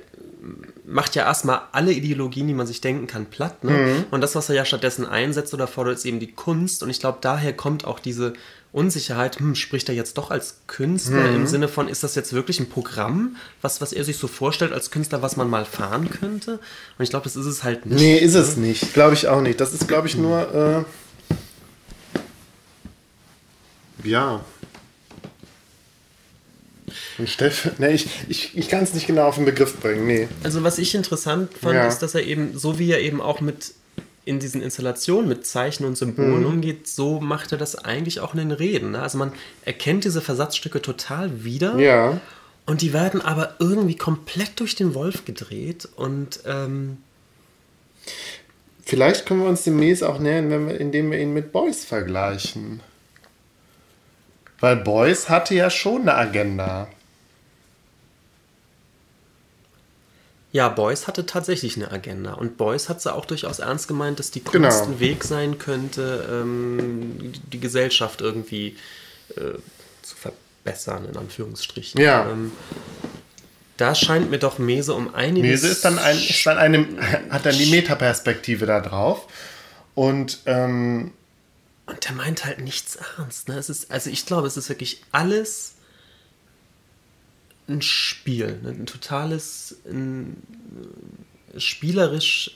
macht 0.84 1.14
ja 1.14 1.24
erstmal 1.24 1.62
alle 1.70 1.92
Ideologien, 1.92 2.48
die 2.48 2.54
man 2.54 2.66
sich 2.66 2.80
denken 2.80 3.06
kann, 3.06 3.26
platt. 3.26 3.62
Ne? 3.62 3.70
Mhm. 3.70 4.04
Und 4.10 4.20
das, 4.20 4.34
was 4.34 4.48
er 4.48 4.56
ja 4.56 4.64
stattdessen 4.64 5.06
einsetzt 5.06 5.54
oder 5.54 5.68
fordert, 5.68 5.94
ist 5.94 6.04
eben 6.04 6.18
die 6.18 6.32
Kunst. 6.32 6.82
Und 6.82 6.90
ich 6.90 6.98
glaube, 6.98 7.18
daher 7.20 7.52
kommt 7.52 7.84
auch 7.84 8.00
diese 8.00 8.32
Unsicherheit, 8.74 9.38
hm, 9.38 9.54
spricht 9.54 9.88
er 9.88 9.94
jetzt 9.94 10.18
doch 10.18 10.32
als 10.32 10.56
Künstler 10.66 11.28
mhm. 11.28 11.36
im 11.36 11.46
Sinne 11.46 11.68
von, 11.68 11.86
ist 11.86 12.02
das 12.02 12.16
jetzt 12.16 12.32
wirklich 12.32 12.58
ein 12.58 12.68
Programm, 12.68 13.36
was, 13.62 13.80
was 13.80 13.92
er 13.92 14.02
sich 14.02 14.18
so 14.18 14.26
vorstellt 14.26 14.72
als 14.72 14.90
Künstler, 14.90 15.22
was 15.22 15.36
man 15.36 15.48
mal 15.48 15.64
fahren 15.64 16.10
könnte? 16.10 16.58
Und 16.98 17.02
ich 17.04 17.08
glaube, 17.08 17.22
das 17.22 17.36
ist 17.36 17.46
es 17.46 17.62
halt 17.62 17.86
nicht. 17.86 18.00
Nee, 18.00 18.18
ist 18.18 18.34
es 18.34 18.56
nicht. 18.56 18.92
Glaube 18.92 19.14
ich 19.14 19.28
auch 19.28 19.40
nicht. 19.40 19.60
Das 19.60 19.72
ist, 19.72 19.86
glaube 19.86 20.08
ich, 20.08 20.16
nur. 20.16 20.84
Äh, 24.02 24.08
ja. 24.08 24.44
Und 27.18 27.28
Steff, 27.28 27.78
ne, 27.78 27.92
ich, 27.92 28.08
ich, 28.28 28.58
ich 28.58 28.68
kann 28.68 28.82
es 28.82 28.92
nicht 28.92 29.06
genau 29.06 29.28
auf 29.28 29.36
den 29.36 29.44
Begriff 29.44 29.78
bringen, 29.78 30.04
nee. 30.08 30.28
Also 30.42 30.64
was 30.64 30.78
ich 30.78 30.96
interessant 30.96 31.50
fand, 31.56 31.76
ja. 31.76 31.86
ist, 31.86 32.00
dass 32.00 32.16
er 32.16 32.24
eben, 32.24 32.58
so 32.58 32.76
wie 32.80 32.90
er 32.90 33.00
eben 33.00 33.20
auch 33.20 33.40
mit 33.40 33.72
in 34.24 34.38
diesen 34.38 34.62
Installationen 34.62 35.28
mit 35.28 35.46
Zeichen 35.46 35.84
und 35.84 35.96
Symbolen 35.96 36.40
mhm. 36.40 36.46
umgeht, 36.46 36.88
so 36.88 37.20
macht 37.20 37.52
er 37.52 37.58
das 37.58 37.76
eigentlich 37.76 38.20
auch 38.20 38.32
in 38.32 38.38
den 38.38 38.52
Reden. 38.52 38.92
Ne? 38.92 39.02
Also 39.02 39.18
man 39.18 39.32
erkennt 39.64 40.04
diese 40.04 40.20
Versatzstücke 40.20 40.80
total 40.80 41.44
wieder. 41.44 41.78
Ja. 41.78 42.20
Und 42.66 42.80
die 42.80 42.92
werden 42.92 43.20
aber 43.20 43.56
irgendwie 43.58 43.96
komplett 43.96 44.58
durch 44.60 44.74
den 44.74 44.94
Wolf 44.94 45.24
gedreht 45.24 45.88
und 45.96 46.40
ähm 46.46 46.98
Vielleicht 48.86 49.24
können 49.24 49.40
wir 49.40 49.48
uns 49.48 49.64
dem 49.64 49.78
Mies 49.78 50.02
auch 50.02 50.18
nähern, 50.18 50.50
wir, 50.50 50.78
indem 50.78 51.10
wir 51.10 51.18
ihn 51.18 51.32
mit 51.32 51.52
Beuys 51.52 51.86
vergleichen. 51.86 52.80
Weil 54.60 54.76
Beuys 54.76 55.30
hatte 55.30 55.54
ja 55.54 55.70
schon 55.70 56.02
eine 56.02 56.14
Agenda. 56.14 56.88
Ja, 60.54 60.68
Beuys 60.68 61.08
hatte 61.08 61.26
tatsächlich 61.26 61.74
eine 61.74 61.90
Agenda. 61.90 62.34
Und 62.34 62.56
Beuys 62.56 62.88
hat 62.88 63.02
sie 63.02 63.12
auch 63.12 63.24
durchaus 63.24 63.58
ernst 63.58 63.88
gemeint, 63.88 64.20
dass 64.20 64.30
die 64.30 64.38
Kunst 64.38 64.52
genau. 64.52 64.84
ein 64.84 65.00
Weg 65.00 65.24
sein 65.24 65.58
könnte, 65.58 66.28
ähm, 66.30 67.32
die 67.52 67.58
Gesellschaft 67.58 68.20
irgendwie 68.20 68.76
äh, 69.30 69.58
zu 70.02 70.14
verbessern, 70.14 71.06
in 71.06 71.16
Anführungsstrichen. 71.16 72.00
Ja. 72.00 72.30
Ähm, 72.30 72.52
da 73.78 73.96
scheint 73.96 74.30
mir 74.30 74.38
doch 74.38 74.60
Mese 74.60 74.94
um 74.94 75.12
einiges. 75.12 75.62
Mese 75.62 75.68
ist 75.72 75.84
dann, 75.84 75.98
ein, 75.98 76.16
ist 76.16 76.46
dann 76.46 76.56
eine, 76.56 76.86
hat 77.30 77.44
dann 77.46 77.58
die 77.58 77.66
Metaperspektive 77.66 78.64
da 78.64 78.80
drauf. 78.80 79.26
Und, 79.96 80.38
ähm, 80.46 81.14
und 81.86 82.04
der 82.04 82.12
meint 82.12 82.44
halt 82.44 82.60
nichts 82.60 82.96
ernst. 83.18 83.48
Ne? 83.48 83.58
Es 83.58 83.68
ist, 83.68 83.90
also 83.90 84.08
ich 84.08 84.24
glaube, 84.24 84.46
es 84.46 84.56
ist 84.56 84.68
wirklich 84.68 85.02
alles 85.10 85.73
ein 87.68 87.82
Spiel, 87.82 88.60
ne? 88.62 88.70
ein 88.70 88.86
totales, 88.86 89.76
ein, 89.86 90.36
spielerisch 91.56 92.52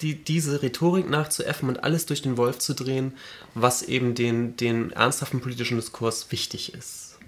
die, 0.00 0.22
diese 0.22 0.62
Rhetorik 0.62 1.08
nachzuäffen 1.08 1.68
und 1.68 1.84
alles 1.84 2.06
durch 2.06 2.22
den 2.22 2.36
Wolf 2.36 2.58
zu 2.58 2.74
drehen, 2.74 3.14
was 3.54 3.82
eben 3.82 4.14
den, 4.14 4.56
den 4.56 4.90
ernsthaften 4.90 5.40
politischen 5.40 5.76
Diskurs 5.76 6.30
wichtig 6.30 6.74
ist. 6.74 7.18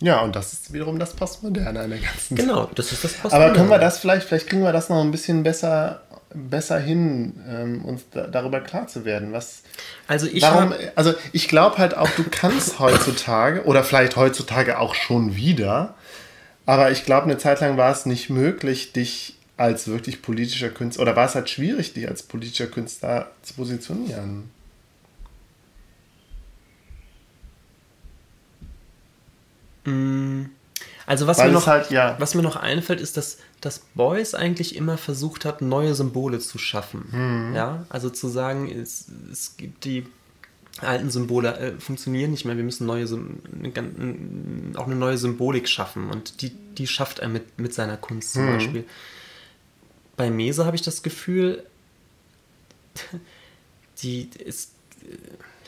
Ja, 0.00 0.20
und 0.20 0.36
das 0.36 0.52
ist 0.52 0.72
wiederum 0.72 0.98
das 0.98 1.14
Postmoderne 1.14 1.80
an 1.80 1.90
der 1.90 1.98
ganzen 1.98 2.36
Genau, 2.36 2.70
das 2.74 2.92
ist 2.92 3.02
das 3.02 3.14
Postmoderne. 3.14 3.44
Aber 3.46 3.54
können 3.54 3.70
wir 3.70 3.78
das 3.78 3.98
vielleicht, 3.98 4.28
vielleicht 4.28 4.46
kriegen 4.48 4.62
wir 4.62 4.72
das 4.72 4.88
noch 4.88 5.00
ein 5.00 5.10
bisschen 5.10 5.42
besser 5.42 6.02
besser 6.34 6.78
hin, 6.78 7.40
ähm, 7.48 7.84
uns 7.84 8.04
da, 8.10 8.26
darüber 8.26 8.60
klar 8.60 8.86
zu 8.86 9.04
werden. 9.04 9.32
Was, 9.32 9.62
also 10.06 10.26
ich, 10.26 10.42
warum, 10.42 10.74
also 10.94 11.14
ich 11.32 11.48
glaube 11.48 11.78
halt 11.78 11.96
auch, 11.96 12.10
du 12.10 12.24
kannst 12.30 12.78
heutzutage, 12.78 13.64
oder 13.64 13.84
vielleicht 13.84 14.16
heutzutage 14.16 14.78
auch 14.78 14.94
schon 14.94 15.36
wieder, 15.36 15.94
aber 16.66 16.90
ich 16.90 17.04
glaube, 17.04 17.24
eine 17.24 17.38
Zeit 17.38 17.60
lang 17.60 17.76
war 17.76 17.90
es 17.90 18.04
nicht 18.04 18.28
möglich, 18.28 18.92
dich 18.92 19.36
als 19.56 19.88
wirklich 19.88 20.22
politischer 20.22 20.68
Künstler, 20.68 21.02
oder 21.02 21.16
war 21.16 21.26
es 21.26 21.34
halt 21.34 21.48
schwierig, 21.48 21.94
dich 21.94 22.08
als 22.08 22.22
politischer 22.22 22.66
Künstler 22.66 23.30
zu 23.42 23.54
positionieren. 23.54 24.50
Mm. 29.84 30.57
Also 31.08 31.26
was 31.26 31.38
mir, 31.38 31.50
noch, 31.50 31.66
halt, 31.66 31.90
ja. 31.90 32.16
was 32.18 32.34
mir 32.34 32.42
noch 32.42 32.56
einfällt, 32.56 33.00
ist, 33.00 33.16
dass, 33.16 33.38
dass 33.62 33.78
Beuys 33.94 34.34
eigentlich 34.34 34.76
immer 34.76 34.98
versucht 34.98 35.46
hat, 35.46 35.62
neue 35.62 35.94
Symbole 35.94 36.38
zu 36.38 36.58
schaffen. 36.58 37.08
Mhm. 37.10 37.54
Ja, 37.54 37.86
also 37.88 38.10
zu 38.10 38.28
sagen, 38.28 38.70
es, 38.70 39.06
es 39.32 39.56
gibt 39.56 39.86
die 39.86 40.06
alten 40.82 41.08
Symbole 41.10 41.56
äh, 41.56 41.80
funktionieren 41.80 42.30
nicht 42.30 42.44
mehr, 42.44 42.58
wir 42.58 42.62
müssen 42.62 42.86
neue, 42.86 43.06
auch 44.76 44.84
eine 44.84 44.96
neue 44.96 45.16
Symbolik 45.16 45.66
schaffen 45.66 46.10
und 46.10 46.42
die, 46.42 46.50
die 46.50 46.86
schafft 46.86 47.20
er 47.20 47.28
mit, 47.28 47.58
mit 47.58 47.72
seiner 47.72 47.96
Kunst 47.96 48.34
zum 48.34 48.44
mhm. 48.44 48.52
Beispiel. 48.52 48.84
Bei 50.18 50.28
Mese 50.28 50.66
habe 50.66 50.76
ich 50.76 50.82
das 50.82 51.02
Gefühl, 51.02 51.64
die 54.02 54.28
ist 54.44 54.72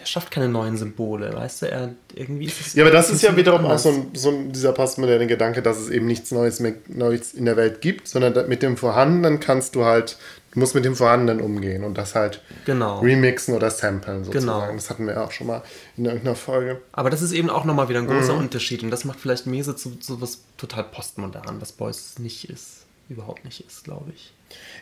der 0.01 0.07
schafft 0.07 0.31
keine 0.31 0.49
neuen 0.49 0.77
Symbole, 0.77 1.33
weißt 1.35 1.63
du? 1.63 1.71
Er, 1.71 1.95
irgendwie 2.15 2.47
ist 2.47 2.61
es 2.61 2.75
ja, 2.75 2.85
aber 2.85 2.91
das 2.91 3.11
ist 3.11 3.23
ja 3.23 3.37
wiederum 3.37 3.61
anders. 3.61 3.87
auch 3.87 3.93
so, 3.93 3.99
ein, 3.99 4.11
so 4.15 4.31
ein, 4.31 4.53
dieser 4.53 4.73
postmoderne 4.73 5.27
Gedanke, 5.27 5.61
dass 5.61 5.79
es 5.79 5.91
eben 5.91 6.07
nichts 6.07 6.31
Neues 6.31 6.59
mehr 6.59 6.75
Neues 6.89 7.35
in 7.35 7.45
der 7.45 7.57
Welt 7.57 7.83
gibt, 7.83 8.09
sondern 8.09 8.49
mit 8.49 8.63
dem 8.63 8.77
Vorhandenen 8.79 9.41
kannst 9.41 9.75
du 9.75 9.85
halt, 9.85 10.17
du 10.53 10.61
musst 10.61 10.75
mit 10.75 10.87
dem 10.87 10.97
Vorhandenen 10.97 11.43
umgehen 11.43 11.85
und 11.85 11.99
das 11.99 12.15
halt 12.15 12.43
genau. 12.65 13.01
remixen 13.01 13.55
oder 13.55 13.71
samplen 13.71 14.25
sozusagen. 14.25 14.63
Genau. 14.63 14.75
Das 14.75 14.89
hatten 14.89 15.07
wir 15.07 15.23
auch 15.23 15.33
schon 15.33 15.49
mal 15.49 15.63
in 15.99 16.07
irgendeiner 16.07 16.37
Folge. 16.37 16.81
Aber 16.93 17.11
das 17.11 17.21
ist 17.21 17.33
eben 17.33 17.51
auch 17.51 17.65
nochmal 17.65 17.91
wieder 17.91 17.99
ein 17.99 18.07
großer 18.07 18.33
mhm. 18.33 18.41
Unterschied 18.41 18.83
und 18.83 18.91
das 18.91 19.05
macht 19.05 19.21
vielleicht 19.21 19.47
Mese 19.47 19.77
zu, 19.77 19.97
zu 19.97 20.21
was 20.23 20.41
total 20.57 20.85
postmodern, 20.85 21.61
was 21.61 21.73
Beuys 21.73 22.19
nicht 22.19 22.49
ist, 22.49 22.87
überhaupt 23.11 23.45
nicht 23.45 23.61
ist, 23.67 23.85
glaube 23.85 24.13
ich. 24.15 24.33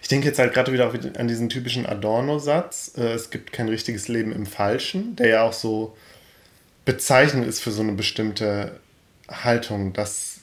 Ich 0.02 0.08
denke 0.08 0.26
jetzt 0.28 0.38
halt 0.38 0.54
gerade 0.54 0.72
wieder 0.72 0.92
an 1.18 1.28
diesen 1.28 1.48
typischen 1.48 1.86
Adorno-Satz, 1.86 2.92
äh, 2.96 3.12
es 3.12 3.30
gibt 3.30 3.52
kein 3.52 3.68
richtiges 3.68 4.08
Leben 4.08 4.32
im 4.32 4.46
Falschen, 4.46 5.16
der 5.16 5.28
ja 5.28 5.42
auch 5.42 5.52
so 5.52 5.96
bezeichnend 6.84 7.46
ist 7.46 7.60
für 7.60 7.70
so 7.70 7.82
eine 7.82 7.92
bestimmte 7.92 8.80
Haltung, 9.28 9.92
dass, 9.92 10.40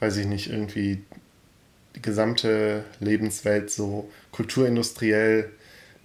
weiß 0.00 0.16
ich 0.16 0.26
nicht, 0.26 0.48
irgendwie 0.48 1.02
die 1.94 2.02
gesamte 2.02 2.84
Lebenswelt 3.00 3.70
so 3.70 4.10
kulturindustriell 4.32 5.50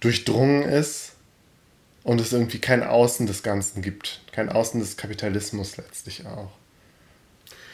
durchdrungen 0.00 0.62
ist 0.62 1.12
und 2.02 2.20
es 2.20 2.32
irgendwie 2.32 2.58
kein 2.58 2.82
Außen 2.82 3.26
des 3.26 3.42
Ganzen 3.42 3.82
gibt, 3.82 4.20
kein 4.32 4.48
Außen 4.48 4.80
des 4.80 4.96
Kapitalismus 4.96 5.76
letztlich 5.76 6.26
auch. 6.26 6.52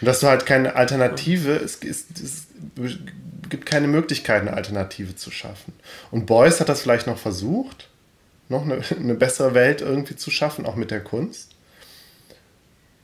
Und 0.01 0.07
dass 0.07 0.21
du 0.21 0.27
halt 0.27 0.47
keine 0.47 0.77
Alternative, 0.77 1.57
es, 1.57 1.79
es, 1.83 2.07
es 2.23 2.99
gibt 3.49 3.67
keine 3.67 3.89
Möglichkeit, 3.89 4.43
eine 4.43 4.55
Alternative 4.55 5.17
zu 5.17 5.31
schaffen. 5.31 5.73
Und 6.11 6.27
Beuys 6.27 6.61
hat 6.61 6.69
das 6.69 6.83
vielleicht 6.83 7.07
noch 7.07 7.19
versucht, 7.19 7.89
noch 8.49 8.63
eine, 8.63 8.81
eine 8.99 9.15
bessere 9.15 9.55
Welt 9.55 9.81
irgendwie 9.81 10.17
zu 10.17 10.31
schaffen, 10.31 10.67
auch 10.67 10.77
mit 10.77 10.91
der 10.91 11.03
Kunst. 11.03 11.53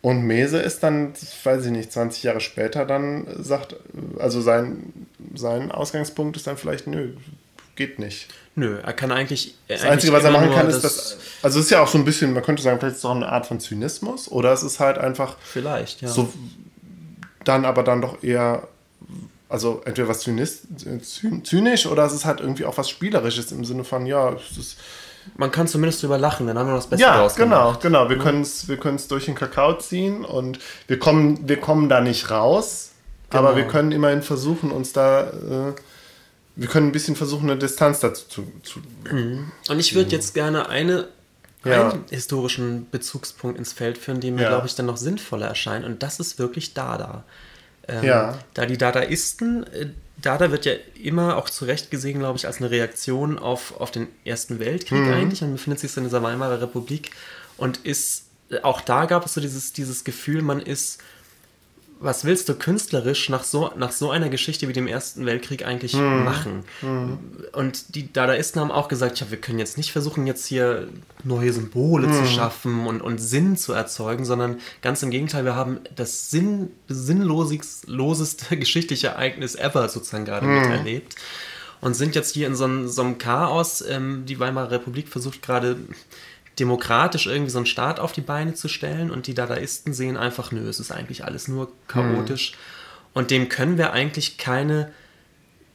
Und 0.02 0.22
Mese 0.22 0.58
ist 0.58 0.82
dann, 0.82 1.12
weiß 1.44 1.64
ich 1.66 1.70
nicht, 1.70 1.92
20 1.92 2.24
Jahre 2.24 2.40
später 2.40 2.84
dann 2.84 3.24
sagt, 3.38 3.76
also 4.18 4.40
sein, 4.40 5.06
sein 5.34 5.70
Ausgangspunkt 5.70 6.36
ist 6.36 6.48
dann 6.48 6.56
vielleicht, 6.56 6.88
nö, 6.88 7.12
geht 7.76 8.00
nicht. 8.00 8.26
Nö, 8.54 8.78
er 8.82 8.92
kann 8.92 9.12
eigentlich. 9.12 9.54
Das 9.68 9.80
eigentlich 9.80 9.92
Einzige, 9.92 10.12
was 10.12 10.24
er 10.24 10.32
machen 10.32 10.50
kann, 10.52 10.68
ist 10.68 10.82
das. 10.82 11.16
Also, 11.40 11.60
es 11.60 11.66
ist 11.66 11.70
ja 11.70 11.82
auch 11.82 11.88
so 11.88 11.98
ein 11.98 12.04
bisschen, 12.04 12.32
man 12.34 12.42
könnte 12.42 12.62
sagen, 12.62 12.78
vielleicht 12.80 12.96
ist 12.96 12.98
es 12.98 13.04
auch 13.04 13.14
eine 13.14 13.28
Art 13.28 13.46
von 13.46 13.60
Zynismus 13.60 14.30
oder 14.30 14.52
es 14.52 14.62
ist 14.62 14.78
halt 14.78 14.98
einfach. 14.98 15.36
Vielleicht, 15.40 16.02
ja. 16.02 16.08
So, 16.08 16.32
dann 17.44 17.64
aber 17.64 17.82
dann 17.82 18.00
doch 18.00 18.22
eher, 18.22 18.68
also 19.48 19.82
entweder 19.84 20.08
was 20.08 20.20
zynisch 20.20 21.86
oder 21.86 22.04
es 22.04 22.12
ist 22.12 22.24
halt 22.24 22.40
irgendwie 22.40 22.64
auch 22.64 22.78
was 22.78 22.88
Spielerisches 22.88 23.52
im 23.52 23.64
Sinne 23.64 23.84
von, 23.84 24.06
ja, 24.06 24.32
es 24.32 24.56
ist, 24.56 24.76
man 25.36 25.50
kann 25.50 25.68
zumindest 25.68 26.02
drüber 26.02 26.18
lachen, 26.18 26.46
dann 26.46 26.58
haben 26.58 26.68
wir 26.68 26.74
das 26.74 26.86
Beste 26.88 27.04
Ja, 27.04 27.18
draus 27.18 27.36
genau, 27.36 27.76
genau. 27.80 28.08
Wir 28.08 28.18
können 28.18 28.42
es 28.42 28.68
wir 28.68 28.76
können's 28.76 29.08
durch 29.08 29.26
den 29.26 29.34
Kakao 29.34 29.74
ziehen 29.78 30.24
und 30.24 30.58
wir 30.88 30.98
kommen, 30.98 31.48
wir 31.48 31.58
kommen 31.58 31.88
da 31.88 32.00
nicht 32.00 32.30
raus, 32.30 32.90
aber 33.30 33.50
Genau. 33.50 33.56
wir 33.56 33.64
können 33.68 33.92
immerhin 33.92 34.22
versuchen, 34.22 34.70
uns 34.72 34.92
da, 34.92 35.22
äh, 35.30 35.72
wir 36.56 36.68
können 36.68 36.88
ein 36.88 36.92
bisschen 36.92 37.16
versuchen, 37.16 37.50
eine 37.50 37.58
Distanz 37.58 38.00
dazu 38.00 38.24
zu. 38.28 38.46
zu 38.62 38.80
Und 39.68 39.78
ich 39.78 39.94
würde 39.94 40.10
jetzt 40.10 40.34
gerne 40.34 40.68
eine, 40.68 41.08
Ja. 41.64 41.90
einen 41.90 42.04
historischen 42.10 42.88
Bezugspunkt 42.90 43.58
ins 43.58 43.72
Feld 43.72 43.98
führen, 43.98 44.20
den 44.20 44.34
mir, 44.34 44.42
Ja. 44.42 44.48
glaube 44.48 44.66
ich, 44.66 44.74
dann 44.74 44.86
noch 44.86 44.96
sinnvoller 44.96 45.46
erscheint. 45.46 45.84
Und 45.84 46.02
das 46.02 46.18
ist 46.20 46.38
wirklich 46.38 46.74
Dada. 46.74 47.24
Ähm, 47.88 48.04
Ja. 48.04 48.38
Da 48.54 48.66
die 48.66 48.78
Dadaisten, 48.78 49.64
äh, 49.72 49.86
Dada 50.20 50.50
wird 50.52 50.64
ja 50.66 50.72
immer 51.02 51.36
auch 51.36 51.48
zu 51.50 51.64
Recht 51.64 51.90
gesehen, 51.90 52.18
glaube 52.20 52.36
ich, 52.38 52.46
als 52.46 52.58
eine 52.58 52.70
Reaktion 52.70 53.38
auf, 53.38 53.80
auf 53.80 53.90
den 53.90 54.06
Ersten 54.24 54.58
Weltkrieg 54.60 55.00
Mhm. 55.00 55.12
eigentlich 55.12 55.42
und 55.42 55.52
befindet 55.52 55.80
sich 55.80 55.90
so 55.92 56.00
in 56.00 56.04
dieser 56.06 56.22
Weimarer 56.22 56.60
Republik 56.60 57.10
und 57.56 57.78
ist, 57.78 58.24
äh, 58.50 58.60
auch 58.62 58.80
da 58.80 59.06
gab 59.06 59.26
es 59.26 59.34
so 59.34 59.40
dieses, 59.40 59.72
dieses 59.72 60.04
Gefühl, 60.04 60.42
man 60.42 60.60
ist 60.60 61.00
was 62.02 62.24
willst 62.24 62.48
du 62.48 62.54
künstlerisch 62.54 63.28
nach 63.28 63.44
so, 63.44 63.70
nach 63.76 63.92
so 63.92 64.10
einer 64.10 64.28
Geschichte 64.28 64.66
wie 64.68 64.72
dem 64.72 64.86
Ersten 64.88 65.24
Weltkrieg 65.24 65.64
eigentlich 65.64 65.94
machen? 66.24 66.64
Und 67.52 67.94
die 67.94 68.12
Dadaisten 68.12 68.60
haben 68.60 68.70
auch 68.72 68.88
gesagt, 68.88 69.20
ja, 69.20 69.30
wir 69.30 69.38
können 69.40 69.58
jetzt 69.58 69.76
nicht 69.76 69.92
versuchen, 69.92 70.26
jetzt 70.26 70.46
hier 70.46 70.88
neue 71.24 71.52
Symbole 71.52 72.08
zu 72.10 72.26
schaffen 72.26 72.86
und, 72.86 73.00
und 73.00 73.18
Sinn 73.18 73.56
zu 73.56 73.72
erzeugen, 73.72 74.24
sondern 74.24 74.58
ganz 74.82 75.02
im 75.02 75.10
Gegenteil, 75.10 75.44
wir 75.44 75.54
haben 75.54 75.78
das 75.94 76.30
Sinn, 76.30 76.70
sinnloseste 76.88 78.56
geschichtliche 78.56 79.08
Ereignis 79.08 79.54
ever 79.54 79.88
sozusagen 79.88 80.24
gerade 80.24 80.46
miterlebt 80.60 81.16
und 81.80 81.94
sind 81.94 82.14
jetzt 82.14 82.34
hier 82.34 82.46
in 82.46 82.54
so, 82.54 82.64
einem- 82.64 82.88
so 82.88 83.02
einem 83.02 83.18
Chaos. 83.18 83.82
Ähm, 83.88 84.24
die 84.26 84.38
Weimarer 84.38 84.70
Republik 84.72 85.08
versucht 85.08 85.42
gerade 85.42 85.76
demokratisch 86.62 87.26
irgendwie 87.26 87.50
so 87.50 87.58
einen 87.58 87.66
Staat 87.66 87.98
auf 87.98 88.12
die 88.12 88.20
Beine 88.20 88.54
zu 88.54 88.68
stellen 88.68 89.10
und 89.10 89.26
die 89.26 89.34
Dadaisten 89.34 89.92
sehen 89.92 90.16
einfach, 90.16 90.52
nö, 90.52 90.68
es 90.68 90.78
ist 90.78 90.92
eigentlich 90.92 91.24
alles 91.24 91.48
nur 91.48 91.72
chaotisch 91.88 92.52
und 93.12 93.32
dem 93.32 93.48
können 93.48 93.76
wir 93.78 93.92
eigentlich 93.92 94.38
keine 94.38 94.92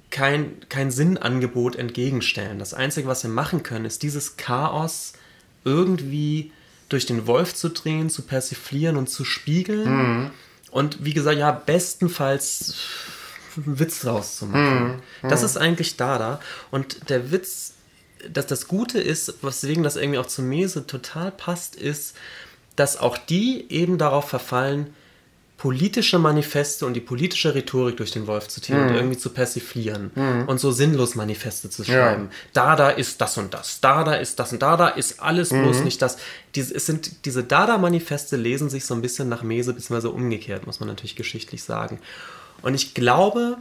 kein, 0.09 0.61
kein 0.69 0.89
Sinnangebot 0.89 1.76
entgegenstellen. 1.76 2.59
Das 2.59 2.73
Einzige, 2.73 3.09
was 3.09 3.23
wir 3.23 3.30
machen 3.30 3.61
können, 3.64 3.84
ist 3.84 4.03
dieses 4.03 4.38
Chaos 4.38 5.11
irgendwie 5.65 6.53
durch 6.88 7.05
den 7.05 7.27
Wolf 7.27 7.53
zu 7.53 7.69
drehen, 7.69 8.09
zu 8.09 8.22
persiflieren 8.22 8.95
und 8.95 9.09
zu 9.09 9.26
spiegeln. 9.26 10.31
Und 10.72 11.03
wie 11.03 11.14
gesagt, 11.14 11.38
ja, 11.38 11.51
bestenfalls 11.51 12.76
einen 13.57 13.80
Witz 13.80 13.99
draus 14.01 14.38
zu 14.38 14.45
machen. 14.45 15.01
Das 15.23 15.43
ist 15.43 15.57
eigentlich 15.57 15.97
Dada. 15.97 16.39
Und 16.72 17.09
der 17.09 17.31
Witz, 17.31 17.73
dass 18.31 18.48
das 18.48 18.68
Gute 18.68 18.99
ist, 18.99 19.44
weswegen 19.44 19.84
das 19.84 19.95
irgendwie 19.95 20.19
auch 20.19 20.27
zu 20.27 20.41
Mese 20.41 20.88
total 20.88 21.31
passt, 21.31 21.76
ist, 21.76 22.15
dass 22.76 22.98
auch 22.98 23.18
die 23.18 23.65
eben 23.69 23.98
darauf 23.98 24.30
verfallen, 24.30 24.94
politische 25.57 26.19
Manifeste 26.19 26.85
und 26.85 26.94
die 26.94 27.02
politische 27.02 27.56
Rhetorik 27.56 27.98
durch 27.98 28.11
den 28.11 28.27
Wolf 28.27 28.48
zu 28.48 28.61
ziehen 28.61 28.80
und 28.80 28.94
irgendwie 28.95 29.18
zu 29.18 29.31
persiflieren 29.31 30.11
und 30.45 30.60
so 30.60 30.72
sinnlos 30.72 31.15
Manifeste 31.15 31.72
zu 31.72 31.84
schreiben. 31.84 32.30
Dada 32.53 32.91
ist 32.91 33.19
das 33.22 33.39
und 33.39 33.56
das, 33.56 33.81
Dada 33.81 34.14
ist 34.14 34.38
das 34.39 34.53
und 34.53 34.61
Dada 34.61 34.89
ist 34.89 35.19
alles 35.19 35.49
bloß 35.49 35.80
nicht 35.84 35.99
das. 36.03 36.18
Diese, 36.53 36.76
es 36.76 36.85
sind, 36.85 37.26
diese 37.26 37.44
Dada-Manifeste 37.44 38.35
lesen 38.38 38.69
sich 38.69 38.85
so 38.85 38.94
ein 38.94 39.02
bisschen 39.02 39.30
nach 39.30 39.41
Mese, 39.41 39.73
beziehungsweise 39.73 40.11
umgekehrt, 40.11 40.68
muss 40.68 40.80
man 40.80 40.89
natürlich 40.89 41.15
geschichtlich 41.15 41.64
sagen. 41.64 41.99
Und 42.61 42.76
ich 42.76 42.94
glaube, 42.94 43.57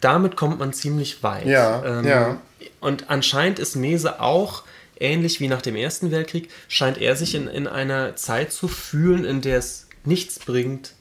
damit 0.00 0.36
kommt 0.36 0.58
man 0.58 0.72
ziemlich 0.72 1.22
weit. 1.22 1.46
Ja, 1.46 2.00
ja. 2.02 2.40
Und 2.80 3.10
anscheinend 3.10 3.58
ist 3.58 3.76
Mese 3.76 4.20
auch 4.20 4.62
ähnlich 5.00 5.40
wie 5.40 5.48
nach 5.48 5.62
dem 5.62 5.76
Ersten 5.76 6.10
Weltkrieg, 6.10 6.50
scheint 6.68 6.98
er 6.98 7.14
sich 7.16 7.34
in, 7.34 7.46
in 7.48 7.66
einer 7.66 8.16
Zeit 8.16 8.52
zu 8.52 8.66
fühlen, 8.68 9.24
in 9.24 9.40
der 9.40 9.58
es 9.58 9.86
nichts 10.04 10.38
bringt, 10.40 10.92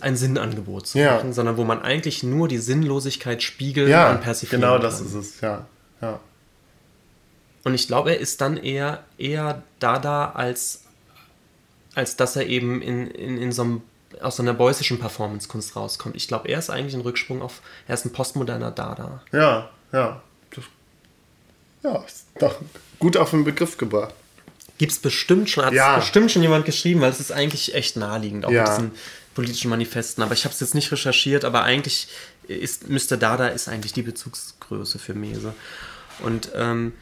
ein 0.00 0.16
Sinnangebot 0.16 0.88
zu 0.88 0.98
Ja. 0.98 1.14
machen, 1.16 1.32
sondern 1.32 1.56
wo 1.56 1.62
man 1.64 1.80
eigentlich 1.82 2.24
nur 2.24 2.48
die 2.48 2.58
Sinnlosigkeit 2.58 3.42
spiegeln 3.42 3.88
Ja, 3.88 4.10
und 4.10 4.20
persiflieren 4.22 4.62
genau 4.62 4.78
das 4.78 4.98
kann. 4.98 5.06
ist 5.06 5.14
es, 5.14 5.40
ja. 5.40 5.66
ja. 6.02 6.18
Und 7.62 7.74
ich 7.74 7.86
glaube, 7.86 8.10
er 8.10 8.18
ist 8.18 8.40
dann 8.40 8.56
eher, 8.56 9.04
eher 9.18 9.62
Dada, 9.78 10.32
als, 10.32 10.82
als 11.94 12.16
dass 12.16 12.34
er 12.34 12.46
eben 12.46 12.82
in, 12.82 13.06
in, 13.08 13.38
in 13.38 13.52
so 13.52 13.62
einem, 13.62 13.82
aus 14.20 14.40
einer 14.40 14.54
beuysischen 14.54 14.98
Performance-Kunst 14.98 15.76
rauskommt. 15.76 16.16
Ich 16.16 16.28
glaube, 16.28 16.48
er 16.48 16.58
ist 16.58 16.70
eigentlich 16.70 16.94
ein 16.94 17.00
Rücksprung 17.02 17.42
auf, 17.42 17.60
er 17.86 17.94
ist 17.94 18.04
ein 18.04 18.12
postmoderner 18.12 18.70
Dada. 18.70 19.22
Ja, 19.32 19.70
ja. 19.92 20.22
Das, 20.54 20.64
ja, 21.82 21.96
ist 22.04 22.26
doch 22.38 22.56
gut 22.98 23.16
auf 23.16 23.30
den 23.30 23.44
Begriff 23.44 23.76
gebracht. 23.76 24.14
Gibt 24.78 24.92
es 24.92 24.98
bestimmt 24.98 25.50
schon, 25.50 25.64
hat 25.64 25.72
Ja. 25.72 25.96
bestimmt 25.96 26.30
schon 26.30 26.42
jemand 26.42 26.64
geschrieben, 26.64 27.00
weil 27.00 27.10
es 27.10 27.20
ist 27.20 27.32
eigentlich 27.32 27.74
echt 27.74 27.96
naheliegend, 27.96 28.44
auch 28.44 28.50
Ja. 28.50 28.62
mit 28.62 28.70
diesen 28.70 28.92
politischen 29.34 29.70
Manifesten. 29.70 30.22
Aber 30.22 30.32
ich 30.34 30.44
habe 30.44 30.52
es 30.54 30.60
jetzt 30.60 30.74
nicht 30.74 30.90
recherchiert, 30.90 31.44
aber 31.44 31.62
eigentlich 31.64 32.08
ist 32.46 32.88
Mr. 32.88 33.16
Dada 33.16 33.48
ist 33.48 33.68
eigentlich 33.68 33.92
die 33.92 34.02
Bezugsgröße 34.02 34.98
für 34.98 35.14
Mese. 35.14 35.52
Und 36.20 36.50
ähm, 36.54 36.94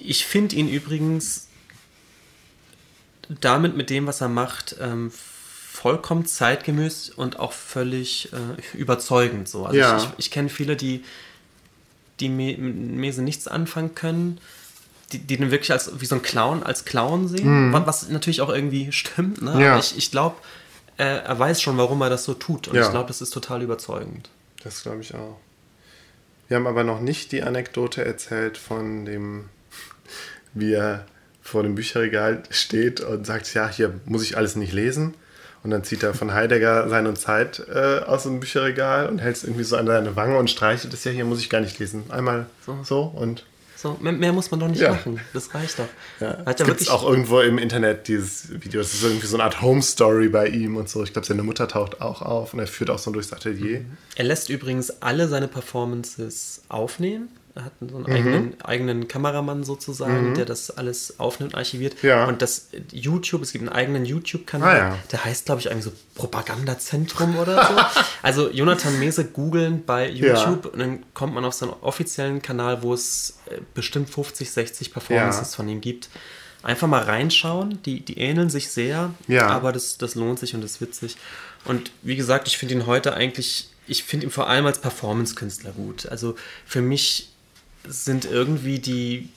ich 0.00 0.24
finde 0.26 0.56
ihn 0.56 0.68
übrigens 0.68 1.48
damit 3.40 3.76
mit 3.76 3.90
dem, 3.90 4.06
was 4.06 4.20
er 4.20 4.28
macht, 4.28 4.76
ähm, 4.80 5.12
vollkommen 5.82 6.26
zeitgemäß 6.26 7.10
und 7.10 7.38
auch 7.38 7.52
völlig 7.52 8.30
äh, 8.32 8.76
überzeugend 8.76 9.48
so. 9.48 9.64
Also 9.66 9.78
Ja. 9.78 9.96
ich, 9.98 10.02
ich, 10.04 10.10
ich 10.18 10.30
kenne 10.30 10.48
viele, 10.48 10.76
die 10.76 11.04
die 12.20 12.28
mit 12.28 12.58
Mese 12.58 13.22
nichts 13.22 13.46
anfangen 13.46 13.94
können, 13.94 14.40
die, 15.12 15.18
die 15.20 15.36
den 15.36 15.52
wirklich 15.52 15.70
als 15.70 16.00
wie 16.00 16.04
so 16.06 16.16
ein 16.16 16.22
Clown, 16.22 16.64
als 16.64 16.84
Clown 16.84 17.28
sehen, 17.28 17.72
wa- 17.72 17.86
was 17.86 18.08
natürlich 18.08 18.40
auch 18.40 18.48
irgendwie 18.48 18.90
stimmt, 18.90 19.40
ne? 19.40 19.54
Mhm. 19.54 19.60
Ja. 19.60 19.70
Aber 19.74 19.80
ich, 19.80 19.96
ich 19.96 20.10
glaube, 20.10 20.34
er, 20.96 21.22
er 21.24 21.38
weiß 21.38 21.62
schon, 21.62 21.78
warum 21.78 22.00
er 22.02 22.10
das 22.10 22.24
so 22.24 22.34
tut. 22.34 22.66
Und 22.66 22.74
Ja. 22.74 22.82
ich 22.82 22.90
glaube, 22.90 23.06
das 23.06 23.20
ist 23.22 23.30
total 23.30 23.62
überzeugend. 23.62 24.30
Das 24.64 24.82
glaube 24.82 25.00
ich 25.02 25.14
auch. 25.14 25.38
Wir 26.48 26.56
haben 26.56 26.66
aber 26.66 26.82
noch 26.82 27.00
nicht 27.00 27.30
die 27.30 27.42
Anekdote 27.44 28.04
erzählt 28.04 28.58
von 28.58 29.04
dem, 29.04 29.44
wie 30.54 30.72
er 30.72 31.06
vor 31.40 31.62
dem 31.62 31.76
Bücherregal 31.76 32.42
steht 32.50 33.00
und 33.00 33.24
sagt, 33.26 33.54
ja, 33.54 33.68
hier 33.68 33.94
muss 34.06 34.24
ich 34.24 34.36
alles 34.36 34.56
nicht 34.56 34.72
lesen. 34.72 35.14
Und 35.68 35.72
dann 35.72 35.84
zieht 35.84 36.02
er 36.02 36.14
von 36.14 36.32
Heidegger 36.32 36.88
Sein 36.88 37.06
und 37.06 37.16
Zeit 37.18 37.62
äh, 37.70 37.98
aus 38.06 38.22
dem 38.22 38.40
Bücherregal 38.40 39.06
und 39.10 39.18
hält 39.18 39.36
es 39.36 39.44
irgendwie 39.44 39.64
so 39.64 39.76
an 39.76 39.86
seine 39.86 40.16
Wange 40.16 40.38
und 40.38 40.48
streichelt 40.48 40.94
es, 40.94 41.04
ja, 41.04 41.12
hier 41.12 41.26
muss 41.26 41.40
ich 41.40 41.50
gar 41.50 41.60
nicht 41.60 41.78
lesen. 41.78 42.04
Einmal 42.08 42.46
so, 42.64 42.78
So. 42.84 43.02
und 43.02 43.44
So, 43.76 43.98
mehr, 44.00 44.12
mehr 44.12 44.32
muss 44.32 44.50
man 44.50 44.60
doch 44.60 44.68
nicht 44.68 44.80
Ja. 44.80 44.92
machen. 44.92 45.20
Das 45.34 45.52
reicht 45.54 45.78
doch. 45.78 45.84
ja. 46.20 46.38
Hat 46.38 46.38
Es 46.38 46.44
ja 46.46 46.52
gibt 46.54 46.68
wirklich 46.68 46.88
auch 46.90 47.06
irgendwo 47.06 47.40
im 47.40 47.58
Internet 47.58 48.08
dieses 48.08 48.48
Video, 48.62 48.80
das 48.80 48.94
ist 48.94 49.02
irgendwie 49.04 49.26
so 49.26 49.36
eine 49.36 49.44
Art 49.44 49.60
Home-Story 49.60 50.30
bei 50.30 50.48
ihm 50.48 50.76
und 50.78 50.88
so. 50.88 51.04
Ich 51.04 51.12
glaube, 51.12 51.26
seine 51.28 51.42
Mutter 51.42 51.68
taucht 51.68 52.00
auch 52.00 52.22
auf 52.22 52.54
und 52.54 52.60
er 52.60 52.66
führt 52.66 52.88
auch 52.88 52.98
so 52.98 53.10
durchs 53.10 53.30
Atelier. 53.34 53.82
Er 54.16 54.24
lässt 54.24 54.48
übrigens 54.48 55.02
alle 55.02 55.28
seine 55.28 55.48
Performances 55.48 56.62
aufnehmen. 56.70 57.28
Er 57.58 57.64
hat 57.64 57.72
so 57.80 57.96
einen 57.96 58.04
Mhm. 58.06 58.12
eigenen, 58.12 58.60
eigenen 58.62 59.08
Kameramann 59.08 59.64
sozusagen, 59.64 60.34
der 60.34 60.44
das 60.44 60.70
alles 60.70 61.18
aufnimmt, 61.18 61.56
archiviert. 61.56 62.00
Ja. 62.04 62.26
Und 62.26 62.40
das 62.40 62.68
YouTube, 62.92 63.42
es 63.42 63.50
gibt 63.50 63.62
einen 63.62 63.74
eigenen 63.74 64.04
YouTube-Kanal, 64.04 64.76
Ah, 64.76 64.78
ja. 64.90 64.98
der 65.10 65.24
heißt, 65.24 65.46
glaube 65.46 65.60
ich, 65.60 65.66
irgendwie 65.66 65.86
so 65.88 65.92
Propagandazentrum 66.14 67.36
oder 67.36 67.66
so. 67.66 67.74
also 68.22 68.50
Jonathan 68.50 68.98
Mese 68.98 69.24
googeln 69.24 69.84
bei 69.84 70.08
YouTube 70.08 70.66
und 70.66 70.78
dann 70.78 71.02
kommt 71.14 71.34
man 71.34 71.44
auf 71.44 71.54
seinen 71.54 71.72
offiziellen 71.80 72.42
Kanal, 72.42 72.82
wo 72.82 72.94
es 72.94 73.38
äh, 73.46 73.58
bestimmt 73.74 74.08
50, 74.10 74.50
60 74.50 74.92
Performances 74.92 75.50
Ja. 75.50 75.56
von 75.56 75.68
ihm 75.68 75.80
gibt. 75.80 76.08
Einfach 76.62 76.88
mal 76.88 77.02
reinschauen, 77.02 77.80
die, 77.84 78.00
die 78.04 78.18
ähneln 78.18 78.50
sich 78.50 78.70
sehr, 78.70 79.12
Ja. 79.26 79.48
aber 79.48 79.72
das, 79.72 79.98
das 79.98 80.14
lohnt 80.14 80.38
sich 80.38 80.54
und 80.54 80.64
ist 80.64 80.80
witzig. 80.80 81.16
Und 81.64 81.90
wie 82.02 82.16
gesagt, 82.16 82.48
ich 82.48 82.56
finde 82.58 82.74
ihn 82.74 82.86
heute 82.86 83.14
eigentlich, 83.14 83.68
ich 83.86 84.04
finde 84.04 84.26
ihn 84.26 84.30
vor 84.30 84.48
allem 84.48 84.66
als 84.66 84.80
Performance-Künstler 84.80 85.72
gut. 85.72 86.06
Also 86.06 86.36
für 86.66 86.80
mich 86.82 87.30
sind 87.88 88.24
irgendwie 88.24 88.78
die, 88.78 89.28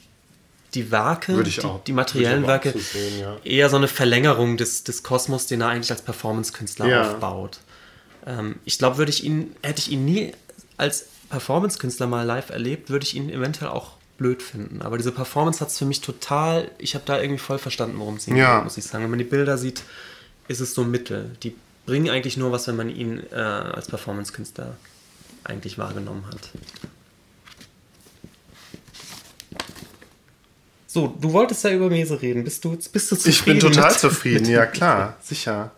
die 0.73 0.91
Werke, 0.91 1.43
die, 1.43 1.59
die 1.87 1.93
materiellen 1.93 2.47
Werke, 2.47 2.73
sehen, 2.77 3.19
ja. 3.19 3.37
eher 3.43 3.69
so 3.69 3.77
eine 3.77 3.87
Verlängerung 3.87 4.57
des, 4.57 4.83
des 4.83 5.03
Kosmos, 5.03 5.47
den 5.47 5.61
er 5.61 5.67
eigentlich 5.69 5.91
als 5.91 6.01
Performance-Künstler 6.01 6.87
Ja. 6.87 7.11
aufbaut. 7.13 7.59
Ähm, 8.25 8.55
ich 8.65 8.77
glaube, 8.77 8.97
würde 8.97 9.11
ich 9.11 9.23
ihn, 9.23 9.55
hätte 9.63 9.79
ich 9.79 9.91
ihn 9.91 10.05
nie 10.05 10.33
als 10.77 11.05
Performance-Künstler 11.29 12.07
mal 12.07 12.23
live 12.23 12.49
erlebt, 12.49 12.89
würde 12.89 13.05
ich 13.05 13.15
ihn 13.15 13.29
eventuell 13.29 13.71
auch 13.71 13.91
blöd 14.17 14.43
finden. 14.43 14.81
Aber 14.81 14.97
diese 14.97 15.11
Performance 15.11 15.59
hat 15.59 15.69
es 15.69 15.77
für 15.79 15.85
mich 15.85 16.01
total, 16.01 16.69
ich 16.77 16.93
habe 16.93 17.03
da 17.05 17.19
irgendwie 17.19 17.39
voll 17.39 17.57
verstanden, 17.57 17.97
worum 17.99 18.15
es 18.17 18.27
ihm 18.27 18.35
Ja. 18.35 18.57
geht, 18.57 18.65
muss 18.65 18.77
ich 18.77 18.83
sagen. 18.85 19.03
Wenn 19.03 19.09
man 19.09 19.19
die 19.19 19.25
Bilder 19.25 19.57
sieht, 19.57 19.81
ist 20.47 20.59
es 20.59 20.73
so 20.73 20.83
Mittel. 20.83 21.31
Die 21.43 21.55
bringen 21.85 22.09
eigentlich 22.09 22.37
nur 22.37 22.51
was, 22.51 22.67
wenn 22.67 22.75
man 22.75 22.89
ihn 22.89 23.21
äh, 23.31 23.35
als 23.35 23.87
Performance-Künstler 23.87 24.75
eigentlich 25.43 25.77
wahrgenommen 25.79 26.25
hat. 26.27 26.49
So, 30.93 31.07
du 31.07 31.31
wolltest 31.31 31.63
ja 31.63 31.69
über 31.71 31.89
Mese 31.89 32.21
reden. 32.21 32.43
Bist 32.43 32.65
du, 32.65 32.71
bist 32.71 32.93
du 33.11 33.15
zufrieden? 33.15 33.29
Ich 33.29 33.45
bin 33.45 33.59
total 33.59 33.97
zufrieden, 33.97 34.45
ja 34.49 34.65
klar, 34.65 35.15
sicher. 35.21 35.71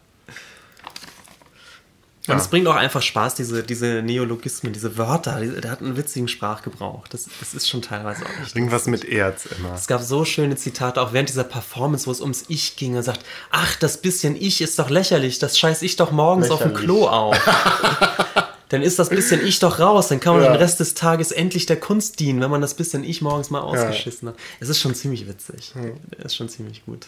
Und 2.26 2.38
es 2.38 2.48
bringt 2.48 2.66
auch 2.68 2.76
einfach 2.76 3.02
Spaß, 3.02 3.36
diese, 3.36 3.64
diese 3.64 4.02
Neologismen, 4.02 4.72
diese 4.72 4.98
Wörter. 4.98 5.42
Die- 5.42 5.60
Der 5.60 5.70
hat 5.70 5.82
einen 5.82 5.98
witzigen 5.98 6.30
Sprachgebrauch. 6.30 7.06
Das, 7.10 7.26
das 7.42 7.54
ist 7.54 7.70
schon 7.70 7.82
teilweise 7.82 8.24
auch 8.26 8.42
echt. 8.44 8.56
Irgendwas 8.56 8.88
mit 8.88 9.04
Erz 9.04 9.46
immer. 9.58 9.74
Es 9.76 9.88
gab 9.88 10.02
so 10.02 10.24
schöne 10.24 10.56
Zitate, 10.56 11.02
auch 11.02 11.12
während 11.12 11.28
dieser 11.28 11.44
Performance, 11.44 12.08
wo 12.08 12.12
es 12.12 12.22
ums 12.22 12.46
Ich 12.48 12.78
ging. 12.78 12.96
Er 12.96 13.04
sagt, 13.04 13.20
ach, 13.52 13.76
das 13.76 13.98
bisschen 13.98 14.36
Ich 14.42 14.62
ist 14.62 14.80
doch 14.80 14.90
lächerlich, 14.90 15.38
das 15.40 15.60
scheiß 15.60 15.82
ich 15.82 15.98
doch 15.98 16.12
morgens 16.12 16.50
auf 16.50 16.60
dem 16.62 16.70
Lächerlich. 16.70 16.86
Klo 16.88 17.08
auf. 17.08 17.38
dann 18.74 18.82
ist 18.82 18.98
das 19.00 19.10
bisschen 19.10 19.46
Ich 19.46 19.60
doch 19.60 19.80
raus, 19.80 20.08
dann 20.08 20.20
kann 20.20 20.34
man 20.36 20.44
Ja. 20.44 20.52
den 20.52 20.58
Rest 20.58 20.80
des 20.80 20.96
Tages 20.96 21.32
endlich 21.32 21.66
der 21.68 21.80
Kunst 21.80 22.20
dienen, 22.20 22.42
wenn 22.42 22.50
man 22.50 22.62
das 22.62 22.74
bisschen 22.74 23.04
Ich 23.04 23.22
morgens 23.22 23.50
mal 23.52 23.62
ausgeschissen 23.62 24.30
hat. 24.30 24.36
Es 24.60 24.68
ist 24.70 24.80
schon 24.80 24.96
ziemlich 24.96 25.28
witzig. 25.28 25.74
Es 26.18 26.26
ist 26.26 26.36
schon 26.36 26.50
ziemlich 26.50 26.84
gut. 26.86 27.06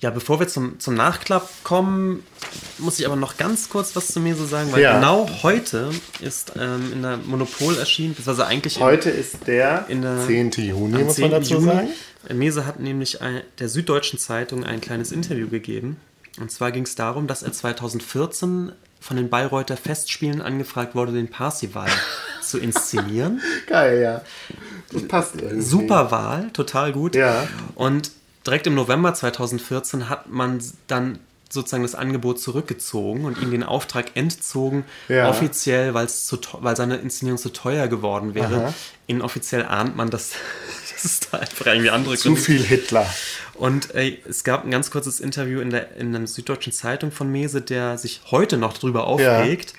Ja, 0.00 0.10
bevor 0.10 0.38
wir 0.38 0.46
zum, 0.46 0.78
zum 0.78 0.94
Nachklapp 0.94 1.48
kommen, 1.64 2.22
muss 2.78 3.00
ich 3.00 3.06
aber 3.06 3.16
noch 3.16 3.36
ganz 3.36 3.68
kurz 3.68 3.96
was 3.96 4.06
zu 4.06 4.20
Mese 4.20 4.46
sagen, 4.46 4.70
weil 4.70 4.80
Ja. 4.80 4.94
genau 4.94 5.28
heute 5.42 5.90
ist 6.20 6.52
ähm, 6.56 6.92
in 6.92 7.02
der 7.02 7.16
Monopol 7.16 7.76
erschienen, 7.76 8.14
beziehungsweise 8.14 8.46
eigentlich 8.46 8.78
Heute 8.78 9.10
ist 9.10 9.46
der, 9.48 9.86
In 9.88 10.02
der- 10.02 10.24
10. 10.24 10.52
Juni, 10.52 11.02
muss 11.02 11.18
man 11.18 11.30
10. 11.30 11.30
dazu 11.32 11.54
Juni. 11.54 11.66
sagen. 11.66 11.88
Mese 12.32 12.64
hat 12.64 12.78
nämlich 12.78 13.20
ein, 13.22 13.42
der 13.58 13.68
Süddeutschen 13.68 14.20
Zeitung 14.20 14.62
ein 14.64 14.80
kleines 14.80 15.10
Interview 15.10 15.48
gegeben. 15.48 15.96
Und 16.40 16.52
zwar 16.52 16.70
ging 16.70 16.84
es 16.84 16.94
darum, 16.94 17.26
dass 17.26 17.42
er 17.42 17.52
2014 17.52 18.70
von 19.00 19.16
den 19.16 19.28
Bayreuther 19.30 19.76
Festspielen 19.76 20.42
angefragt 20.42 20.94
wurde, 20.94 21.12
den 21.12 21.28
Parsival 21.28 21.88
zu 22.42 22.58
inszenieren. 22.58 23.40
Geil, 23.66 24.00
ja. 24.00 24.22
Das 24.92 25.06
passt 25.06 25.36
irgendwie. 25.40 25.62
Super 25.62 26.10
Wahl, 26.10 26.50
total 26.52 26.92
gut. 26.92 27.14
Ja. 27.14 27.46
Und 27.74 28.10
direkt 28.46 28.66
im 28.66 28.74
November 28.74 29.14
2014 29.14 30.08
hat 30.08 30.28
man 30.30 30.62
dann 30.86 31.18
sozusagen 31.50 31.82
das 31.82 31.94
Angebot 31.94 32.40
zurückgezogen 32.40 33.24
und 33.24 33.40
ihm 33.40 33.50
den 33.50 33.62
Auftrag 33.62 34.16
entzogen, 34.16 34.84
Ja. 35.08 35.30
offiziell, 35.30 35.94
weil 35.94 36.04
es 36.04 36.26
zu 36.26 36.38
weil 36.60 36.76
seine 36.76 36.96
Inszenierung 36.96 37.38
zu 37.38 37.50
teuer 37.50 37.88
geworden 37.88 38.34
wäre. 38.34 38.66
Aha. 38.66 38.74
Inoffiziell 39.06 39.64
ahnt 39.64 39.96
man, 39.96 40.10
dass, 40.10 40.32
dass 41.02 41.12
es 41.12 41.20
da 41.20 41.38
einfach 41.38 41.66
irgendwie 41.66 41.90
andere 41.90 42.16
Zu 42.16 42.36
viel 42.36 42.62
Hitler. 42.62 43.08
und 43.54 43.94
äh, 43.94 44.18
es 44.28 44.44
gab 44.44 44.64
ein 44.64 44.70
ganz 44.70 44.90
kurzes 44.90 45.20
Interview 45.20 45.60
in 45.60 45.70
der, 45.70 45.96
in 45.96 46.14
einer 46.14 46.26
Süddeutschen 46.26 46.72
Zeitung 46.72 47.12
von 47.12 47.30
Mese, 47.30 47.62
der 47.62 47.98
sich 47.98 48.20
heute 48.30 48.56
noch 48.56 48.76
drüber 48.76 49.06
aufregt. 49.06 49.74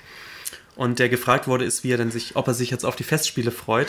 Und 0.76 0.98
der 0.98 1.10
gefragt 1.10 1.46
wurde, 1.46 1.66
ist, 1.66 1.84
wie 1.84 1.92
er 1.92 1.98
denn 1.98 2.10
sich, 2.10 2.36
ob 2.36 2.48
er 2.48 2.54
sich 2.54 2.70
jetzt 2.70 2.86
auf 2.86 2.96
die 2.96 3.02
Festspiele 3.02 3.50
freut. 3.50 3.88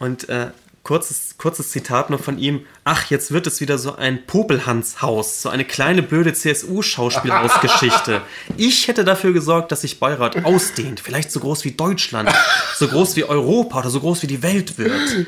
Und 0.00 0.28
äh, 0.28 0.48
kurzes, 0.86 1.34
kurzes 1.36 1.70
Zitat 1.70 2.10
noch 2.10 2.20
von 2.20 2.38
ihm: 2.38 2.64
Ach, 2.84 3.10
jetzt 3.10 3.32
wird 3.32 3.46
es 3.48 3.60
wieder 3.60 3.76
so 3.76 3.96
ein 3.96 4.24
Popelhanshaus, 4.24 5.42
so 5.42 5.48
eine 5.48 5.64
kleine 5.64 6.02
blöde 6.02 6.32
CSU-Schauspielhausgeschichte. 6.32 8.22
Ich 8.56 8.86
hätte 8.88 9.04
dafür 9.04 9.32
gesorgt, 9.32 9.72
dass 9.72 9.80
sich 9.82 9.98
Bayreuth 10.00 10.44
ausdehnt, 10.44 11.00
vielleicht 11.00 11.30
so 11.32 11.40
groß 11.40 11.64
wie 11.64 11.72
Deutschland, 11.72 12.30
so 12.76 12.86
groß 12.88 13.16
wie 13.16 13.24
Europa 13.24 13.80
oder 13.80 13.90
so 13.90 14.00
groß 14.00 14.22
wie 14.22 14.26
die 14.28 14.42
Welt 14.42 14.78
wird. 14.78 15.26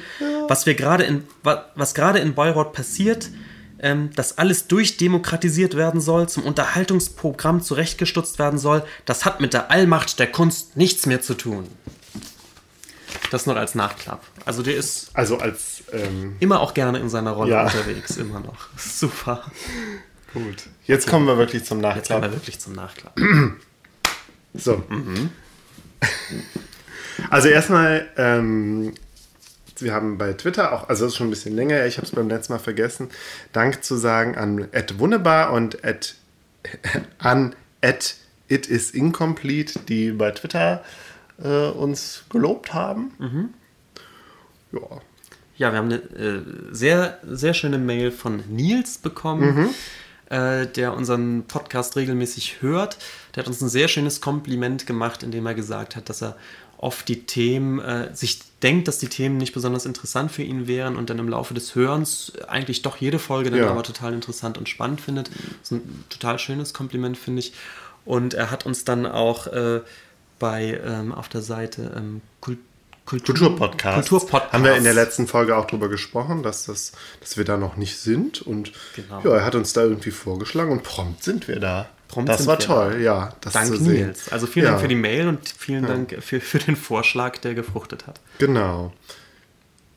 Was 0.49 0.65
wir 0.67 0.75
gerade 0.75 1.05
in, 1.05 1.25
wa- 1.43 1.67
was 1.75 1.95
gerade 1.95 2.21
in 2.21 2.35
Bayreuth 2.35 2.73
passiert, 2.73 3.29
ähm, 3.81 4.11
dass 4.15 4.39
alles 4.39 4.67
durchdemokratisiert 4.69 5.77
werden 5.77 6.01
soll, 6.01 6.29
zum 6.29 6.45
Unterhaltungsprogramm 6.45 7.63
zurechtgestutzt 7.63 8.39
werden 8.39 8.59
soll, 8.59 8.83
das 9.05 9.25
hat 9.25 9.41
mit 9.41 9.53
der 9.53 9.71
Allmacht 9.71 10.19
der 10.21 10.29
Kunst 10.31 10.77
nichts 10.77 11.07
mehr 11.07 11.21
zu 11.21 11.35
tun. 11.35 11.67
Das 13.31 13.47
noch 13.47 13.57
als 13.57 13.75
Nachklapp. 13.75 14.23
Also 14.49 14.63
der 14.63 14.77
ist 14.77 15.11
Also 15.13 15.39
als, 15.39 15.83
ähm, 15.93 16.37
immer 16.41 16.61
auch 16.61 16.73
gerne 16.73 16.99
in 17.01 17.11
seiner 17.11 17.33
Rolle 17.33 17.51
Ja. 17.53 17.65
unterwegs, 17.65 18.17
immer 18.17 18.41
noch. 18.41 18.69
Super. 18.79 19.43
gut. 20.33 20.65
Jetzt 20.87 21.07
kommen 21.07 21.27
wir 21.27 21.37
wirklich 21.37 21.65
zum 21.65 21.83
Jetzt 21.83 22.09
kommen 22.09 22.23
wir 22.23 22.29
Nachklapp. 22.29 22.33
wirklich 22.33 22.59
zum 22.59 22.73
Nachklapp. 22.73 23.15
So. 24.55 24.83
Also 27.31 27.49
erstmal, 27.49 28.09
ähm, 28.17 28.95
wir 29.79 29.93
haben 29.93 30.17
bei 30.19 30.33
Twitter 30.33 30.73
auch, 30.73 30.89
also 30.89 31.05
das 31.05 31.13
ist 31.13 31.19
schon 31.19 31.27
ein 31.29 31.31
bisschen 31.31 31.55
länger, 31.55 31.85
ich 31.87 31.99
habe 31.99 32.07
es 32.07 32.13
beim 32.13 32.29
letzten 32.29 32.55
Mal 32.55 32.59
vergessen, 32.59 33.11
Dank 33.53 33.85
zu 33.85 33.97
sagen 33.97 34.37
an 34.37 34.67
Ed 34.73 34.99
Wunderbar 34.99 35.53
und 35.53 35.85
at, 35.85 36.15
an 37.19 37.55
at 37.83 38.17
It 38.49 38.67
is 38.67 38.91
Incomplete, 38.93 39.79
die 39.89 40.11
bei 40.13 40.31
Twitter 40.31 40.83
äh, 41.45 41.67
uns 41.69 42.25
gelobt 42.31 42.73
haben. 42.73 43.53
Ja. 44.73 44.81
Ja, 45.57 45.73
wir 45.73 45.79
haben 45.79 45.87
eine 45.87 45.97
äh, 45.97 46.43
sehr, 46.71 47.19
sehr 47.29 47.53
schöne 47.53 47.79
Mail 47.79 48.13
von 48.13 48.45
Nils 48.49 48.99
bekommen, 48.99 49.71
äh, 50.31 50.67
der 50.69 50.95
unseren 50.95 51.45
Podcast 51.49 51.97
regelmäßig 51.97 52.63
hört. 52.63 52.97
Der 53.35 53.43
hat 53.43 53.49
uns 53.49 53.61
ein 53.61 53.69
sehr 53.69 53.89
schönes 53.89 54.21
Kompliment 54.21 54.87
gemacht, 54.87 55.25
indem 55.25 55.47
er 55.47 55.55
gesagt 55.55 55.97
hat, 55.97 56.09
dass 56.09 56.23
er 56.23 56.37
oft 56.77 57.09
die 57.09 57.25
Themen, 57.25 57.81
äh, 57.81 58.15
sich 58.15 58.39
denkt, 58.63 58.87
dass 58.87 58.99
die 58.99 59.09
Themen 59.09 59.37
nicht 59.37 59.53
besonders 59.53 59.85
interessant 59.85 60.31
für 60.31 60.45
ihn 60.45 60.69
wären 60.69 60.95
und 60.95 61.11
dann 61.11 61.19
im 61.19 61.29
Laufe 61.29 61.55
des 61.55 61.75
Hörens 61.75 62.33
eigentlich 62.47 62.83
doch 62.83 62.97
jede 62.99 63.19
Folge 63.19 63.51
dann 63.51 63.59
Ja. 63.59 63.71
aber 63.71 63.83
total 63.83 64.13
interessant 64.15 64.59
und 64.59 64.69
spannend 64.69 65.01
findet. 65.01 65.29
Das 65.29 65.73
ist 65.73 65.73
ein 65.73 66.05
total 66.09 66.39
schönes 66.39 66.73
Kompliment, 66.73 67.19
finde 67.19 67.41
ich. 67.41 67.53
Und 68.05 68.35
er 68.35 68.53
hat 68.53 68.65
uns 68.65 68.85
dann 68.85 69.07
auch 69.07 69.49
äh, 69.49 69.81
bei 70.39 70.81
ähm, 70.87 71.13
auf 71.13 71.29
der 71.29 71.43
Seite 71.43 71.93
ähm, 71.97 72.21
Kult 72.41 72.59
Kultur 73.09 73.35
Kulturpodcast. 73.35 74.09
Kulturpodcast. 74.11 74.53
Haben 74.53 74.65
wir 74.65 74.77
in 74.77 74.85
der 74.85 74.93
letzten 74.93 75.27
Folge 75.27 75.57
auch 75.57 75.65
drüber 75.65 75.89
gesprochen, 75.89 76.43
dass, 76.43 76.67
das, 76.67 76.93
dass 77.21 77.39
wir 77.39 77.45
da 77.47 77.57
noch 77.57 77.77
nicht 77.77 77.99
sind. 77.99 78.43
Und 78.43 78.73
Genau. 78.97 79.23
ja, 79.25 79.37
er 79.39 79.45
hat 79.47 79.55
uns 79.55 79.73
da 79.73 79.83
irgendwie 79.83 80.11
vorgeschlagen 80.11 80.71
und 80.71 80.83
prompt 80.83 81.25
sind 81.25 81.49
wir 81.49 81.59
da. 81.59 81.89
Prompt 82.09 82.29
das 82.29 82.47
war 82.47 82.59
toll, 82.59 82.93
da. 82.93 82.99
ja. 82.99 83.33
Das 83.41 83.55
Dank 83.55 83.69
zu 83.69 83.77
sehen. 83.77 84.07
Nils. 84.09 84.31
Also 84.31 84.47
vielen 84.47 84.67
Ja. 84.67 84.71
Dank 84.73 84.83
für 84.83 84.89
die 84.89 84.95
Mail 84.95 85.29
und 85.29 85.49
vielen 85.49 85.87
Dank 85.87 86.17
für, 86.21 86.41
für 86.41 86.59
den 86.59 86.77
Vorschlag, 86.77 87.39
der 87.39 87.55
gefruchtet 87.55 88.07
hat. 88.07 88.21
Genau. 88.39 88.93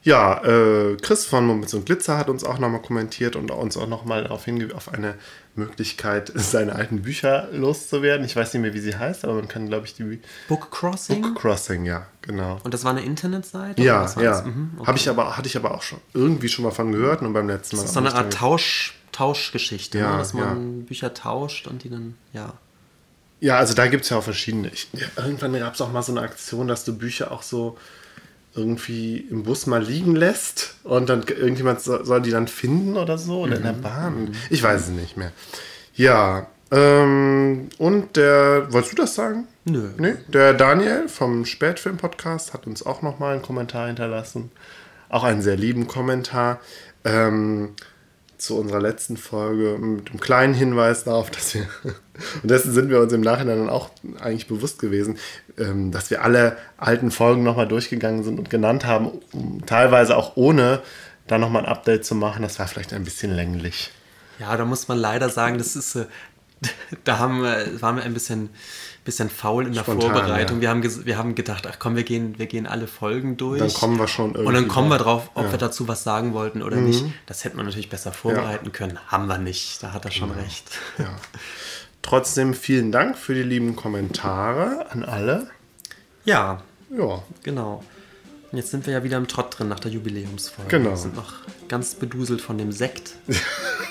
Ja, 0.03 0.44
äh, 0.44 0.98
Chris 0.98 1.26
von 1.26 1.45
Moments 1.45 1.73
und 1.76 1.86
Glitzer 1.86 2.18
hat 2.18 2.28
uns 2.28 2.44
auch 2.44 2.57
nochmal 2.57 2.82
kommentiert 2.82 3.36
und 3.36 3.52
uns 3.52 3.78
auch 3.78 3.88
nochmal 3.88 4.23
darauf 4.23 4.45
hingewiesen, 4.45 4.76
auf 4.76 4.91
eine 4.91 5.14
Möglichkeit, 5.56 6.32
seine 6.36 6.73
alten 6.73 7.03
Bücher 7.03 7.49
loszuwerden. 7.52 8.26
Ich 8.26 8.36
weiß 8.36 8.53
nicht 8.53 8.61
mehr, 8.64 8.73
wie 8.73 8.80
sie 8.80 8.98
heißt, 8.98 9.23
aber 9.26 9.36
man 9.36 9.48
kann, 9.48 9.68
glaube 9.68 9.86
ich, 9.86 9.94
die 9.94 10.19
Book 10.48 10.72
Crossing. 10.72 11.22
Book 11.22 11.36
Crossing, 11.36 11.86
ja, 11.86 12.07
genau. 12.23 12.60
Und 12.64 12.73
das 12.73 12.84
war 12.84 12.91
eine 12.91 13.03
Internetseite? 13.03 13.82
Ja, 13.84 14.11
ja. 14.19 14.41
Mhm, 14.41 14.72
okay. 14.78 14.88
Habe 14.88 14.98
ich 14.98 15.07
aber, 15.07 15.38
hatte 15.38 15.48
ich 15.48 15.56
aber 15.56 15.76
auch 15.76 15.84
schon 15.84 15.99
irgendwie 16.15 16.49
schon 16.49 16.65
mal 16.65 16.72
von 16.72 16.91
gehört 16.91 17.22
und 17.22 17.34
beim 17.34 17.48
letzten 17.48 17.76
Mal. 17.76 17.84
Das 17.84 17.91
ist 17.91 17.94
so 17.94 17.99
eine 17.99 18.14
Art 18.15 18.34
Tausch, 18.34 18.95
Tauschgeschichte, 19.11 19.99
Ja, 19.99 20.14
ne? 20.14 20.18
dass 20.18 20.34
man 20.34 20.86
Bücher 20.86 21.14
tauscht 21.14 21.68
und 21.68 21.84
die 21.84 21.91
dann, 21.91 22.15
ja. 22.34 22.53
Ja, 23.40 23.57
also 23.57 23.73
da 23.73 23.88
gibt 23.88 24.03
es 24.03 24.10
ja 24.10 24.18
auch 24.18 24.23
verschiedene. 24.23 24.69
Ich, 24.69 24.88
ja, 24.94 25.07
irgendwann 25.23 25.53
gab 25.53 25.73
es 25.73 25.82
auch 25.82 25.91
mal 25.91 26.03
so 26.03 26.11
eine 26.11 26.22
Aktion, 26.22 26.68
dass 26.68 26.86
du 26.86 26.95
Bücher 26.95 27.32
auch 27.32 27.41
so 27.41 27.78
irgendwie 28.56 29.18
im 29.18 29.44
Bus 29.44 29.65
mal 29.65 29.84
liegen 29.84 30.15
lässt 30.15 30.76
und 30.84 31.10
dann 31.10 31.23
irgendjemand 31.23 31.82
so, 31.82 32.03
soll 32.03 32.22
die 32.22 32.32
dann 32.32 32.48
finden 32.48 32.98
oder 32.98 33.18
so 33.18 33.41
oder 33.41 33.57
in 33.57 33.64
der 33.64 33.73
Bahn. 33.73 34.36
Ich 34.49 34.61
weiß 34.61 34.82
es 34.82 34.90
nicht 34.90 35.18
mehr. 35.18 35.32
Ja, 35.94 36.48
ähm, 36.72 37.69
und 37.78 38.15
der, 38.15 38.72
wolltest 38.72 38.94
du 38.94 39.02
das 39.02 39.15
sagen? 39.15 39.48
Nö. 39.65 39.90
Nee, 39.98 40.15
der 40.28 40.53
Daniel 40.53 41.07
vom 41.10 41.45
Spätfilm-Podcast 41.45 42.53
hat 42.53 42.65
uns 42.65 42.86
auch 42.86 43.02
nochmal 43.02 43.34
einen 43.34 43.41
Kommentar 43.41 43.88
hinterlassen. 43.88 44.52
Auch 45.10 45.26
einen 45.26 45.41
sehr 45.41 45.57
lieben 45.57 45.88
Kommentar. 45.88 46.60
Ähm, 47.03 47.76
zu 48.41 48.57
unserer 48.57 48.81
letzten 48.81 49.18
Folge 49.18 49.77
mit 49.77 50.09
einem 50.09 50.19
kleinen 50.19 50.53
Hinweis 50.53 51.03
darauf, 51.03 51.30
dass 51.30 51.53
wir, 51.53 51.68
und 52.41 52.49
dessen 52.49 52.73
sind 52.73 52.89
wir 52.89 52.99
uns 52.99 53.13
im 53.13 53.22
Nachhinein 53.22 53.59
dann 53.59 53.69
auch 53.69 53.91
eigentlich 54.19 54.47
bewusst 54.47 54.80
gewesen, 54.80 55.18
ähm, 55.57 55.91
dass 55.91 56.09
wir 56.09 56.23
alle 56.23 56.57
alten 56.77 57.11
Folgen 57.11 57.43
nochmal 57.43 57.68
durchgegangen 57.68 58.23
sind 58.23 58.39
und 58.39 58.49
genannt 58.49 58.85
haben, 58.85 59.11
teilweise 59.68 60.18
auch 60.18 60.35
ohne 60.35 60.81
da 61.27 61.38
nochmal 61.38 61.63
ein 61.63 61.72
Update 61.72 62.03
zu 62.03 62.15
machen. 62.15 62.41
Das 62.41 62.57
war 62.57 62.68
vielleicht 62.68 62.93
ein 62.93 63.03
bisschen 63.03 63.31
länglich. 63.31 63.91
Ja, 64.39 64.57
da 64.57 64.65
muss 64.65 64.88
man 64.88 64.97
leider 64.97 65.30
sagen, 65.30 65.59
das 65.59 65.76
ist, 65.76 65.95
äh, 65.95 66.05
da 67.03 67.19
haben 67.19 67.43
waren 67.43 67.95
wir 67.95 68.03
ein 68.03 68.13
bisschen, 68.13 68.49
bisschen 69.03 69.30
faul 69.30 69.65
in 69.68 69.73
der 69.73 69.82
Spontan, 69.82 70.11
Vorbereitung. 70.11 70.57
ja. 70.57 70.61
Wir, 70.61 70.69
haben 70.69 71.06
wir 71.06 71.18
haben 71.18 71.36
gedacht, 71.36 71.65
ach 71.68 71.78
komm, 71.80 71.95
wir 71.95 72.03
gehen, 72.03 72.38
wir 72.38 72.45
gehen 72.45 72.68
alle 72.68 72.88
Folgen 72.88 73.36
durch. 73.38 73.60
Dann 73.60 73.73
kommen 73.73 73.98
wir 73.98 74.07
schon 74.07 74.32
Und 74.32 74.36
dann 74.45 74.45
irgendwie 74.53 74.68
kommen 74.68 74.90
wir 74.90 74.98
drauf, 74.99 75.32
ob 75.34 75.44
Ja. 75.44 75.48
Mhm. 75.48 75.52
wir 75.53 75.57
dazu 75.60 75.88
was 75.88 76.03
sagen 76.03 76.34
wollten 76.34 76.61
oder 76.61 76.78
nicht. 76.78 77.03
Das 77.26 77.44
hätten 77.44 77.57
wir 77.57 77.64
natürlich 77.64 77.90
besser 77.90 78.11
vorbereiten 78.11 78.72
können. 78.72 78.99
Haben 79.07 79.28
wir 79.28 79.38
nicht. 79.40 79.82
Da 79.82 79.94
hat 79.94 80.06
er 80.06 80.11
schon 80.11 80.30
Genau. 80.30 80.41
recht. 80.41 80.65
Ja. 80.99 81.10
Trotzdem 82.03 82.53
vielen 82.53 82.91
Dank 82.91 83.18
für 83.18 83.34
die 83.34 83.44
lieben 83.44 83.76
Kommentare 83.76 84.88
an 84.91 85.03
alle. 85.03 85.48
Ja, 86.26 86.61
Ja, 86.95 87.23
genau. 87.44 87.84
Und 88.52 88.57
jetzt 88.57 88.69
sind 88.72 88.86
wir 88.86 88.94
ja 88.94 89.03
wieder 89.03 89.18
im 89.18 89.28
Trott 89.30 89.57
drin 89.57 89.69
nach 89.69 89.80
der 89.80 89.91
Jubiläumsfolge. 89.91 90.69
Genau. 90.78 90.90
Wir 90.91 90.98
sind 90.98 91.15
noch 91.15 91.34
ganz 91.72 91.95
beduselt 91.95 92.41
von 92.41 92.57
dem 92.57 92.72
Sekt. 92.73 93.14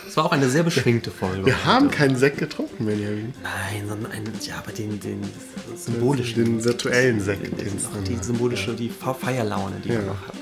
Es 0.07 0.15
war 0.17 0.27
auch 0.27 0.33
eine 0.33 0.51
sehr 0.51 0.63
beschwingte 0.65 1.11
Folge. 1.11 1.47
wir 1.47 1.65
haben 1.65 1.91
keinen 1.91 2.15
Sekt 2.17 2.37
getrunken, 2.39 2.85
Benjamin. 2.85 3.33
Nein, 3.43 3.89
sondern 3.89 4.13
ein, 4.13 4.25
ja, 4.43 4.57
aber 4.59 4.71
den, 4.73 5.01
den 5.01 5.23
symbolischen. 5.75 6.45
Den 6.45 6.63
virtuellen 6.65 7.21
Sekt. 7.23 7.43
den 7.59 7.75
noch 7.83 7.93
dann 7.95 8.05
die 8.05 8.19
symbolische, 8.23 8.75
die 8.75 8.91
Fe- 8.91 9.15
Feierlaune, 9.19 9.77
die 9.83 9.89
wir 9.89 9.97
Ja. 9.97 10.03
noch 10.03 10.29
hatten. 10.29 10.39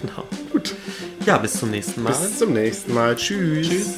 Genau. 0.00 0.24
Gut. 0.52 0.74
Ja, 1.26 1.38
bis 1.38 1.52
zum 1.54 1.70
nächsten 1.70 2.02
Mal. 2.02 2.10
Bis 2.12 2.38
zum 2.38 2.52
nächsten 2.52 2.92
Mal. 2.94 3.14
Tschüss. 3.14 3.68
Tschüss. 3.68 3.94